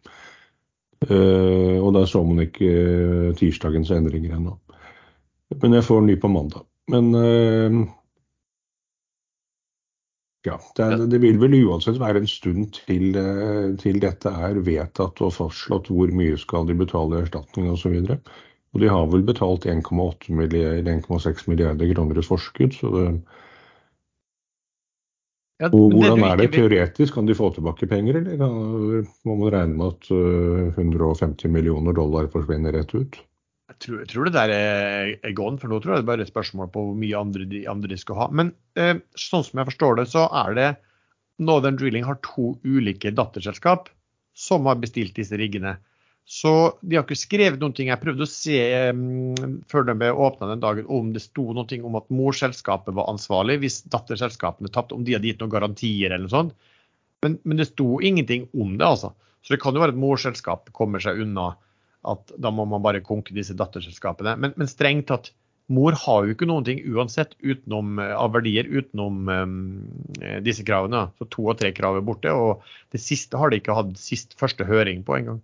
Uh, 1.03 1.77
og 1.83 1.93
der 1.97 2.07
så 2.07 2.21
man 2.23 2.45
ikke 2.45 2.69
uh, 2.69 3.31
tirsdagens 3.37 3.91
endringer 3.93 4.37
ennå. 4.37 4.55
Men 5.61 5.75
jeg 5.77 5.85
får 5.85 6.05
ny 6.07 6.15
på 6.19 6.31
mandag. 6.31 6.65
Men 6.91 7.11
uh, 7.15 7.81
ja, 10.47 10.57
det, 10.79 10.87
det, 11.11 11.19
vil 11.23 11.37
vel 11.39 11.59
uansett 11.67 11.99
være 12.01 12.23
en 12.23 12.27
stund 12.27 12.79
til, 12.81 13.13
til 13.79 13.99
dette 14.03 14.31
er 14.47 14.59
vedtatt 14.65 15.21
og 15.23 15.35
fastslått 15.37 15.87
hvor 15.93 16.11
mye 16.11 16.39
skal 16.39 16.67
de 16.67 16.75
betale 16.81 17.21
i 17.21 17.23
erstatning 17.23 17.69
osv. 17.71 17.93
Og, 18.01 18.09
så 18.09 18.17
og 18.73 18.81
de 18.81 18.89
har 18.89 19.09
vel 19.11 19.23
betalt 19.25 19.67
1,6 19.69 20.29
milliarder, 20.33 21.93
kroner 21.93 22.19
i 22.19 22.25
forskudd. 22.25 22.73
så 22.79 22.93
det 22.97 23.07
ja, 25.61 25.69
og 25.69 25.93
hvordan 25.93 26.23
er 26.25 26.39
det 26.41 26.49
teoretisk? 26.55 27.13
Kan 27.15 27.27
de 27.29 27.35
få 27.37 27.51
tilbake 27.53 27.87
penger, 27.87 28.17
eller 28.19 29.05
må 29.23 29.35
man 29.37 29.53
regne 29.53 29.77
med 29.77 29.93
at 29.93 30.09
150 30.81 31.45
øh, 31.45 31.53
millioner 31.53 31.95
dollar 31.95 32.27
forsvinner 32.33 32.73
rett 32.75 32.91
ut? 32.97 33.19
Jeg 33.71 33.77
tror, 33.85 33.99
jeg 34.01 34.09
tror 34.11 34.27
det 34.27 34.33
der 34.35 34.51
er, 34.53 35.13
er 35.23 35.35
gone, 35.37 35.59
for 35.61 35.71
nå 35.71 35.79
tror 35.79 35.93
jeg 35.93 36.01
det 36.01 36.05
er 36.05 36.09
bare 36.09 36.25
et 36.25 36.33
spørsmål 36.33 36.71
på 36.73 36.83
hvor 36.87 36.97
mye 36.99 37.21
andre 37.21 37.47
de, 37.49 37.63
andre 37.69 37.93
de 37.93 37.99
skal 38.01 38.19
ha. 38.19 38.27
Men 38.33 38.51
eh, 38.75 38.97
sånn 39.15 39.45
som 39.45 39.61
jeg 39.61 39.69
forstår 39.71 40.01
det, 40.01 40.07
så 40.11 40.25
er 40.43 40.57
det 40.57 40.67
Northern 41.43 41.79
Drilling 41.79 42.05
har 42.09 42.19
to 42.25 42.55
ulike 42.65 43.13
datterselskap 43.15 43.87
som 44.35 44.67
har 44.67 44.81
bestilt 44.81 45.15
disse 45.15 45.37
riggene. 45.39 45.77
Så 46.25 46.51
de 46.81 46.95
har 46.95 47.03
ikke 47.03 47.19
skrevet 47.19 47.59
noen 47.59 47.73
ting. 47.75 47.89
Jeg 47.91 47.99
prøvde 47.99 48.23
å 48.23 48.31
se 48.31 48.59
um, 48.95 49.33
før 49.69 49.89
de 49.89 50.11
åpna 50.11 50.53
den 50.53 50.61
dagen 50.63 50.87
om 50.87 51.11
det 51.15 51.25
sto 51.25 51.49
noe 51.55 51.79
om 51.83 51.97
at 51.99 52.13
morselskapet 52.15 52.95
var 52.95 53.11
ansvarlig 53.11 53.59
hvis 53.63 53.81
datterselskapene 53.91 54.71
tapte, 54.71 54.95
om 54.95 55.03
de 55.03 55.17
hadde 55.17 55.27
gitt 55.27 55.43
noen 55.43 55.51
garantier 55.51 56.13
eller 56.13 56.25
noe 56.29 56.35
sånt. 56.35 56.55
Men, 57.23 57.37
men, 57.43 57.59
det 57.59 57.69
sto 57.71 57.99
ingenting 58.03 58.47
om 58.55 58.77
det, 58.79 58.87
altså. 58.87 59.13
Så 59.43 59.55
det 59.55 59.61
kan 59.63 59.75
jo 59.75 59.83
være 59.83 59.95
at 59.95 59.99
morselskap 59.99 60.71
kommer 60.75 61.03
seg 61.03 61.19
unna 61.23 61.53
at 62.07 62.33
da 62.39 62.51
må 62.51 62.65
man 62.67 62.83
bare 62.83 63.03
konke 63.03 63.35
disse 63.35 63.55
datterselskapene. 63.59 64.35
Men, 64.39 64.55
men 64.59 64.71
strengt 64.71 65.07
tatt, 65.11 65.31
mor 65.71 65.95
har 65.95 66.25
jo 66.25 66.35
ikke 66.35 66.47
noen 66.47 66.65
ting 66.67 66.81
uansett 66.91 67.35
utenom, 67.39 67.95
eh, 68.03 68.11
av 68.15 68.33
verdier 68.35 68.67
utenom 68.67 69.29
um, 69.31 69.55
disse 70.43 70.63
kravene. 70.67 71.05
Så 71.19 71.27
to 71.31 71.47
og 71.47 71.59
tre 71.59 71.71
krav 71.75 71.99
er 71.99 72.05
borte. 72.07 72.31
Og 72.31 72.63
det 72.95 73.03
siste 73.03 73.39
har 73.39 73.51
de 73.51 73.59
ikke 73.59 73.75
hatt 73.75 73.95
sist 73.99 74.35
første 74.39 74.67
høring 74.67 75.03
på 75.07 75.19
engang. 75.19 75.39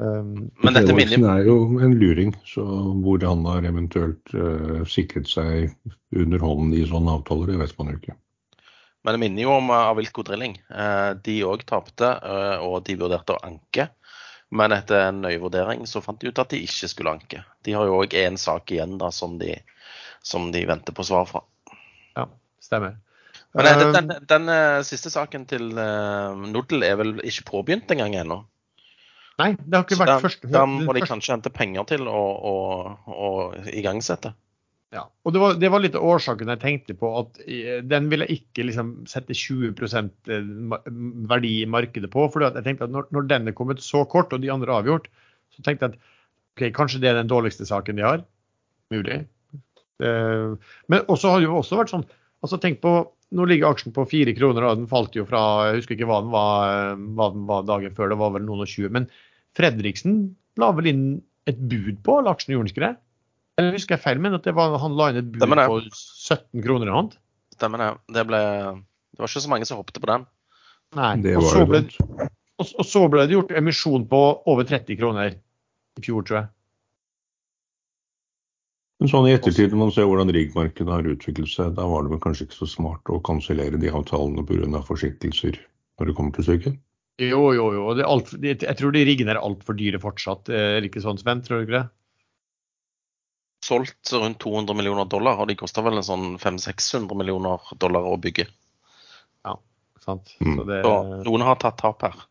Um, 0.00 0.50
Men 0.64 0.74
dette 0.74 0.94
minner 0.96 1.28
er 1.28 1.46
jo 1.46 1.56
en 1.84 1.94
luring, 2.00 2.32
så 2.48 2.64
hvor 3.04 3.22
han 3.26 3.44
har 3.46 3.66
eventuelt 3.68 4.32
uh, 4.34 4.82
sikret 4.88 5.28
seg 5.30 5.74
under 6.16 6.42
hånden 6.42 6.72
i 6.74 6.86
sånne 6.88 7.18
avtaler, 7.18 7.52
det 7.52 7.60
vet 7.60 7.76
man 7.78 7.92
jo 7.92 8.00
ikke. 8.00 8.16
Men 9.02 9.14
det 9.14 9.22
minner 9.24 9.44
jo 9.44 9.56
om 9.56 9.70
uh, 9.70 9.90
Avilko 9.90 10.24
Drilling. 10.26 10.56
Uh, 10.70 11.12
de 11.24 11.40
òg 11.46 11.64
tapte, 11.68 12.08
uh, 12.22 12.62
og 12.62 12.84
de 12.86 12.96
vurderte 13.00 13.34
å 13.34 13.42
anke. 13.46 13.88
Men 14.52 14.74
etter 14.76 15.08
en 15.08 15.22
nøye 15.24 15.40
vurdering 15.42 15.86
så 15.88 16.02
fant 16.04 16.20
de 16.20 16.30
ut 16.30 16.42
at 16.42 16.52
de 16.52 16.60
ikke 16.62 16.90
skulle 16.90 17.14
anke. 17.16 17.40
De 17.64 17.74
har 17.74 17.88
jo 17.88 18.02
òg 18.02 18.14
én 18.18 18.36
sak 18.38 18.70
igjen 18.74 18.98
da, 19.00 19.08
som 19.14 19.38
de, 19.40 19.56
som 20.22 20.50
de, 20.54 20.66
venter 20.68 20.94
på 20.94 21.06
svar 21.08 21.24
fra. 21.30 21.42
Ja, 22.18 22.28
stemmer. 22.62 22.98
Men 23.56 23.68
den, 23.68 23.92
den, 23.96 24.12
den, 24.28 24.50
siste 24.84 25.10
saken 25.12 25.44
til 25.48 25.74
Nodel 25.74 26.84
er 26.86 26.94
vel 27.00 27.18
ikke 27.20 27.44
påbegynt 27.50 27.90
engang 27.92 28.14
ennå? 28.16 28.38
Nei, 29.42 29.50
det 29.58 29.74
har 29.74 29.84
ikke 29.84 29.98
vært 29.98 30.14
den, 30.14 30.22
første 30.22 30.50
Den 30.54 30.78
må 30.86 30.94
de 30.96 31.02
kanskje 31.04 31.34
hente 31.34 31.52
penger 31.52 31.86
til 31.90 32.06
å, 32.10 32.22
å, 32.52 32.56
å 33.10 33.30
igangsette. 33.72 34.32
Ja, 34.92 35.06
og 35.24 35.32
det 35.32 35.40
var, 35.40 35.54
det 35.56 35.70
var, 35.72 35.80
litt 35.80 35.96
årsaken 35.96 36.52
jeg 36.52 36.60
tenkte 36.60 36.94
på. 37.00 37.10
at 37.22 37.38
Den 37.88 38.10
ville 38.12 38.26
jeg 38.28 38.42
ikke 38.42 38.66
liksom 38.68 38.92
sette 39.08 39.32
20 39.32 39.72
eh, 39.96 40.50
verdi 41.30 41.52
i 41.62 41.68
markedet 41.70 42.10
på. 42.12 42.26
for 42.28 42.44
jeg 42.44 42.64
tenkte 42.66 42.90
at 42.90 42.92
når, 42.92 43.08
når, 43.14 43.28
den 43.30 43.48
er 43.48 43.56
kommet 43.56 43.80
så 43.84 44.04
kort, 44.04 44.34
og 44.36 44.44
de 44.44 44.52
andre 44.52 44.68
er 44.68 44.82
avgjort, 44.82 45.08
så 45.56 45.64
tenkte 45.64 45.88
jeg 45.88 45.94
at 45.94 46.02
okay, 46.52 46.74
kanskje 46.76 47.00
det 47.00 47.08
er 47.08 47.18
den 47.22 47.32
dårligste 47.32 47.64
saken 47.68 47.96
de 47.96 48.04
har. 48.04 48.26
Mulig. 48.92 49.22
Uh, 50.02 50.60
men 50.92 51.06
også 51.12 51.30
har 51.32 51.40
det 51.40 51.46
jo 51.46 51.60
også 51.60 51.78
vært 51.78 51.92
sånn 51.92 52.08
altså 52.42 52.58
tenk 52.60 52.80
på, 52.82 52.94
Nå 53.32 53.46
ligger 53.48 53.70
aksjen 53.70 53.94
på 53.96 54.02
fire 54.10 54.34
kroner, 54.36 54.66
og 54.66 54.80
den 54.80 54.88
falt 54.90 55.14
jo 55.16 55.22
fra 55.24 55.70
Jeg 55.70 55.78
husker 55.78 55.96
ikke 55.96 56.08
hva 56.10 56.18
den 56.20 56.32
var, 56.34 56.98
hva 57.16 57.28
den 57.32 57.46
var 57.48 57.62
dagen 57.64 57.94
før, 57.96 58.10
det 58.12 58.18
var 58.20 58.34
vel 58.34 58.44
noen 58.44 58.66
og 58.66 58.68
tjue. 58.68 58.90
Men 58.92 59.06
Fredriksen 59.58 60.22
la 60.60 60.70
vel 60.76 60.90
inn 60.92 61.06
et 61.50 61.58
bud 61.58 61.98
på 62.06 62.20
laksen, 62.24 62.54
gjorde 62.54 62.68
han 62.68 62.72
ikke 62.72 62.84
det? 62.84 62.92
Eller 63.60 63.76
husker 63.76 63.96
jeg 63.96 64.04
feil, 64.04 64.20
men 64.22 64.36
at 64.38 64.46
var, 64.56 64.78
han 64.80 64.96
la 64.96 65.10
inn 65.12 65.20
et 65.20 65.32
bud 65.34 65.44
på 65.44 65.80
17 65.90 66.62
kroner 66.64 66.88
i 66.88 66.94
hånd? 66.94 67.16
Stemmer 67.56 67.82
det. 67.82 67.90
Det, 68.16 68.24
ble, 68.28 68.40
det 69.12 69.22
var 69.22 69.32
ikke 69.32 69.44
så 69.44 69.52
mange 69.52 69.68
som 69.68 69.80
hoppet 69.82 70.00
på 70.00 70.08
den. 70.08 70.24
Nei. 70.96 71.12
Og 71.36 71.46
så, 71.48 71.64
ble, 71.68 71.84
og, 72.60 72.66
og, 72.66 72.84
så 72.88 73.04
ble 73.12 73.26
det 73.26 73.36
gjort 73.36 73.54
emisjon 73.60 74.04
på 74.08 74.20
over 74.52 74.68
30 74.68 74.98
kroner 75.00 75.32
i 75.32 76.04
fjor, 76.04 76.24
tror 76.26 76.40
jeg. 76.40 76.50
Men 79.02 79.10
sånn 79.10 79.26
i 79.26 79.32
ettertid, 79.34 79.72
når 79.72 79.80
man 79.80 79.92
ser 79.94 80.06
hvordan 80.06 80.30
riggmarkedet 80.30 80.92
har 80.94 81.08
utviklet 81.10 81.50
seg, 81.50 81.72
da 81.74 81.88
var 81.90 82.04
det 82.04 82.12
vel 82.12 82.20
kanskje 82.22 82.46
ikke 82.46 82.60
så 82.60 82.68
smart 82.70 83.10
å 83.10 83.18
kansellere 83.26 83.80
de 83.82 83.90
avtalene 83.90 84.44
pga. 84.46 84.82
forsinkelser 84.86 85.58
når 85.98 86.08
det 86.08 86.14
kommer 86.14 86.36
til 86.36 86.46
stykket? 86.46 86.76
Jo, 87.20 87.42
jo, 87.52 87.66
jo. 87.76 87.88
Alt, 88.06 88.32
jeg 88.40 88.76
tror 88.78 88.94
de 88.94 89.04
riggene 89.04 89.34
er 89.34 89.42
altfor 89.42 89.76
dyre 89.76 90.00
fortsatt. 90.00 90.48
Er 90.48 90.80
det 90.80 90.88
ikke 90.88 91.02
sånn, 91.04 91.20
Sven? 91.20 91.42
Tror 91.44 91.60
du 91.60 91.66
ikke 91.66 91.80
det? 91.80 91.88
Solgt 93.62 94.12
rundt 94.16 94.40
200 94.42 94.74
millioner 94.74 95.06
dollar, 95.06 95.38
og 95.38 95.50
de 95.50 95.56
koster 95.58 95.84
vel 95.86 96.00
en 96.00 96.06
sånn 96.06 96.24
500-600 96.42 97.18
millioner 97.18 97.62
dollar 97.78 98.08
å 98.10 98.16
bygge. 98.18 98.48
Ja, 99.46 99.54
sant. 100.02 100.34
Mm. 100.40 100.56
Så 100.56 100.64
det, 100.66 100.80
Så 100.82 100.94
noen 101.28 101.44
har 101.46 101.60
tatt 101.62 101.78
tap 101.78 102.02
her. 102.08 102.24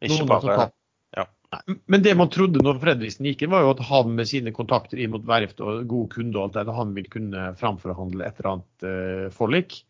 Ikke 0.00 0.28
bare 0.30 0.70
ja. 1.16 1.26
Men 1.90 2.04
det 2.04 2.14
man 2.14 2.30
trodde 2.30 2.62
når 2.62 2.78
Fredriksen 2.84 3.26
gikk 3.26 3.42
inn, 3.42 3.50
var 3.50 3.64
jo 3.64 3.72
at 3.74 3.82
han 3.88 4.14
med 4.14 4.28
sine 4.30 4.52
kontakter 4.54 5.00
inn 5.00 5.10
mot 5.10 5.24
verft 5.26 5.58
og 5.64 5.82
god 5.90 6.12
kunde 6.12 6.38
og 6.38 6.44
alt 6.46 6.60
det, 6.60 6.76
han 6.76 6.94
vil 6.94 7.08
kunne 7.10 7.48
framforhandle 7.58 8.28
et 8.28 8.38
eller 8.38 8.52
annet 8.52 8.86
uh, 8.86 9.26
forlik. 9.34 9.80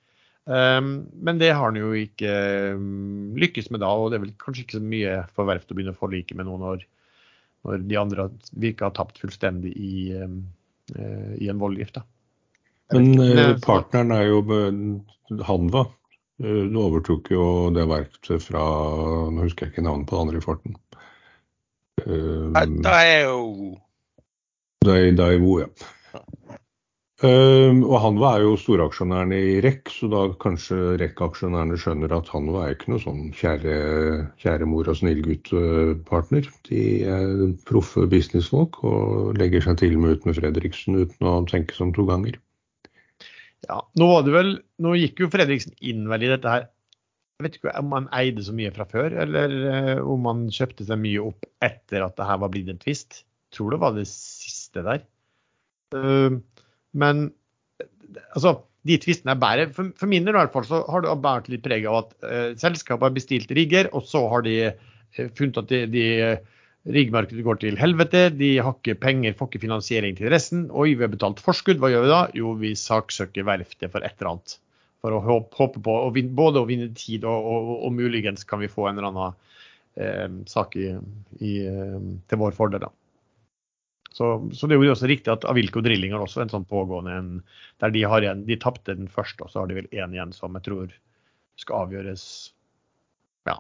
Um, 0.51 1.07
men 1.23 1.39
det 1.39 1.53
har 1.55 1.69
han 1.69 1.77
jo 1.79 1.93
ikke 1.95 2.31
um, 2.75 3.37
lykkes 3.39 3.69
med 3.71 3.85
da, 3.85 3.91
og 3.95 4.11
det 4.11 4.19
er 4.19 4.25
vel 4.25 4.33
kanskje 4.41 4.65
ikke 4.65 4.81
så 4.81 4.83
mye 4.83 5.13
for 5.37 5.47
verft 5.47 5.71
å 5.71 5.77
begynne 5.79 5.95
å 5.95 6.01
forlike 6.01 6.35
med 6.35 6.49
noen 6.49 6.65
når, 6.65 6.83
når 7.69 7.85
de 7.87 7.99
andre 8.01 8.25
virker 8.59 8.89
å 8.89 8.91
ha 8.91 8.97
tapt 8.97 9.21
fullstendig 9.23 9.71
i, 9.79 10.09
um, 10.19 10.41
uh, 10.97 11.37
i 11.39 11.53
en 11.53 11.61
voldgift. 11.63 12.01
Da. 12.01 12.03
Men 12.97 13.15
uh, 13.23 13.53
partneren 13.63 14.11
er 14.17 14.27
jo 14.27 14.41
Hanva. 15.47 15.85
Uh, 16.43 16.65
du 16.67 16.81
overtok 16.83 17.31
jo 17.31 17.45
det 17.77 17.87
verktet 17.87 18.43
fra 18.43 18.65
Nå 19.31 19.47
husker 19.47 19.69
jeg 19.69 19.77
ikke 19.77 19.87
navnet 19.87 20.11
på 20.11 20.19
det 20.19 20.25
andre 20.27 20.43
i 20.43 20.47
farten. 20.49 20.77
Daio. 22.83 23.39
jo, 25.37 25.57
ja. 25.63 25.71
Uh, 27.21 27.77
og 27.85 27.99
Hanva 28.01 28.31
er 28.33 28.47
jo 28.47 28.55
storaksjonæren 28.57 29.35
i 29.37 29.59
REC, 29.61 29.91
så 29.93 30.09
da 30.09 30.23
kanskje 30.41 30.95
REC-aksjonærene 31.03 31.77
skjønner 31.77 32.15
at 32.17 32.31
Hanva 32.33 32.63
er 32.65 32.77
ikke 32.79 32.95
noe 32.95 33.03
sånn 33.03 33.27
kjære, 33.37 33.75
kjære 34.41 34.69
mor 34.71 34.89
og 34.89 34.97
snillgutt-partner. 34.97 36.49
De 36.71 36.85
er 37.05 37.43
proffe 37.69 38.07
businessfolk 38.09 38.81
og 38.89 39.37
legger 39.37 39.67
seg 39.67 39.83
til 39.83 39.99
med 40.01 40.17
uten 40.17 40.37
Fredriksen 40.39 40.97
uten 41.03 41.29
å 41.29 41.35
tenke 41.51 41.77
som 41.77 41.93
to 41.93 42.07
ganger. 42.09 42.39
Ja, 43.69 43.83
nå 44.01 44.09
var 44.09 44.25
det 44.25 44.33
vel, 44.39 44.55
nå 44.81 44.95
gikk 44.97 45.21
jo 45.21 45.29
Fredriksen 45.33 45.77
inn 45.85 46.07
vel 46.09 46.25
i 46.25 46.33
dette 46.33 46.55
her. 46.55 46.71
Jeg 47.37 47.45
vet 47.45 47.61
ikke 47.61 47.77
om 47.83 47.93
han 47.99 48.09
eide 48.17 48.47
så 48.49 48.57
mye 48.57 48.73
fra 48.73 48.89
før, 48.89 49.19
eller 49.27 49.59
uh, 49.61 50.09
om 50.09 50.25
han 50.29 50.47
kjøpte 50.53 50.89
seg 50.89 51.05
mye 51.05 51.21
opp 51.29 51.45
etter 51.69 52.05
at 52.05 52.17
det 52.17 52.33
her 52.33 52.41
var 52.41 52.53
blitt 52.57 52.73
en 52.73 52.81
tvist. 52.81 53.27
Tror 53.53 53.77
det 53.77 53.83
var 53.85 53.93
det 53.97 54.09
siste 54.09 54.89
der. 54.89 55.05
Uh, 55.93 56.41
men 56.93 57.29
altså, 58.35 58.57
de 58.89 58.97
tvistene 59.01 59.35
er 59.35 59.41
bedre. 59.41 59.67
For, 59.77 59.91
for 59.99 60.11
min 60.11 60.27
del 60.27 60.37
i 60.37 60.41
hvert 60.41 60.55
fall 60.55 60.69
så 60.69 60.83
har 60.91 61.05
det 61.05 61.17
båret 61.25 61.51
litt 61.53 61.65
preg 61.65 61.89
av 61.89 61.99
at 62.05 62.15
uh, 62.25 62.47
selskapet 62.61 63.09
har 63.09 63.17
bestilt 63.17 63.53
rigger, 63.57 63.91
og 63.97 64.07
så 64.09 64.25
har 64.33 64.47
de 64.47 64.57
uh, 64.71 65.29
funnet 65.37 65.61
at 65.63 65.71
de, 65.73 65.85
de 65.93 66.07
riggmarkedet 66.89 67.45
går 67.45 67.61
til 67.61 67.79
helvete. 67.81 68.25
De 68.37 68.55
har 68.59 68.75
ikke 68.77 68.97
penger, 69.03 69.37
får 69.37 69.51
ikke 69.51 69.65
finansiering 69.67 70.17
til 70.19 70.33
resten. 70.33 70.67
Oi, 70.73 70.95
vi 70.95 71.05
har 71.05 71.13
betalt 71.13 71.43
forskudd, 71.45 71.81
hva 71.83 71.93
gjør 71.93 72.07
vi 72.07 72.13
da? 72.15 72.23
Jo, 72.41 72.55
vi 72.61 72.73
saksøker 72.79 73.47
verftet 73.49 73.93
for 73.93 74.05
et 74.07 74.17
eller 74.17 74.35
annet. 74.35 74.57
For 75.01 75.17
å 75.17 75.21
håpe 75.25 75.81
på 75.81 75.93
å 75.97 76.09
vinne, 76.13 76.35
både 76.37 76.61
å 76.61 76.69
vinne 76.69 76.91
tid 76.97 77.25
og, 77.29 77.47
og, 77.53 77.71
og, 77.87 77.93
muligens 77.97 78.45
kan 78.49 78.61
vi 78.61 78.69
få 78.69 78.89
en 78.89 78.99
eller 78.99 79.09
annen 79.09 79.37
eh, 79.97 80.27
sak 80.49 80.77
i, 80.77 80.91
i, 81.41 81.55
til 82.29 82.41
vår 82.43 82.57
fordel. 82.57 82.85
da. 82.85 82.93
Så, 84.11 84.27
så, 84.53 84.67
det 84.67 84.75
er 84.75 84.83
jo 84.83 84.95
også 84.95 85.09
riktig 85.11 85.31
at 85.31 85.45
Avilko 85.47 85.83
Drilling 85.85 86.15
har 86.17 86.25
også 86.25 86.43
en 86.43 86.51
sånn 86.51 86.67
pågående 86.67 87.13
en, 87.15 87.29
der 87.83 87.93
de 87.95 88.03
har 88.11 88.25
igjen, 88.25 88.43
de 88.49 88.59
tapte 88.59 88.97
den 88.99 89.11
første, 89.11 89.45
og 89.45 89.53
så 89.53 89.63
har 89.63 89.71
de 89.71 89.79
vel 89.79 89.91
én 89.95 90.17
igjen 90.17 90.35
som 90.35 90.57
jeg 90.59 90.67
tror 90.67 90.97
skal 91.61 91.85
avgjøres 91.85 92.25
ja, 93.47 93.55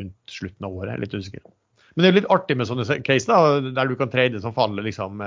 rundt 0.00 0.34
slutten 0.34 0.66
av 0.66 0.74
året. 0.74 0.90
Jeg 0.90 0.98
er 0.98 1.04
litt 1.04 1.14
usikker. 1.14 1.46
Men 1.94 2.04
det 2.04 2.10
er 2.10 2.18
litt 2.18 2.32
artig 2.34 2.58
med 2.58 2.68
sånne 2.70 2.98
case 3.06 3.30
da, 3.30 3.60
der 3.74 3.90
du 3.90 3.94
kan 3.98 4.10
trade 4.10 4.40
som 4.42 4.56
faller 4.56 4.86
liksom 4.86 5.22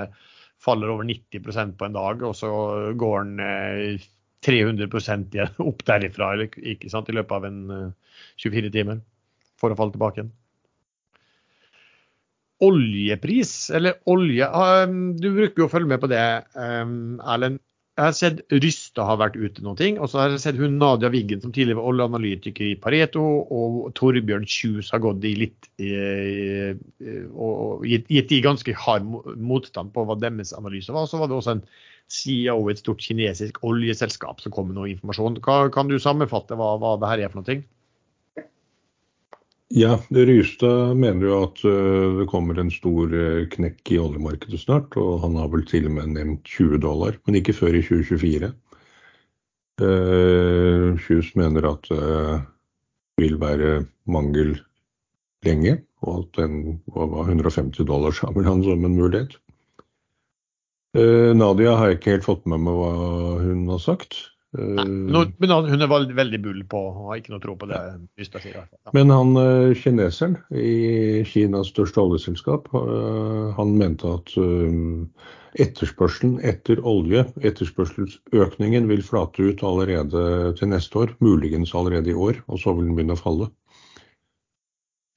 faller 0.61 0.91
over 0.93 1.07
90% 1.07 1.77
på 1.77 1.87
en 1.87 1.95
dag, 1.95 2.21
og 2.27 2.35
så 2.37 2.51
går 2.99 3.23
den 3.23 3.39
eh, 3.45 4.03
300% 4.45 5.37
igjen 5.37 5.57
opp 5.69 5.83
derifra 5.87 6.33
ikke 6.43 6.91
sant, 6.91 7.09
i 7.09 7.15
løpet 7.17 7.37
av 7.37 7.47
en 7.49 7.63
24 8.41 8.67
eh, 8.67 8.71
timer 8.73 9.01
for 9.61 9.73
å 9.73 9.77
falle 9.79 9.95
tilbake 9.95 10.21
igjen. 10.21 10.31
Oljepris, 12.61 13.71
eller 13.73 13.97
olje 14.09 14.45
um, 14.45 15.01
Du 15.17 15.31
bruker 15.33 15.63
jo 15.63 15.67
å 15.67 15.71
følge 15.71 15.89
med 15.89 16.01
på 16.03 16.09
det, 16.11 16.21
Erlend. 16.55 17.61
Jeg 17.99 18.07
har 18.07 18.13
sett 18.15 18.53
Rysta 18.63 19.03
har 19.05 19.17
vært 19.19 19.35
ute 19.35 19.61
noen 19.61 19.77
ting. 19.77 19.97
Og 19.99 20.07
så 20.09 20.21
har 20.21 20.31
jeg 20.31 20.41
sett 20.41 20.59
hun 20.61 20.77
Nadia 20.79 21.09
Wiggen 21.11 21.41
som 21.43 21.51
tidligere 21.53 21.83
oljeanalytiker 21.91 22.69
i 22.71 22.77
Pareto, 22.79 23.21
og 23.51 23.91
Torbjørn 23.99 24.47
Kjus 24.47 24.89
har 24.95 25.03
gått 25.03 25.27
i 25.27 25.33
litt 25.37 25.67
og 27.35 27.83
gitt, 27.85 28.07
de 28.31 28.39
ganske 28.41 28.75
hard 28.85 29.05
motstand 29.35 29.91
på 29.93 30.05
hva 30.07 30.17
deres 30.21 30.55
analyse 30.57 30.95
var. 30.95 31.09
Så 31.11 31.19
var 31.19 31.29
det 31.29 31.37
også 31.37 31.57
en 31.57 31.65
CEO 32.11 32.57
i 32.63 32.73
et 32.73 32.81
stort 32.81 33.03
kinesisk 33.03 33.59
oljeselskap 33.67 34.41
som 34.41 34.55
kom 34.55 34.71
med 34.71 34.79
noe 34.79 34.89
informasjon. 34.95 35.37
Hva, 35.43 35.67
kan 35.75 35.91
du 35.91 35.99
sammenfatte 36.01 36.57
hva, 36.57 36.73
hva 36.81 36.95
det 37.01 37.11
her 37.11 37.25
er 37.25 37.33
for 37.35 37.43
noe? 37.43 37.61
Ja, 39.71 39.93
Rystad 40.11 40.97
mener 40.99 41.29
jo 41.29 41.35
at 41.45 41.61
uh, 41.63 42.17
det 42.19 42.25
kommer 42.27 42.57
en 42.59 42.71
stor 42.73 43.13
uh, 43.15 43.45
knekk 43.53 43.91
i 43.93 43.99
oljemarkedet 44.03 44.59
snart. 44.59 44.97
Og 44.99 45.21
han 45.23 45.37
har 45.39 45.47
vel 45.53 45.63
til 45.67 45.87
og 45.87 45.95
med 45.95 46.11
nevnt 46.17 46.43
20 46.43 46.81
dollar, 46.83 47.15
men 47.23 47.37
ikke 47.39 47.55
før 47.55 47.77
i 47.79 47.83
2024. 47.85 48.49
Uh, 49.81 50.99
Kjus 51.05 51.31
mener 51.39 51.69
at 51.71 51.87
det 51.87 52.01
uh, 52.01 52.43
vil 53.21 53.37
være 53.39 53.85
mangel 54.11 54.57
lenge, 55.47 55.77
og 56.03 56.25
at 56.25 56.41
den 56.41 56.81
var 56.91 57.29
150 57.29 57.87
dollar 57.87 58.11
sammen 58.17 58.47
han 58.49 58.63
som 58.65 58.85
en 58.85 58.97
mulighet. 58.97 59.37
Nadia 60.91 61.77
har 61.77 61.87
jeg 61.87 61.99
ikke 61.99 62.13
helt 62.17 62.25
fått 62.25 62.47
med 62.51 62.65
meg 62.65 62.75
hva 62.75 62.93
hun 63.39 63.61
har 63.71 63.79
sagt. 63.79 64.17
Nei, 64.51 64.83
men 64.83 65.29
men 65.39 65.51
hun 65.71 65.83
er 65.85 65.87
veldig, 65.87 66.39
bull 66.43 66.63
på 66.67 66.79
og 66.89 67.05
har 67.07 67.21
ikke 67.21 67.31
noe 67.31 67.43
tro 67.43 67.53
på 67.55 67.69
det. 67.69 67.77
Sier, 68.19 68.57
ja. 68.57 68.63
Men 68.97 69.13
han 69.13 69.31
eh, 69.39 69.77
kineseren 69.79 70.35
i 70.51 71.23
Kinas 71.27 71.71
største 71.71 72.03
oljeselskap, 72.03 72.67
eh, 72.75 73.45
han 73.55 73.71
mente 73.79 74.11
at 74.11 74.35
etterspørselen 75.61 76.41
etter 76.47 76.83
olje, 76.83 77.23
etterspørselsøkningen, 77.47 78.91
vil 78.91 79.07
flate 79.07 79.47
ut 79.53 79.63
allerede 79.67 80.51
til 80.59 80.71
neste 80.73 80.99
år. 80.99 81.15
Muligens 81.23 81.71
allerede 81.75 82.11
i 82.11 82.19
år, 82.27 82.43
og 82.51 82.59
så 82.59 82.75
vil 82.75 82.89
den 82.89 82.99
begynne 82.99 83.15
å 83.15 83.23
falle. 83.23 83.51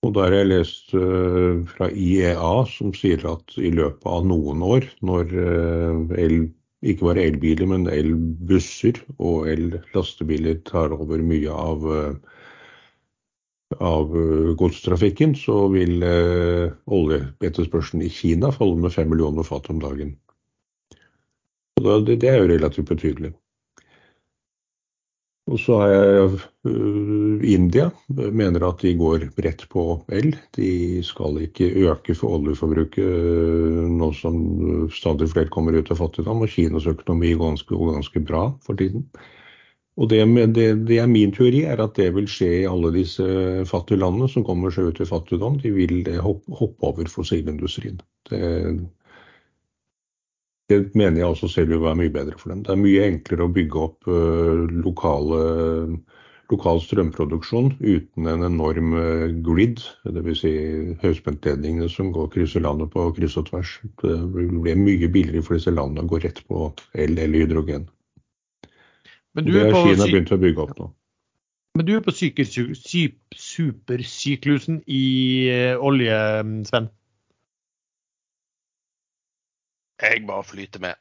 Og 0.04 0.12
da 0.14 0.28
har 0.28 0.34
jeg 0.36 0.50
lest 0.52 0.90
fra 1.72 1.88
IEA, 1.88 2.56
som 2.68 2.90
sier 2.94 3.22
at 3.30 3.54
i 3.56 3.70
løpet 3.72 4.04
av 4.10 4.26
noen 4.28 4.62
år, 4.66 4.90
når 5.02 5.32
el 6.20 6.42
ikke 6.84 7.08
bare 7.08 7.24
elbiler, 7.28 7.68
men 7.70 7.86
elbusser 7.90 8.98
og 9.18 9.48
el-lastebiler 9.52 10.60
tar 10.68 10.92
over 10.96 11.22
mye 11.24 11.52
av, 11.52 11.86
eh, 11.96 13.78
av 13.80 14.12
eh, 14.20 14.50
godstrafikken, 14.60 15.36
så 15.38 15.64
vil 15.72 16.04
eh, 16.04 16.74
oljeetterspørselen 16.86 18.04
i 18.04 18.12
Kina 18.12 18.52
falle 18.54 18.80
med 18.82 18.94
fem 18.94 19.08
millioner 19.10 19.46
fat 19.48 19.70
om 19.72 19.80
dagen. 19.82 20.16
det, 21.80 22.20
det 22.20 22.28
er 22.30 22.42
jo 22.42 22.52
relativt 22.52 22.92
betydelig. 22.92 23.34
Og 25.44 25.58
så 25.60 25.76
har 25.76 25.90
jeg 25.92 26.28
uh, 26.64 27.42
India 27.44 27.90
mener 28.08 28.64
at 28.64 28.80
de 28.80 28.94
går 28.96 29.26
rett 29.44 29.66
på 29.68 29.84
el. 30.16 30.30
De 30.56 31.02
skal 31.04 31.36
ikke 31.44 31.68
øke 31.84 32.16
for 32.16 32.38
oljeforbruket 32.38 33.04
uh, 33.04 33.82
nå 33.92 34.08
som 34.16 34.38
stadig 34.94 35.28
flere 35.34 35.52
kommer 35.52 35.76
ut 35.76 35.92
av 35.92 36.00
fattigdom. 36.00 36.40
Og 36.40 36.48
Kinas 36.48 36.88
økonomi 36.88 37.34
går 37.36 37.52
ganske, 37.52 37.80
ganske 37.92 38.24
bra 38.24 38.46
for 38.64 38.80
tiden. 38.80 39.04
Og 40.00 40.08
det, 40.10 40.24
det, 40.56 40.66
det, 40.88 40.98
er 40.98 41.12
min 41.12 41.30
teori 41.34 41.60
er 41.70 41.78
at 41.84 41.94
det 42.00 42.08
vil 42.16 42.26
skje 42.26 42.50
i 42.62 42.66
alle 42.66 42.90
disse 42.96 43.24
fattige 43.68 44.00
landene 44.00 44.26
som 44.32 44.46
kommer 44.48 44.72
seg 44.74 44.88
ut 44.90 45.04
i 45.04 45.06
fattigdom. 45.06 45.60
De 45.62 45.70
vil 45.76 46.08
hoppe, 46.24 46.56
hoppe 46.56 46.88
over 46.88 47.10
fossilindustrien. 47.12 48.00
Det, 48.30 48.40
det 50.72 50.78
mener 50.96 51.20
jeg 51.20 51.28
også 51.28 51.48
selv 51.52 51.74
vil 51.74 51.82
være 51.84 51.98
mye 52.00 52.12
bedre 52.12 52.38
for 52.40 52.48
dem. 52.52 52.62
Det 52.64 52.72
er 52.72 52.80
mye 52.80 53.08
enklere 53.10 53.44
å 53.44 53.52
bygge 53.52 53.80
opp 53.84 54.08
uh, 54.08 54.64
lokale, 54.84 55.40
lokal 56.52 56.78
strømproduksjon 56.80 57.68
uten 57.82 58.22
en 58.30 58.42
enorm 58.48 58.94
uh, 58.96 59.26
grid, 59.44 59.78
dvs. 60.08 60.40
Si 60.40 60.52
høyspentledningene 61.02 61.88
som 61.92 62.06
går 62.16 62.26
krysser 62.36 62.62
landet 62.64 62.88
på 62.94 63.00
kryss 63.18 63.36
og 63.40 63.44
tvers. 63.50 63.70
Det 64.00 64.14
blir 64.32 64.80
mye 64.80 65.08
billigere 65.12 65.44
for 65.44 65.54
disse 65.58 65.74
landene 65.74 66.04
å 66.06 66.10
gå 66.14 66.18
rett 66.24 66.40
på 66.48 66.56
el 66.94 67.12
eller 67.18 67.38
hydrogen. 67.44 67.84
det 69.36 69.68
har 69.68 69.84
Kina 69.84 70.04
begynt 70.08 70.32
å 70.32 70.40
bygge 70.40 70.60
opp 70.64 70.76
nå. 70.80 70.86
Men 71.74 71.86
du 71.88 71.92
er 71.96 72.04
på 72.06 72.12
supersyklusen 72.14 74.76
i 74.86 75.06
uh, 75.50 75.74
olje, 75.82 76.18
Sven? 76.70 76.86
Jeg 80.02 80.24
bare 80.26 80.46
flyter 80.46 80.82
med. 80.82 81.00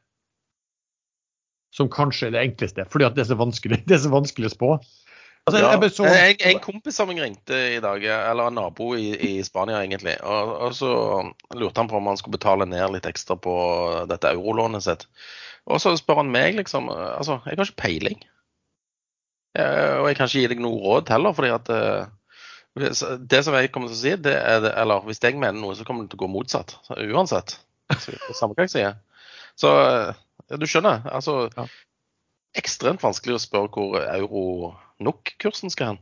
Som 1.74 1.90
kanskje 1.90 2.30
er 2.30 2.36
det 2.36 2.44
enkleste, 2.44 2.86
fordi 2.92 3.08
at 3.08 3.16
det 3.18 3.24
er 3.24 3.32
så 3.32 3.40
vanskelig, 3.40 3.82
det 3.90 3.98
er 3.98 4.04
så 4.06 4.14
vanskelig 4.14 4.52
å 4.52 4.54
spå. 4.54 4.74
Altså, 5.44 5.60
ja, 5.60 5.90
så... 5.92 6.06
jeg, 6.08 6.38
en 6.48 6.60
kompis 6.64 6.96
som 6.96 7.10
meg 7.10 7.18
ringte 7.20 7.58
i 7.74 7.80
dag, 7.84 8.04
eller 8.08 8.48
en 8.48 8.56
nabo 8.56 8.94
i, 8.96 9.10
i 9.12 9.32
Spania 9.44 9.82
egentlig, 9.84 10.14
og, 10.24 10.52
og, 10.70 10.76
så 10.78 10.92
lurte 11.60 11.84
han 11.84 11.90
på 11.92 11.98
om 12.00 12.08
han 12.08 12.20
skulle 12.20 12.38
betale 12.38 12.68
ned 12.70 12.94
litt 12.94 13.10
ekstra 13.10 13.36
på 13.36 13.56
dette 14.08 14.32
eurolånet 14.32 14.86
sitt. 14.86 15.04
Og 15.68 15.82
så 15.84 15.92
spør 16.00 16.22
han 16.22 16.32
meg, 16.32 16.56
liksom 16.60 16.88
Altså, 16.92 17.42
jeg 17.44 17.60
har 17.60 17.68
ikke 17.68 17.84
peiling. 17.84 18.24
Jeg, 19.58 20.00
og 20.00 20.08
jeg 20.08 20.18
kan 20.18 20.32
ikke 20.32 20.46
gi 20.46 20.52
deg 20.54 20.64
noe 20.64 20.80
råd 20.80 21.12
heller, 21.12 21.36
fordi 21.36 21.52
at 21.58 21.74
uh, 21.76 23.20
det 23.20 23.44
som 23.44 23.60
jeg 23.60 23.74
kommer 23.74 23.92
til 23.92 23.98
å 23.98 24.02
si, 24.02 24.16
det 24.24 24.34
er 24.40 24.72
eller 24.72 25.04
hvis 25.06 25.22
jeg 25.24 25.36
mener 25.36 25.60
noe, 25.60 25.76
så 25.76 25.84
kommer 25.88 26.08
det 26.08 26.14
til 26.14 26.22
å 26.22 26.24
gå 26.24 26.32
motsatt. 26.32 26.78
Uansett. 26.96 27.58
Samme 28.40 28.56
hva 28.56 28.68
jeg 28.68 28.74
sier. 28.74 28.96
Så 29.60 29.70
du 30.60 30.66
skjønner. 30.70 31.04
Altså 31.12 31.48
ja. 31.54 31.68
Ekstremt 32.58 33.02
vanskelig 33.02 33.38
å 33.38 33.42
spørre 33.42 33.72
hvor 33.74 34.04
euro-NOK-kursen 34.04 35.74
skal 35.74 35.94
hen. 35.94 36.02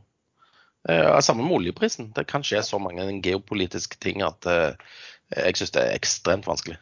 Eh, 0.88 1.20
samme 1.20 1.46
med 1.46 1.56
oljeprisen. 1.56 2.10
Det 2.16 2.26
kan 2.28 2.44
skje 2.44 2.62
så 2.66 2.80
mange 2.82 3.06
geopolitiske 3.24 3.96
ting 4.02 4.22
at 4.26 4.46
eh, 4.50 4.74
jeg 5.36 5.60
syns 5.60 5.72
det 5.76 5.84
er 5.84 5.96
ekstremt 5.96 6.48
vanskelig. 6.48 6.76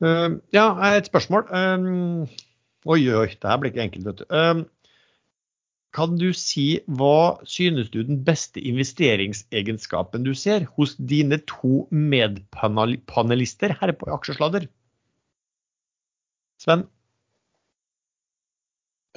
Uh, 0.00 0.38
ja, 0.54 0.70
et 0.96 1.10
spørsmål. 1.10 1.44
Um, 1.52 2.28
oi, 2.88 3.02
oi, 3.12 3.26
det 3.34 3.50
her 3.50 3.58
blir 3.60 3.72
ikke 3.72 3.82
enkelt, 3.84 4.06
vet 4.06 4.22
du. 4.22 4.24
Um, 4.32 4.62
kan 5.96 6.14
du 6.20 6.30
si 6.36 6.80
hva 6.86 7.40
synes 7.48 7.90
du 7.90 8.02
den 8.06 8.20
beste 8.26 8.62
investeringsegenskapen 8.62 10.22
du 10.26 10.34
ser 10.38 10.68
hos 10.76 10.94
dine 10.96 11.40
to 11.50 11.86
medpanelister 11.90 13.74
her 13.80 13.94
på 13.98 14.10
Aksjesladder? 14.14 14.68
Sven? 16.60 16.86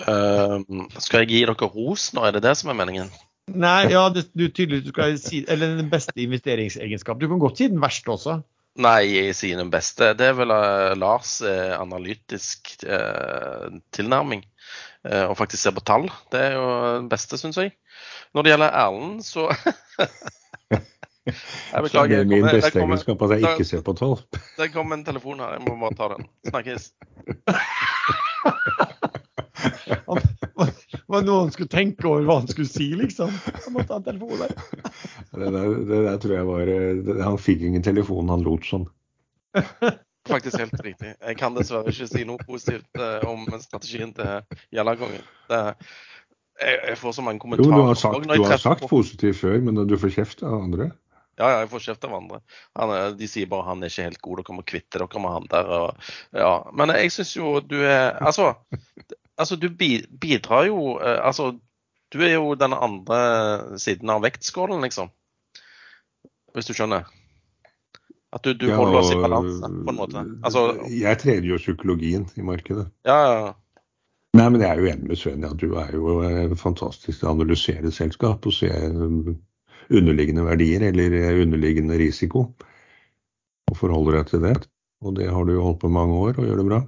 Uh, 0.01 0.63
skal 0.97 1.21
jeg 1.21 1.30
gi 1.30 1.43
dere 1.45 1.69
ros 1.69 2.09
nå, 2.17 2.24
er 2.26 2.34
det 2.34 2.45
det 2.47 2.55
som 2.57 2.74
er 2.74 2.80
meningen? 2.80 3.13
Nei, 3.53 3.91
ja, 3.91 4.07
det, 4.09 4.30
du 4.34 4.47
tydeligvis 4.47 4.93
skal 4.93 5.17
si 5.19 5.41
Eller 5.51 5.76
den 5.76 5.89
beste 5.91 6.15
investeringsegenskapen. 6.24 7.19
Du 7.19 7.28
kan 7.28 7.41
godt 7.43 7.59
si 7.59 7.67
den 7.67 7.82
verste 7.84 8.13
også. 8.13 8.38
Nei, 8.82 9.01
jeg 9.11 9.36
sier 9.38 9.59
den 9.61 9.69
beste. 9.74 10.13
Det 10.17 10.32
er 10.32 10.38
vel 10.38 10.49
uh, 10.49 10.95
Lars' 10.97 11.38
uh, 11.45 11.76
analytisk 11.78 12.74
uh, 12.88 13.69
tilnærming. 13.93 14.41
Eh, 15.03 15.26
og 15.28 15.38
faktisk 15.38 15.63
ser 15.63 15.76
på 15.76 15.84
tall. 15.84 16.07
Det 16.32 16.39
er 16.39 16.53
jo 16.55 16.67
det 17.03 17.09
beste, 17.11 17.38
syns 17.39 17.57
jeg. 17.59 17.74
Når 18.34 18.45
det 18.45 18.53
gjelder 18.53 18.78
Erlend, 18.84 19.24
så 19.26 19.49
Jeg 21.24 21.84
beklager. 21.86 22.19
Er 22.19 22.28
min 22.28 22.47
beste 22.47 22.80
egenskap 22.80 23.21
at 23.24 23.32
jeg 23.36 23.51
ikke 23.51 23.67
ser 23.67 23.84
på 23.84 23.93
tall. 23.99 24.17
Det 24.59 24.71
kom 24.74 24.91
en 24.95 25.05
telefon 25.05 25.39
her, 25.43 25.57
jeg 25.57 25.63
må 25.67 25.76
bare 25.80 25.95
ta 25.99 26.09
den. 26.15 26.28
Snakkes. 26.49 26.91
Det 30.93 31.19
var 31.19 31.26
noe 31.28 31.43
han 31.43 31.51
skulle 31.53 31.69
tenke 31.69 32.07
over 32.09 32.24
hva 32.26 32.39
han 32.39 32.47
skulle 32.49 32.69
si, 32.69 32.88
liksom. 32.97 33.30
Han 33.30 33.76
måtte 33.76 33.93
ha 33.93 33.99
en 33.99 34.05
telefon 34.07 34.39
der. 34.39 34.51
Det 35.34 35.50
der, 35.50 35.76
det 35.90 36.00
der 36.06 36.18
tror 36.22 36.36
jeg 36.36 36.46
var 36.46 36.66
det, 36.70 37.22
Han 37.26 37.40
fikk 37.42 37.64
ingen 37.66 37.86
telefon, 37.86 38.30
han 38.30 38.44
lot 38.46 38.68
sånn. 38.70 38.86
Faktisk 40.30 40.60
helt 40.60 40.82
riktig. 40.86 41.14
Jeg 41.20 41.38
kan 41.40 41.56
dessverre 41.58 41.92
ikke 41.92 42.08
si 42.08 42.24
noe 42.28 42.40
positivt 42.48 43.00
uh, 43.00 43.20
om 43.28 43.44
strategien 43.60 44.14
til 44.16 44.60
Jallakongen 44.72 45.24
Jeg, 45.50 45.74
jeg, 46.62 46.98
får 47.02 47.16
så 47.18 47.26
mange 47.26 47.44
kommentarer. 47.44 47.74
Jo, 47.74 47.82
du 47.82 47.90
har 47.90 48.00
sagt, 48.00 48.28
du 48.30 48.46
har 48.46 48.62
sagt 48.62 48.86
positivt 48.88 49.42
før, 49.42 49.58
men 49.66 49.82
du 49.90 49.98
får 50.00 50.14
kjeft 50.16 50.46
av 50.46 50.62
andre? 50.62 50.94
Ja, 51.42 51.50
ja, 51.50 51.58
jeg 51.64 51.72
får 51.72 51.84
kjeft 51.88 52.06
av 52.08 52.14
andre. 52.16 52.40
Han, 52.78 52.94
de 53.18 53.28
sier 53.28 53.50
bare 53.50 53.66
han 53.72 53.84
er 53.84 53.92
ikke 53.92 54.06
helt 54.06 54.22
god, 54.22 54.40
dere 54.40 54.56
må 54.56 54.66
kvitte 54.70 55.02
dere 55.02 55.24
med 55.24 55.34
han 55.34 55.50
der. 55.52 55.74
Og, 55.80 56.10
ja. 56.38 56.54
Men 56.78 56.94
jeg 56.94 57.12
syns 57.18 57.34
jo 57.36 57.58
du 57.66 57.80
er 57.82 58.14
Altså, 58.22 58.54
altså 59.36 59.58
du 59.60 59.68
bidrar 59.74 60.70
jo 60.70 60.96
uh, 61.02 61.20
Altså, 61.26 61.56
du 62.14 62.22
er 62.22 62.38
jo 62.38 62.54
den 62.56 62.78
andre 62.78 63.20
siden 63.82 64.14
av 64.14 64.22
vektskålen, 64.24 64.86
liksom. 64.86 65.10
Hvis 66.54 66.70
du 66.70 66.74
skjønner? 66.78 67.08
At 68.34 68.45
du, 68.45 68.54
du 68.58 68.68
Ja, 68.70 68.78
holder 68.80 68.99
oss 68.99 69.12
i 69.14 69.18
balanse, 69.22 69.68
på 69.70 69.91
en 69.93 69.97
måte. 69.99 70.24
Altså, 70.45 70.62
Jeg 70.89 71.20
trener 71.22 71.47
jo 71.51 71.60
psykologien 71.62 72.26
i 72.38 72.45
markedet. 72.45 72.88
ja, 73.06 73.20
ja. 73.34 73.51
Nei, 74.34 74.47
men 74.49 74.64
jeg 74.64 74.70
er 74.72 74.80
jo 74.82 74.88
enig 74.89 75.06
med 75.12 75.18
Sven 75.22 75.43
i 75.43 75.45
at 75.45 75.60
du 75.62 75.76
er 75.78 75.91
jo 75.93 76.14
eh, 76.26 76.54
fantastisk 76.58 77.20
til 77.20 77.28
å 77.30 77.34
analysere 77.36 77.91
selskap 77.93 78.47
og 78.49 78.56
se 78.58 78.66
eh, 78.66 79.28
underliggende 79.93 80.45
verdier 80.47 80.88
eller 80.88 81.14
eh, 81.20 81.41
underliggende 81.43 81.99
risiko. 82.01 82.47
Og 83.70 83.78
forholder 83.78 84.18
deg 84.18 84.32
til 84.32 84.41
det. 84.47 84.56
Og 85.06 85.14
det 85.20 85.30
har 85.30 85.45
du 85.45 85.54
jo 85.54 85.68
holdt 85.68 85.84
på 85.84 85.91
i 85.91 85.93
mange 85.93 86.18
år 86.18 86.39
og 86.41 86.49
gjør 86.49 86.64
det 86.64 86.66
bra. 86.72 86.82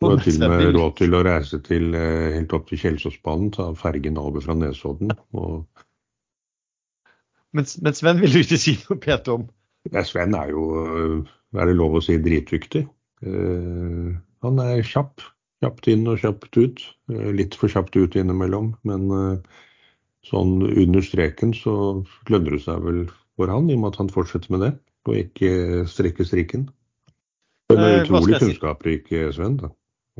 Du 0.00 0.08
har 0.08 0.24
til 0.24 0.40
og 0.40 0.54
med 0.54 0.72
råd 0.78 0.96
til 1.02 1.18
å 1.18 1.22
reise 1.28 1.60
til, 1.68 1.92
helt 1.92 2.56
opp 2.56 2.70
til 2.70 2.80
Kjelsåsbanen, 2.80 3.52
ta 3.52 3.66
fergen 3.76 4.16
over 4.16 4.40
fra 4.40 4.56
Nesodden. 4.56 5.12
Og 5.36 5.66
Men, 7.56 7.66
men 7.82 7.96
Sven 7.98 8.20
vil 8.22 8.32
du 8.34 8.38
ikke 8.44 8.58
si 8.62 8.76
noe 8.84 8.98
pent 9.02 9.28
om. 9.32 9.48
ja, 9.90 10.02
Sven 10.06 10.34
er 10.38 10.52
jo, 10.52 10.64
eh, 10.84 11.30
er 11.58 11.66
det 11.70 11.76
lov 11.78 11.96
å 11.98 12.02
si, 12.04 12.18
dritdyktig. 12.22 12.84
Uh, 13.26 14.14
han 14.46 14.60
er 14.62 14.82
kjapp. 14.86 15.20
Kjapt 15.60 15.88
inn 15.92 16.06
og 16.08 16.20
kjapt 16.22 16.56
ut. 16.56 16.78
Uh, 17.10 17.30
litt 17.36 17.56
for 17.58 17.68
kjapt 17.72 17.96
ut 17.98 18.14
innimellom, 18.16 18.70
men 18.88 19.10
uh, 19.12 19.58
sånn 20.24 20.60
under 20.68 21.02
streken 21.04 21.52
så 21.56 21.74
lønner 22.30 22.56
det 22.56 22.62
seg 22.64 22.80
vel 22.86 23.02
for 23.36 23.50
han, 23.52 23.68
i 23.68 23.74
og 23.76 23.82
med 23.82 23.92
at 23.94 23.98
han 24.02 24.12
fortsetter 24.12 24.52
med 24.54 24.62
det, 24.66 24.70
og 25.08 25.16
ikke 25.16 25.50
strekker 25.90 26.28
strikken. 26.28 26.68
Men 27.70 27.78
Eh, 27.80 27.86
er 27.86 28.02
utrolig 28.04 28.34
jeg 28.34 28.40
si? 28.40 28.46
kunnskapsrik 28.48 29.12
eh, 29.16 29.28
Sven. 29.32 29.56
da. 29.60 29.70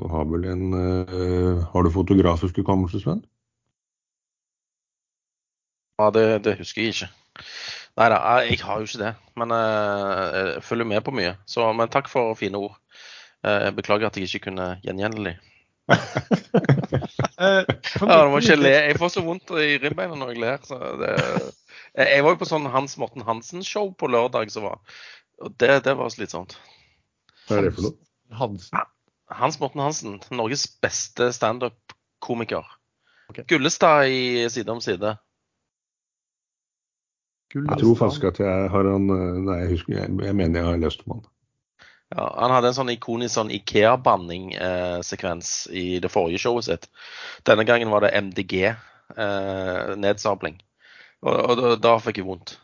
Og 0.01 0.11
har 0.13 0.25
vel 0.31 0.45
en 0.49 0.67
eh, 0.73 1.65
Har 1.73 1.83
du 1.85 1.91
fotografisk 1.91 2.57
hukommelse, 2.63 3.01
Sven? 3.03 3.25
ja 6.01 6.11
det, 6.15 6.45
det 6.45 6.55
husker 6.59 6.83
jeg 6.83 6.95
ikke. 6.95 7.09
Nei 7.99 8.09
da, 8.13 8.19
jeg 8.47 8.61
har 8.65 8.81
jo 8.81 8.87
ikke 8.89 9.03
det. 9.03 9.13
Men 9.41 9.53
eh, 9.57 10.25
jeg 10.37 10.63
følger 10.65 10.89
med 10.89 11.03
på 11.07 11.15
mye. 11.17 11.35
Så, 11.51 11.67
men 11.77 11.91
takk 11.93 12.09
for 12.13 12.35
fine 12.39 12.61
ord. 12.61 12.77
Eh, 13.45 13.67
Jeg 13.69 13.77
beklager 13.77 14.07
at 14.11 14.17
jeg 14.21 14.29
ikke 14.31 14.51
kunne 14.51 14.73
gjengjelde 14.85 15.31
de. 15.31 15.37
Eh, 17.41 17.65
Ja, 18.01 18.17
det 18.21 18.31
må 18.31 18.39
ikke 18.43 18.57
le. 18.61 18.71
Jeg 18.91 18.99
får 19.01 19.11
så 19.15 19.23
vondt 19.25 19.49
i 19.57 19.79
ribbeina 19.81 20.17
når 20.19 20.35
jeg 20.35 20.41
ler. 20.43 20.59
Så 20.69 20.77
det, 21.01 21.13
jeg 21.97 22.25
var 22.25 22.35
jo 22.35 22.41
på 22.43 22.49
sånn 22.49 22.67
Hans 22.73 22.99
Morten 23.01 23.25
Hansen-show 23.25 23.89
på 23.97 24.11
lørdag 24.13 24.53
som 24.53 24.67
var. 24.69 24.77
Og 25.41 25.55
det, 25.61 25.79
det 25.87 25.95
var 25.97 26.13
slitsomt. 26.13 26.59
Hva 27.49 27.57
er 27.63 27.69
det 27.69 27.73
for 27.79 27.89
noe? 27.89 27.97
Hansen. 28.37 28.85
Hans 29.41 29.57
Morten 29.63 29.81
Hansen, 29.83 30.19
Norges 30.37 30.67
beste 30.85 31.31
standup-komiker. 31.35 32.69
Okay. 33.33 33.47
Gullestad 33.49 34.11
i 34.13 34.45
Side 34.53 34.71
om 34.75 34.83
side. 34.85 35.15
Jeg 37.55 37.79
tror 37.81 37.97
faktisk 37.99 38.25
at 38.31 38.39
jeg 38.43 38.71
har 38.71 38.85
han 38.87 39.11
eh, 39.11 39.39
Nei, 39.43 39.59
jeg, 39.65 39.71
husker, 39.75 39.93
jeg, 39.99 40.09
jeg 40.27 40.35
mener 40.39 40.57
jeg 40.61 40.69
har 40.69 40.83
lest 40.83 41.01
om 41.07 41.11
han. 41.17 41.25
Ja, 42.11 42.25
han 42.43 42.55
hadde 42.55 42.69
en 42.73 42.79
sånn 42.81 42.91
ikonisk 42.91 43.33
sånn 43.37 43.53
Ikea-banning-sekvens 43.55 45.49
i 45.71 46.03
det 46.03 46.11
forrige 46.11 46.43
showet 46.43 46.67
sitt. 46.67 46.85
Denne 47.47 47.65
gangen 47.69 47.93
var 47.93 48.01
det 48.03 48.17
MDG-nedsabling. 48.19 50.57
og 51.23 51.37
og 51.45 51.55
da, 51.61 51.77
da 51.79 51.93
fikk 52.03 52.17
jeg 52.19 52.27
vondt. 52.27 52.59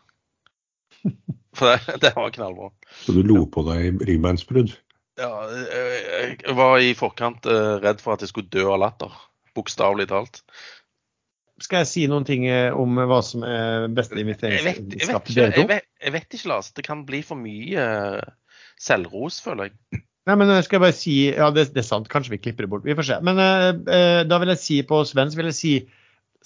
For 1.56 1.64
det, 1.70 1.78
det 2.02 2.12
var 2.16 2.34
knallbra. 2.34 2.68
Så 3.04 3.10
du 3.14 3.22
lo 3.24 3.46
på 3.48 3.60
deg 3.68 3.80
ribbeinsbrudd? 4.08 4.70
Ja, 5.16 5.30
jeg 5.48 6.36
jeg 6.42 6.54
var 6.58 6.74
i 6.82 6.98
forkant 6.98 7.46
eh, 7.48 7.78
redd 7.80 8.00
for 8.04 8.12
at 8.12 8.20
jeg 8.20 8.28
skulle 8.32 8.52
dø 8.52 8.64
av 8.74 8.80
latter. 8.82 9.12
Bokstavelig 9.56 10.06
talt. 10.10 10.34
Skal 11.62 11.82
jeg 11.82 11.88
si 11.88 12.02
noen 12.10 12.26
ting 12.28 12.44
eh, 12.50 12.68
om 12.76 12.98
hva 13.08 13.22
som 13.24 13.44
er 13.46 13.86
beste 13.96 14.18
investeringsselskap 14.20 15.28
til 15.28 15.38
dere 15.38 15.54
jeg, 15.54 15.62
to? 15.62 15.68
vet, 15.70 15.86
jeg 16.02 16.14
vet 16.16 16.36
ikke, 16.36 16.50
Lars. 16.52 16.68
Det 16.76 16.84
kan 16.84 17.06
bli 17.08 17.22
for 17.24 17.40
mye 17.40 17.86
eh, 17.86 18.34
selvros, 18.82 19.40
føler 19.44 19.70
jeg. 19.70 20.02
Nei, 20.26 20.34
men 20.34 20.50
jeg 20.50 20.66
skal 20.66 20.82
bare 20.82 20.96
si 20.96 21.14
Ja, 21.30 21.52
det, 21.54 21.68
det 21.74 21.84
er 21.84 21.86
sant. 21.86 22.10
Kanskje 22.12 22.34
vi 22.34 22.42
klipper 22.42 22.66
det 22.66 22.72
bort. 22.72 22.84
Vi 22.86 22.96
får 22.98 23.08
se. 23.08 23.20
Men 23.24 23.40
eh, 23.40 23.70
eh, 23.94 24.22
da 24.28 24.40
vil 24.42 24.52
jeg 24.52 24.62
si 24.62 24.80
på 24.86 25.00
Sven, 25.08 25.32
så 25.32 25.40
vil 25.40 25.50
jeg 25.52 25.58
si 25.60 25.74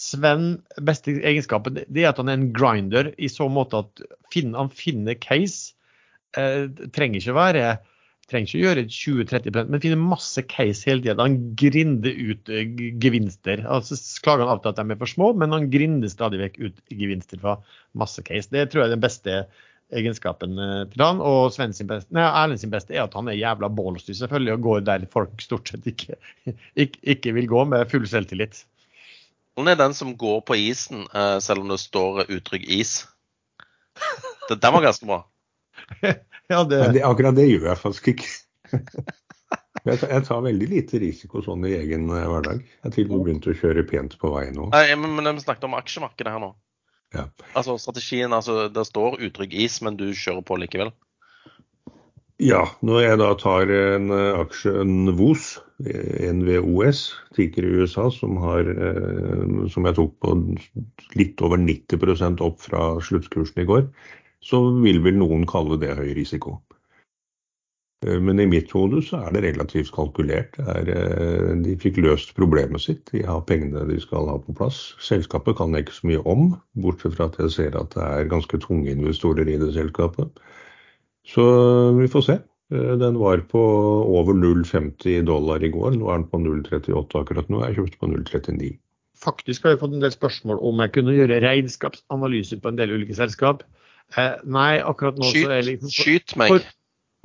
Sven, 0.01 0.55
beste 0.81 1.13
egenskapen 1.13 1.77
det 1.83 2.05
er 2.05 2.13
at 2.13 2.21
han 2.23 2.31
er 2.31 2.39
en 2.39 2.53
grinder 2.57 3.11
i 3.21 3.29
så 3.29 3.51
måte 3.53 3.83
at 3.83 4.01
finn, 4.33 4.55
han 4.57 4.71
finner 4.73 5.19
case. 5.21 5.75
Eh, 6.39 6.71
trenger 6.95 7.21
ikke 7.21 7.35
å 7.35 7.41
være 7.41 7.65
trenger 8.31 8.49
ikke 8.49 8.63
gjøre 8.63 8.85
20-30 8.95 9.71
men 9.71 9.83
finner 9.83 10.03
masse 10.03 10.43
case 10.51 10.87
hele 10.89 11.03
tida. 11.05 11.19
Han 11.21 11.39
grinder 11.59 12.15
ut 12.31 12.53
eh, 12.53 12.77
gevinster. 13.03 13.65
Altså 13.67 13.99
Klager 14.25 14.47
han 14.47 14.55
av 14.55 14.63
til 14.65 14.73
at 14.73 14.81
de 14.81 14.95
er 14.95 15.01
for 15.01 15.11
små, 15.11 15.33
men 15.39 15.55
han 15.55 15.69
grinder 15.73 16.13
stadig 16.13 16.41
vekk 16.43 16.61
ut 16.63 16.79
gevinster 16.95 17.43
fra 17.43 17.59
masse 17.99 18.23
case. 18.27 18.51
Det 18.53 18.69
tror 18.71 18.85
jeg 18.85 18.91
er 18.91 18.97
den 18.97 19.05
beste 19.05 19.37
egenskapen 19.97 20.59
eh, 20.59 20.83
til 20.93 21.05
han. 21.05 21.23
Og 21.25 21.53
Sven 21.55 21.75
sin 21.77 21.91
beste, 21.91 22.11
nei, 22.17 22.27
Erlend 22.27 22.63
sin 22.63 22.73
beste 22.73 22.95
er 22.97 23.05
at 23.05 23.17
han 23.19 23.31
er 23.31 23.39
jævla 23.39 23.71
ballsty, 23.75 24.15
selvfølgelig, 24.17 24.57
og 24.57 24.67
går 24.67 24.85
der 24.89 25.09
folk 25.13 25.43
stort 25.45 25.73
sett 25.73 25.89
ikke, 25.91 26.19
ikke, 26.85 27.03
ikke 27.17 27.35
vil 27.39 27.51
gå, 27.51 27.65
med 27.73 27.89
full 27.91 28.07
selvtillit. 28.11 28.65
Han 29.59 29.69
er 29.69 29.79
den 29.79 29.97
som 29.97 30.15
går 30.17 30.45
på 30.47 30.57
isen 30.57 31.05
eh, 31.11 31.39
selv 31.43 31.65
om 31.65 31.73
det 31.73 31.81
står 31.83 32.25
utrygg 32.31 32.69
is. 32.71 33.01
Den 34.51 34.73
var 34.73 34.83
ganske 34.83 35.07
bra. 35.07 35.25
Ja, 36.51 36.65
det, 36.67 36.79
Men 36.83 36.95
det, 36.97 37.03
akkurat 37.07 37.37
det 37.39 37.47
gjør 37.47 37.69
jeg 37.69 37.79
faktisk 37.79 38.09
ikke. 38.11 38.31
Jeg 39.87 39.97
tar, 39.97 40.11
jeg 40.13 40.25
tar 40.27 40.41
veldig 40.45 40.67
lite 40.69 40.99
risiko 41.01 41.41
sånn 41.45 41.63
i 41.65 41.73
egen 41.79 42.11
eh, 42.13 42.27
hverdag. 42.29 42.59
Jeg 42.61 42.85
har 42.85 42.93
til 42.93 43.07
og 43.07 43.13
med 43.15 43.29
begynt 43.29 43.47
å 43.49 43.55
kjøre 43.57 43.85
pent 43.89 44.17
på 44.21 44.33
vei 44.35 44.49
nå. 44.53 44.67
Nei, 44.75 44.83
men, 45.01 45.15
men 45.17 45.39
vi 45.39 45.45
snakket 45.45 45.69
om 45.71 45.77
aksjemarkedet 45.79 46.35
her 46.35 46.43
nå. 46.43 46.51
Ja. 47.17 47.25
Altså 47.57 47.79
strategien, 47.81 48.35
altså 48.37 48.67
det 48.71 48.85
står 48.87 49.23
utrygg 49.31 49.57
is, 49.57 49.79
men 49.87 49.97
du 49.97 50.11
kjører 50.13 50.45
på 50.47 50.59
likevel. 50.61 50.93
Ja, 52.41 52.63
når 52.85 53.03
jeg 53.05 53.21
da 53.21 53.31
tar 53.41 53.73
en 53.73 54.13
eh, 54.17 54.43
aksje, 54.43 54.75
en 54.85 55.15
VOS, 55.17 55.49
eh, 55.87 56.29
NVOS, 56.35 57.03
tikker 57.39 57.65
i 57.65 57.73
USA, 57.81 58.11
som, 58.13 58.37
har, 58.45 58.69
som 59.73 59.89
jeg 59.89 59.97
tok 59.97 60.17
på 60.21 60.37
litt 61.21 61.41
over 61.47 61.61
90 61.61 62.45
opp 62.45 62.61
fra 62.69 62.95
sluttkursen 63.07 63.65
i 63.65 63.69
går, 63.71 63.89
så 64.45 64.61
vil 64.83 65.01
vel 65.05 65.19
noen 65.21 65.47
kalle 65.49 65.79
det 65.81 65.97
høy 65.99 66.13
risiko. 66.17 66.59
Eh, 68.07 68.21
Men 68.21 68.41
i 68.41 68.47
mitt 68.49 68.71
hode 68.73 69.03
så 69.05 69.21
er 69.27 69.35
det 69.35 69.45
relativt 69.45 69.93
kalkulert. 69.93 70.57
Er, 70.59 70.89
eh, 70.89 71.55
de 71.61 71.77
fikk 71.77 72.01
løst 72.01 72.35
problemet 72.35 72.81
sitt. 72.81 73.05
De 73.13 73.23
har 73.27 73.43
pengene 73.45 73.87
de 73.89 74.01
skal 74.01 74.29
ha 74.29 74.39
på 74.39 74.55
plass. 74.57 74.95
Selskapet 75.01 75.57
kan 75.59 75.75
jeg 75.75 75.85
ikke 75.87 75.99
så 76.01 76.07
mye 76.09 76.23
om, 76.25 76.47
bortsett 76.81 77.17
fra 77.19 77.29
at 77.29 77.37
jeg 77.39 77.51
ser 77.51 77.77
at 77.77 77.93
det 77.95 78.03
er 78.07 78.31
ganske 78.33 78.61
tunge 78.65 78.91
investorer 78.91 79.49
i 79.49 79.59
det 79.61 79.75
selskapet. 79.77 80.31
Så 81.29 81.45
vi 81.99 82.09
får 82.09 82.25
se. 82.25 82.39
Eh, 82.73 82.97
Den 82.97 83.19
var 83.19 83.39
på 83.45 83.61
over 83.61 84.33
0,50 84.33 85.27
dollar 85.27 85.63
i 85.63 85.69
går. 85.69 85.99
Nå 85.99 86.09
er 86.09 86.23
den 86.23 86.31
på 86.33 86.39
0,38 86.41 87.21
akkurat 87.21 87.49
nå. 87.51 87.67
Jeg 87.67 87.77
kjøpte 87.77 87.99
på 88.01 88.07
0,39. 88.09 88.79
faktisk 89.21 89.65
har 89.65 89.75
jeg 89.75 89.81
fått 89.81 89.93
en 89.93 90.01
del 90.01 90.13
spørsmål 90.13 90.59
om 90.65 90.79
jeg 90.81 90.93
kunne 90.93 91.13
gjøre 91.13 91.43
regnskapsanalyser 91.45 92.57
på 92.63 92.71
en 92.71 92.79
del 92.79 92.95
ulike 92.97 93.15
selskap. 93.15 93.63
Eh, 94.19 94.37
nei, 94.45 94.81
akkurat 94.83 95.19
nå 95.21 95.29
så 95.31 95.47
er 95.55 95.63
liksom 95.67 95.91
Skyt, 95.91 96.03
liksom 96.03 96.35
skyt 96.35 96.37
meg. 96.41 96.49
for- 96.55 96.77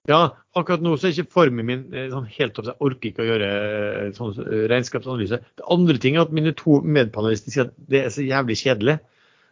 Ja, 0.08 0.20
akkurat 0.54 0.84
nå 0.86 0.92
så 1.02 1.08
er 1.08 1.16
ikke 1.16 1.32
formen 1.34 1.66
min 1.66 1.80
eh, 1.96 2.10
sånn 2.12 2.28
helt 2.30 2.60
opp. 2.62 2.68
Jeg 2.70 2.78
orker 2.80 3.10
ikke 3.10 3.24
å 3.24 3.30
gjøre 3.32 3.48
eh, 3.50 4.12
sånn 4.14 4.36
eh, 4.44 4.68
regnskapsanalyse. 4.70 5.40
Det 5.58 5.66
andre 5.74 5.98
ting 5.98 6.16
er 6.20 6.22
at 6.28 6.32
mine 6.36 6.54
to 6.54 6.82
medpanelister 6.86 7.50
sier 7.56 7.66
at 7.72 7.74
det 7.90 8.04
er 8.04 8.14
så 8.14 8.22
jævlig 8.22 8.58
kjedelig. 8.62 9.00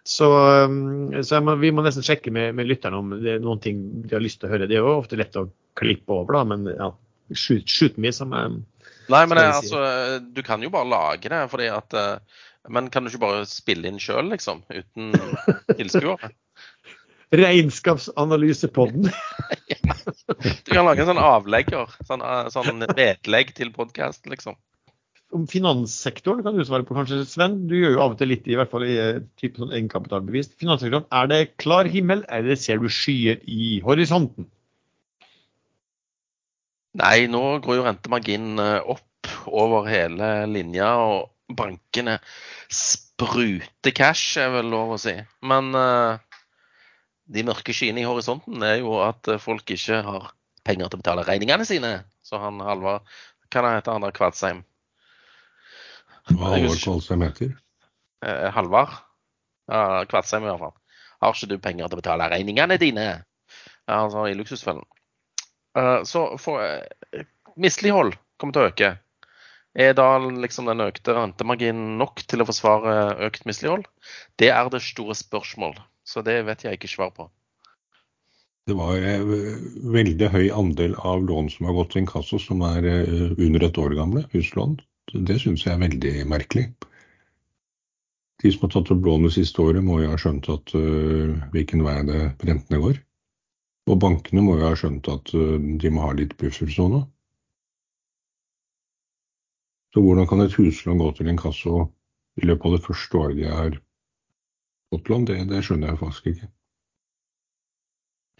Så, 0.06 0.28
um, 0.68 1.24
så 1.24 1.40
må, 1.42 1.56
vi 1.62 1.72
må 1.72 1.82
nesten 1.82 2.04
sjekke 2.04 2.30
med, 2.36 2.54
med 2.60 2.68
lytterne 2.68 2.98
om 3.00 3.14
det 3.24 3.38
er 3.38 3.40
noen 3.42 3.62
ting 3.64 3.80
de 4.04 4.14
har 4.14 4.22
lyst 4.22 4.42
til 4.42 4.50
å 4.50 4.52
høre. 4.52 4.68
Det 4.68 4.76
er 4.76 4.84
jo 4.84 4.98
ofte 5.00 5.16
lett 5.18 5.38
å 5.40 5.46
klippe 5.80 6.12
over, 6.12 6.36
da, 6.38 6.44
men 6.54 6.68
ja. 6.76 6.92
Shoot, 7.32 7.64
shoot 7.72 7.96
me, 7.98 8.12
som 8.14 8.34
jeg 8.36 8.58
Nei, 9.10 9.22
men 9.26 9.38
det, 9.40 9.46
altså, 9.56 9.80
du 10.36 10.42
kan 10.44 10.62
jo 10.62 10.70
bare 10.70 10.90
lage 10.92 11.32
det, 11.32 11.40
fordi 11.50 11.70
at 11.72 11.96
Men 12.70 12.90
kan 12.92 13.04
du 13.04 13.10
ikke 13.10 13.24
bare 13.24 13.46
spille 13.48 13.88
inn 13.90 13.98
sjøl, 14.00 14.28
liksom? 14.30 14.62
Uten 14.70 15.16
tilskuere? 15.80 16.30
Regnskapsanalysepodden. 17.34 19.10
Du 20.34 20.72
kan 20.74 20.86
lage 20.86 21.04
en 21.04 21.10
sånn 21.10 21.22
avlegger. 21.22 21.92
Sånn, 22.08 22.22
eh, 22.26 22.48
sånn 22.54 22.86
vedlegg 22.96 23.54
til 23.58 23.72
podkast, 23.74 24.26
liksom. 24.30 24.56
Om 25.34 25.48
finanssektoren 25.50 26.44
kan 26.46 26.58
du 26.58 26.64
svare 26.66 26.86
på, 26.86 26.96
kanskje, 26.98 27.24
Sven. 27.28 27.64
Du 27.70 27.74
gjør 27.78 27.96
jo 27.96 28.02
av 28.04 28.14
og 28.14 28.20
til 28.20 28.30
litt, 28.30 28.46
i 28.50 28.58
hvert 28.58 28.70
fall 28.72 28.86
i 28.86 28.98
eh, 29.02 29.22
type 29.42 29.62
sånn 29.62 29.74
egenkapitalbevis. 29.74 30.52
Finanssektoren, 30.62 31.08
er 31.10 31.32
det 31.32 31.42
klar 31.62 31.90
himmel, 31.90 32.22
eller 32.34 32.60
ser 32.60 32.82
du 32.84 32.90
skyer 32.92 33.42
i 33.50 33.80
horisonten? 33.86 34.50
Nei, 37.02 37.26
nå 37.32 37.42
går 37.66 37.80
jo 37.80 37.88
rentemarginen 37.88 38.62
eh, 38.62 38.94
opp 38.94 39.34
over 39.50 39.90
hele 39.90 40.34
linja, 40.52 40.92
og 41.02 41.56
bankene 41.58 42.20
spruter 42.70 43.96
cash, 43.96 44.38
er 44.42 44.54
vel 44.54 44.70
lov 44.74 44.94
å 44.94 45.02
si. 45.02 45.16
Men 45.50 45.74
eh, 45.78 46.22
de 47.34 47.44
mørke 47.48 47.74
skyene 47.74 48.04
i 48.04 48.08
horisonten 48.08 48.64
er 48.66 48.80
jo 48.82 48.98
at 49.04 49.28
eh, 49.32 49.42
folk 49.42 49.70
ikke 49.74 50.02
har 50.06 50.30
penger 50.68 50.90
til 50.90 51.00
å 51.00 51.02
betale 51.02 51.26
regningene 51.28 51.66
sine. 51.68 51.94
Så 52.24 52.40
han 52.42 52.62
Halvard 52.64 53.04
Hva 53.54 53.76
heter 53.76 53.94
han 53.94 54.06
der 54.06 54.16
Kvadsheim? 54.16 54.64
Hva 56.32 56.54
Halvor 56.56 56.80
Kvadsheim 56.80 57.26
heter? 57.26 57.54
Eh, 58.26 58.50
Halvard? 58.56 58.96
Ja, 59.72 60.04
Kvadsheim 60.10 60.46
i 60.46 60.52
hvert 60.52 60.64
fall. 60.64 60.76
Har 61.24 61.38
ikke 61.38 61.52
du 61.54 61.62
penger 61.62 61.88
til 61.88 61.98
å 61.98 62.02
betale 62.02 62.30
regningene 62.34 62.80
dine? 62.82 63.08
Altså 63.92 64.28
i 64.30 64.36
luksusfellen. 64.38 64.86
Eh, 65.78 66.02
så 66.08 66.26
for 66.42 66.62
mislighold 67.60 68.18
kommer 68.42 68.56
til 68.56 68.64
å 68.64 68.72
øke. 68.72 68.92
Er 69.74 69.96
da 69.98 70.06
liksom 70.22 70.68
den 70.70 70.84
økte 70.86 71.16
rentemarginen 71.18 71.96
nok 71.98 72.22
til 72.30 72.44
å 72.44 72.46
forsvare 72.46 73.16
økt 73.26 73.48
mislighold? 73.50 73.88
Det 74.38 74.52
er 74.54 74.70
det 74.70 74.84
store 74.86 75.18
spørsmål. 75.18 75.80
Så 76.14 76.22
det 76.22 76.43
vet 76.45 76.64
jeg 76.66 76.78
ikke 76.78 76.91
svar 76.91 77.14
på. 77.16 77.28
Det 78.70 78.76
var 78.80 78.95
eh, 78.95 79.24
veldig 79.91 80.30
høy 80.32 80.45
andel 80.55 80.93
av 80.95 81.24
lån 81.28 81.49
som 81.51 81.68
har 81.68 81.76
gått 81.76 81.93
til 81.93 82.03
inkasso 82.03 82.39
som 82.39 82.61
er 82.68 82.86
eh, 82.88 83.32
under 83.34 83.66
et 83.66 83.80
år 83.82 83.95
gamle, 83.97 84.24
huslån. 84.32 84.78
Det 85.11 85.39
syns 85.41 85.66
jeg 85.66 85.74
er 85.74 85.82
veldig 85.82 86.14
merkelig. 86.32 86.68
De 88.43 88.51
som 88.51 88.66
har 88.66 88.74
tatt 88.76 88.91
opp 88.93 89.03
lån 89.07 89.28
det 89.28 89.34
siste 89.36 89.64
året, 89.64 89.84
må 89.84 89.99
jo 90.01 90.11
ha 90.11 90.20
skjønt 90.20 90.47
at 90.51 90.74
uh, 90.76 91.36
hvilken 91.53 91.84
vei 91.86 91.95
det 92.07 92.22
rentene 92.43 92.80
går. 92.82 92.97
Og 93.88 93.99
bankene 94.03 94.43
må 94.43 94.57
jo 94.59 94.66
ha 94.68 94.74
skjønt 94.80 95.07
at 95.11 95.32
uh, 95.38 95.55
de 95.59 95.91
må 95.93 96.03
ha 96.03 96.09
litt 96.18 96.36
buffersone. 96.39 97.03
Så 99.93 100.03
hvordan 100.03 100.28
kan 100.28 100.43
et 100.43 100.57
huslån 100.59 100.99
gå 100.99 101.11
til 101.16 101.32
inkasso 101.32 101.86
i 102.41 102.47
løpet 102.49 102.68
av 102.68 102.76
det 102.76 102.84
første 102.88 103.22
året 103.22 103.39
de 103.39 103.47
har 103.47 103.80
lån, 105.10 105.28
det, 105.30 105.39
det 105.50 105.64
skjønner 105.66 105.94
jeg 105.94 106.02
faktisk 106.02 106.30
ikke. 106.34 106.50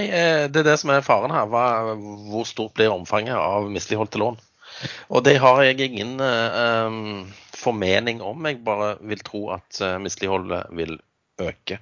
Eh, 0.02 0.46
det 0.50 0.62
er 0.64 0.68
det 0.68 0.80
som 0.82 0.94
er 0.94 1.06
faren 1.06 1.34
her. 1.34 1.48
Hva, 1.52 1.66
hvor 2.30 2.48
stort 2.50 2.76
blir 2.78 2.94
omfanget 2.94 3.38
av 3.38 3.70
misligholdte 3.72 4.22
lån? 4.22 4.40
Og 5.14 5.26
det 5.26 5.36
har 5.42 5.62
jeg 5.66 5.86
ingen 5.86 6.18
um, 6.18 7.26
formening 7.54 8.24
om. 8.26 8.46
Jeg 8.50 8.64
bare 8.66 8.96
vil 9.06 9.22
tro 9.22 9.44
at 9.54 9.82
misligholdet 10.02 10.66
vil 10.74 10.98
øke 11.42 11.78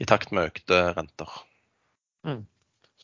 i 0.00 0.08
takt 0.08 0.32
med 0.34 0.50
økte 0.50 0.80
renter. 0.96 1.36
Mm. 2.26 2.44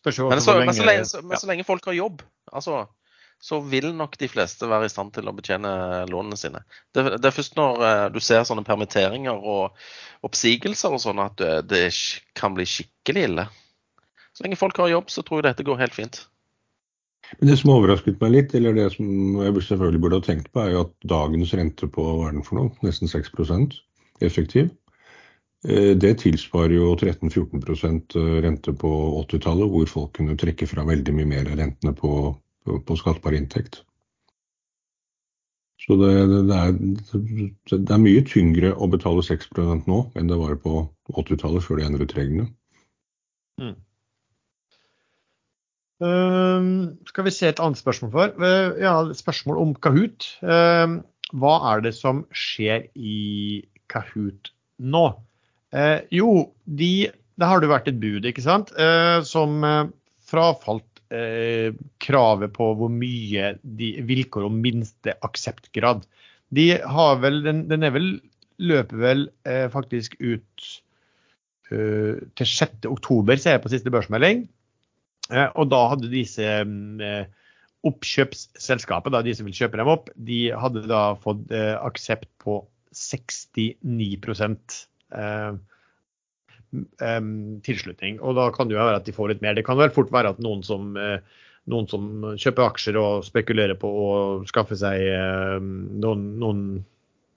Men, 0.07 0.13
så, 0.13 0.29
men, 0.31 0.75
så, 0.75 0.85
lenge, 0.87 1.05
så, 1.05 1.21
men 1.23 1.39
så, 1.39 1.49
lenge, 1.51 1.67
folk 1.67 1.85
har 1.89 1.97
jobb, 1.97 2.23
altså, 2.53 2.85
så 3.47 3.61
vil 3.63 3.93
nok 3.95 4.17
de 4.19 4.29
fleste 4.31 4.67
være 4.67 4.89
i 4.89 4.91
stand 4.91 5.13
til 5.15 5.29
å 5.31 5.35
betjene 5.37 5.71
lånene 6.11 6.39
sine. 6.41 6.65
Det, 6.95 7.05
det 7.21 7.29
er 7.29 7.35
først 7.35 7.59
når 7.59 7.83
uh, 7.83 8.07
du 8.11 8.19
ser 8.25 8.47
sånne 8.47 8.67
permitteringer 8.67 9.39
og 9.39 9.77
oppsigelser 10.27 10.97
og 10.97 11.03
sånn 11.03 11.23
at 11.23 11.37
det, 11.39 11.53
det 11.71 11.85
kan 12.39 12.57
bli 12.57 12.67
skikkelig 12.67 13.29
ille. 13.29 13.45
Så 14.35 14.45
lenge 14.45 14.59
folk 14.59 14.79
har 14.83 14.91
jobb, 14.91 15.13
så 15.13 15.23
tror 15.23 15.41
jeg 15.41 15.51
dette 15.51 15.67
går 15.69 15.79
helt 15.85 15.95
fint. 15.95 16.25
Det 17.43 17.55
som 17.59 17.73
overrasket 17.75 18.19
meg 18.23 18.35
litt, 18.35 18.55
eller 18.55 18.75
det 18.77 18.89
som 18.95 19.39
jeg 19.43 19.55
selvfølgelig 19.69 20.01
burde 20.03 20.19
ha 20.21 20.25
tenkt 20.27 20.51
på, 20.53 20.63
er 20.63 20.75
jo 20.75 20.83
at 20.87 20.93
dagens 21.11 21.55
rente 21.59 21.89
på 21.91 22.05
hva 22.07 22.29
er 22.29 22.37
den 22.37 22.47
for 22.47 22.59
noe, 22.59 22.73
nesten 22.87 23.11
6% 23.11 23.79
effektiv. 24.27 24.73
Eh, 25.67 25.93
det 25.99 26.13
tilsvarer 26.23 26.77
jo 26.77 26.91
13-14% 26.95 28.19
rente 28.45 28.75
på 28.83 28.93
80-tallet, 29.23 29.71
hvor 29.73 29.91
folk 29.91 30.13
kunne 30.19 30.39
trekke 30.39 30.69
fra 30.71 30.87
veldig 30.87 31.17
mye 31.17 31.31
mer 31.33 31.51
av 31.51 31.59
rentene 31.63 31.95
på 31.97 32.13
på 32.67 32.99
skattbar 32.99 33.37
inntekt. 33.37 33.83
Så 35.87 35.97
det, 36.01 36.13
det, 36.49 36.57
er, 36.57 36.73
det, 37.71 37.91
er, 37.95 38.01
mye 38.03 38.23
tyngre 38.27 38.73
å 38.75 38.89
betale 38.91 39.23
6% 39.23 39.87
nå 39.87 39.99
enn 40.19 40.31
det 40.31 40.39
var 40.41 40.57
på 40.63 40.87
80-tallet, 41.13 41.63
før 41.63 41.79
de 41.79 41.85
endret 41.87 42.15
reglene. 42.17 42.49
Mm. 43.63 43.77
Uh, 46.03 46.97
skal 47.09 47.25
vi 47.25 47.33
se 47.33 47.49
et 47.49 47.63
annet 47.63 47.81
spørsmål 47.81 48.11
for? 48.13 48.35
Uh, 48.41 48.75
ja, 48.83 48.97
spørsmål 49.17 49.61
om 49.63 49.77
Kahoot. 49.79 50.27
Uh, 50.43 50.99
hva 51.37 51.55
er 51.73 51.87
det 51.87 51.95
som 51.97 52.25
skjer 52.35 52.89
i 52.95 53.63
Kahoot 53.93 54.53
nå? 54.83 55.09
jo, 56.15 56.55
de, 56.79 57.11
det 57.37 57.49
har 57.51 57.61
det 57.61 57.69
vært 57.69 57.89
et 57.91 57.99
bud, 58.01 58.25
ikke 58.25 58.41
sant, 58.41 58.71
som 59.29 59.65
frafalt 60.25 60.96
eh, 61.15 61.77
kravet 62.03 62.55
på 62.57 62.71
hvor 62.79 62.93
mye 62.93 63.55
de 63.63 63.93
vilkår 64.09 64.49
om 64.49 64.59
minste 64.63 65.17
akseptgrad. 65.27 66.07
De 66.55 66.71
har 66.79 67.23
vel, 67.23 67.43
den, 67.47 67.67
den 67.71 67.87
er 67.87 67.95
vel, 67.95 68.11
løper 68.63 69.03
vel 69.03 69.25
eh, 69.49 69.67
faktisk 69.73 70.15
ut 70.23 70.69
uh, 71.73 72.15
til 72.39 72.47
6. 72.47 72.87
oktober, 72.89 73.37
ser 73.37 73.57
jeg 73.57 73.65
på 73.65 73.73
siste 73.75 73.93
børsmelding. 73.93 74.47
Eh, 75.31 75.49
og 75.59 75.71
da 75.73 75.83
hadde 75.91 76.13
disse 76.13 76.45
eh, 76.45 77.27
oppkjøpsselskapet, 77.87 79.15
da, 79.15 79.23
de 79.27 79.35
som 79.37 79.49
vil 79.49 79.57
kjøpe 79.57 79.81
dem 79.81 79.91
opp, 79.91 80.11
de 80.15 80.41
hadde 80.55 80.87
da 80.91 81.03
fått 81.23 81.51
aksept 81.53 82.29
på 82.43 82.61
69 82.97 84.17
eh, 85.13 85.51
um, 86.75 87.31
tilslutning. 87.67 88.21
Og 88.21 88.37
da 88.39 88.49
kan 88.55 88.69
det 88.69 88.77
jo 88.77 88.83
være 88.83 89.01
at 89.01 89.09
de 89.09 89.15
får 89.17 89.33
litt 89.33 89.45
mer. 89.45 89.57
Det 89.57 89.67
kan 89.67 89.79
vel 89.81 89.93
fort 89.95 90.13
være 90.15 90.35
at 90.35 90.43
noen 90.45 90.65
som, 90.67 90.95
uh, 90.99 91.19
noen 91.73 91.89
som 91.91 92.09
kjøper 92.39 92.67
aksjer 92.67 92.99
og 93.01 93.27
spekulerer 93.27 93.79
på 93.81 93.91
å 93.91 94.11
skaffe 94.49 94.79
seg 94.79 95.07
uh, 95.13 95.57
noen, 95.61 96.29
noen, 96.43 96.67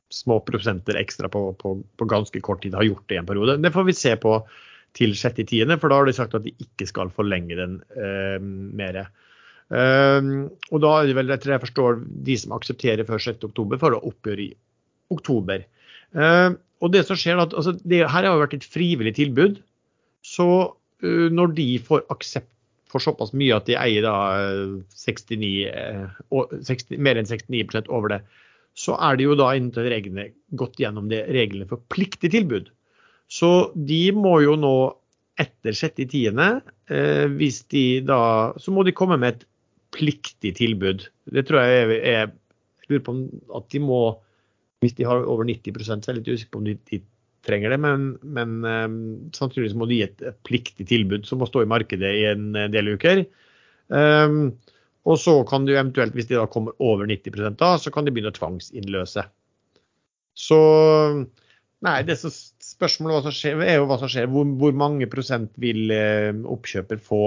små 0.10 0.40
prosenter 0.42 0.98
ekstra 0.98 1.30
på, 1.30 1.52
på, 1.62 1.76
på, 2.02 2.06
ganske 2.10 2.40
kort 2.42 2.64
tid, 2.64 2.74
har 2.74 2.88
gjort 2.88 3.04
det 3.12 3.14
i 3.14 3.20
en 3.22 3.28
periode. 3.30 3.60
Det 3.62 3.70
får 3.76 3.84
vi 3.86 3.94
se 3.94 4.16
på 4.18 4.40
til 4.98 5.12
6.10., 5.14 5.70
for 5.78 5.92
da 5.92 6.00
har 6.00 6.10
de 6.10 6.16
sagt 6.18 6.34
at 6.34 6.48
de 6.48 6.54
ikke 6.66 6.88
skal 6.90 7.12
forlenge 7.14 7.54
den 7.60 7.76
uh, 7.94 8.40
mer. 8.42 9.04
Um, 9.70 10.48
og 10.74 10.82
da 10.82 10.96
er 10.98 11.12
det 11.12 11.14
vel, 11.20 11.30
etter 11.30 11.54
jeg 11.54 11.62
forstår, 11.62 12.02
de 12.26 12.38
som 12.42 12.56
aksepterer 12.58 13.06
før 13.06 13.22
6.10, 13.22 13.78
for 13.78 13.94
å 13.94 14.02
oppgjøre 14.10 14.48
i 14.48 14.50
oktober. 15.14 15.68
Uh, 16.18 16.58
og 16.80 16.94
det 16.94 17.04
som 17.08 17.20
skjer 17.20 17.42
at, 17.42 17.54
altså, 17.54 17.76
det 17.84 18.04
her 18.06 18.24
har 18.24 18.30
jo 18.32 18.44
vært 18.44 18.56
et 18.58 18.68
frivillig 18.68 19.16
tilbud. 19.18 19.60
Så 20.26 20.48
uh, 20.72 21.28
når 21.34 21.56
de 21.58 21.68
får 21.84 22.06
aksept 22.14 22.52
for 22.90 23.04
såpass 23.04 23.36
mye 23.38 23.54
at 23.58 23.68
de 23.70 23.76
eier 23.78 24.06
da 24.06 24.16
69, 24.98 25.70
uh, 25.70 26.56
60, 26.66 26.98
mer 26.98 27.20
enn 27.20 27.30
69% 27.30 27.92
over 27.94 28.16
det, 28.16 28.22
så 28.80 28.96
er 29.04 29.18
det 29.20 29.28
jo 29.28 29.38
da 29.38 29.52
inntil 29.58 29.90
reglene 29.92 30.30
gått 30.60 30.80
gjennom 30.80 31.10
det 31.12 31.26
reglene 31.34 31.68
for 31.70 31.84
pliktig 31.92 32.32
tilbud. 32.36 32.70
Så 33.30 33.72
de 33.76 34.10
må 34.16 34.40
jo 34.46 34.56
nå 34.58 34.76
etter 35.40 35.76
6.10., 35.78 36.40
eh, 36.92 37.26
hvis 37.40 37.62
de 37.72 38.02
da 38.04 38.52
Så 38.60 38.74
må 38.76 38.84
de 38.84 38.96
komme 38.96 39.16
med 39.22 39.38
et 39.38 39.46
pliktig 39.96 40.56
tilbud. 40.58 41.08
Det 41.32 41.46
tror 41.48 41.64
jeg 41.64 41.84
er 41.84 41.94
Jeg 42.06 42.32
lurer 42.90 43.06
på 43.06 43.16
at 43.56 43.70
de 43.72 43.80
må 43.80 44.02
hvis 44.84 44.96
de 44.98 45.08
har 45.08 45.28
over 45.28 45.48
90% 45.48 46.04
så 46.04 46.12
er 46.12 46.16
jeg 46.16 46.22
litt 46.22 46.34
usikker 46.34 46.54
på 46.54 46.62
om 46.62 46.68
de, 46.70 46.76
de 46.90 47.02
trenger 47.48 47.74
det. 47.74 47.80
Men, 47.84 48.10
men 48.24 48.58
um, 48.64 48.98
sannsynligvis 49.36 49.78
må 49.80 49.88
de 49.90 50.00
gi 50.00 50.08
et, 50.08 50.26
pliktig 50.48 50.88
tilbud 50.90 51.28
som 51.28 51.42
må 51.42 51.50
stå 51.50 51.66
i 51.66 51.72
markedet 51.72 52.14
i 52.22 52.26
en 52.32 52.52
del 52.74 52.94
uker. 52.96 53.26
Um, 53.90 54.56
og 55.10 55.18
så 55.18 55.34
kan 55.48 55.66
du 55.66 55.74
eventuelt, 55.74 56.14
hvis 56.16 56.30
de 56.30 56.38
da 56.38 56.48
kommer 56.52 56.76
over 56.84 57.08
90 57.10 57.58
da, 57.60 57.74
så 57.82 57.92
kan 57.94 58.06
de 58.06 58.14
begynne 58.14 58.34
å 58.34 58.38
tvangsinnløse. 58.38 59.24
Så 60.40 60.60
nei, 61.84 61.96
det 62.08 62.20
som 62.20 62.32
spørsmålet 62.32 63.32
er 63.64 63.80
jo 63.80 63.88
hva 63.90 64.00
som 64.02 64.12
skjer. 64.12 64.30
Hvor, 64.32 64.48
hvor 64.60 64.76
mange 64.78 65.10
prosent 65.12 65.52
vil 65.60 65.92
eh, 65.96 66.36
oppkjøper 66.56 67.02
få? 67.04 67.24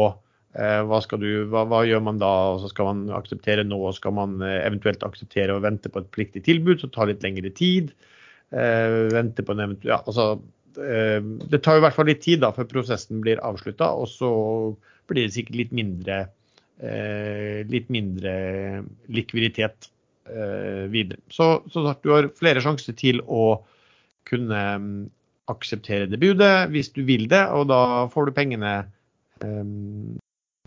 Eh, 0.52 0.82
hva, 0.84 0.98
du, 1.16 1.28
hva, 1.48 1.62
hva, 1.64 1.80
gjør 1.88 2.02
man 2.04 2.18
da? 2.20 2.30
Og 2.52 2.62
så 2.62 2.70
skal 2.72 2.90
man 2.90 3.04
akseptere 3.16 3.64
nå, 3.64 3.78
og 3.88 3.96
skal 3.96 4.12
man 4.16 4.36
eh, 4.44 4.60
eventuelt 4.66 5.04
akseptere 5.06 5.54
å 5.56 5.62
vente 5.64 5.92
på 5.92 6.02
et 6.02 6.10
pliktig 6.12 6.44
tilbud 6.48 6.82
som 6.82 6.92
tar 6.92 7.08
litt 7.08 7.24
lengre 7.24 7.52
tid. 7.56 7.94
Eh, 8.52 9.08
vente 9.14 9.44
på 9.44 9.54
en 9.54 9.64
eventuell, 9.64 9.94
ja, 9.94 10.02
altså, 10.04 10.42
eh, 10.76 11.24
det 11.48 11.62
tar 11.64 11.80
i 11.80 11.84
hvert 11.86 11.96
fall 11.96 12.10
litt 12.10 12.20
tid 12.24 12.42
da 12.44 12.52
før 12.52 12.68
prosessen 12.68 13.22
blir 13.24 13.40
avslutta, 13.40 13.94
og 13.96 14.10
så 14.12 14.30
blir 15.08 15.24
det 15.24 15.36
sikkert 15.38 15.56
litt 15.62 15.72
mindre, 15.76 16.18
eh, 16.84 17.64
litt 17.72 17.88
mindre 17.92 18.34
likviditet 19.08 19.88
eh, 20.28 20.84
videre. 20.92 21.22
Så, 21.32 21.62
så 21.72 21.86
du 22.04 22.12
har 22.12 22.28
flere 22.36 22.60
sjanser 22.64 22.96
til 22.98 23.24
å 23.24 23.62
kunne 24.28 24.64
mm, 24.84 24.98
akseptere 25.52 26.06
det 26.12 26.20
hvis 26.20 26.92
du 26.92 27.02
vil 27.08 27.24
det, 27.32 27.46
og 27.56 27.72
da 27.72 28.04
får 28.12 28.28
du 28.28 28.36
pengene 28.36 28.74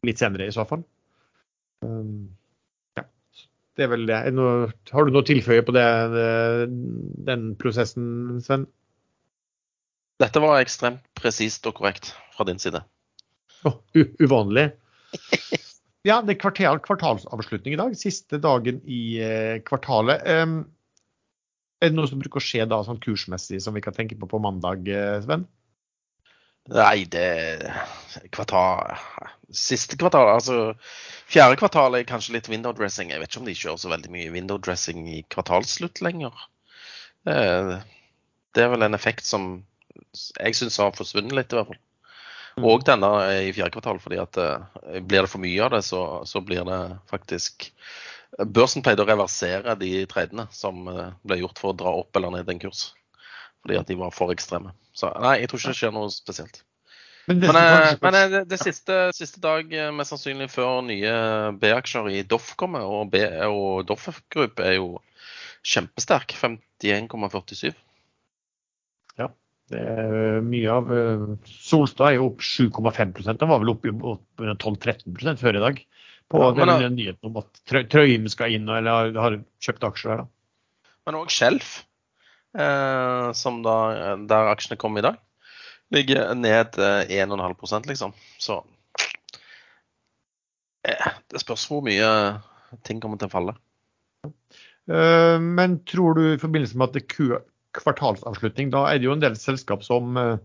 litt 0.07 0.21
senere 0.21 0.47
i 0.47 0.55
så 0.55 0.65
fall. 0.69 0.85
Um, 1.85 2.31
ja, 2.97 3.05
det 3.77 3.85
er 3.85 3.91
vel 3.91 4.07
det. 4.09 4.21
Har 4.93 5.05
du 5.05 5.13
noe 5.13 5.23
å 5.23 5.27
tilføye 5.27 5.65
på 5.65 5.75
det, 5.75 5.85
den 7.29 7.51
prosessen, 7.61 8.39
Sven? 8.45 8.67
Dette 10.21 10.39
var 10.39 10.61
ekstremt 10.61 11.03
presist 11.17 11.67
og 11.67 11.75
korrekt 11.81 12.13
fra 12.35 12.47
din 12.47 12.61
side. 12.61 12.85
Oh, 13.67 13.79
uvanlig. 14.21 14.69
Ja, 16.05 16.19
det 16.21 16.35
er 16.35 16.41
kvartal, 16.43 16.77
kvartalsavslutning 16.85 17.73
i 17.73 17.79
dag. 17.79 17.95
Siste 17.97 18.37
dagen 18.37 18.77
i 18.85 19.17
eh, 19.25 19.55
kvartalet. 19.65 20.21
Um, 20.29 20.59
er 21.81 21.89
det 21.89 21.97
noe 21.97 22.09
som 22.09 22.21
bruker 22.21 22.37
å 22.37 22.45
skje 22.45 22.67
da 22.69 22.77
sånn 22.85 23.01
kursmessig 23.01 23.57
som 23.63 23.73
vi 23.73 23.81
kan 23.81 23.95
tenke 23.95 24.17
på 24.19 24.29
på 24.29 24.41
mandag, 24.41 24.85
eh, 24.85 25.17
Sven? 25.25 25.47
Nei, 26.73 27.05
det 27.05 27.27
kvartal 28.33 28.95
Siste 29.53 29.97
kvartal, 30.01 30.31
altså 30.33 30.73
fjerde 31.29 31.59
kvartal 31.59 31.95
er 31.95 32.07
kanskje 32.09 32.33
litt 32.35 32.49
window 32.49 32.73
dressing. 32.75 33.11
Jeg 33.13 33.21
vet 33.21 33.29
ikke 33.29 33.43
om 33.43 33.49
de 33.49 33.53
kjører 33.55 33.81
så 33.81 33.91
veldig 33.91 34.11
mye 34.11 34.31
window 34.33 34.57
dressing 34.57 35.05
i 35.07 35.19
kvartalsslutt 35.31 36.01
lenger. 36.03 36.33
Det 37.25 38.63
er 38.63 38.71
vel 38.73 38.87
en 38.87 38.97
effekt 38.97 39.27
som 39.29 39.63
jeg 40.15 40.57
syns 40.57 40.79
har 40.81 40.95
forsvunnet 40.97 41.35
litt, 41.37 41.53
i 41.53 41.59
hvert 41.59 41.71
fall. 41.71 41.81
Og 42.63 42.83
denne 42.87 43.09
i 43.43 43.53
fjerde 43.55 43.73
kvartal, 43.75 43.99
fordi 43.99 44.19
at 44.21 44.37
eh, 44.39 44.99
blir 45.03 45.25
det 45.25 45.31
for 45.31 45.43
mye 45.43 45.63
av 45.65 45.73
det, 45.75 45.81
så, 45.87 46.01
så 46.27 46.41
blir 46.45 46.63
det 46.67 46.81
faktisk 47.11 47.69
Børsen 48.35 48.83
pleide 48.83 49.03
å 49.03 49.07
reversere 49.07 49.77
de 49.79 49.89
tredjene 50.11 50.47
som 50.55 50.87
eh, 50.91 51.11
ble 51.27 51.41
gjort 51.41 51.59
for 51.61 51.71
å 51.71 51.77
dra 51.79 51.93
opp 52.01 52.15
eller 52.15 52.33
ned 52.33 52.51
en 52.51 52.61
kurs. 52.63 52.89
Fordi 53.65 53.79
at 53.81 53.89
de 53.89 53.97
var 53.97 54.13
for 54.13 54.29
ekstreme. 54.29 54.75
Så 54.93 55.09
nei, 55.17 55.39
jeg 55.41 55.49
tror 55.49 55.61
ikke 55.61 55.71
det 55.73 55.79
skjer 55.79 55.93
noe 55.95 56.11
spesielt. 56.13 56.59
Men 57.25 57.39
det, 57.41 57.49
Men, 57.49 57.57
eh, 57.57 57.95
men 58.03 58.15
eh, 58.19 58.27
det, 58.29 58.41
det 58.51 58.59
siste, 58.61 58.97
siste 59.17 59.41
dag, 59.41 59.71
eh, 59.73 59.89
mest 59.97 60.13
sannsynlig 60.13 60.45
før 60.53 60.83
nye 60.85 61.13
B-aksjer 61.57 62.11
i 62.13 62.21
Doff 62.29 62.51
kommer, 62.59 62.85
og, 62.85 63.09
B, 63.15 63.23
og 63.49 63.87
Doff 63.89 64.05
Group 64.29 64.61
er 64.61 64.77
jo 64.77 64.91
kjempesterk. 65.65 66.35
51,47. 66.37 67.73
Ja. 69.17 69.31
det 69.73 69.81
er 69.81 70.43
mye 70.45 70.69
av 70.69 70.93
Solstad 71.49 72.11
er 72.11 72.19
jo 72.19 72.27
opp 72.29 72.45
7,5 72.45 73.15
Den 73.25 73.49
var 73.49 73.63
vel 73.63 73.73
opp 73.73 73.89
i 73.89 73.93
12-13 73.95 75.41
før 75.41 75.57
i 75.57 75.63
dag. 75.65 75.81
På 76.29 76.41
Ja, 76.41 76.53
men 76.57 76.69
den, 76.81 76.95
nyheten 76.99 77.29
om 77.31 77.41
at 77.41 77.59
Trø- 77.69 77.85
Trøim 77.89 78.29
skal 78.29 78.53
inn, 78.53 78.69
eller 78.69 78.91
har, 78.91 79.19
har 79.21 79.39
kjøpt 79.61 79.89
aksjer 79.89 80.11
der. 80.13 80.23
da. 80.23 80.93
Men 81.05 81.17
òg 81.21 81.33
Skjelf, 81.33 81.79
som 83.35 83.61
da, 83.65 83.75
der 84.29 84.51
aksjene 84.53 84.77
kom 84.79 84.95
i 84.97 85.03
dag, 85.03 85.17
ligger 85.93 86.33
ned 86.37 86.77
eh, 86.79 87.11
1,5% 87.25 87.89
liksom. 87.89 88.13
Så 88.41 88.61
eh, 90.87 91.11
det 91.31 91.41
spørs 91.43 91.67
hvor 91.69 91.83
mye 91.85 92.07
ting 92.87 93.01
kommer 93.03 93.19
til 93.21 93.29
å 93.29 93.33
falle. 93.35 93.55
Eh, 94.25 95.37
Men 95.39 95.79
tror 95.89 96.17
du 96.17 96.23
i 96.33 96.41
forbindelse 96.41 96.77
med 96.79 96.89
at 96.89 96.97
det 96.97 97.05
er 97.05 97.43
kvartalsavslutning, 97.75 98.71
da 98.73 98.87
er 98.89 98.99
det 98.99 99.09
jo 99.09 99.15
en 99.15 99.23
del 99.23 99.37
selskap 99.39 99.83
som 99.85 100.17
eh, 100.19 100.35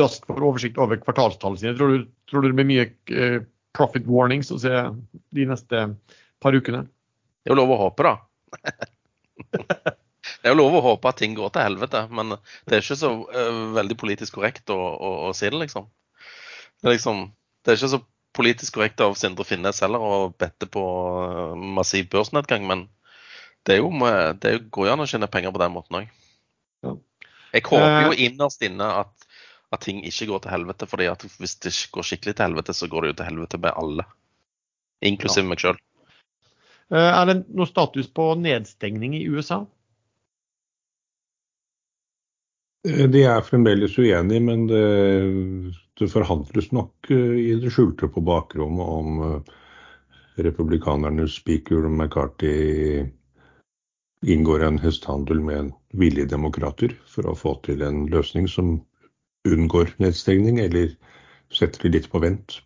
raskt 0.00 0.26
får 0.28 0.46
oversikt 0.46 0.80
over 0.80 1.00
kvartalstallene 1.02 1.62
sine. 1.62 1.76
Tror 1.78 1.94
du, 1.94 2.10
tror 2.30 2.42
du 2.44 2.50
det 2.50 2.58
blir 2.60 2.70
mye 2.70 2.88
eh, 3.14 3.40
profit 3.76 4.06
warnings 4.10 4.50
å 4.54 4.58
se 4.62 4.74
de 5.36 5.46
neste 5.46 5.86
par 6.42 6.56
ukene? 6.56 6.86
Det 7.40 7.50
er 7.50 7.54
jo 7.54 7.60
lov 7.62 7.74
å 7.76 7.82
håpe, 7.86 8.04
da. 8.04 8.14
Det 10.40 10.48
er 10.48 10.54
jo 10.54 10.60
lov 10.62 10.76
å 10.78 10.84
håpe 10.86 11.10
at 11.10 11.18
ting 11.20 11.34
går 11.36 11.50
til 11.52 11.66
helvete, 11.66 12.00
men 12.16 12.32
det 12.64 12.76
er 12.78 12.80
ikke 12.84 12.96
så 12.96 13.10
uh, 13.28 13.58
veldig 13.76 13.96
politisk 14.00 14.38
korrekt 14.38 14.70
å, 14.72 14.78
å, 14.78 15.10
å 15.28 15.32
si 15.36 15.50
det, 15.50 15.58
liksom. 15.60 15.84
Det 16.80 16.88
er 16.88 16.94
liksom. 16.96 17.26
Det 17.60 17.72
er 17.74 17.76
ikke 17.76 17.90
så 17.92 18.00
politisk 18.32 18.78
korrekt 18.78 19.02
av 19.04 19.16
Sindre 19.20 19.44
Finnes 19.44 19.82
heller 19.84 20.00
å 20.00 20.12
bette 20.38 20.64
på 20.70 20.80
eh, 21.26 21.56
massiv 21.76 22.06
børsnedgang, 22.12 22.62
men 22.64 22.84
det, 23.66 23.74
er 23.74 23.80
jo, 23.82 23.90
med- 23.92 24.38
det 24.40 24.52
går 24.72 24.86
jo 24.88 24.92
an 24.94 25.02
å 25.04 25.06
tjene 25.10 25.28
penger 25.28 25.52
på 25.52 25.60
den 25.60 25.74
måten 25.74 25.98
òg. 25.98 26.06
Ja. 26.86 26.94
Jeg 27.52 27.66
håper 27.66 28.06
jo 28.06 28.14
Eh. 28.14 28.22
innerst 28.30 28.62
inne 28.64 28.86
at, 29.02 29.26
at 29.74 29.82
ting 29.84 30.00
ikke 30.08 30.30
går 30.30 30.40
til 30.46 30.54
helvete, 30.54 30.88
fordi 30.88 31.10
at 31.10 31.26
hvis 31.36 31.56
det 31.66 31.74
går 31.92 32.06
skikkelig 32.06 32.36
til 32.38 32.46
helvete, 32.46 32.72
så 32.78 32.88
går 32.88 33.02
det 33.02 33.10
jo 33.12 33.18
til 33.20 33.28
helvete 33.28 33.60
med 33.66 33.76
alle. 33.76 34.06
Inklusiv 35.04 35.44
meg 35.50 35.60
sjøl. 35.60 35.76
Er 36.96 37.26
det 37.28 37.36
noe 37.50 37.68
status 37.68 38.08
på 38.14 38.30
nedstengning 38.40 39.18
i 39.18 39.26
USA? 39.28 39.60
Eh, 39.66 39.76
De 42.80 43.22
er 43.28 43.42
fremdeles 43.44 43.98
uenige, 44.00 44.40
men 44.40 44.62
det, 44.68 44.84
det 46.00 46.06
forhandles 46.08 46.70
nok 46.72 47.10
eh, 47.12 47.34
i 47.36 47.50
det 47.60 47.72
skjulte 47.74 48.08
på 48.08 48.22
bakrommet 48.24 48.92
om 48.94 49.18
eh, 49.26 49.50
republikanernes 50.46 51.34
speaker 51.42 51.90
McCarthy 51.90 53.04
inngår 54.24 54.64
en 54.64 54.80
hestehandel 54.80 55.44
med 55.44 55.70
villige 55.92 56.32
demokrater 56.32 56.96
for 57.04 57.28
å 57.28 57.36
få 57.36 57.54
til 57.68 57.84
en 57.84 58.06
løsning 58.08 58.48
som 58.48 58.78
unngår 59.44 59.92
nedstengning, 60.00 60.64
eller 60.64 60.96
setter 61.52 61.84
det 61.84 61.94
litt 61.98 62.08
på 62.08 62.24
vent. 62.24 62.62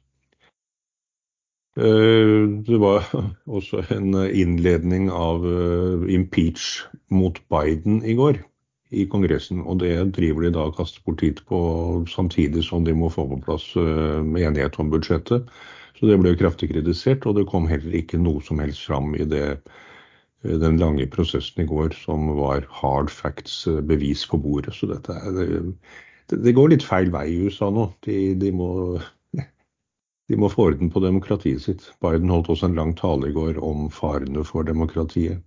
Eh, 1.75 2.47
Det 2.71 2.79
var 2.79 3.11
også 3.51 3.83
en 3.91 4.15
innledning 4.31 5.11
av 5.11 5.43
eh, 5.43 6.11
impeach 6.15 6.85
mot 7.11 7.43
Biden 7.51 8.05
i 8.07 8.15
går 8.15 8.45
i 8.95 9.05
Kongressen, 9.11 9.63
og 9.67 9.81
det 9.83 9.93
driver 10.17 10.47
de 10.47 10.53
da 10.55 10.67
og 10.69 10.77
kaster 10.79 11.03
bort 11.07 11.21
tid 11.23 11.41
på 11.49 11.59
samtidig 12.11 12.65
som 12.67 12.85
de 12.87 12.95
må 12.97 13.11
få 13.13 13.27
på 13.31 13.41
plass 13.47 13.67
eh, 13.81 14.21
enighet 14.23 14.79
om 14.83 14.93
budsjettet. 14.93 15.49
Så 15.99 16.11
det 16.11 16.19
ble 16.21 16.35
jo 16.35 16.41
kraftig 16.41 16.71
kritisert, 16.73 17.27
og 17.27 17.39
det 17.39 17.47
kom 17.51 17.69
heller 17.71 17.95
ikke 17.99 18.21
noe 18.21 18.43
som 18.45 18.63
helst 18.63 18.87
fram 18.87 19.15
i 19.19 19.27
det, 19.31 19.47
eh, 20.45 20.57
den 20.63 20.81
lange 20.83 21.07
prosessen 21.11 21.65
i 21.65 21.69
går 21.71 21.95
som 21.99 22.33
var 22.39 22.67
hard 22.81 23.13
facts, 23.15 23.63
eh, 23.71 23.83
bevis 23.93 24.27
på 24.31 24.41
bordet. 24.43 24.77
Så 24.79 24.91
dette 24.91 25.17
er, 25.17 25.39
det, 25.39 26.41
det 26.47 26.57
går 26.57 26.75
litt 26.75 26.87
feil 26.87 27.13
vei 27.15 27.29
i 27.33 27.41
USA 27.47 27.71
nå. 27.75 27.89
De, 28.07 28.19
de, 28.43 28.53
må, 28.55 28.71
de 30.31 30.39
må 30.41 30.53
få 30.53 30.71
orden 30.71 30.93
på 30.95 31.03
demokratiet 31.05 31.67
sitt. 31.67 31.91
Biden 32.05 32.33
holdt 32.33 32.53
også 32.55 32.71
en 32.71 32.79
lang 32.79 32.95
tale 32.99 33.31
i 33.31 33.37
går 33.37 33.63
om 33.63 33.91
farene 33.95 34.47
for 34.47 34.67
demokratiet. 34.67 35.43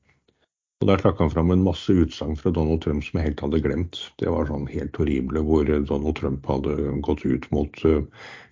Og 0.78 0.89
Der 0.91 1.01
trakk 1.01 1.17
han 1.23 1.32
fram 1.34 1.49
en 1.51 1.63
masse 1.65 1.89
utsagn 1.89 2.36
fra 2.38 2.51
Donald 2.53 2.84
Trump 2.84 3.01
som 3.03 3.17
jeg 3.17 3.32
helt 3.32 3.41
hadde 3.41 3.61
glemt. 3.65 3.97
Det 4.21 4.30
var 4.30 4.45
sånn 4.45 4.67
helt 4.69 4.97
horrible, 5.01 5.41
hvor 5.41 5.65
Donald 5.65 6.19
Trump 6.19 6.45
hadde 6.45 6.75
gått 7.07 7.25
ut 7.25 7.47
mot 7.55 7.82
uh, 7.89 8.03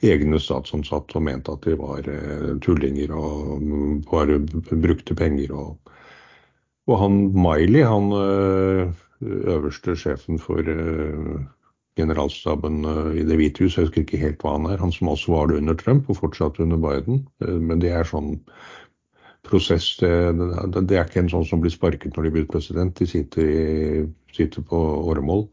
egne 0.02 0.42
statsansatte 0.42 1.20
og 1.20 1.28
ment 1.28 1.52
at 1.54 1.68
de 1.68 1.78
var 1.78 2.10
uh, 2.10 2.56
tullinger 2.66 3.14
og 3.14 3.62
mm, 3.62 3.96
bare 4.10 4.40
brukte 4.74 5.14
penger. 5.18 5.54
Og, 5.54 5.94
og 6.90 7.02
han 7.04 7.22
Miley, 7.38 7.86
han 7.86 8.10
uh, 8.18 8.90
øverste 9.22 9.96
sjefen 9.96 10.40
for 10.40 10.60
eh, 10.60 11.40
generalstaben 11.98 12.86
eh, 12.86 13.22
i 13.22 13.24
Det 13.24 13.38
hvite 13.40 13.64
hus, 13.64 13.78
jeg 13.78 13.88
husker 13.88 14.04
ikke 14.04 14.22
helt 14.22 14.42
hva 14.44 14.58
han 14.58 14.68
er, 14.72 14.82
han 14.82 14.92
som 14.92 15.10
også 15.10 15.32
var 15.32 15.48
det 15.48 15.62
under 15.62 15.78
Trump 15.80 16.10
og 16.10 16.20
fortsatt 16.20 16.60
under 16.60 16.78
Biden. 16.78 17.28
Eh, 17.42 17.60
Men 17.60 17.80
det 17.80 17.92
er 17.92 18.04
sånn 18.04 18.40
prosess. 19.48 19.94
Det, 20.02 20.12
det, 20.76 20.98
er 20.98 21.06
ikke 21.06 21.24
en 21.24 21.32
sånn 21.32 21.48
som 21.48 21.64
blir 21.64 21.74
sparket 21.74 22.18
når 22.18 22.28
de 22.28 22.36
blir 22.38 22.50
president. 22.50 22.96
De 22.98 23.08
sitter, 23.10 23.50
i, 23.50 24.04
sitter 24.36 24.66
på 24.66 24.82
åremål. 25.12 25.48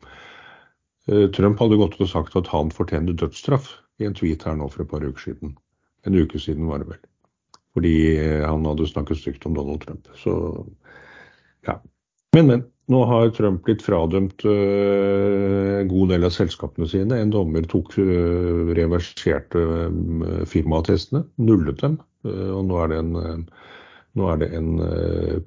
Eh, 1.10 1.28
Trump 1.34 1.60
hadde 1.62 1.80
gått 1.80 1.98
og 2.00 2.10
sagt 2.10 2.36
at 2.38 2.50
han 2.52 2.70
fortjener 2.74 3.16
dødsstraff 3.18 3.72
i 4.00 4.06
en 4.08 4.16
tweet 4.18 4.44
her 4.46 4.58
nå 4.58 4.68
for 4.70 4.84
et 4.84 4.90
par 4.90 5.04
uker 5.04 5.30
siden. 5.30 5.56
En 6.06 6.18
uke 6.18 6.40
siden 6.42 6.68
var 6.70 6.82
det 6.82 6.92
vel. 6.92 7.00
Fordi 7.76 7.96
eh, 8.18 8.42
han 8.46 8.66
hadde 8.68 8.90
snakket 8.90 9.22
stygt 9.22 9.48
om 9.48 9.56
Donald 9.58 9.82
Trump. 9.84 10.10
Så 10.18 10.36
ja. 11.66 11.80
Men, 12.36 12.46
men. 12.46 12.68
Nå 12.90 12.98
har 13.06 13.28
Trump 13.32 13.62
blitt 13.64 13.80
fradømt 13.86 14.42
øh, 14.44 15.78
en 15.78 15.88
god 15.88 16.10
del 16.12 16.26
av 16.26 16.32
selskapene 16.34 16.88
sine. 16.90 17.20
En 17.22 17.30
dommer 17.32 17.64
tok 17.70 17.94
reverserte 18.76 19.62
firmaattestene, 20.50 21.22
nullet 21.40 21.78
dem. 21.80 22.00
og 22.26 22.66
nå 22.66 22.80
er 22.82 22.90
det 22.90 22.98
en, 22.98 23.46
nå 24.18 24.28
er 24.32 24.42
det 24.42 24.50
en 24.58 24.70
øh, 24.84 25.40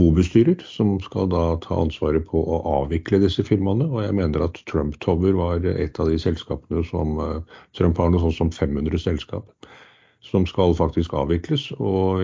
bobestyrer 0.00 0.62
som 0.66 0.94
skal 1.02 1.30
da 1.32 1.44
ta 1.64 1.80
ansvaret 1.82 2.26
på 2.28 2.38
å 2.40 2.60
avvikle 2.82 3.22
disse 3.24 3.42
firmaene. 3.46 3.88
Og 3.90 4.04
jeg 4.04 4.16
mener 4.18 4.46
at 4.46 4.62
Trump 4.70 4.98
Tower 5.02 5.34
var 5.38 5.66
et 5.72 5.98
av 6.00 6.10
de 6.10 6.18
selskapene 6.22 6.84
som 6.86 7.18
øh, 7.18 7.40
Trump 7.76 7.98
har 7.98 8.12
noe 8.12 8.22
sånt 8.22 8.38
som 8.38 8.52
500 8.54 9.02
selskap 9.02 9.70
som 10.20 10.44
skal 10.46 10.74
faktisk 10.76 11.14
avvikles. 11.16 11.70
Og 11.80 12.20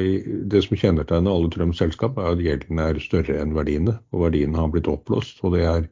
det 0.53 0.63
som 0.67 0.77
kjennetegner 0.79 1.33
alle 1.33 1.51
Trumps 1.53 1.81
selskap, 1.81 2.19
er 2.21 2.35
at 2.35 2.43
gjelden 2.45 2.83
er 2.83 3.01
større 3.03 3.39
enn 3.41 3.57
verdiene. 3.57 3.97
Og 4.13 4.27
verdiene 4.29 4.61
har 4.61 4.69
blitt 4.73 4.91
oppblåst. 4.91 5.41
Og 5.45 5.57
det 5.57 5.65
er, 5.65 5.89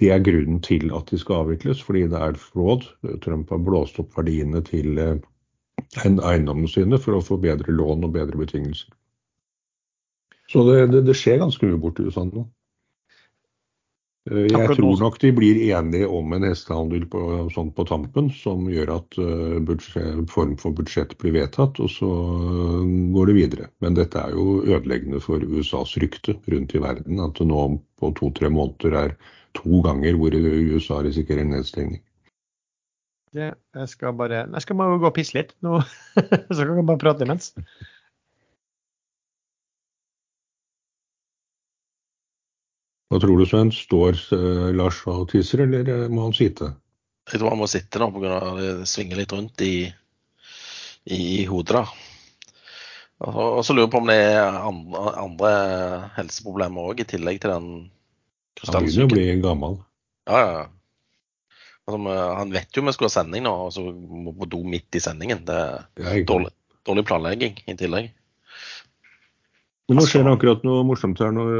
det 0.00 0.10
er 0.14 0.24
grunnen 0.24 0.62
til 0.64 0.88
at 0.96 1.12
de 1.12 1.20
skal 1.20 1.44
avvikles, 1.44 1.82
fordi 1.84 2.06
det 2.12 2.22
er 2.24 2.40
fraud. 2.40 2.88
Trump 3.24 3.52
har 3.52 3.62
blåst 3.62 4.00
opp 4.02 4.16
verdiene 4.16 4.64
til 4.66 4.98
eh, 4.98 5.14
en- 6.06 6.22
eiendommene 6.24 6.72
sine 6.72 6.98
for 6.98 7.18
å 7.18 7.24
få 7.24 7.38
bedre 7.42 7.76
lån 7.76 8.08
og 8.08 8.16
bedre 8.16 8.40
betingelser. 8.40 8.90
Så 10.52 10.66
det, 10.68 10.80
det, 10.92 11.06
det 11.08 11.16
skjer 11.16 11.40
ganske 11.40 11.64
mye 11.64 11.80
borti 11.80 12.04
USA 12.04 12.26
nå. 12.28 12.44
Eh, 14.30 14.46
Jeg 14.46 14.76
tror 14.76 15.00
nok 15.00 15.16
de 15.22 15.32
blir 15.34 15.58
enige 15.72 16.06
om 16.06 16.34
en 16.36 16.44
hestehandel 16.46 17.08
på, 17.10 17.22
sånn 17.54 17.72
på 17.74 17.86
tampen, 17.88 18.28
som 18.36 18.68
gjør 18.70 18.94
at 19.00 19.18
uh, 19.18 19.58
budsjett, 19.66 20.20
form 20.30 20.54
for 20.60 20.76
budsjett 20.78 21.16
blir 21.18 21.34
vedtatt, 21.40 21.80
og 21.82 21.90
så 21.90 22.10
eh, 22.36 22.92
går 23.16 23.32
det 23.32 23.38
videre. 23.40 23.70
Men 23.82 23.98
dette 23.98 24.20
er 24.20 24.36
jo 24.36 24.60
ødeleggende 24.62 25.22
for 25.24 25.42
USAs 25.42 25.96
rykte 26.02 26.36
rundt 26.54 26.76
i 26.76 26.84
verden, 26.84 27.22
at 27.24 27.40
det 27.40 27.48
nå 27.50 27.66
på 27.98 28.12
to-tre 28.20 28.52
måneder 28.52 28.98
er 29.06 29.16
to 29.58 29.82
ganger 29.84 30.16
hvor 30.20 30.36
USA 30.36 31.02
risikerer 31.04 31.48
nedstengning. 31.48 32.00
Det, 33.32 33.54
jeg 33.72 33.88
skal 33.88 34.12
bare 34.12 34.42
Jeg 34.44 34.60
skal 34.60 34.76
bare 34.76 34.98
gå 35.00 35.08
og 35.08 35.14
pisse 35.16 35.32
litt 35.32 35.54
nå. 35.64 35.78
Så 36.52 36.62
kan 36.62 36.76
jeg 36.76 36.84
bare 36.84 37.00
prate 37.00 37.24
imens. 37.24 37.54
Hva 43.12 43.18
tror 43.20 43.36
du, 43.36 43.44
Sven? 43.44 43.68
Står 43.76 44.16
eh, 44.32 44.68
Lars 44.72 45.02
og 45.10 45.26
tisser, 45.32 45.66
eller 45.66 45.84
eh, 45.92 46.06
må 46.08 46.24
han 46.24 46.32
sitte? 46.36 46.70
Jeg 47.28 47.38
tror 47.42 47.52
han 47.52 47.60
må 47.60 47.68
sitte 47.70 48.00
nå 48.00 48.08
pga. 48.14 48.38
det 48.56 48.70
svinger 48.88 49.20
litt 49.20 49.32
rundt 49.36 49.60
i, 49.66 49.74
i, 51.04 51.18
i 51.42 51.44
hodet. 51.46 51.76
da. 51.82 51.84
Og 53.22 53.34
så- 53.36 53.48
og 53.58 53.64
så 53.68 53.74
lurer 53.76 53.84
jeg 53.86 53.92
på 53.92 54.00
om 54.00 54.08
det 54.10 54.16
er 54.18 54.56
andre, 54.58 55.02
andre 55.22 55.50
helseproblemer 56.16 56.88
òg, 56.90 57.00
i 57.04 57.10
tillegg 57.12 57.38
til 57.44 57.52
den 57.52 57.68
Han 58.64 58.84
begynner 58.84 59.06
å 59.06 59.12
bli 59.12 59.26
gammel. 59.44 59.76
Ja, 60.28 60.40
ja. 60.56 60.64
Altså, 61.86 62.16
han 62.38 62.50
vet 62.54 62.76
jo 62.76 62.82
vi 62.86 62.92
skulle 62.94 63.10
ha 63.10 63.14
sending 63.22 63.44
nå, 63.44 63.52
og 63.66 63.70
så 63.74 63.84
må 63.92 64.32
på 64.38 64.48
do 64.50 64.62
midt 64.64 64.94
i 64.98 65.00
sendingen. 65.02 65.44
Det 65.44 65.54
er 66.00 66.24
dårlig, 66.26 66.50
dårlig 66.86 67.04
planlegging 67.08 67.56
i 67.66 67.74
tillegg. 67.78 68.10
Men 69.92 70.00
nå 70.00 70.06
skjer 70.08 70.24
det 70.24 70.32
akkurat 70.38 70.62
noe 70.64 70.84
morsomt 70.88 71.20
her 71.20 71.34
når, 71.36 71.50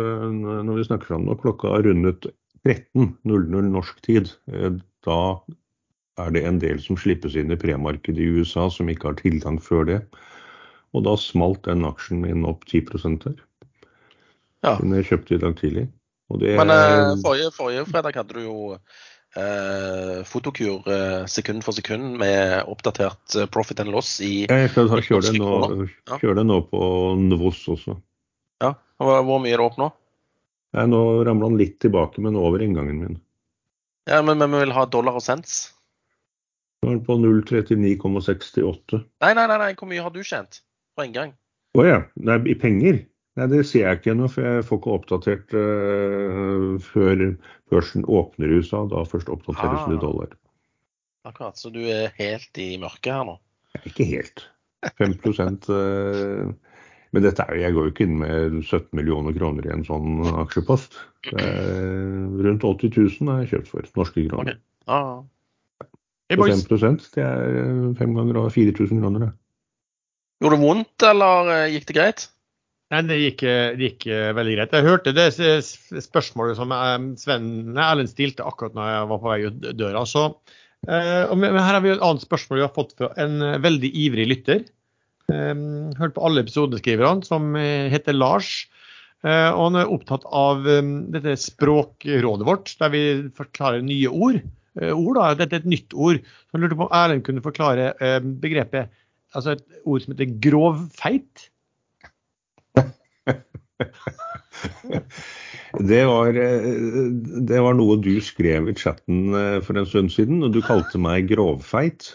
når 0.64 0.78
vi 0.78 0.86
snakker 0.88 1.10
fram 1.12 1.28
Og 1.28 1.42
klokka 1.42 1.74
har 1.74 1.84
rundet 1.84 2.30
13.00 2.64 3.68
norsk 3.68 4.00
tid. 4.06 4.32
Eh, 4.52 4.80
Da 5.02 5.18
er 6.22 6.30
det 6.30 6.44
en 6.46 6.60
del 6.62 6.78
som 6.78 6.94
slippes 7.00 7.34
inn 7.34 7.50
i 7.50 7.58
premarkedet 7.58 8.22
i 8.22 8.28
USA 8.38 8.68
som 8.70 8.90
ikke 8.92 9.08
har 9.10 9.16
tilgang 9.18 9.56
før 9.58 9.88
det. 9.88 9.96
Og 10.94 11.02
da 11.08 11.16
smalt 11.18 11.64
den 11.66 11.82
aksjen 11.88 12.20
min 12.22 12.44
opp 12.46 12.62
10 12.68 12.84
her. 13.24 13.40
Ja. 14.62 14.76
Den 14.78 14.94
jeg 14.94 15.08
kjøpte 15.08 15.34
i 15.34 15.40
dag 15.42 15.56
tidlig. 15.58 15.88
Og 16.30 16.38
det, 16.38 16.54
Men 16.60 16.70
eh, 16.70 17.16
forrige, 17.24 17.50
forrige 17.56 17.86
fredag 17.90 18.14
hadde 18.20 18.36
du 18.36 18.44
jo 18.44 18.56
eh, 18.76 20.22
Fotokur 20.28 20.86
eh, 20.86 21.26
sekund 21.26 21.64
for 21.66 21.74
sekund 21.74 22.14
med 22.22 22.62
oppdatert 22.70 23.36
eh, 23.36 23.48
profit 23.50 23.82
and 23.82 23.90
loss 23.90 24.20
i 24.22 24.46
jeg 24.46 24.70
skal 24.70 24.88
kjøre 25.02 25.32
den 25.32 25.42
nå, 25.42 25.88
Ja. 26.08 26.20
kjøre 26.22 26.46
nå 26.46 26.60
på 26.70 26.82
Nvos 27.18 27.64
også. 27.74 27.98
Ja, 28.62 28.72
Hvor 29.02 29.42
mye 29.42 29.52
er 29.52 29.60
det 29.60 29.66
opp 29.66 29.78
nå? 29.80 29.90
Nei, 30.76 30.86
nå 30.88 31.02
ramla 31.26 31.50
han 31.50 31.58
litt 31.60 31.78
tilbake, 31.84 32.22
men 32.24 32.38
over 32.38 32.62
inngangen 32.64 33.00
min. 33.02 33.16
Ja, 34.08 34.22
men, 34.24 34.38
men 34.40 34.54
vi 34.54 34.62
vil 34.64 34.74
ha 34.74 34.86
dollar 34.88 35.18
og 35.18 35.24
cents. 35.24 35.72
Nå 36.82 36.90
er 36.90 36.96
den 36.96 37.04
på 37.06 37.16
0,39,68. 37.20 39.02
Nei, 39.22 39.32
nei, 39.36 39.46
nei, 39.46 39.58
nei, 39.60 39.72
hvor 39.78 39.90
mye 39.90 40.02
har 40.02 40.14
du 40.14 40.22
tjent 40.26 40.62
på 40.96 41.04
en 41.04 41.12
gang? 41.14 41.34
Å 41.78 41.84
ja. 41.86 41.98
Nei, 42.20 42.38
i 42.50 42.56
penger? 42.58 43.02
Nei, 43.38 43.46
det 43.48 43.62
ser 43.68 43.86
jeg 43.86 44.00
ikke 44.00 44.12
ennå, 44.12 44.28
for 44.32 44.44
jeg 44.44 44.64
får 44.68 44.80
ikke 44.80 44.96
oppdatert 44.96 45.54
uh, 45.56 46.64
før 46.84 47.22
børsen 47.72 48.04
åpner 48.04 48.50
i 48.50 48.58
USA. 48.60 48.82
Da 48.90 49.04
først 49.08 49.30
oppdateres 49.32 49.84
Ah. 49.84 49.88
det 49.92 50.00
dollar. 50.02 50.34
Akkurat, 51.28 51.56
så 51.56 51.70
du 51.70 51.80
er 51.86 52.10
helt 52.18 52.58
i 52.58 52.74
mørket 52.82 53.14
her 53.14 53.24
nå. 53.28 53.38
Ikke 53.86 54.04
helt. 54.08 54.48
5 54.98 55.12
eh, 55.70 56.48
Men 57.12 57.22
dette 57.26 57.44
er, 57.44 57.54
jo- 57.54 57.60
jeg 57.62 57.74
går 57.76 57.84
jo 57.86 57.92
ikke 57.92 58.04
inn 58.08 58.18
med 58.22 58.54
17 58.64 58.86
millioner 58.96 59.34
kroner 59.36 59.66
i 59.68 59.72
en 59.74 59.84
sånn 59.84 60.22
aksjepost. 60.46 60.94
Rundt 61.32 62.64
80 62.64 62.94
000 63.20 63.32
er 63.34 63.42
jeg 63.44 63.50
kjøpt 63.52 63.68
for 63.70 63.88
norske 63.98 64.24
kroner. 64.28 64.54
Okay. 64.56 64.60
Ah. 64.88 65.22
Hey, 66.30 66.38
boys. 66.40 66.62
5 66.64 66.96
det 67.12 67.24
er 67.26 67.94
fem 67.98 68.14
ganger 68.16 68.38
over 68.40 68.50
4000 68.54 69.02
kroner. 69.02 69.26
det. 69.26 69.32
Gjorde 70.42 70.56
det 70.56 70.64
vondt, 70.64 71.04
eller 71.06 71.50
eh, 71.54 71.66
gikk 71.76 71.86
det 71.90 71.96
greit? 71.98 72.24
Nei, 72.92 73.02
det 73.08 73.18
gikk, 73.20 73.42
eh, 73.48 73.68
det 73.78 73.86
gikk 73.90 74.06
eh, 74.10 74.32
veldig 74.36 74.56
greit. 74.56 74.72
Jeg 74.76 74.88
hørte 74.88 75.12
det 75.16 75.28
spørsmålet 76.02 76.58
som 76.58 76.72
Sven 77.20 77.46
Erlend 77.78 78.10
stilte 78.10 78.44
akkurat 78.48 78.74
når 78.76 78.90
jeg 78.90 79.06
var 79.12 79.22
på 79.22 79.30
vei 79.30 79.38
ut 79.46 79.60
døra. 79.78 80.02
Så, 80.08 80.24
eh, 80.88 81.22
og 81.28 81.36
men 81.40 81.56
her 81.60 81.76
har 81.76 81.84
vi 81.84 81.92
et 81.94 82.02
annet 82.04 82.24
spørsmål 82.24 82.58
vi 82.62 82.66
har 82.66 82.74
fått 82.74 82.96
fra 82.98 83.12
en 83.22 83.38
veldig 83.62 83.92
ivrig 84.06 84.26
lytter. 84.32 84.64
Eh, 85.30 85.54
Hørt 85.98 86.16
på 86.16 86.24
alle 86.26 86.42
episodeskriverne, 86.42 87.26
som 87.26 87.54
eh, 87.58 87.90
heter 87.92 88.16
Lars. 88.16 88.64
Eh, 89.22 89.50
og 89.54 89.68
han 89.68 89.78
er 89.78 89.92
opptatt 89.94 90.24
av 90.34 90.66
eh, 90.66 90.82
dette 91.14 91.36
språkrådet 91.38 92.46
vårt, 92.48 92.74
der 92.80 92.90
vi 92.94 93.02
forklarer 93.36 93.84
nye 93.86 94.10
ord. 94.10 94.40
Eh, 94.80 94.90
ord 94.90 95.20
da, 95.20 95.28
Dette 95.38 95.58
er 95.58 95.62
et 95.62 95.70
nytt 95.70 95.94
ord. 95.94 96.18
Så 96.22 96.56
han 96.56 96.64
lurte 96.64 96.78
på 96.80 96.88
om 96.88 96.96
Erlend 96.98 97.24
kunne 97.26 97.44
forklare 97.44 97.92
eh, 98.02 98.18
begrepet, 98.42 98.90
altså 99.36 99.54
et 99.54 99.64
ord 99.84 100.02
som 100.02 100.16
heter 100.16 100.36
grovfeit. 100.42 101.48
Det 105.72 106.02
var, 106.04 106.36
det 106.36 107.60
var 107.64 107.74
noe 107.74 107.94
du 108.04 108.10
skrev 108.22 108.68
i 108.68 108.74
chatten 108.76 109.32
for 109.64 109.80
en 109.80 109.88
stund 109.88 110.12
siden, 110.12 110.42
og 110.44 110.52
du 110.52 110.60
kalte 110.62 111.00
meg 111.00 111.30
grovfeit. 111.30 112.10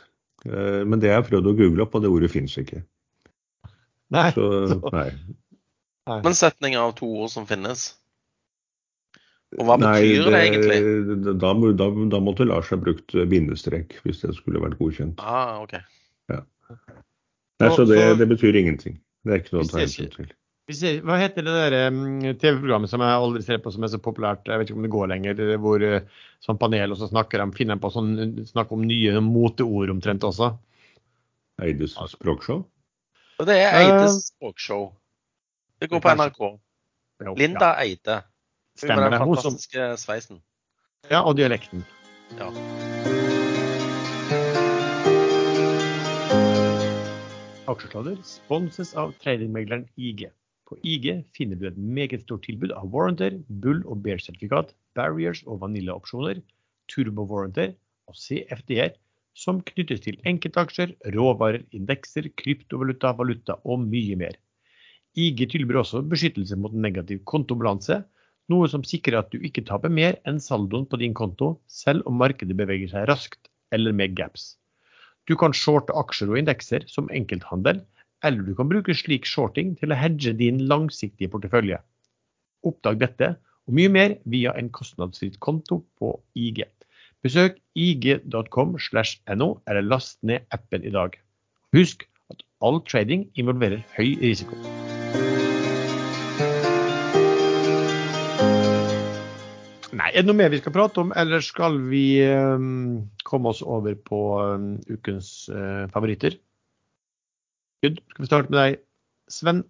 Men 0.45 1.01
det 1.01 1.09
har 1.09 1.23
jeg 1.23 1.31
prøvd 1.31 1.49
å 1.49 1.55
google 1.57 1.83
opp, 1.87 1.97
og 1.97 2.05
det 2.05 2.11
ordet 2.13 2.29
fins 2.31 2.53
ikke. 2.61 2.83
Nei. 4.15 4.29
Så 4.31 4.79
nei. 4.93 5.09
Men 6.23 6.35
setninger 6.37 6.79
av 6.79 6.93
to 6.95 7.07
ord 7.25 7.31
som 7.33 7.47
finnes. 7.49 7.89
Og 9.57 9.63
hva 9.67 9.77
betyr 9.79 10.25
det, 10.27 10.39
egentlig? 10.43 10.77
Da, 11.39 11.51
da, 11.79 11.87
da 12.11 12.19
måtte 12.23 12.47
Lars 12.47 12.69
ha 12.73 12.77
brukt 12.79 13.13
bindestrek, 13.31 13.97
hvis 14.03 14.23
det 14.23 14.33
skulle 14.35 14.59
vært 14.63 14.77
godkjent. 14.79 15.19
Ah, 15.23 15.61
ok. 15.63 15.77
Nei, 16.29 17.69
Så- 17.69 17.75
Så 17.75 17.85
det, 17.89 18.01
det 18.19 18.27
betyr 18.29 18.55
ingenting. 18.59 18.99
Det 19.25 19.33
er 19.33 19.39
ikke 19.41 19.55
noe 19.55 19.63
å 19.65 19.71
ta 19.71 19.79
hensyn 19.79 20.11
til. 20.15 20.27
Ser, 20.69 20.99
hva 21.01 21.15
heter 21.17 21.45
det 21.47 21.53
der 21.55 21.75
TV-programmet 22.43 22.89
som 22.91 22.99
jeg 22.99 23.07
aldri 23.15 23.41
ser 23.41 23.57
på 23.63 23.71
som 23.71 23.83
er 23.83 23.87
så 23.87 23.99
populært, 24.03 24.43
jeg 24.45 24.59
vet 24.59 24.67
ikke 24.69 24.75
om 24.75 24.83
det 24.83 24.91
går 24.91 25.07
lenger, 25.07 25.39
er 25.39 25.57
hvor 25.63 25.79
uh, 25.81 26.01
sånn 26.43 26.59
panel 26.59 26.91
og 26.91 26.97
så 26.99 27.07
snakker 27.07 27.39
de, 27.39 27.55
finner 27.55 27.79
på 27.79 27.87
sånn, 27.89 28.09
snakker 28.49 28.75
om 28.75 28.83
nye 28.83 29.13
moteord 29.23 29.89
omtrent 29.95 30.27
også. 30.27 30.51
Eides 31.63 31.95
språkshow? 32.11 32.65
Og 33.39 33.45
det 33.45 33.55
er 33.61 33.69
Eh, 33.69 33.85
Eides 33.85 34.31
språkshow. 34.31 34.93
Det 35.81 35.89
går 35.89 35.99
på 35.99 36.09
NRK. 36.09 36.41
Linda 37.37 37.73
Eide. 37.83 38.15
Hun 38.23 38.81
stemmer 38.81 39.03
det. 39.09 39.11
den 39.11 39.19
fantastiske 39.19 39.97
sveisen. 39.97 40.41
ja, 41.11 41.21
og 41.21 41.37
dialekten. 41.37 41.85
Ja. 42.37 42.49
Aksjesladder 47.67 48.17
sponses 48.23 48.93
av 48.95 49.13
tradingmegleren 49.21 49.87
IG. 49.97 50.29
På 50.67 50.77
IG 50.83 51.23
finner 51.35 51.55
du 51.59 51.67
et 51.67 51.77
meget 51.77 52.23
stort 52.23 52.43
tilbud 52.47 52.71
av 52.71 52.89
warranter, 52.93 53.37
bull- 53.63 53.85
og 53.85 54.01
bear-sertifikat, 54.03 54.73
barriers 54.95 55.43
og 55.45 55.61
vaniljeopsjoner, 55.61 56.41
turbo-warranter 56.91 57.73
og 58.07 58.15
CFD-er, 58.15 58.95
som 59.37 59.61
knyttes 59.69 60.01
til 60.05 60.17
enkeltaksjer, 60.29 60.95
råvarer, 61.13 61.63
indekser, 61.77 62.31
kryptovaluta, 62.41 63.13
valuta 63.19 63.57
og 63.63 63.83
mye 63.85 64.17
mer. 64.19 64.37
IG 65.17 65.43
tilbyr 65.51 65.81
også 65.81 66.03
beskyttelse 66.09 66.57
mot 66.61 66.73
negativ 66.73 67.21
kontobalanse, 67.29 68.01
noe 68.51 68.69
som 68.71 68.85
sikrer 68.87 69.19
at 69.19 69.29
du 69.33 69.43
ikke 69.43 69.65
taper 69.67 69.91
mer 69.93 70.17
enn 70.29 70.39
saldoen 70.41 70.87
på 70.89 70.99
din 71.01 71.13
konto, 71.17 71.55
selv 71.67 72.05
om 72.09 72.17
markedet 72.21 72.57
beveger 72.57 72.89
seg 72.93 73.07
raskt 73.09 73.49
eller 73.75 73.93
med 73.93 74.15
gaps. 74.17 74.55
Du 75.27 75.35
kan 75.35 75.53
shorte 75.53 75.93
aksjer 75.99 76.31
og 76.31 76.39
indekser 76.39 76.85
som 76.89 77.09
enkelthandel, 77.13 77.81
eller 78.25 78.45
du 78.47 78.55
kan 78.57 78.69
bruke 78.71 78.95
slik 78.97 79.27
shorting 79.27 79.75
til 79.77 79.91
å 79.93 79.99
hedge 79.99 80.33
din 80.39 80.63
langsiktige 80.69 81.29
portefølje. 81.33 81.81
Oppdag 82.65 83.03
dette 83.03 83.33
og 83.67 83.75
mye 83.77 83.91
mer 83.91 84.15
via 84.25 84.55
en 84.57 84.71
kostnadsfritt 84.73 85.37
konto 85.43 85.81
på 85.99 86.15
IG. 86.39 86.63
Besøk 87.25 87.57
ig.com 87.75 88.75
no, 89.35 89.47
eller 89.67 89.81
last 89.81 90.19
ned 90.21 90.45
appen 90.51 90.83
i 90.85 90.91
dag. 90.93 91.17
Husk 91.73 92.05
at 92.29 92.43
all 92.61 92.81
trading 92.85 93.31
involverer 93.35 93.81
høy 93.97 94.13
risiko. 94.21 94.53
Nei, 99.97 100.11
er 100.13 100.21
det 100.21 100.27
noe 100.29 100.37
mer 100.37 100.53
vi 100.53 100.59
skal 100.61 100.75
prate 100.75 101.01
om, 101.01 101.13
eller 101.17 101.41
skal 101.41 101.79
vi 101.89 102.21
um, 102.29 103.09
komme 103.25 103.49
oss 103.49 103.63
over 103.65 103.97
på 103.97 104.21
um, 104.37 104.75
ukens 104.91 105.49
uh, 105.49 105.89
favoritter? 105.89 106.37
Good. 107.81 107.97
Skal 108.13 108.23
vi 108.23 108.29
starte 108.29 108.53
med 108.53 108.59
deg, 108.61 108.79
Sven? 109.31 109.65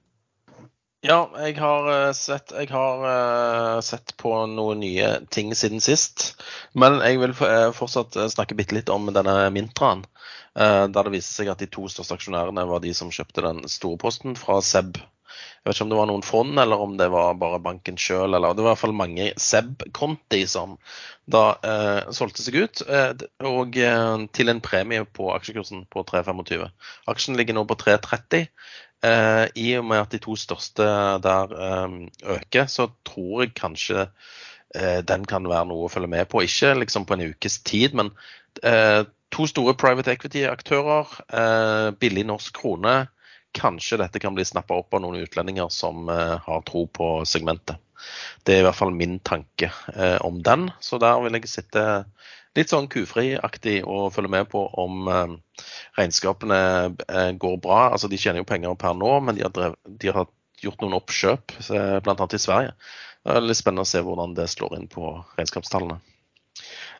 Ja, 1.05 1.29
jeg 1.37 1.59
har, 1.61 1.87
eh, 1.93 2.11
sett, 2.17 2.51
jeg 2.57 2.71
har 2.73 3.03
eh, 3.05 3.81
sett 3.85 4.15
på 4.17 4.31
noen 4.49 4.79
nye 4.81 5.09
ting 5.29 5.53
siden 5.55 5.81
sist. 5.83 6.25
Men 6.73 6.97
jeg 7.05 7.19
vil 7.21 7.35
eh, 7.45 7.69
fortsatt 7.77 8.17
snakke 8.33 8.57
bitte 8.57 8.73
litt 8.79 8.89
om 8.89 9.05
denne 9.13 9.37
Mintraen. 9.53 10.05
Der 10.57 10.89
det 10.89 11.11
viste 11.13 11.35
seg 11.37 11.51
at 11.51 11.59
de 11.61 11.67
to 11.69 11.83
største 11.85 12.15
aksjonærene 12.17 12.63
var 12.65 12.81
de 12.81 12.89
som 12.97 13.11
kjøpte 13.13 13.43
den 13.45 13.59
store 13.69 13.99
posten 14.01 14.33
fra 14.39 14.55
SEB. 14.65 14.97
Jeg 15.67 15.69
vet 15.69 15.75
ikke 15.75 15.85
om 15.85 15.89
det 15.91 15.97
var 15.99 16.07
noen 16.09 16.23
fond, 16.25 16.59
eller 16.61 16.81
om 16.81 16.93
det 16.97 17.07
var 17.13 17.37
bare 17.41 17.59
banken 17.61 17.97
sjøl. 17.99 18.33
Det 18.33 18.41
var 18.41 18.61
i 18.61 18.67
hvert 18.69 18.79
fall 18.81 18.95
mange 18.95 19.25
SEB-konti 19.35 20.39
som 20.49 20.77
da 21.27 21.41
eh, 21.59 22.11
solgte 22.15 22.45
seg 22.45 22.55
ut, 22.63 22.83
eh, 22.87 23.25
og 23.49 23.75
eh, 23.81 24.23
til 24.37 24.53
en 24.53 24.61
premie 24.63 25.03
på 25.19 25.27
aksjekursen 25.35 25.83
på 25.91 26.05
3,25. 26.07 26.63
Aksjen 27.11 27.37
ligger 27.39 27.57
nå 27.57 27.65
på 27.67 27.77
3,30. 27.83 28.47
Eh, 29.05 29.45
I 29.55 29.67
og 29.77 29.85
med 29.91 30.01
at 30.01 30.13
de 30.13 30.19
to 30.21 30.35
største 30.39 30.85
der 31.23 31.53
eh, 31.53 31.97
øker, 32.37 32.69
så 32.71 32.89
tror 33.05 33.43
jeg 33.43 33.53
kanskje 33.57 34.07
eh, 34.75 35.03
den 35.05 35.27
kan 35.29 35.45
være 35.49 35.67
noe 35.69 35.85
å 35.85 35.91
følge 35.91 36.09
med 36.11 36.29
på. 36.31 36.41
Ikke 36.45 36.73
liksom 36.79 37.05
på 37.05 37.17
en 37.17 37.27
ukes 37.29 37.59
tid, 37.67 37.97
men 37.97 38.11
eh, 38.63 39.03
to 39.33 39.45
store 39.49 39.75
private 39.77 40.13
equity-aktører, 40.15 41.09
billig 41.99 42.23
norsk 42.29 42.55
krone. 42.55 43.09
Kanskje 43.57 43.99
dette 43.99 44.21
kan 44.23 44.37
bli 44.37 44.45
snappa 44.47 44.77
opp 44.79 44.95
av 44.95 45.03
noen 45.03 45.19
utlendinger 45.19 45.67
som 45.73 46.07
har 46.07 46.61
tro 46.63 46.85
på 46.87 47.09
segmentet. 47.27 47.75
Det 48.47 48.55
er 48.55 48.61
i 48.61 48.65
hvert 48.69 48.79
fall 48.79 48.93
min 48.95 49.17
tanke 49.27 49.67
om 50.23 50.39
den. 50.45 50.69
Så 50.79 50.95
der 51.03 51.19
vil 51.25 51.35
jeg 51.35 51.51
sitte 51.51 51.83
litt 52.57 52.73
sånn 52.73 52.89
kufriaktig 52.91 53.79
å 53.85 54.07
følge 54.13 54.33
med 54.33 54.49
på 54.51 54.63
om 54.83 55.07
eh, 55.11 55.63
regnskapene 55.99 56.59
eh, 56.89 57.31
går 57.39 57.57
bra. 57.63 57.87
Altså 57.91 58.09
De 58.11 58.19
tjener 58.19 58.41
jo 58.43 58.49
penger 58.49 58.75
per 58.79 58.97
nå, 58.97 59.13
men 59.23 59.37
de 59.37 59.45
har, 59.45 59.53
drev, 59.55 59.77
de 59.85 60.13
har 60.13 60.29
gjort 60.63 60.83
noen 60.83 60.97
oppkjøp, 60.97 61.57
eh, 61.69 61.97
bl.a. 62.03 62.29
i 62.33 62.41
Sverige. 62.41 62.75
Det 63.23 63.35
er 63.35 63.43
litt 63.45 63.59
spennende 63.59 63.85
å 63.85 63.89
se 63.89 64.03
hvordan 64.03 64.37
det 64.37 64.49
slår 64.51 64.77
inn 64.79 64.91
på 64.91 65.15
regnskapstallene. 65.37 65.99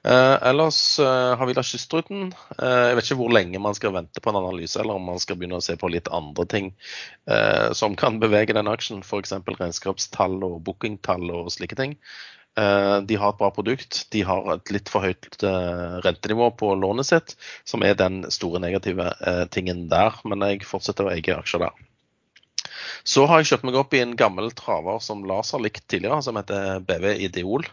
Eh, 0.04 0.48
ellers 0.50 1.00
eh, 1.00 1.36
har 1.38 1.48
vi 1.50 1.56
da 1.58 1.64
Kystruten. 1.66 2.30
Eh, 2.62 2.84
jeg 2.90 2.98
vet 2.98 3.08
ikke 3.08 3.20
hvor 3.20 3.34
lenge 3.34 3.62
man 3.62 3.76
skal 3.76 3.96
vente 3.96 4.22
på 4.24 4.32
en 4.32 4.40
analyse, 4.40 4.78
eller 4.80 5.00
om 5.00 5.08
man 5.10 5.20
skal 5.20 5.40
begynne 5.40 5.60
å 5.60 5.66
se 5.66 5.76
på 5.80 5.90
litt 5.92 6.12
andre 6.14 6.46
ting 6.48 6.74
som 7.76 7.96
kan 8.00 8.22
bevege 8.22 8.56
den 8.56 8.70
aksjen. 8.72 9.02
F.eks. 9.04 9.34
regnskapstall 9.48 10.40
og 10.48 10.62
bookingtall 10.68 11.32
og 11.34 11.52
slike 11.52 11.76
ting. 11.80 11.98
Eh, 12.58 12.98
de 13.10 13.20
har 13.22 13.34
et 13.34 13.40
bra 13.40 13.52
produkt. 13.54 14.04
De 14.14 14.24
har 14.28 14.48
et 14.54 14.74
litt 14.74 14.90
for 14.90 15.06
høyt 15.06 15.44
eh, 15.46 15.98
rentenivå 16.06 16.50
på 16.60 16.74
lånet 16.80 17.10
sitt, 17.10 17.36
som 17.70 17.86
er 17.86 17.98
den 18.00 18.24
store 18.34 18.62
negative 18.64 19.12
tingen 19.54 19.88
der. 19.92 20.18
Men 20.26 20.46
jeg 20.48 20.68
fortsetter 20.68 21.08
å 21.08 21.14
eie 21.14 21.38
aksjer 21.38 21.68
der. 21.68 21.84
Så 23.08 23.26
har 23.30 23.40
jeg 23.40 23.54
kjøpt 23.54 23.68
meg 23.68 23.78
opp 23.80 23.94
i 23.96 24.04
en 24.04 24.16
gammel 24.20 24.50
traver 24.58 25.00
som 25.04 25.26
Lars 25.28 25.54
har 25.56 25.64
likt 25.64 25.86
tidligere, 25.88 26.20
som 26.26 26.40
heter 26.40 26.82
BV 26.88 27.14
Ideol. 27.30 27.68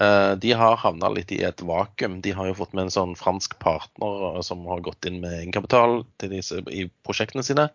Eh, 0.00 0.32
de 0.32 0.52
har 0.52 0.76
havna 0.76 1.08
litt 1.12 1.32
i 1.32 1.40
et 1.46 1.62
vakuum. 1.64 2.20
De 2.20 2.34
har 2.36 2.50
jo 2.50 2.56
fått 2.58 2.74
med 2.76 2.86
en 2.86 2.92
sånn 2.92 3.14
fransk 3.16 3.56
partner 3.62 4.26
eh, 4.34 4.42
som 4.44 4.66
har 4.68 4.84
gått 4.84 5.08
inn 5.08 5.22
med 5.22 5.38
egenkapital 5.38 6.02
i 6.26 6.88
prosjektene 7.06 7.44
sine. 7.46 7.70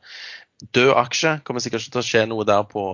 Død 0.77 0.93
aksje. 1.01 1.39
Kommer 1.45 1.63
sikkert 1.63 1.87
ikke 1.87 1.95
til 1.97 2.03
å 2.03 2.09
skje 2.11 2.27
noe 2.29 2.45
der 2.45 2.67
på 2.69 2.85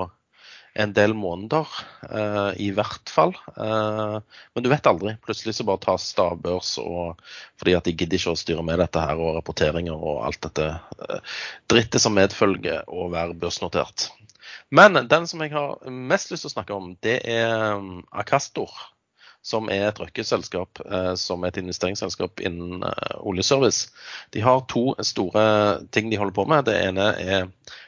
en 0.78 0.94
del 0.94 1.14
måneder, 1.18 1.70
uh, 2.12 2.52
i 2.62 2.70
hvert 2.76 3.10
fall. 3.10 3.34
Uh, 3.58 4.20
men 4.54 4.66
du 4.66 4.70
vet 4.72 4.90
aldri. 4.90 5.16
Plutselig 5.26 5.56
så 5.58 5.66
bare 5.68 5.82
tas 5.84 6.06
stavbørs, 6.14 6.76
og, 6.84 7.24
fordi 7.58 7.76
at 7.78 7.88
de 7.88 7.95
gidder 7.95 8.20
ikke 8.20 8.36
å 8.36 8.40
styre 8.40 8.66
med 8.66 8.82
dette 8.84 9.02
her 9.02 9.22
og 9.22 9.40
rapporteringer 9.40 9.98
og 9.98 10.22
alt 10.28 10.41
dette 10.45 10.70
uh, 10.78 11.40
drittet 11.72 12.04
som 12.04 12.16
medfølger 12.18 12.86
å 12.88 13.10
være 13.14 13.38
børsnotert. 13.41 14.10
Men 14.70 14.99
den 15.08 15.26
som 15.30 15.41
jeg 15.44 15.54
har 15.56 15.78
mest 15.90 16.32
lyst 16.32 16.45
til 16.45 16.52
å 16.52 16.56
snakke 16.58 16.78
om, 16.78 16.94
det 17.04 17.20
er 17.30 17.78
um, 17.80 18.04
Acastor 18.12 18.72
som 19.45 19.69
er 19.72 19.88
et 19.88 19.99
røkkeselskap 20.01 20.81
eh, 20.85 21.14
som 21.19 21.43
er 21.43 21.53
et 21.53 21.59
investeringsselskap 21.61 22.41
innen 22.43 22.84
eh, 22.84 23.18
oljeservice. 23.19 23.91
De 24.35 24.43
har 24.43 24.65
to 24.72 24.91
store 25.05 25.43
ting 25.95 26.11
de 26.11 26.19
holder 26.19 26.35
på 26.35 26.47
med. 26.49 26.65
Det 26.68 26.77
ene 26.89 27.09
er 27.22 27.47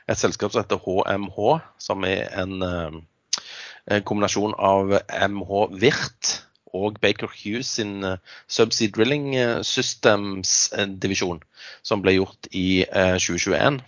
et 0.10 0.20
selskap 0.20 0.54
som 0.54 0.64
heter 0.64 0.82
HMH, 0.86 1.40
som 1.82 2.06
er 2.08 2.30
en, 2.42 2.62
eh, 2.64 3.00
en 3.96 4.06
kombinasjon 4.08 4.56
av 4.56 4.96
MH 5.10 5.66
Virt 5.82 6.36
og 6.78 7.00
Baker 7.02 7.32
Hughes 7.34 7.72
sin 7.80 8.06
Subsea 8.48 8.92
Drilling 8.94 9.32
Systems-divisjon, 9.66 11.40
som 11.82 12.04
ble 12.06 12.20
gjort 12.20 12.46
i 12.54 12.84
2021. 12.94 13.80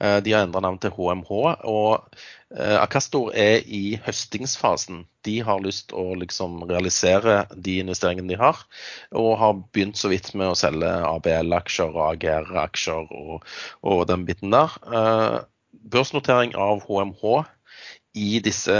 De 0.00 0.32
har 0.32 0.46
endra 0.46 0.62
navn 0.64 0.78
til 0.80 0.94
HMH. 0.96 1.30
og 1.68 2.16
Akastor 2.50 2.80
Acastor 2.82 3.30
er 3.36 3.62
i 3.66 4.00
høstingsfasen. 4.02 5.04
De 5.22 5.36
har 5.46 5.60
lyst 5.62 5.92
å 5.94 6.16
liksom 6.18 6.64
realisere 6.66 7.44
de 7.54 7.76
investeringene 7.84 8.32
de 8.32 8.38
har, 8.40 8.64
og 9.14 9.36
har 9.38 9.60
begynt 9.70 10.00
så 10.00 10.10
vidt 10.10 10.32
med 10.34 10.50
å 10.50 10.58
selge 10.58 10.88
ABL-aksjer 10.88 11.94
og 11.94 12.02
AGR-aksjer 12.08 13.12
og, 13.14 13.46
og, 13.84 14.02
den 14.10 14.26
biten 14.26 14.50
der. 14.50 14.74
Eh, 14.90 15.36
børsnotering 15.94 16.56
av 16.58 16.82
HMH 16.88 17.44
i 18.18 18.40
disse 18.42 18.74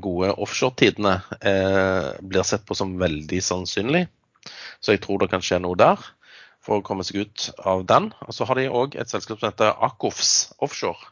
gode 0.00 0.32
offshore-tidene 0.40 1.18
eh, 1.44 2.08
blir 2.24 2.46
sett 2.48 2.64
på 2.64 2.78
som 2.78 2.96
veldig 3.02 3.42
sannsynlig, 3.44 4.06
så 4.80 4.96
jeg 4.96 5.04
tror 5.04 5.20
det 5.20 5.28
kan 5.34 5.44
skje 5.44 5.60
noe 5.60 5.76
der 5.76 6.00
for 6.70 6.78
å 6.78 6.86
komme 6.86 7.02
seg 7.06 7.24
ut 7.24 7.48
av 7.66 7.82
den. 7.90 8.12
Og 8.28 8.36
Så 8.36 8.46
har 8.46 8.58
de 8.58 8.70
òg 8.70 8.94
et 8.94 9.10
selskap 9.10 9.40
som 9.40 9.50
heter 9.50 9.74
Akofs 9.82 10.52
Offshore. 10.62 11.10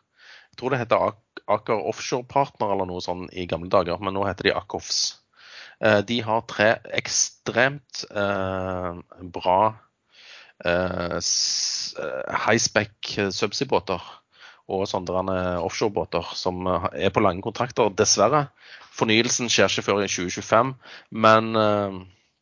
Jeg 0.53 0.61
tror 0.61 0.75
det 0.75 0.83
heter 0.85 1.17
Aker 1.49 1.83
Offshore 1.91 2.27
Partner 2.31 2.75
eller 2.75 2.87
noe 2.87 3.03
sånt 3.03 3.33
i 3.35 3.47
gamle 3.51 3.71
dager, 3.73 3.99
men 3.99 4.15
nå 4.15 4.23
heter 4.29 4.51
de 4.51 4.55
Akofs. 4.59 5.19
Eh, 5.83 6.01
de 6.07 6.21
har 6.27 6.47
tre 6.51 6.71
ekstremt 6.99 8.05
eh, 8.11 9.03
bra 9.35 9.59
eh, 10.67 11.19
eh 11.19 12.39
high-spec 12.47 13.13
subsea-båter 13.35 14.03
og 14.69 14.85
sånne 14.91 15.39
offshorebåter 15.65 16.35
som 16.37 16.67
er 16.69 17.11
på 17.15 17.23
lange 17.25 17.43
kontrakter. 17.43 17.89
Dessverre. 17.97 18.51
Fornyelsen 18.93 19.49
skjer 19.49 19.71
ikke 19.71 19.87
før 19.87 20.03
i 20.05 20.11
2025, 20.11 20.75
men 21.25 21.55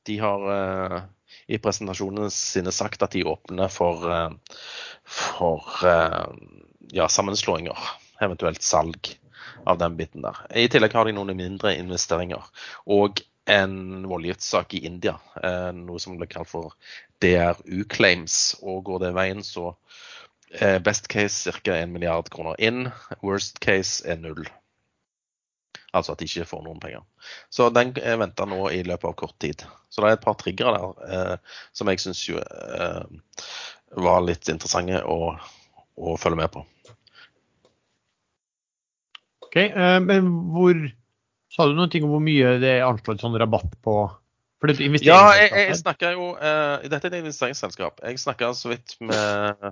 de 0.09 0.17
har 0.19 1.07
i 1.47 1.61
presentasjonene 1.63 2.31
sine 2.35 2.73
sagt 2.75 3.05
at 3.07 3.15
de 3.15 3.23
åpner 3.29 3.71
for, 3.71 4.03
for 5.05 5.63
ja, 6.91 7.07
sammenslåinger 7.07 7.79
eventuelt 8.25 8.63
salg 8.63 9.13
av 9.67 9.79
den 9.79 9.97
biten 9.97 10.23
der. 10.23 10.39
I 10.55 10.69
tillegg 10.71 10.95
har 10.95 11.07
de 11.07 11.15
noen 11.17 11.37
mindre 11.39 11.75
investeringer. 11.79 12.45
Og 12.87 13.23
en 13.47 14.07
voldgiftssak 14.11 14.75
i 14.75 14.85
India, 14.87 15.17
eh, 15.43 15.71
noe 15.75 16.03
som 16.03 16.17
blir 16.19 16.31
kalt 16.31 16.51
for 16.51 16.75
DRU-claims. 17.23 18.57
Og 18.63 18.85
går 18.89 19.05
det 19.05 19.15
veien, 19.17 19.43
så 19.47 19.73
eh, 20.61 20.79
best 20.83 21.09
case 21.13 21.53
ca. 21.63 21.77
1 21.79 21.93
milliard 21.95 22.31
kroner 22.31 22.59
inn. 22.59 22.89
Worst 23.23 23.61
case 23.63 24.07
er 24.07 24.19
null. 24.23 24.47
Altså 25.97 26.15
at 26.15 26.21
de 26.23 26.29
ikke 26.29 26.49
får 26.49 26.63
noen 26.67 26.81
penger. 26.83 27.03
Så 27.51 27.69
den 27.75 27.95
er 28.03 28.21
venta 28.21 28.47
nå 28.49 28.69
i 28.75 28.83
løpet 28.87 29.09
av 29.11 29.17
kort 29.19 29.37
tid. 29.43 29.65
Så 29.89 30.03
det 30.03 30.11
er 30.11 30.19
et 30.19 30.25
par 30.27 30.37
triggere 30.41 30.77
der 30.77 31.17
eh, 31.17 31.59
som 31.77 31.89
jeg 31.91 32.03
syns 32.03 32.23
eh, 32.37 33.03
var 34.07 34.25
litt 34.27 34.49
interessante 34.53 35.01
å, 35.09 35.33
å 35.97 36.17
følge 36.21 36.43
med 36.43 36.53
på. 36.57 36.65
Ok, 39.47 39.57
Eh, 39.57 39.99
Men 40.05 40.27
hvor 40.53 40.77
Sa 41.57 41.65
du 41.65 41.73
noen 41.73 41.89
ting 41.89 42.05
om 42.05 42.11
hvor 42.13 42.21
mye 42.21 42.57
det 42.61 42.73
er 42.75 42.83
anslått 42.85 43.23
sånn 43.23 43.37
rabatt 43.41 43.79
på? 43.81 43.93
For 44.57 44.71
det 44.71 44.81
er 44.81 44.95
ja, 45.05 45.19
jeg, 45.37 45.51
jeg 45.53 45.77
snakka 45.83 46.11
jo 46.15 46.31
uh, 46.33 46.81
Dette 46.89 47.11
er 47.11 47.13
et 47.13 47.19
investeringsselskap. 47.19 47.99
Jeg 48.01 48.21
snakka 48.23 48.49
så 48.57 48.71
vidt 48.71 48.95
med 49.05 49.67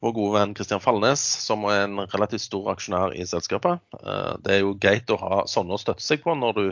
vår 0.00 0.14
gode 0.16 0.38
venn 0.38 0.54
Kristian 0.56 0.80
Falnes, 0.80 1.20
som 1.44 1.66
er 1.68 1.82
en 1.84 2.00
relativt 2.08 2.46
stor 2.46 2.70
aksjonær 2.72 3.12
i 3.12 3.26
selskapet. 3.28 3.82
Uh, 4.00 4.32
det 4.40 4.54
er 4.54 4.62
jo 4.62 4.72
greit 4.80 5.12
å 5.12 5.18
ha 5.20 5.42
sånne 5.50 5.76
å 5.76 5.80
støtte 5.80 6.04
seg 6.04 6.24
på 6.24 6.32
når 6.40 6.56
du 6.56 6.64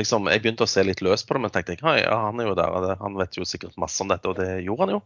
liksom 0.00 0.26
Jeg 0.32 0.42
begynte 0.42 0.66
å 0.66 0.70
se 0.70 0.82
litt 0.86 1.02
løs 1.06 1.22
på 1.26 1.36
det, 1.36 1.44
men 1.44 1.54
tenkte 1.54 1.76
jeg, 1.76 2.02
ja, 2.02 2.18
han 2.26 2.42
er 2.42 2.50
jo 2.50 2.56
der, 2.58 2.90
han 2.98 3.18
vet 3.18 3.38
jo 3.38 3.46
sikkert 3.46 3.78
masse 3.78 4.02
om 4.02 4.10
dette, 4.10 4.30
og 4.30 4.38
det 4.38 4.64
gjorde 4.66 4.88
han 4.88 4.96
jo. 4.96 5.02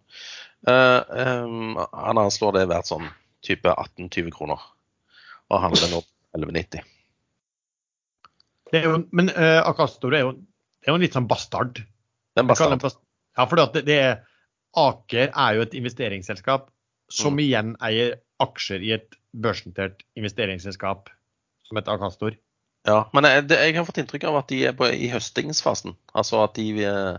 Um, 0.62 1.76
han 1.76 2.22
anslår 2.22 2.56
det 2.56 2.70
verdt 2.72 2.88
sånn 2.88 3.08
type 3.44 3.68
18-20 3.68 4.32
kroner. 4.32 4.64
Og 5.52 5.60
handler 5.60 5.92
nå 5.92 6.00
1190. 6.38 6.88
Jo, 8.72 8.96
men 9.12 9.28
uh, 9.36 9.60
Akastor 9.68 10.14
er 10.16 10.24
jo, 10.24 10.32
er 10.86 10.92
jo 10.92 10.98
en 10.98 11.04
litt 11.04 11.16
sånn 11.16 11.30
bastard. 11.30 11.80
Det 12.32 12.42
er 12.42 12.48
bastard. 12.48 12.76
bastard. 12.82 13.04
Ja, 13.38 13.46
for 13.48 13.60
det, 13.60 13.84
det 13.88 13.98
er, 13.98 14.14
Aker 14.78 15.28
er 15.28 15.56
jo 15.56 15.64
et 15.66 15.74
investeringsselskap 15.76 16.70
som 17.12 17.36
mm. 17.36 17.42
igjen 17.44 17.74
eier 17.84 18.14
aksjer 18.40 18.84
i 18.84 18.94
et 18.96 19.18
børsnotert 19.32 20.00
investeringsselskap 20.18 21.10
som 21.68 21.78
heter 21.78 21.98
Akastor. 21.98 22.38
Ja, 22.88 23.04
men 23.14 23.28
jeg, 23.28 23.44
det, 23.50 23.58
jeg, 23.62 23.76
har 23.76 23.84
fått 23.86 24.00
inntrykk 24.02 24.24
av 24.30 24.40
at 24.40 24.48
de 24.50 24.62
er 24.66 24.72
på, 24.74 24.88
i 24.90 25.10
høstingsfasen. 25.12 25.94
Altså 26.18 26.40
at 26.42 26.56
de 26.56 26.64
vil, 26.80 27.18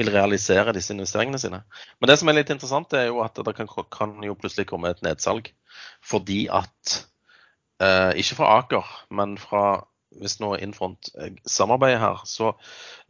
vil, 0.00 0.10
realisere 0.10 0.74
disse 0.74 0.90
investeringene 0.96 1.38
sine. 1.38 1.60
Men 2.00 2.10
det 2.10 2.16
som 2.18 2.32
er 2.32 2.40
litt 2.40 2.50
interessant, 2.50 2.96
er 2.96 3.10
jo 3.12 3.20
at 3.22 3.38
det 3.38 3.54
kan, 3.60 3.70
kan 3.94 4.16
jo 4.24 4.34
plutselig 4.40 4.66
komme 4.72 4.90
et 4.90 5.04
nedsalg. 5.06 5.52
Fordi 6.02 6.46
at 6.50 6.96
Eh, 7.82 8.12
ikke 8.22 8.38
fra 8.38 8.50
Aker, 8.60 8.90
men 9.10 9.34
fra 9.40 9.64
hvis 10.20 10.38
nå 10.42 10.54
Infront 10.62 11.10
eh, 11.18 11.34
samarbeider 11.48 12.00
her, 12.02 12.24
så 12.28 12.54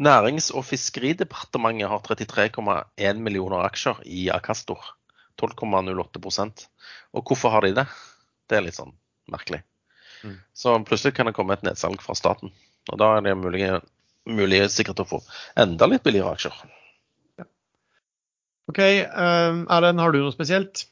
Nærings- 0.02 0.52
og 0.55 0.66
fiskeridepartementet 0.68 1.90
har 1.90 2.02
33,1 2.06 3.22
millioner 3.22 3.64
aksjer 3.66 4.02
i 4.06 4.28
Akastor. 4.35 4.94
12,08% 5.40 6.68
Og 7.12 7.24
hvorfor 7.26 7.51
har 7.51 7.64
de 7.64 7.74
det? 7.74 7.86
Det 8.48 8.59
er 8.59 8.62
litt 8.66 8.76
sånn 8.76 8.94
merkelig. 9.31 9.64
Mm. 10.22 10.39
Så 10.55 10.76
plutselig 10.86 11.16
kan 11.16 11.26
det 11.26 11.35
komme 11.36 11.56
et 11.56 11.64
nedsalg 11.66 12.02
fra 12.05 12.14
staten. 12.14 12.52
Og 12.93 13.01
da 13.01 13.14
er 13.16 13.24
det 13.24 13.35
mulig, 13.40 13.66
mulig 14.28 14.62
sikkert 14.72 15.02
å 15.02 15.09
få 15.09 15.20
enda 15.60 15.89
litt 15.90 16.05
billigere 16.06 16.36
aksjer. 16.36 16.56
Ja. 17.40 17.48
OK. 18.70 18.81
Um, 18.81 19.64
Erlend, 19.72 20.01
har 20.01 20.14
du 20.14 20.22
noe 20.22 20.35
spesielt? 20.36 20.86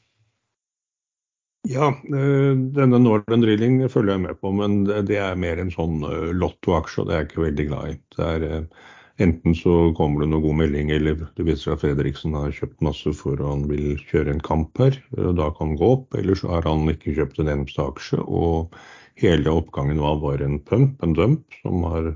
Ja, 1.71 1.89
eh, 1.89 2.55
denne 2.75 2.99
Northern 2.99 3.43
Drilling 3.45 3.85
følger 3.91 4.17
jeg 4.17 4.23
med 4.25 4.39
på, 4.43 4.51
men 4.59 4.81
det 5.07 5.19
er 5.23 5.39
mer 5.39 5.61
en 5.63 5.71
sånn 5.71 6.01
eh, 6.09 6.33
lottoaksje, 6.35 7.03
og 7.03 7.07
det 7.07 7.15
er 7.15 7.21
jeg 7.21 7.29
ikke 7.29 7.45
veldig 7.45 7.67
glad 7.69 7.91
i. 7.93 7.99
Det 8.17 8.25
er, 8.27 8.47
eh, 8.49 8.89
enten 9.23 9.55
så 9.55 9.75
kommer 9.95 10.25
det 10.25 10.33
noen 10.33 10.43
god 10.43 10.59
melding, 10.59 10.91
eller 10.91 11.21
det 11.39 11.47
viser 11.47 11.63
seg 11.63 11.77
at 11.77 11.85
Fredriksen 11.85 12.35
har 12.35 12.57
kjøpt 12.57 12.83
masse 12.83 13.13
for 13.15 13.39
han 13.47 13.63
vil 13.71 13.95
kjøre 14.09 14.35
en 14.35 14.43
kamp 14.43 14.83
her, 14.83 14.99
og 15.15 15.37
da 15.39 15.53
kan 15.55 15.71
han 15.71 15.79
gå 15.79 15.91
opp. 15.99 16.17
Eller 16.19 16.41
så 16.41 16.51
har 16.51 16.67
han 16.67 16.91
ikke 16.91 17.15
kjøpt 17.21 17.39
en 17.45 17.53
eneste 17.55 17.85
aksje, 17.85 18.19
og 18.27 18.75
hele 19.23 19.55
oppgangen 19.55 20.03
var 20.03 20.19
bare 20.25 20.49
en 20.49 20.59
pump, 20.67 20.97
en 21.07 21.15
dump, 21.15 21.47
som 21.63 21.87
har 21.93 22.11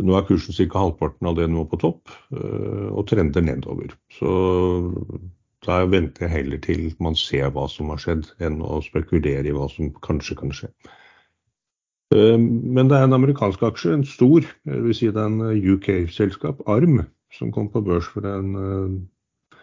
nå 0.00 0.16
er 0.16 0.24
kursen 0.24 0.54
ca. 0.56 0.78
halvparten 0.86 1.28
av 1.28 1.36
det 1.36 1.50
nå 1.50 1.66
på 1.68 1.76
topp, 1.82 2.14
og 2.30 3.02
trender 3.10 3.42
nedover. 3.44 3.90
Så 4.14 4.30
da 5.70 5.84
venter 5.86 6.26
jeg 6.26 6.34
heller 6.34 6.62
til 6.64 6.88
man 7.02 7.16
ser 7.18 7.52
hva 7.54 7.68
som 7.70 7.92
har 7.94 8.02
skjedd, 8.02 8.32
enn 8.42 8.58
å 8.64 8.80
spekulere 8.84 9.46
i 9.46 9.54
hva 9.54 9.68
som 9.70 9.92
kanskje 10.04 10.36
kan 10.40 10.54
skje. 10.56 10.70
Eh, 12.14 12.36
men 12.38 12.90
det 12.90 12.98
er 12.98 13.06
en 13.06 13.16
amerikansk 13.20 13.62
aksje, 13.70 13.94
en 13.94 14.06
stor, 14.06 14.46
jeg 14.66 14.84
vil 14.86 14.96
si 14.96 15.10
det 15.14 15.22
er 15.22 15.30
en 15.30 15.74
UK-selskap, 15.76 16.64
ARM, 16.66 17.04
som 17.36 17.52
kom 17.54 17.68
på 17.70 17.82
børs 17.86 18.08
for 18.10 18.26
en 18.26 18.54
uh, 18.58 19.58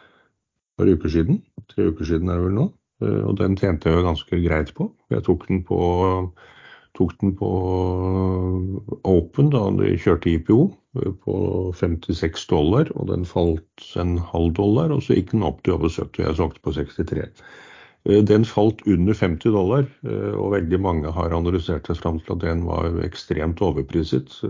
par 0.79 0.88
uker 0.88 1.11
siden. 1.11 1.41
Tre 1.67 1.89
uker 1.91 2.07
siden 2.07 2.31
er 2.31 2.39
det 2.39 2.45
vel 2.45 2.55
nå. 2.55 2.69
Uh, 3.03 3.25
og 3.27 3.34
den 3.41 3.57
tjente 3.59 3.91
jeg 3.91 4.05
ganske 4.05 4.39
greit 4.45 4.71
på. 4.77 4.88
Jeg 5.11 5.25
tok 5.27 5.43
den 5.49 5.65
på, 5.67 5.79
tok 6.98 7.14
den 7.22 7.36
på 7.38 7.52
Open 9.07 9.52
da 9.53 9.64
de 9.78 9.94
kjørte 10.02 10.34
IPO 10.34 10.60
på 11.24 11.38
56 11.78 12.48
dollar, 12.49 12.90
og 12.95 13.11
den 13.11 13.26
falt 13.28 13.91
en 14.02 14.18
halv 14.32 14.56
dollar, 14.57 14.94
og 14.94 15.03
så 15.06 15.18
gikk 15.18 15.36
den 15.36 15.45
opp 15.48 15.61
til 15.64 15.78
over 15.78 15.91
70. 15.94 16.24
Jeg 16.26 16.40
solgte 16.40 16.64
på 16.65 16.74
63. 16.78 17.28
Eh, 18.07 18.24
den 18.24 18.48
falt 18.48 18.82
under 18.88 19.14
50 19.14 19.53
dollar, 19.53 19.86
eh, 20.07 20.34
og 20.34 20.56
veldig 20.56 20.82
mange 20.82 21.14
har 21.14 21.36
analysert 21.36 21.88
det 21.88 21.99
fram 21.99 22.19
til 22.24 22.38
at 22.38 22.44
den 22.45 22.65
var 22.68 22.99
ekstremt 23.06 23.64
overpriset. 23.64 24.41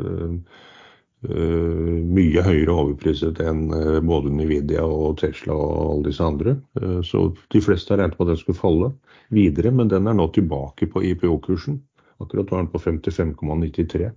Uh, 1.28 2.04
mye 2.14 2.44
høyere 2.46 2.70
overpriset 2.70 3.40
enn 3.42 3.72
både 4.06 4.30
Nvidia 4.30 4.84
og 4.86 5.16
Tesla 5.18 5.56
og 5.58 5.80
alle 5.82 6.12
disse 6.12 6.22
andre. 6.22 6.54
Så 7.02 7.24
de 7.56 7.62
fleste 7.66 7.90
har 7.90 8.04
regnet 8.04 8.20
på 8.20 8.28
at 8.28 8.30
den 8.30 8.38
skulle 8.38 8.60
falle 8.60 8.92
videre, 9.34 9.72
men 9.74 9.90
den 9.90 10.06
er 10.06 10.14
nå 10.14 10.28
tilbake 10.36 10.86
på 10.94 11.02
IPO-kursen. 11.10 11.80
Akkurat 12.24 12.52
var 12.52 12.64
den 12.64 12.72
på 12.74 12.82
55,93. 12.82 14.12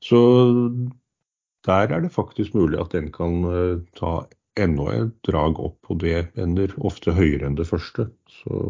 Så 0.00 0.20
der 1.66 1.92
er 1.92 2.04
det 2.04 2.12
faktisk 2.14 2.54
mulig 2.56 2.78
at 2.80 2.94
den 2.96 3.10
kan 3.12 3.42
ta 3.98 4.22
enda 4.60 4.86
et 4.94 5.12
drag 5.26 5.60
opp, 5.60 5.78
og 5.92 6.00
det 6.02 6.30
ender 6.40 6.72
ofte 6.86 7.12
høyere 7.14 7.48
enn 7.48 7.58
det 7.58 7.68
første. 7.68 8.08
Så 8.40 8.60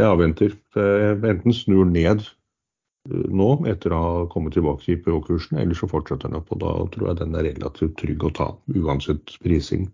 jeg 0.00 0.08
avventer. 0.08 0.56
Enten 0.76 1.54
snur 1.54 1.88
ned 1.88 2.24
eh, 2.24 3.28
nå 3.28 3.50
etter 3.70 3.94
å 3.94 4.02
ha 4.02 4.26
kommet 4.32 4.56
tilbake 4.56 4.84
til 4.84 4.98
IPO-kursen, 4.98 5.60
eller 5.60 5.76
så 5.76 5.88
fortsetter 5.90 6.30
den 6.30 6.40
opp. 6.40 6.52
og 6.54 6.62
Da 6.64 6.74
tror 6.94 7.10
jeg 7.10 7.20
den 7.22 7.38
er 7.38 7.48
relativt 7.50 7.98
trygg 8.00 8.26
å 8.26 8.34
ta, 8.36 8.50
uansett 8.76 9.36
prising. 9.44 9.88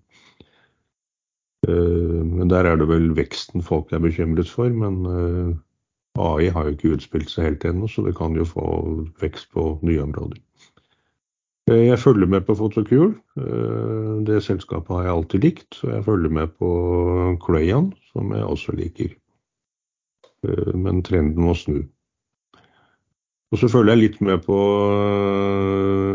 Eh, 1.66 2.22
men 2.22 2.52
der 2.52 2.70
er 2.70 2.80
det 2.80 2.88
vel 2.90 3.10
veksten 3.18 3.64
folk 3.66 3.92
er 3.92 4.04
bekymret 4.04 4.50
for. 4.52 4.70
Men 4.70 5.02
eh, 5.10 5.54
AI 6.18 6.48
har 6.52 6.66
jo 6.66 6.74
ikke 6.76 6.96
utspilt 6.96 7.30
seg 7.32 7.50
helt 7.50 7.64
ennå, 7.68 7.88
så 7.88 8.04
det 8.06 8.16
kan 8.16 8.36
jo 8.36 8.44
få 8.48 8.66
vekst 9.20 9.50
på 9.54 9.76
nye 9.86 10.02
områder. 10.02 10.40
Eh, 11.70 11.86
jeg 11.86 11.98
følger 11.98 12.26
med 12.26 12.40
på 12.40 12.54
Photocure. 12.54 13.14
Eh, 13.36 14.26
det 14.26 14.42
selskapet 14.42 14.96
har 14.96 15.02
jeg 15.02 15.12
alltid 15.12 15.40
likt. 15.40 15.84
Og 15.84 15.94
jeg 15.94 16.04
følger 16.04 16.30
med 16.30 16.46
på 16.58 16.70
Crayon, 17.42 17.92
som 18.12 18.32
jeg 18.32 18.44
også 18.44 18.72
liker. 18.72 19.08
Eh, 20.46 20.74
men 20.74 21.02
trenden 21.02 21.42
må 21.42 21.54
snu. 21.54 21.82
Og 23.52 23.58
så 23.58 23.68
følger 23.68 23.92
jeg 23.92 24.02
litt 24.02 24.20
med 24.20 24.38
på 24.46 24.58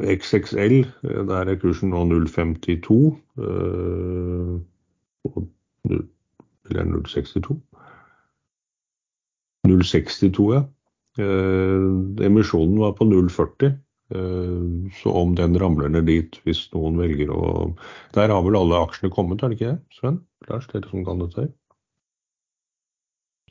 XXL. 0.03 0.85
Der 1.27 1.51
er 1.51 1.59
kursen 1.59 1.89
nå 1.89 2.03
0,52. 2.03 3.19
Eller 6.69 6.83
0,62? 6.83 7.55
0,62, 9.71 10.51
ja. 10.55 10.65
Emisjonen 11.21 12.77
var 12.79 12.93
på 12.95 13.07
0,40. 13.07 13.73
Eh, 14.15 14.91
så 15.03 15.11
om 15.11 15.35
den 15.35 15.55
ramler 15.59 15.91
ned 15.91 16.09
dit, 16.09 16.35
hvis 16.43 16.65
noen 16.75 16.99
velger 16.99 17.31
å 17.31 17.71
Der 18.15 18.31
har 18.33 18.43
vel 18.43 18.57
alle 18.59 18.81
aksjene 18.83 19.11
kommet, 19.13 19.43
er 19.43 19.51
det 19.51 19.59
ikke 19.59 19.71
det, 19.71 19.79
Sven? 19.95 20.17
Lars, 20.49 20.67
dere 20.73 20.89
som 20.91 21.05
kan 21.07 21.21
dette? 21.23 21.47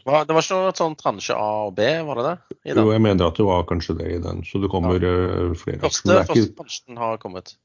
Det 0.00 0.08
var 0.08 0.24
ikke 0.24 0.56
noe 0.56 0.74
sånn 0.76 0.96
transje 1.00 1.36
A 1.36 1.48
og 1.68 1.74
B, 1.76 1.86
var 2.04 2.20
det 2.20 2.26
det? 2.26 2.58
Jo, 2.72 2.86
jeg 2.92 3.04
mener 3.04 3.28
at 3.28 3.40
det 3.40 3.46
var 3.46 3.66
kanskje 3.68 3.98
det 3.98 4.12
i 4.16 4.20
den. 4.20 4.40
Så 4.48 4.60
det 4.60 4.70
kommer 4.72 5.00
ja. 5.00 5.10
Eh, 5.16 5.56
flere 5.60 5.80
første, 5.84 6.20
aksjer. 6.24 6.46
Første 6.50 6.56
transjen 6.60 7.00
har 7.00 7.20
kommet. 7.22 7.56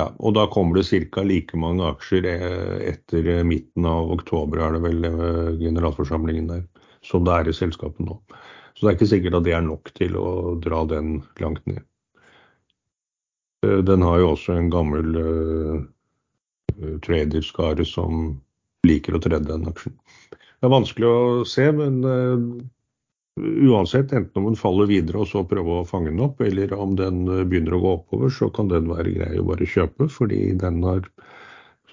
Ja, 0.00 0.10
og 0.16 0.36
da 0.36 0.46
kommer 0.48 0.80
det 0.80 0.88
ca. 1.12 1.24
like 1.24 1.56
mange 1.60 1.88
aksjer 1.88 2.28
eh, 2.28 2.76
etter 2.92 3.32
midten 3.48 3.88
av 3.88 4.12
oktober, 4.12 4.60
er 4.60 4.76
det 4.76 4.84
vel 4.84 5.08
generalforsamlingen 5.60 6.52
der, 6.52 6.64
som 7.04 7.24
det 7.26 7.36
er 7.36 7.50
i 7.50 7.56
selskapet 7.56 8.04
nå. 8.06 8.18
Så 8.74 8.84
det 8.84 8.90
er 8.90 8.98
ikke 8.98 9.12
sikkert 9.12 9.38
at 9.40 9.46
det 9.46 9.54
er 9.56 9.64
nok 9.66 9.92
til 9.96 10.16
å 10.16 10.56
dra 10.62 10.82
den 10.88 11.20
langt 11.42 11.64
ned. 11.68 11.82
Eh, 13.66 13.80
den 13.84 14.04
har 14.06 14.20
jo 14.20 14.34
også 14.34 14.56
en 14.56 14.70
gammel 14.72 15.16
uh, 15.20 15.80
traderskare 17.04 17.84
som 17.88 18.38
liker 18.88 19.16
å 19.16 19.22
tredje 19.22 19.50
den 19.50 19.68
aksjen. 19.68 19.96
Det 20.30 20.68
er 20.68 20.72
vanskelig 20.72 21.08
å 21.08 21.18
se, 21.48 21.66
men 21.76 22.00
uh, 22.04 22.46
uansett, 23.40 24.12
enten 24.16 24.40
om 24.40 24.50
den 24.50 24.60
faller 24.60 24.88
videre 24.88 25.22
og 25.22 25.28
så 25.28 25.44
prøve 25.48 25.80
å 25.80 25.88
fange 25.88 26.12
den 26.12 26.24
opp, 26.24 26.40
eller 26.44 26.72
om 26.76 26.96
den 26.98 27.24
begynner 27.28 27.76
å 27.76 27.82
gå 27.84 27.94
oppover, 27.98 28.32
så 28.32 28.50
kan 28.52 28.72
den 28.72 28.88
være 28.92 29.16
grei 29.16 29.34
å 29.40 29.46
bare 29.48 29.68
kjøpe, 29.68 30.08
fordi 30.12 30.54
den 30.60 30.82
har 30.84 31.04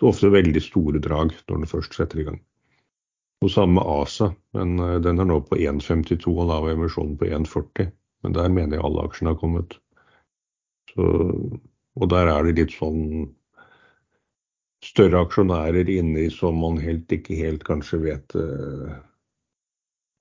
ofte 0.05 0.29
veldig 0.29 0.61
store 0.61 1.01
drag 1.03 1.33
når 1.47 1.63
den 1.63 1.71
først 1.71 1.95
setter 1.97 2.21
i 2.21 2.27
gang. 2.27 2.39
Og 3.45 3.51
samme 3.53 3.83
ASA, 3.85 4.31
men 4.57 4.79
uh, 4.81 4.97
den 5.03 5.21
er 5.21 5.27
nå 5.29 5.41
på 5.45 5.59
1,52 5.61 6.31
og 6.33 6.47
lav 6.49 6.69
emisjon 6.71 7.15
på 7.19 7.29
1,40. 7.29 7.91
Men 8.25 8.33
der 8.33 8.49
mener 8.49 8.77
jeg 8.77 8.85
alle 8.87 9.03
aksjene 9.05 9.33
har 9.33 9.41
kommet. 9.41 9.77
Så, 10.89 11.09
og 11.97 12.09
der 12.09 12.31
er 12.31 12.47
det 12.47 12.55
litt 12.57 12.73
sånn 12.73 13.27
større 14.85 15.21
aksjonærer 15.25 15.89
inni 15.89 16.27
som 16.33 16.57
man 16.61 16.77
helt 16.81 17.11
ikke 17.13 17.37
helt 17.37 17.65
kanskje 17.67 18.01
vet 18.03 18.37
uh, 18.37 18.97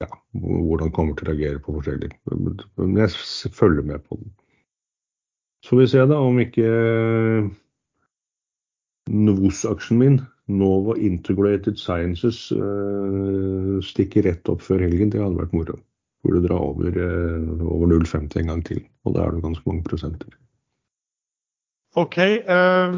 ja, 0.03 0.09
hvordan 0.37 0.93
kommer 0.93 1.17
til 1.17 1.29
å 1.29 1.33
reagere 1.33 1.63
på 1.63 1.77
forskjellig. 1.79 2.11
Men 2.29 2.99
jeg 3.01 3.53
følger 3.57 3.87
med 3.87 4.05
på 4.05 4.21
den. 4.21 4.33
Så 5.65 5.73
får 5.73 5.81
vi 5.81 5.89
se 5.93 6.05
da 6.13 6.19
om 6.23 6.41
ikke 6.43 6.67
uh, 6.69 7.49
Novos-aksjen 9.11 10.01
min, 10.03 10.19
Novo 10.47 10.95
Integrated 10.95 11.79
Sciences, 11.81 12.53
uh, 12.55 13.77
stikker 13.83 14.29
rett 14.29 14.49
opp 14.53 14.63
før 14.63 14.85
helgen. 14.87 15.11
Det 15.11 15.23
hadde 15.23 15.41
vært 15.41 15.55
moro. 15.57 15.79
Hvor 16.23 16.35
du 16.35 16.43
drar 16.43 16.63
over, 16.63 16.97
over 17.67 17.87
0,50 17.93 18.41
en 18.41 18.51
gang 18.51 18.63
til. 18.67 18.81
Og 19.07 19.15
da 19.15 19.27
er 19.27 19.37
det 19.37 19.45
ganske 19.45 19.67
mange 19.69 19.85
prosenter. 19.87 20.35
OK. 21.97 22.19
Um, 22.45 22.97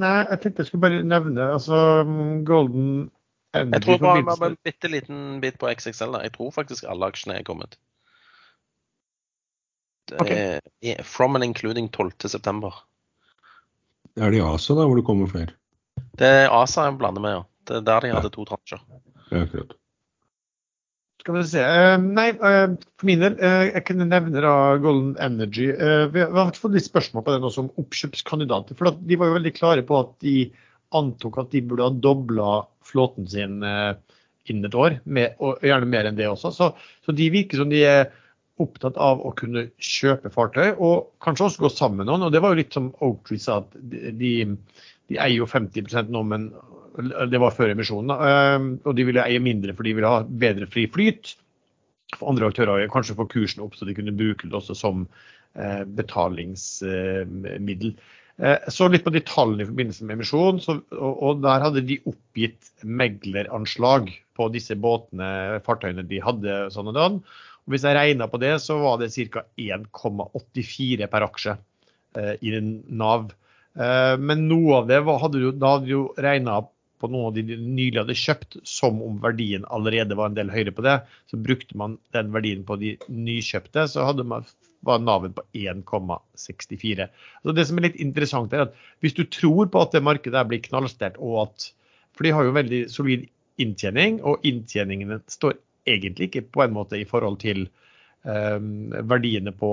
nei, 0.00 0.22
jeg 0.30 0.40
tenkte 0.42 0.62
jeg 0.62 0.70
skulle 0.70 0.84
bare 0.86 1.02
nevne 1.04 1.50
altså 1.52 1.78
Golden 2.48 3.10
Energy 3.56 3.74
Jeg 3.74 3.82
tror 3.84 3.98
bare, 4.04 4.24
bare 4.24 4.50
en 4.52 4.56
bitte 4.64 4.88
liten 4.88 5.40
bit 5.42 5.58
på 5.60 5.68
XXL. 5.68 6.14
da. 6.16 6.22
Jeg 6.24 6.32
tror 6.36 6.50
faktisk 6.54 6.86
alle 6.88 7.10
aksjene 7.12 7.38
er 7.38 7.44
kommet. 7.44 7.76
Okay. 10.16 10.60
From 11.04 11.36
and 11.36 11.44
including 11.44 11.90
12.9. 11.92 12.72
Er 14.16 14.30
det 14.30 14.38
i 14.38 14.44
ASA 14.44 14.74
da, 14.74 14.86
hvor 14.86 14.96
det 14.96 15.04
kommer 15.04 15.28
flere? 15.28 15.52
Det 16.18 16.30
er 16.44 16.54
ASA 16.54 16.88
jeg 16.88 16.98
blander 17.00 17.24
med, 17.24 17.36
ja. 17.36 17.44
Det 17.68 17.76
er 17.80 17.84
der 17.84 18.06
de 18.06 18.14
hadde 18.16 18.32
to 18.32 18.46
transjer. 18.48 18.80
Ja, 19.28 19.42
akkurat. 19.44 19.76
Skal 21.18 21.34
vi 21.34 21.42
se. 21.50 21.60
Uh, 21.60 21.96
nei, 22.00 22.28
uh, 22.40 22.76
for 22.96 23.08
min 23.10 23.20
del, 23.20 23.34
uh, 23.42 23.66
jeg 23.68 23.84
kunne 23.88 24.06
nevne 24.08 24.40
da 24.40 24.54
Golden 24.80 25.16
Energy. 25.20 25.66
vi 26.14 26.24
har 26.24 26.54
fått 26.56 26.76
litt 26.76 26.86
spørsmål 26.86 27.26
på 27.26 27.34
den 27.34 27.44
også 27.44 27.66
om 27.66 27.72
oppkjøpskandidater. 27.82 28.78
For 28.78 28.96
de 28.96 29.18
var 29.20 29.28
jo 29.28 29.36
veldig 29.36 29.54
klare 29.58 29.84
på 29.84 29.98
at 30.00 30.14
de 30.24 30.38
antok 30.96 31.42
at 31.42 31.50
de 31.52 31.60
burde 31.68 31.84
ha 31.84 31.92
dobla 31.92 32.52
flåten 32.88 33.28
sin 33.28 33.58
innen 34.48 34.70
et 34.70 34.78
år. 34.78 34.98
Med, 35.04 35.36
og 35.44 35.60
gjerne 35.64 35.90
mer 35.90 36.08
enn 36.08 36.16
det 36.18 36.30
også. 36.30 36.52
Så, 36.54 36.70
så, 37.04 37.14
de 37.16 37.28
virker 37.34 37.60
som 37.60 37.72
de 37.72 37.82
er 37.84 38.08
opptatt 38.58 38.96
av 38.98 39.20
å 39.22 39.34
kunne 39.38 39.68
kjøpe 39.78 40.32
fartøy, 40.34 40.72
og 40.82 41.12
kanskje 41.22 41.46
også 41.46 41.66
gå 41.66 41.70
sammen 41.74 42.02
med 42.02 42.08
noen. 42.10 42.26
Og 42.26 42.34
det 42.34 42.42
var 42.42 42.54
jo 42.54 42.62
litt 42.62 42.74
som 42.74 42.90
Oaktree 43.04 43.42
sa, 43.42 43.60
at 43.62 43.76
de, 44.18 44.32
de 45.08 45.18
eier 45.18 45.40
jo 45.40 45.48
50 45.48 46.10
nå, 46.12 46.22
men 46.28 46.50
det 47.30 47.38
var 47.40 47.54
før 47.54 47.72
emisjonen. 47.72 48.12
Ehm, 48.12 48.70
og 48.84 48.96
de 48.98 49.06
ville 49.06 49.24
eie 49.24 49.42
mindre 49.42 49.74
for 49.76 49.86
de 49.86 49.94
ville 49.96 50.10
ha 50.10 50.24
bedre 50.26 50.68
fri 50.70 50.86
flyt. 50.90 51.36
Andre 52.24 52.48
aktører 52.50 52.88
kanskje 52.90 53.16
få 53.18 53.28
kursen 53.30 53.64
opp 53.64 53.76
så 53.76 53.86
de 53.86 53.96
kunne 53.96 54.16
bruke 54.16 54.48
det 54.48 54.56
også 54.56 54.76
som 54.76 55.04
eh, 55.54 55.84
betalingsmiddel. 55.98 57.92
Eh, 58.38 58.70
så 58.72 58.88
litt 58.88 59.04
på 59.06 59.12
de 59.14 59.22
tallene 59.26 59.64
i 59.64 59.68
forbindelse 59.68 60.06
med 60.06 60.18
emisjon, 60.18 60.60
og, 60.94 61.42
der 61.44 61.64
hadde 61.66 61.84
de 61.86 61.98
oppgitt 62.08 62.70
megleranslag 62.86 64.10
på 64.38 64.48
disse 64.54 64.76
båtene, 64.78 65.60
fartøyene 65.66 66.06
de 66.06 66.22
hadde. 66.22 66.60
sånn 66.74 66.90
og 66.92 66.98
den. 66.98 67.20
Og 67.66 67.74
Hvis 67.74 67.84
jeg 67.84 67.98
regna 67.98 68.30
på 68.30 68.40
det, 68.40 68.54
så 68.64 68.78
var 68.80 68.98
det 69.02 69.12
ca. 69.34 69.44
1,84 69.58 71.10
per 71.12 71.26
aksje 71.26 71.58
eh, 72.16 72.34
i 72.40 72.54
Nav. 72.88 73.28
Men 73.78 74.48
noe 74.50 74.80
av 74.80 74.88
det 74.90 74.96
hadde 75.06 75.38
du, 75.38 75.52
da 75.54 75.76
hadde 75.76 75.86
du 75.86 76.08
regna 76.18 76.56
på 76.98 77.10
noe 77.12 77.30
de 77.34 77.44
nylig 77.46 78.00
hadde 78.00 78.16
kjøpt, 78.18 78.58
som 78.66 79.00
om 79.04 79.18
verdien 79.22 79.66
allerede 79.74 80.16
var 80.18 80.30
en 80.30 80.38
del 80.38 80.50
høyere 80.52 80.74
på 80.74 80.84
det. 80.86 80.96
Så 81.30 81.38
brukte 81.40 81.78
man 81.78 81.96
den 82.16 82.32
verdien 82.34 82.64
på 82.66 82.78
de 82.80 82.96
nykjøpte, 83.06 83.86
så 83.90 84.06
man, 84.24 84.46
var 84.86 85.02
navet 85.02 85.34
på 85.36 85.44
1,64. 85.58 87.08
Så 87.42 87.54
Det 87.54 87.66
som 87.68 87.78
er 87.78 87.88
litt 87.88 88.00
interessant, 88.02 88.52
er 88.52 88.66
at 88.66 88.76
hvis 89.02 89.16
du 89.16 89.24
tror 89.24 89.70
på 89.70 89.82
at 89.82 89.94
det 89.94 90.04
markedet 90.06 90.46
blir 90.50 90.64
knallsterkt, 90.64 91.18
og 91.18 91.48
at 91.48 91.72
For 92.18 92.26
de 92.26 92.32
har 92.34 92.42
jo 92.42 92.50
veldig 92.50 92.78
solid 92.90 93.28
inntjening, 93.62 94.16
og 94.26 94.42
inntjeningene 94.42 95.20
står 95.30 95.52
egentlig 95.86 96.26
ikke 96.28 96.48
på 96.50 96.64
en 96.64 96.72
måte 96.74 96.98
i 96.98 97.04
forhold 97.06 97.36
til 97.38 97.68
eh, 97.68 97.87
verdiene 98.22 99.52
på 99.54 99.68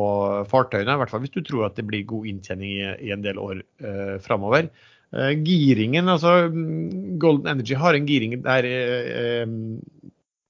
fartøyene. 0.51 0.93
I 0.93 1.01
hvert 1.01 1.11
fall 1.11 1.23
hvis 1.23 1.33
du 1.33 1.41
tror 1.43 1.65
at 1.67 1.79
det 1.79 1.87
blir 1.87 2.05
god 2.07 2.27
inntjening 2.29 2.75
i, 2.77 3.09
en 3.11 3.23
del 3.25 3.39
år 3.41 3.63
eh, 3.81 4.15
framover. 4.23 4.69
Eh, 5.15 5.33
giringen, 5.45 6.09
altså 6.11 6.49
mm, 6.53 7.17
Golden 7.21 7.51
Energy 7.55 7.75
har 7.79 7.97
en 7.97 8.07
giring 8.07 8.37
der, 8.45 8.67
eh, 8.69 9.45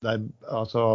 der 0.05 0.23
altså 0.51 0.85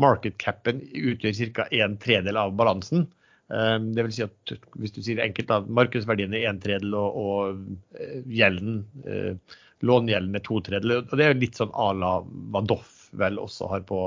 market 0.00 0.38
capen 0.38 0.82
utgjør 0.94 1.52
ca. 1.56 1.68
en 1.70 1.98
tredel 2.02 2.40
av 2.40 2.54
balansen. 2.58 3.06
Eh, 3.52 3.78
det 3.96 4.06
vil 4.06 4.14
si 4.16 4.24
at 4.24 4.54
hvis 4.80 4.94
du 4.94 5.02
sier 5.04 5.22
enkelt 5.24 5.52
at 5.52 5.68
markedsverdiene 5.68 6.40
er 6.40 6.50
en 6.50 6.62
tredel 6.62 6.96
og, 6.96 7.18
og 7.20 8.00
eh, 8.00 8.20
gjelden, 8.32 8.82
eh, 9.04 9.58
långjelden 9.84 10.38
er 10.38 10.44
to 10.44 10.60
tredel. 10.64 10.98
Og 11.02 11.16
det 11.18 11.28
er 11.28 11.38
litt 11.38 11.60
sånn 11.60 11.74
à 11.76 11.90
la 11.96 12.16
hva 12.24 12.80
vel 13.14 13.38
også 13.38 13.68
har 13.70 13.84
på, 13.86 13.98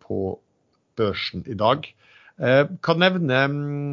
på 0.00 0.18
børsen 0.98 1.44
i 1.50 1.56
dag. 1.58 1.86
Kan 2.82 2.98
nevne 2.98 3.40
mm, 3.50 3.92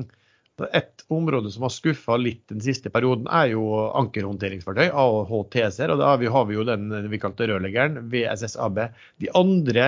et 0.69 1.03
område 1.11 1.51
som 1.51 1.65
har 1.65 1.73
skuffa 1.73 2.17
litt 2.19 2.43
den 2.51 2.61
siste 2.63 2.91
perioden, 2.93 3.27
er 3.31 3.51
jo 3.53 3.63
ankerhåndteringsfartøy, 3.97 4.89
AHTS-er. 4.89 5.93
og 5.93 6.01
Da 6.01 6.11
har 6.11 6.19
vi, 6.21 6.55
jo 6.55 6.65
den 6.67 6.91
vi 7.11 7.19
kalte 7.21 7.47
rørleggeren, 7.49 8.09
VSSAB. 8.11 8.81
De 9.23 9.31
andre 9.37 9.87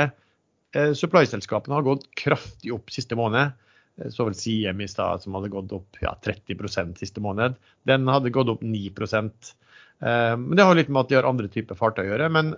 eh, 0.76 0.94
supply-selskapene 0.98 1.77
har 1.77 1.85
gått 1.88 2.07
kraftig 2.19 2.73
opp 2.76 2.94
siste 2.94 3.18
måned. 3.19 3.53
Eh, 4.02 4.10
så 4.14 4.27
vel 4.27 4.38
Siem 4.38 4.81
i 4.81 4.90
stad, 4.90 5.23
som 5.23 5.38
hadde 5.38 5.53
gått 5.53 5.73
opp 5.76 6.02
ja, 6.03 6.15
30% 6.26 7.02
siste 7.02 7.23
måned. 7.23 7.57
Den 7.88 8.10
hadde 8.11 8.34
gått 8.34 8.52
opp 8.53 8.65
9 8.65 8.91
eh, 8.98 10.35
Men 10.38 10.56
Det 10.57 10.68
har 10.68 10.80
litt 10.80 10.91
med 10.91 11.06
at 11.06 11.11
de 11.14 11.19
har 11.22 11.30
andre 11.30 11.52
typer 11.52 11.80
fartøy 11.80 12.07
å 12.07 12.11
gjøre. 12.14 12.31
Men 12.34 12.56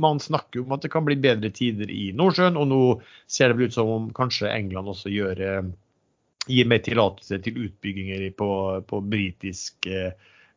man 0.00 0.20
snakker 0.22 0.62
om 0.62 0.74
at 0.76 0.84
det 0.84 0.92
kan 0.92 1.06
bli 1.06 1.18
bedre 1.20 1.50
tider 1.54 1.90
i 1.92 2.10
Nordsjøen, 2.16 2.58
og 2.60 2.68
nå 2.70 2.82
ser 3.30 3.50
det 3.50 3.58
vel 3.58 3.70
ut 3.70 3.76
som 3.76 3.92
om 3.92 4.10
kanskje 4.16 4.50
England 4.52 4.90
også 4.92 5.12
gjør 5.12 5.42
eh, 5.46 5.70
gir 6.50 6.68
mer 6.70 6.82
tillatelse 6.84 7.40
til 7.44 7.64
utbygginger 7.66 8.28
på, 8.38 8.50
på 8.88 9.02
britisk 9.12 9.88
eh, 9.90 10.14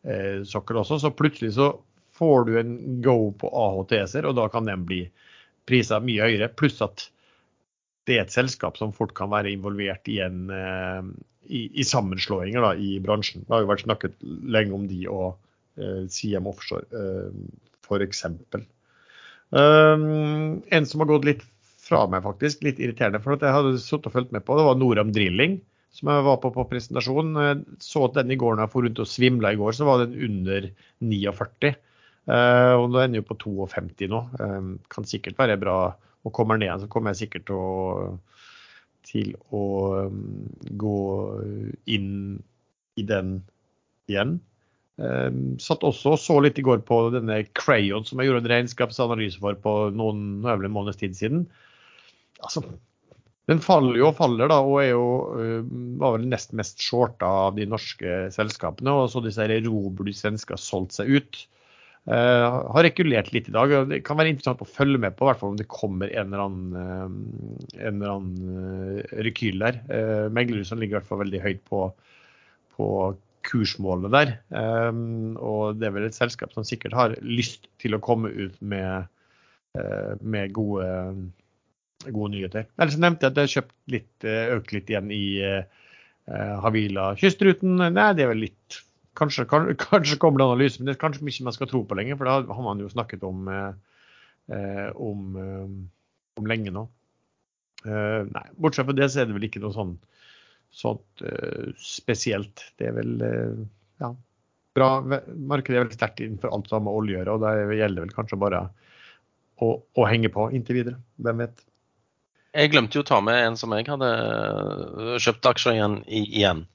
eh, 0.07 0.43
sokkel 0.47 0.81
også. 0.81 1.01
Så 1.03 1.13
plutselig 1.15 1.55
så 1.57 1.73
får 2.17 2.47
du 2.47 2.55
en 2.59 2.77
go 3.03 3.17
på 3.39 3.49
AHTS-er, 3.49 4.27
og 4.29 4.37
da 4.39 4.47
kan 4.53 4.69
den 4.69 4.85
bli 4.87 5.03
prisa 5.69 5.99
mye 6.03 6.27
høyere. 6.27 6.51
Pluss 6.59 6.81
at 6.85 7.07
det 8.07 8.17
er 8.17 8.25
et 8.25 8.35
selskap 8.35 8.77
som 8.79 8.93
fort 8.95 9.13
kan 9.15 9.31
være 9.31 9.53
involvert 9.53 10.07
i, 10.11 10.19
en, 10.23 10.45
eh, 10.51 11.09
i, 11.47 11.65
i 11.79 11.87
sammenslåinger 11.87 12.63
da, 12.63 12.73
i 12.75 12.97
bransjen. 13.03 13.45
Det 13.45 13.55
har 13.55 13.63
jo 13.63 13.71
vært 13.71 13.85
snakket 13.85 14.17
lenge 14.23 14.75
om 14.75 14.87
de 14.89 15.03
og 15.11 15.29
eh, 15.79 16.03
CM 16.11 16.49
Offshore 16.51 16.87
eh, 16.99 17.43
f.eks. 17.83 18.25
Um, 19.53 20.63
en 20.73 20.87
som 20.89 21.03
har 21.03 21.11
gått 21.11 21.27
litt 21.29 21.43
fra 21.83 22.05
meg, 22.09 22.23
faktisk, 22.25 22.63
litt 22.65 22.79
irriterende, 22.81 23.21
for 23.21 23.35
at 23.35 23.43
jeg 23.45 23.53
hadde 23.53 23.77
sittet 23.77 24.09
og 24.09 24.15
fulgt 24.15 24.33
med 24.33 24.45
på, 24.47 24.57
det 24.57 24.65
var 24.65 24.79
Noram 24.79 25.11
Drilling 25.13 25.59
som 25.93 26.09
jeg 26.09 26.25
var 26.25 26.39
på 26.41 26.51
på 26.53 26.65
presentasjonen. 26.69 27.63
Så 27.83 28.07
at 28.07 28.17
den 28.17 28.33
i 28.33 28.37
går 28.39 28.55
når 28.55 28.65
jeg 28.65 28.73
for 28.73 28.87
rundt 28.87 29.01
og 29.03 29.09
svimla 29.09 29.53
i 29.53 29.59
går, 29.59 29.75
så 29.77 29.87
var 29.87 30.03
den 30.03 30.15
under 30.27 30.69
49. 30.99 31.73
Uh, 32.23 32.73
og 32.79 32.87
nå 32.89 33.01
ender 33.03 33.19
jo 33.19 33.27
på 33.29 33.37
52 33.43 34.09
nå. 34.09 34.21
Um, 34.39 34.71
kan 34.89 35.05
sikkert 35.07 35.37
være 35.39 35.59
bra. 35.61 35.77
Og 36.23 36.33
kommer 36.33 36.57
ned 36.57 36.69
igjen, 36.69 36.85
så 36.85 36.89
kommer 36.89 37.11
jeg 37.13 37.25
sikkert 37.25 37.45
til 37.49 37.59
å, 37.59 38.17
til 39.05 39.33
å 39.51 39.63
um, 40.07 40.47
gå 40.79 40.99
inn 41.91 42.13
i 42.97 43.05
den 43.05 43.35
igjen. 44.09 44.37
Um, 45.01 45.55
satt 45.57 45.81
også 45.81 46.11
og 46.13 46.19
så 46.21 46.35
litt 46.43 46.59
i 46.61 46.65
går 46.65 46.83
på 46.85 46.97
denne 47.15 47.39
Crayon 47.57 48.03
som 48.05 48.19
jeg 48.21 48.29
gjorde 48.29 48.43
en 48.43 48.51
regnskapsanalyse 48.51 49.41
for 49.41 49.57
på 49.57 49.71
noen, 49.97 50.43
nå 50.43 50.69
måneds 50.69 50.99
tid 51.01 51.15
siden. 51.17 51.47
Altså, 52.45 52.61
den 53.49 53.63
faller 53.63 53.97
jo 53.97 54.11
og 54.11 54.19
faller, 54.19 54.51
da, 54.51 54.59
og 54.61 54.77
er 54.83 54.91
jo, 54.91 55.07
uh, 55.33 55.73
var 56.01 56.19
vel 56.19 56.27
nest 56.29 56.53
mest 56.53 56.83
shorta 56.83 57.31
av 57.47 57.57
de 57.57 57.65
norske 57.69 58.27
selskapene. 58.35 58.93
Og 58.93 59.09
så 59.09 59.23
disse 59.25 59.49
Roblu 59.65 60.13
har 60.13 60.61
solgt 60.61 60.99
seg 60.99 61.09
ut. 61.09 61.41
Uh, 62.03 62.61
har 62.75 62.83
regulert 62.83 63.33
litt 63.33 63.49
i 63.49 63.55
dag. 63.55 63.73
og 63.73 63.89
Det 63.89 64.03
kan 64.05 64.19
være 64.19 64.35
interessant 64.35 64.61
å 64.61 64.69
følge 64.69 65.01
med 65.01 65.17
på, 65.17 65.25
i 65.25 65.31
hvert 65.31 65.41
fall 65.41 65.55
om 65.55 65.59
det 65.59 65.71
kommer 65.71 66.11
en 66.13 66.29
eller 66.29 66.45
annen, 66.45 66.73
uh, 66.77 67.77
en 67.81 67.97
eller 67.97 68.15
annen 68.19 69.21
rekyl 69.25 69.57
der. 69.63 69.81
Uh, 69.89 70.25
Meglerhusene 70.35 70.83
ligger 70.83 70.99
i 70.99 71.01
hvert 71.01 71.09
fall 71.09 71.23
veldig 71.25 71.45
høyt 71.49 71.63
på, 71.65 71.85
på 72.77 72.89
kursmålene 73.47 74.11
der. 74.13 74.33
Um, 74.55 75.35
og 75.37 75.79
det 75.79 75.89
er 75.89 75.95
vel 75.97 76.07
et 76.07 76.17
selskap 76.17 76.53
som 76.55 76.65
sikkert 76.67 76.95
har 76.97 77.15
lyst 77.21 77.67
til 77.83 77.97
å 77.97 78.01
komme 78.03 78.31
ut 78.31 78.55
med, 78.61 79.09
med 80.21 80.53
gode 80.53 80.87
gode 82.11 82.33
nyheter. 82.33 82.67
Ellers 82.77 82.97
nevnte 82.99 83.25
jeg 83.25 83.31
at 83.31 83.37
det 83.37 83.45
har 83.45 83.53
kjøpt 83.53 83.75
litt, 83.93 84.25
eh, 84.27 84.55
økt 84.57 84.73
litt 84.75 84.89
igjen 84.91 85.11
i 85.13 85.25
uh, 85.43 86.55
Havila 86.63 87.13
kystruten. 87.19 87.77
Nei, 87.79 88.09
det 88.17 88.25
er 88.25 88.33
vel 88.33 88.43
litt 88.47 88.81
Kanskje, 89.13 89.43
kanskje 89.77 90.17
kommer 90.17 90.41
det 90.41 90.45
analyse, 90.47 90.79
men 90.79 90.87
det 90.89 90.95
er 90.95 91.03
kanskje 91.03 91.25
mye 91.27 91.45
man 91.45 91.53
skal 91.53 91.67
tro 91.69 91.83
på 91.85 91.97
lenger. 91.99 92.17
For 92.17 92.25
det 92.25 92.55
har 92.57 92.65
man 92.65 92.79
jo 92.81 92.87
snakket 92.89 93.21
om, 93.27 93.45
om, 95.05 95.19
om 96.41 96.49
lenge 96.49 96.73
nå. 96.73 96.87
nei, 97.85 98.43
bortsett 98.57 98.87
fra 98.87 98.95
det 98.97 99.11
så 99.13 99.21
er 99.21 99.29
det 99.29 99.37
vel 99.37 99.45
ikke 99.45 99.61
noe 99.61 99.75
sånn 99.75 99.93
sånt 100.73 101.21
spesielt. 101.77 102.63
Det 102.81 102.87
er 102.89 102.95
vel 102.97 103.11
ja, 104.01 104.09
bra. 104.73 104.87
Markedet 105.03 105.77
er 105.77 105.83
veldig 105.85 105.97
sterkt 105.97 106.23
innenfor 106.23 106.53
alt 106.55 106.69
som 106.69 106.79
har 106.79 106.85
med 106.87 106.97
olje 106.97 107.13
å 107.13 107.19
gjøre, 107.19 107.35
og 107.35 107.43
da 107.43 107.77
gjelder 107.77 108.05
vel 108.07 108.15
kanskje 108.15 108.39
bare 108.41 108.63
å, 109.61 109.69
å 109.77 110.07
henge 110.09 110.31
på 110.33 110.49
inntil 110.55 110.79
videre. 110.81 110.99
Hvem 111.21 111.43
vet. 111.45 111.63
Jeg 112.53 112.69
glemte 112.69 112.99
jo 112.99 113.03
å 113.03 113.09
ta 113.09 113.19
med 113.23 113.39
en 113.47 113.55
som 113.57 113.73
jeg 113.73 113.87
hadde 113.89 114.09
øh, 114.13 115.15
kjøpt 115.21 115.49
aksjer 115.49 115.77
igjen. 115.77 115.99
igjen. 116.05 116.65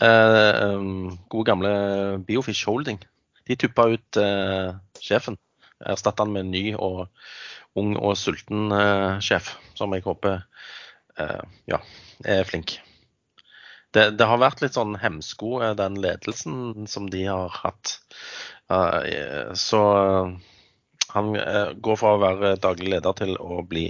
Uh, 0.00 0.72
um, 0.72 1.18
gode 1.30 1.50
gamle 1.50 1.72
Biofish 2.26 2.64
Holding. 2.66 2.98
De 3.48 3.56
tuppa 3.60 3.90
ut 3.92 4.18
uh, 4.20 4.72
sjefen. 5.04 5.36
Erstatta 5.84 6.24
han 6.24 6.32
med 6.32 6.46
en 6.46 6.54
ny 6.54 6.64
og 6.78 7.04
ung 7.78 7.92
og 7.98 8.16
sulten 8.16 8.72
uh, 8.72 9.20
sjef, 9.24 9.52
som 9.78 9.92
jeg 9.96 10.06
håper 10.06 10.44
ja, 11.68 11.76
er 12.24 12.46
flink. 12.48 12.78
Det, 13.92 14.06
det, 14.16 14.24
har 14.24 14.40
vært 14.40 14.62
litt 14.64 14.76
sånn 14.78 14.96
hemsko, 14.96 15.58
den 15.76 15.98
ledelsen 16.00 16.86
som 16.88 17.10
de 17.12 17.26
har 17.28 17.52
hatt. 17.52 17.98
så 19.60 19.82
han 21.12 21.36
eh, 21.36 21.72
går 21.76 21.98
fra 22.00 22.14
å 22.16 22.20
være 22.22 22.54
daglig 22.62 22.94
leder 22.94 23.16
til 23.18 23.34
å 23.36 23.60
bli 23.68 23.84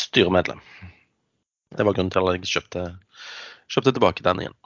styremedlem. 0.00 0.62
Det 1.76 1.84
var 1.84 1.96
grunnen 1.96 2.12
til 2.14 2.28
at 2.30 2.38
jeg 2.38 2.52
kjøpte, 2.54 2.84
kjøpte 3.68 3.92
tilbake 3.92 4.24
den 4.24 4.44
igjen. 4.44 4.56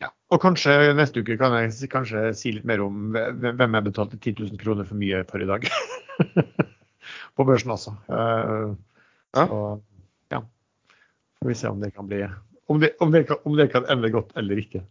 Ja. 0.00 0.12
Og 0.32 0.40
kanskje 0.40 0.94
neste 0.96 1.20
uke 1.20 1.36
kan 1.40 1.56
jeg 1.58 1.90
kanskje 1.92 2.30
si 2.38 2.54
litt 2.54 2.66
mer 2.68 2.80
om 2.84 3.10
hvem 3.12 3.76
jeg 3.76 3.86
betalte 3.90 4.20
10 4.20 4.38
000 4.54 4.60
kroner 4.62 4.88
for 4.88 5.00
mye 5.00 5.24
for 5.28 5.44
i 5.44 5.48
dag. 5.50 5.66
På 7.36 7.46
børsen 7.48 7.74
også. 7.74 7.92
Uh, 8.08 8.72
ja. 9.36 9.44
Så 9.44 9.58
ja. 10.32 10.42
Får 11.40 11.50
vi 11.50 11.58
se 11.58 11.72
om 11.72 11.82
det 11.82 11.92
kan 11.96 12.08
bli 12.08 12.22
Om 12.68 12.80
det, 12.80 12.92
om 13.00 13.12
det, 13.12 13.26
kan, 13.28 13.40
om 13.48 13.56
det 13.56 13.70
kan 13.72 13.86
ende 13.88 14.10
godt 14.12 14.34
eller 14.36 14.60
ikke. 14.60 14.82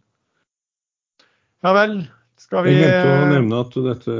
Ja 1.62 1.74
vel. 1.74 2.00
Skal 2.38 2.68
vi 2.68 2.76
Jeg 2.76 2.86
glemte 2.86 3.14
å 3.18 3.30
nevne 3.32 3.60
at 3.64 3.76
dette 3.82 4.16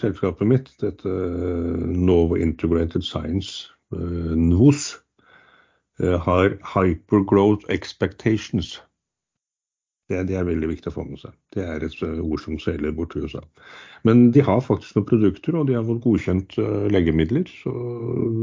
selskapet 0.00 0.48
mitt, 0.50 0.70
dette 0.82 1.10
Novo 1.86 2.34
Integrated 2.34 3.06
Science, 3.06 3.70
eh, 3.94 4.32
NOS, 4.34 4.96
eh, 6.02 6.16
har 6.18 6.56
hypergrowth 6.72 7.68
expectations. 7.70 8.80
Det, 10.10 10.24
det, 10.26 10.34
er 10.36 10.48
veldig 10.48 10.68
viktig 10.72 10.90
å 10.90 10.96
få 10.96 11.06
med 11.06 11.20
seg. 11.22 11.36
Det 11.54 11.62
er 11.62 11.86
et 11.86 11.96
eh, 12.02 12.18
ord 12.18 12.42
som 12.42 12.58
selger 12.58 12.92
bort 12.96 13.14
i 13.14 13.22
USA. 13.22 13.42
Men 14.08 14.28
de 14.34 14.42
har 14.42 14.62
faktisk 14.66 14.98
noen 14.98 15.06
produkter, 15.06 15.56
og 15.56 15.68
de 15.68 15.76
har 15.78 15.86
fått 15.86 16.02
godkjent 16.02 16.56
legemidler. 16.90 17.46
Så 17.62 17.72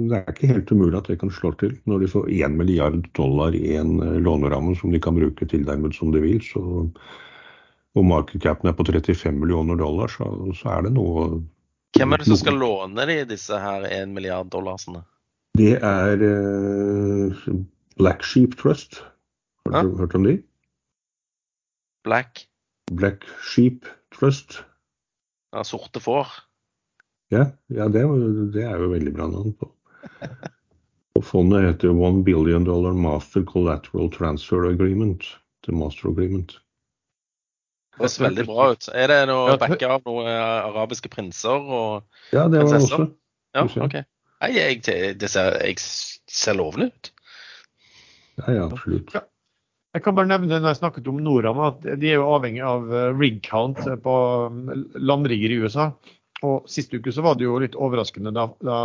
det 0.07 0.22
er 0.22 0.31
ikke 0.31 0.52
helt 0.53 0.72
umulig 0.72 0.99
at 1.02 1.11
det 1.11 1.19
kan 1.19 1.34
slå 1.34 1.52
til. 1.60 1.73
Når 1.89 2.06
de 2.06 2.11
får 2.14 2.30
1 2.31 2.57
milliard 2.60 2.99
dollar 3.18 3.57
i 3.57 3.76
en 3.76 3.98
låneramme 4.23 4.77
som 4.80 4.94
de 4.95 5.02
kan 5.03 5.18
bruke 5.18 5.49
tilnærmet 5.49 5.98
som 5.98 6.14
de 6.14 6.23
vil, 6.23 6.39
så 6.45 6.64
og 7.98 8.06
markedcapen 8.06 8.69
er 8.69 8.76
på 8.77 8.85
35 8.85 9.38
millioner 9.39 9.77
dollar, 9.80 10.11
så, 10.11 10.27
så, 10.57 10.69
er 10.76 10.88
det 10.88 10.94
noe 10.98 11.41
Hvem 11.98 12.14
er 12.14 12.22
det 12.22 12.27
som 12.30 12.38
skal 12.38 12.60
låne 12.61 13.06
de, 13.10 13.22
disse 13.30 13.57
her 13.57 13.88
1 13.89 14.11
milliard 14.14 14.52
dollarsene? 14.53 15.02
Det 15.57 15.80
er 15.81 16.22
uh, 16.22 17.48
Black 17.98 18.26
Sheep 18.27 18.57
Trust. 18.60 18.99
Har 19.65 19.73
du 19.73 19.95
ja? 19.95 20.02
hørt 20.03 20.18
om 20.19 20.27
de? 20.27 20.35
Black? 22.07 22.45
Black 22.91 23.25
Sheep 23.43 23.88
Trust. 24.15 24.61
Ja, 25.51 25.63
sorte 25.67 25.99
får? 25.99 26.27
Ja, 27.34 27.49
ja 27.67 27.88
det, 27.91 28.03
det, 28.53 28.63
er 28.63 28.79
jo 28.79 28.93
veldig 28.93 29.13
bra 29.15 29.27
navn 29.31 29.51
på. 29.59 29.67
Og 31.17 31.25
fondet 31.25 31.65
heter 31.65 31.91
One 31.91 32.23
Billion 32.23 32.63
Dollar 32.67 32.95
Master 32.95 33.43
Collateral 33.43 34.07
Transfer 34.13 34.69
Agreement. 34.69 35.25
The 35.65 35.75
Master 35.75 36.13
Agreement. 36.13 36.55
Det 37.97 38.09
ser 38.13 38.27
veldig 38.27 38.45
bra 38.45 38.71
ut. 38.71 38.88
Er 38.93 39.09
det 39.11 39.21
noe 39.27 39.57
backa 39.59 39.89
av 39.97 40.05
noen 40.05 40.29
eh, 40.29 40.67
arabiske 40.69 41.09
prinser 41.11 41.57
og 41.57 42.03
Ja, 42.31 42.45
det 42.47 42.61
var 42.61 42.71
det 42.71 42.84
også. 42.84 43.07
Ja, 43.57 43.63
ok. 43.65 43.97
Nei, 44.38 44.51
jeg, 44.53 44.84
det 45.17 45.31
ser, 45.34 45.57
jeg 45.65 45.79
ser 45.81 46.59
lovende 46.59 46.91
ut. 46.91 47.11
Ja, 48.38 48.51
ja, 48.53 48.67
absolutt. 48.69 49.15
Jeg 49.95 50.03
kan 50.05 50.15
bare 50.18 50.30
nevne 50.30 50.59
når 50.59 50.73
jeg 50.73 50.80
snakket 50.81 51.07
om 51.09 51.19
Noram, 51.23 51.59
at 51.69 51.85
de 52.01 52.11
er 52.11 52.19
jo 52.19 52.30
avhengig 52.35 52.61
av 52.65 52.91
eh, 52.91 53.09
rig 53.18 53.39
count 53.45 53.80
på 54.03 54.15
mm, 54.53 54.72
landrigger 54.99 55.53
i 55.53 55.59
USA. 55.64 55.89
Og 56.45 56.68
Sist 56.69 56.91
uke 56.93 57.11
så 57.14 57.23
var 57.26 57.38
det 57.38 57.47
jo 57.47 57.57
litt 57.61 57.77
overraskende. 57.80 58.34
Da, 58.35 58.45
da 58.61 58.80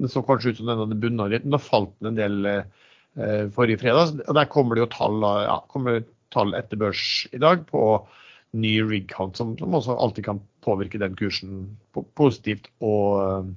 Det 0.00 0.10
så 0.12 0.22
kanskje 0.24 0.54
ut 0.54 0.60
som 0.60 0.70
den 0.70 0.80
hadde 0.84 1.00
bunna 1.02 1.26
litt, 1.32 1.44
men 1.44 1.56
da 1.56 1.60
falt 1.60 1.92
den 1.98 2.14
en 2.14 2.20
del 2.20 2.50
eh, 2.52 3.48
forrige 3.56 3.82
fredag. 3.82 4.22
Og 4.24 4.38
Der 4.38 4.52
kommer 4.52 4.78
det 4.78 4.86
jo 4.86 4.92
tall, 4.94 5.26
ja, 5.44 5.58
tall 6.34 6.56
etter 6.58 6.80
børs 6.80 7.04
i 7.36 7.42
dag 7.42 7.66
på 7.68 7.82
ny 8.56 8.78
rig 8.86 9.10
count, 9.12 9.36
som, 9.36 9.52
som 9.58 9.76
også 9.76 9.98
alltid 10.00 10.24
kan 10.30 10.40
påvirke 10.64 11.00
den 11.02 11.16
kursen 11.18 11.66
positivt 12.16 12.70
og, 12.80 13.50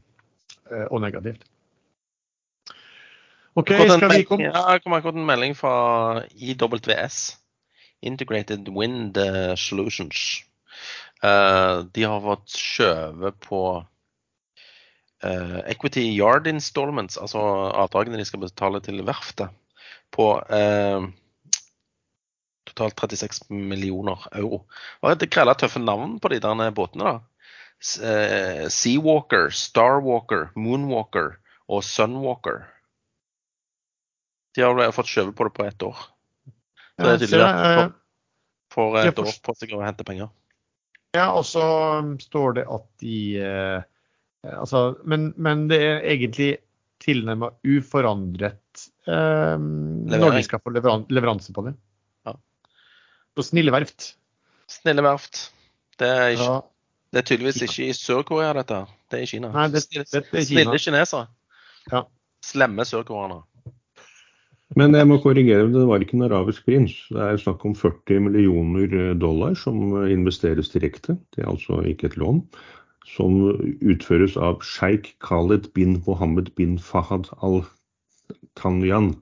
eh, 0.67 0.87
og 0.89 0.99
negativt. 1.05 1.45
OK, 3.57 3.71
skal 3.73 4.11
vi 4.11 4.25
komme 4.27 4.49
Ja, 4.49 4.65
jeg 4.75 4.83
har 4.85 5.01
fått 5.05 5.17
en 5.17 5.27
melding 5.27 5.55
fra 5.57 6.23
IWS, 6.35 7.37
Integrated 8.05 8.69
Wind 8.75 9.17
eh, 9.17 9.55
Solutions. 9.57 10.43
Uh, 11.19 11.83
de 11.91 12.05
har 12.07 12.21
fått 12.23 12.53
skjøvet 12.55 13.39
på 13.43 13.61
uh, 13.81 15.57
Equity 15.67 16.05
Yard 16.13 16.47
Installments, 16.47 17.17
altså 17.19 17.41
avdragene 17.73 18.21
de 18.21 18.27
skal 18.27 18.45
betale 18.45 18.79
til 18.85 19.01
verftet, 19.03 19.51
på 20.15 20.29
uh, 20.39 21.09
totalt 22.69 23.03
36 23.03 23.49
millioner 23.51 24.29
euro. 24.31 24.63
Og 25.01 25.19
Det 25.19 25.31
kreller 25.33 25.59
tøffe 25.59 25.81
navn 25.83 26.19
på 26.23 26.31
de 26.31 26.39
der 26.39 26.71
båtene. 26.71 27.17
da. 27.17 27.19
Seawalker, 28.69 29.49
Starwalker, 29.55 30.49
Moonwalker 30.55 31.35
og 31.67 31.83
Sunwalker. 31.83 32.67
De 34.55 34.65
har 34.65 34.95
fått 34.95 35.11
skjøvet 35.11 35.35
på 35.37 35.47
det 35.47 35.53
på 35.55 35.65
ett 35.67 35.85
år. 35.85 35.97
Så 36.99 37.05
det 37.05 37.11
er 37.11 37.21
tydelig 37.21 37.45
at 37.45 37.59
de 37.63 37.85
får, 38.73 38.97
et 39.03 39.21
år 39.23 39.35
på 39.45 39.55
seg 39.57 39.75
å 39.77 39.83
hente 39.85 40.05
penger. 40.07 40.31
Ja, 41.15 41.31
og 41.33 41.45
så 41.47 41.63
um, 42.03 42.15
står 42.21 42.59
det 42.59 42.65
at 42.69 42.85
de 43.01 43.19
eh, 43.41 43.79
Altså, 44.45 44.93
men, 45.09 45.31
men, 45.35 45.65
det 45.67 45.79
er 45.83 46.03
egentlig 46.13 46.51
tilnærmet 47.03 47.57
uforandret 47.67 48.83
eh, 49.07 49.55
når 49.59 50.37
de 50.37 50.43
skal 50.45 50.61
få 50.63 50.71
leveran 50.71 51.03
leveranse 51.11 51.51
på 51.55 51.65
det. 51.65 51.73
Ja. 52.27 52.37
På 53.35 53.43
snille 53.43 53.73
verft. 53.75 54.13
Snille 54.71 55.03
verft. 55.03 55.49
Det 55.99 56.07
er, 56.07 56.29
ikke, 56.37 56.47
ja. 56.47 56.61
det 57.11 57.19
er 57.19 57.27
tydeligvis 57.27 57.61
ikke 57.65 57.89
i 57.89 57.97
Sør-Korea, 57.97 58.53
dette. 58.55 58.79
Det 59.11 59.19
er 59.19 59.25
i 59.25 59.31
Kina. 59.33 59.51
Nei, 59.51 59.67
det, 59.73 59.83
det, 59.91 60.05
det 60.07 60.21
er 60.21 60.29
Kina. 60.31 60.45
Snille 60.53 60.79
kinesere. 60.85 61.27
Ja. 61.91 62.05
Slemme 62.45 62.87
sørkoreanere. 62.87 63.43
Men 64.77 64.93
jeg 64.93 65.07
må 65.09 65.17
korrigere, 65.23 65.69
det 65.73 65.85
var 65.89 66.03
ikke 66.03 66.17
en 66.19 66.27
arabisk 66.27 66.67
prins. 66.67 66.93
Det 67.09 67.21
er 67.25 67.39
snakk 67.41 67.63
om 67.65 67.73
40 67.77 68.19
millioner 68.27 69.15
dollar 69.17 69.55
som 69.57 69.95
investeres 70.05 70.69
direkte. 70.69 71.15
Det 71.33 71.41
er 71.41 71.49
altså 71.49 71.79
ikke 71.89 72.11
et 72.11 72.19
lån. 72.21 72.43
Som 73.09 73.39
utføres 73.81 74.35
av 74.37 74.61
sjeik 74.61 75.15
Khaled 75.25 75.71
bin 75.73 75.97
Mohammed 76.05 76.51
bin 76.59 76.77
Fahad 76.77 77.31
al-Tanyan 77.41 79.15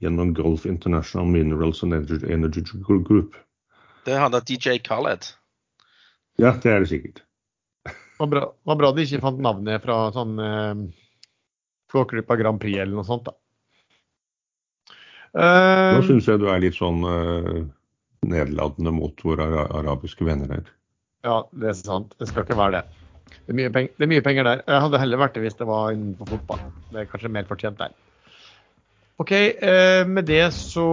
gjennom 0.00 0.32
Gulf 0.32 0.64
International 0.64 1.28
Minerals 1.28 1.82
and 1.84 1.92
Energy 2.24 2.64
Group. 2.80 3.36
Det 4.08 4.16
hadde 4.16 4.40
DJ 4.48 4.78
Khaled? 4.80 5.28
Ja, 6.40 6.54
det 6.56 6.72
er 6.72 6.80
det 6.80 6.88
sikkert. 6.88 7.20
Det 7.84 8.24
var 8.24 8.32
bra, 8.32 8.46
var 8.64 8.80
bra 8.80 8.90
de 8.96 9.04
ikke 9.04 9.20
fant 9.20 9.44
navnet 9.44 9.84
fra 9.84 10.06
sånn 10.16 10.40
eh, 10.40 10.80
Flåklypa 11.92 12.36
Grand 12.40 12.60
Prix 12.60 12.80
eller 12.80 12.96
noe 12.96 13.08
sånt. 13.08 13.28
da. 13.28 13.36
Nå 15.34 16.02
syns 16.08 16.26
jeg 16.26 16.40
du 16.42 16.48
er 16.50 16.62
litt 16.62 16.74
sånn 16.74 17.04
uh, 17.06 17.60
nedlatende 18.26 18.92
mot 18.94 19.24
våre 19.24 19.46
arabiske 19.68 20.26
venner 20.26 20.50
her. 20.56 20.72
Ja, 21.26 21.42
det 21.52 21.72
er 21.72 21.78
sant. 21.78 22.14
Det 22.18 22.28
skal 22.30 22.46
ikke 22.46 22.58
være 22.58 22.80
det. 22.80 22.84
Det 23.46 23.54
er, 23.54 23.72
penger, 23.72 23.90
det 23.96 24.06
er 24.06 24.10
mye 24.10 24.24
penger 24.24 24.46
der. 24.46 24.62
Jeg 24.66 24.84
hadde 24.84 25.00
heller 25.02 25.20
vært 25.20 25.36
det 25.36 25.42
hvis 25.44 25.58
det 25.58 25.66
var 25.68 25.92
innenfor 25.94 26.32
fotball. 26.34 26.62
Det 26.90 27.02
er 27.02 27.10
kanskje 27.10 27.32
mer 27.32 27.48
fortjent 27.48 27.78
der. 27.80 27.94
OK, 29.20 29.32
eh, 29.36 30.06
med 30.08 30.24
det 30.30 30.46
så 30.56 30.84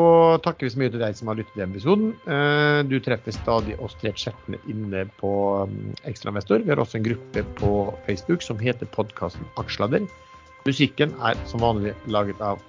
takker 0.44 0.68
vi 0.68 0.72
så 0.74 0.80
mye 0.82 0.92
til 0.92 1.00
deg 1.00 1.16
som 1.16 1.30
har 1.32 1.38
lyttet 1.40 1.54
til 1.56 1.64
episoden. 1.64 2.10
Eh, 2.28 2.80
du 2.90 2.98
treffer 3.00 3.32
stadig 3.32 3.78
oss 3.80 3.96
tre 4.02 4.12
chattene 4.20 4.60
inne 4.68 5.06
på 5.22 5.32
um, 5.64 5.78
Ekstrainvestor. 6.10 6.66
Vi 6.66 6.74
har 6.74 6.82
også 6.84 7.00
en 7.00 7.08
gruppe 7.08 7.46
på 7.62 7.72
Facebook 8.10 8.44
som 8.44 8.60
heter 8.60 8.90
podkasten 8.92 9.48
Aksladder. 9.62 10.04
Musikken 10.68 11.16
er 11.24 11.40
som 11.48 11.64
vanlig 11.64 11.96
laget 12.12 12.44
av 12.44 12.60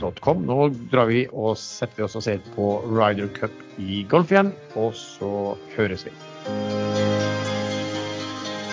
Shast 0.00 0.24
nå 0.46 0.68
drar 0.90 1.10
vi 1.10 1.26
og 1.32 1.56
setter 1.60 2.00
vi 2.00 2.06
oss 2.08 2.16
og 2.18 2.24
ser 2.26 2.40
på 2.56 2.70
Ryder 2.88 3.28
Cup 3.36 3.54
i 3.78 4.02
golf 4.10 4.32
igjen, 4.32 4.54
og 4.76 4.96
så 4.98 5.54
høres 5.76 6.06
vi. 6.08 6.91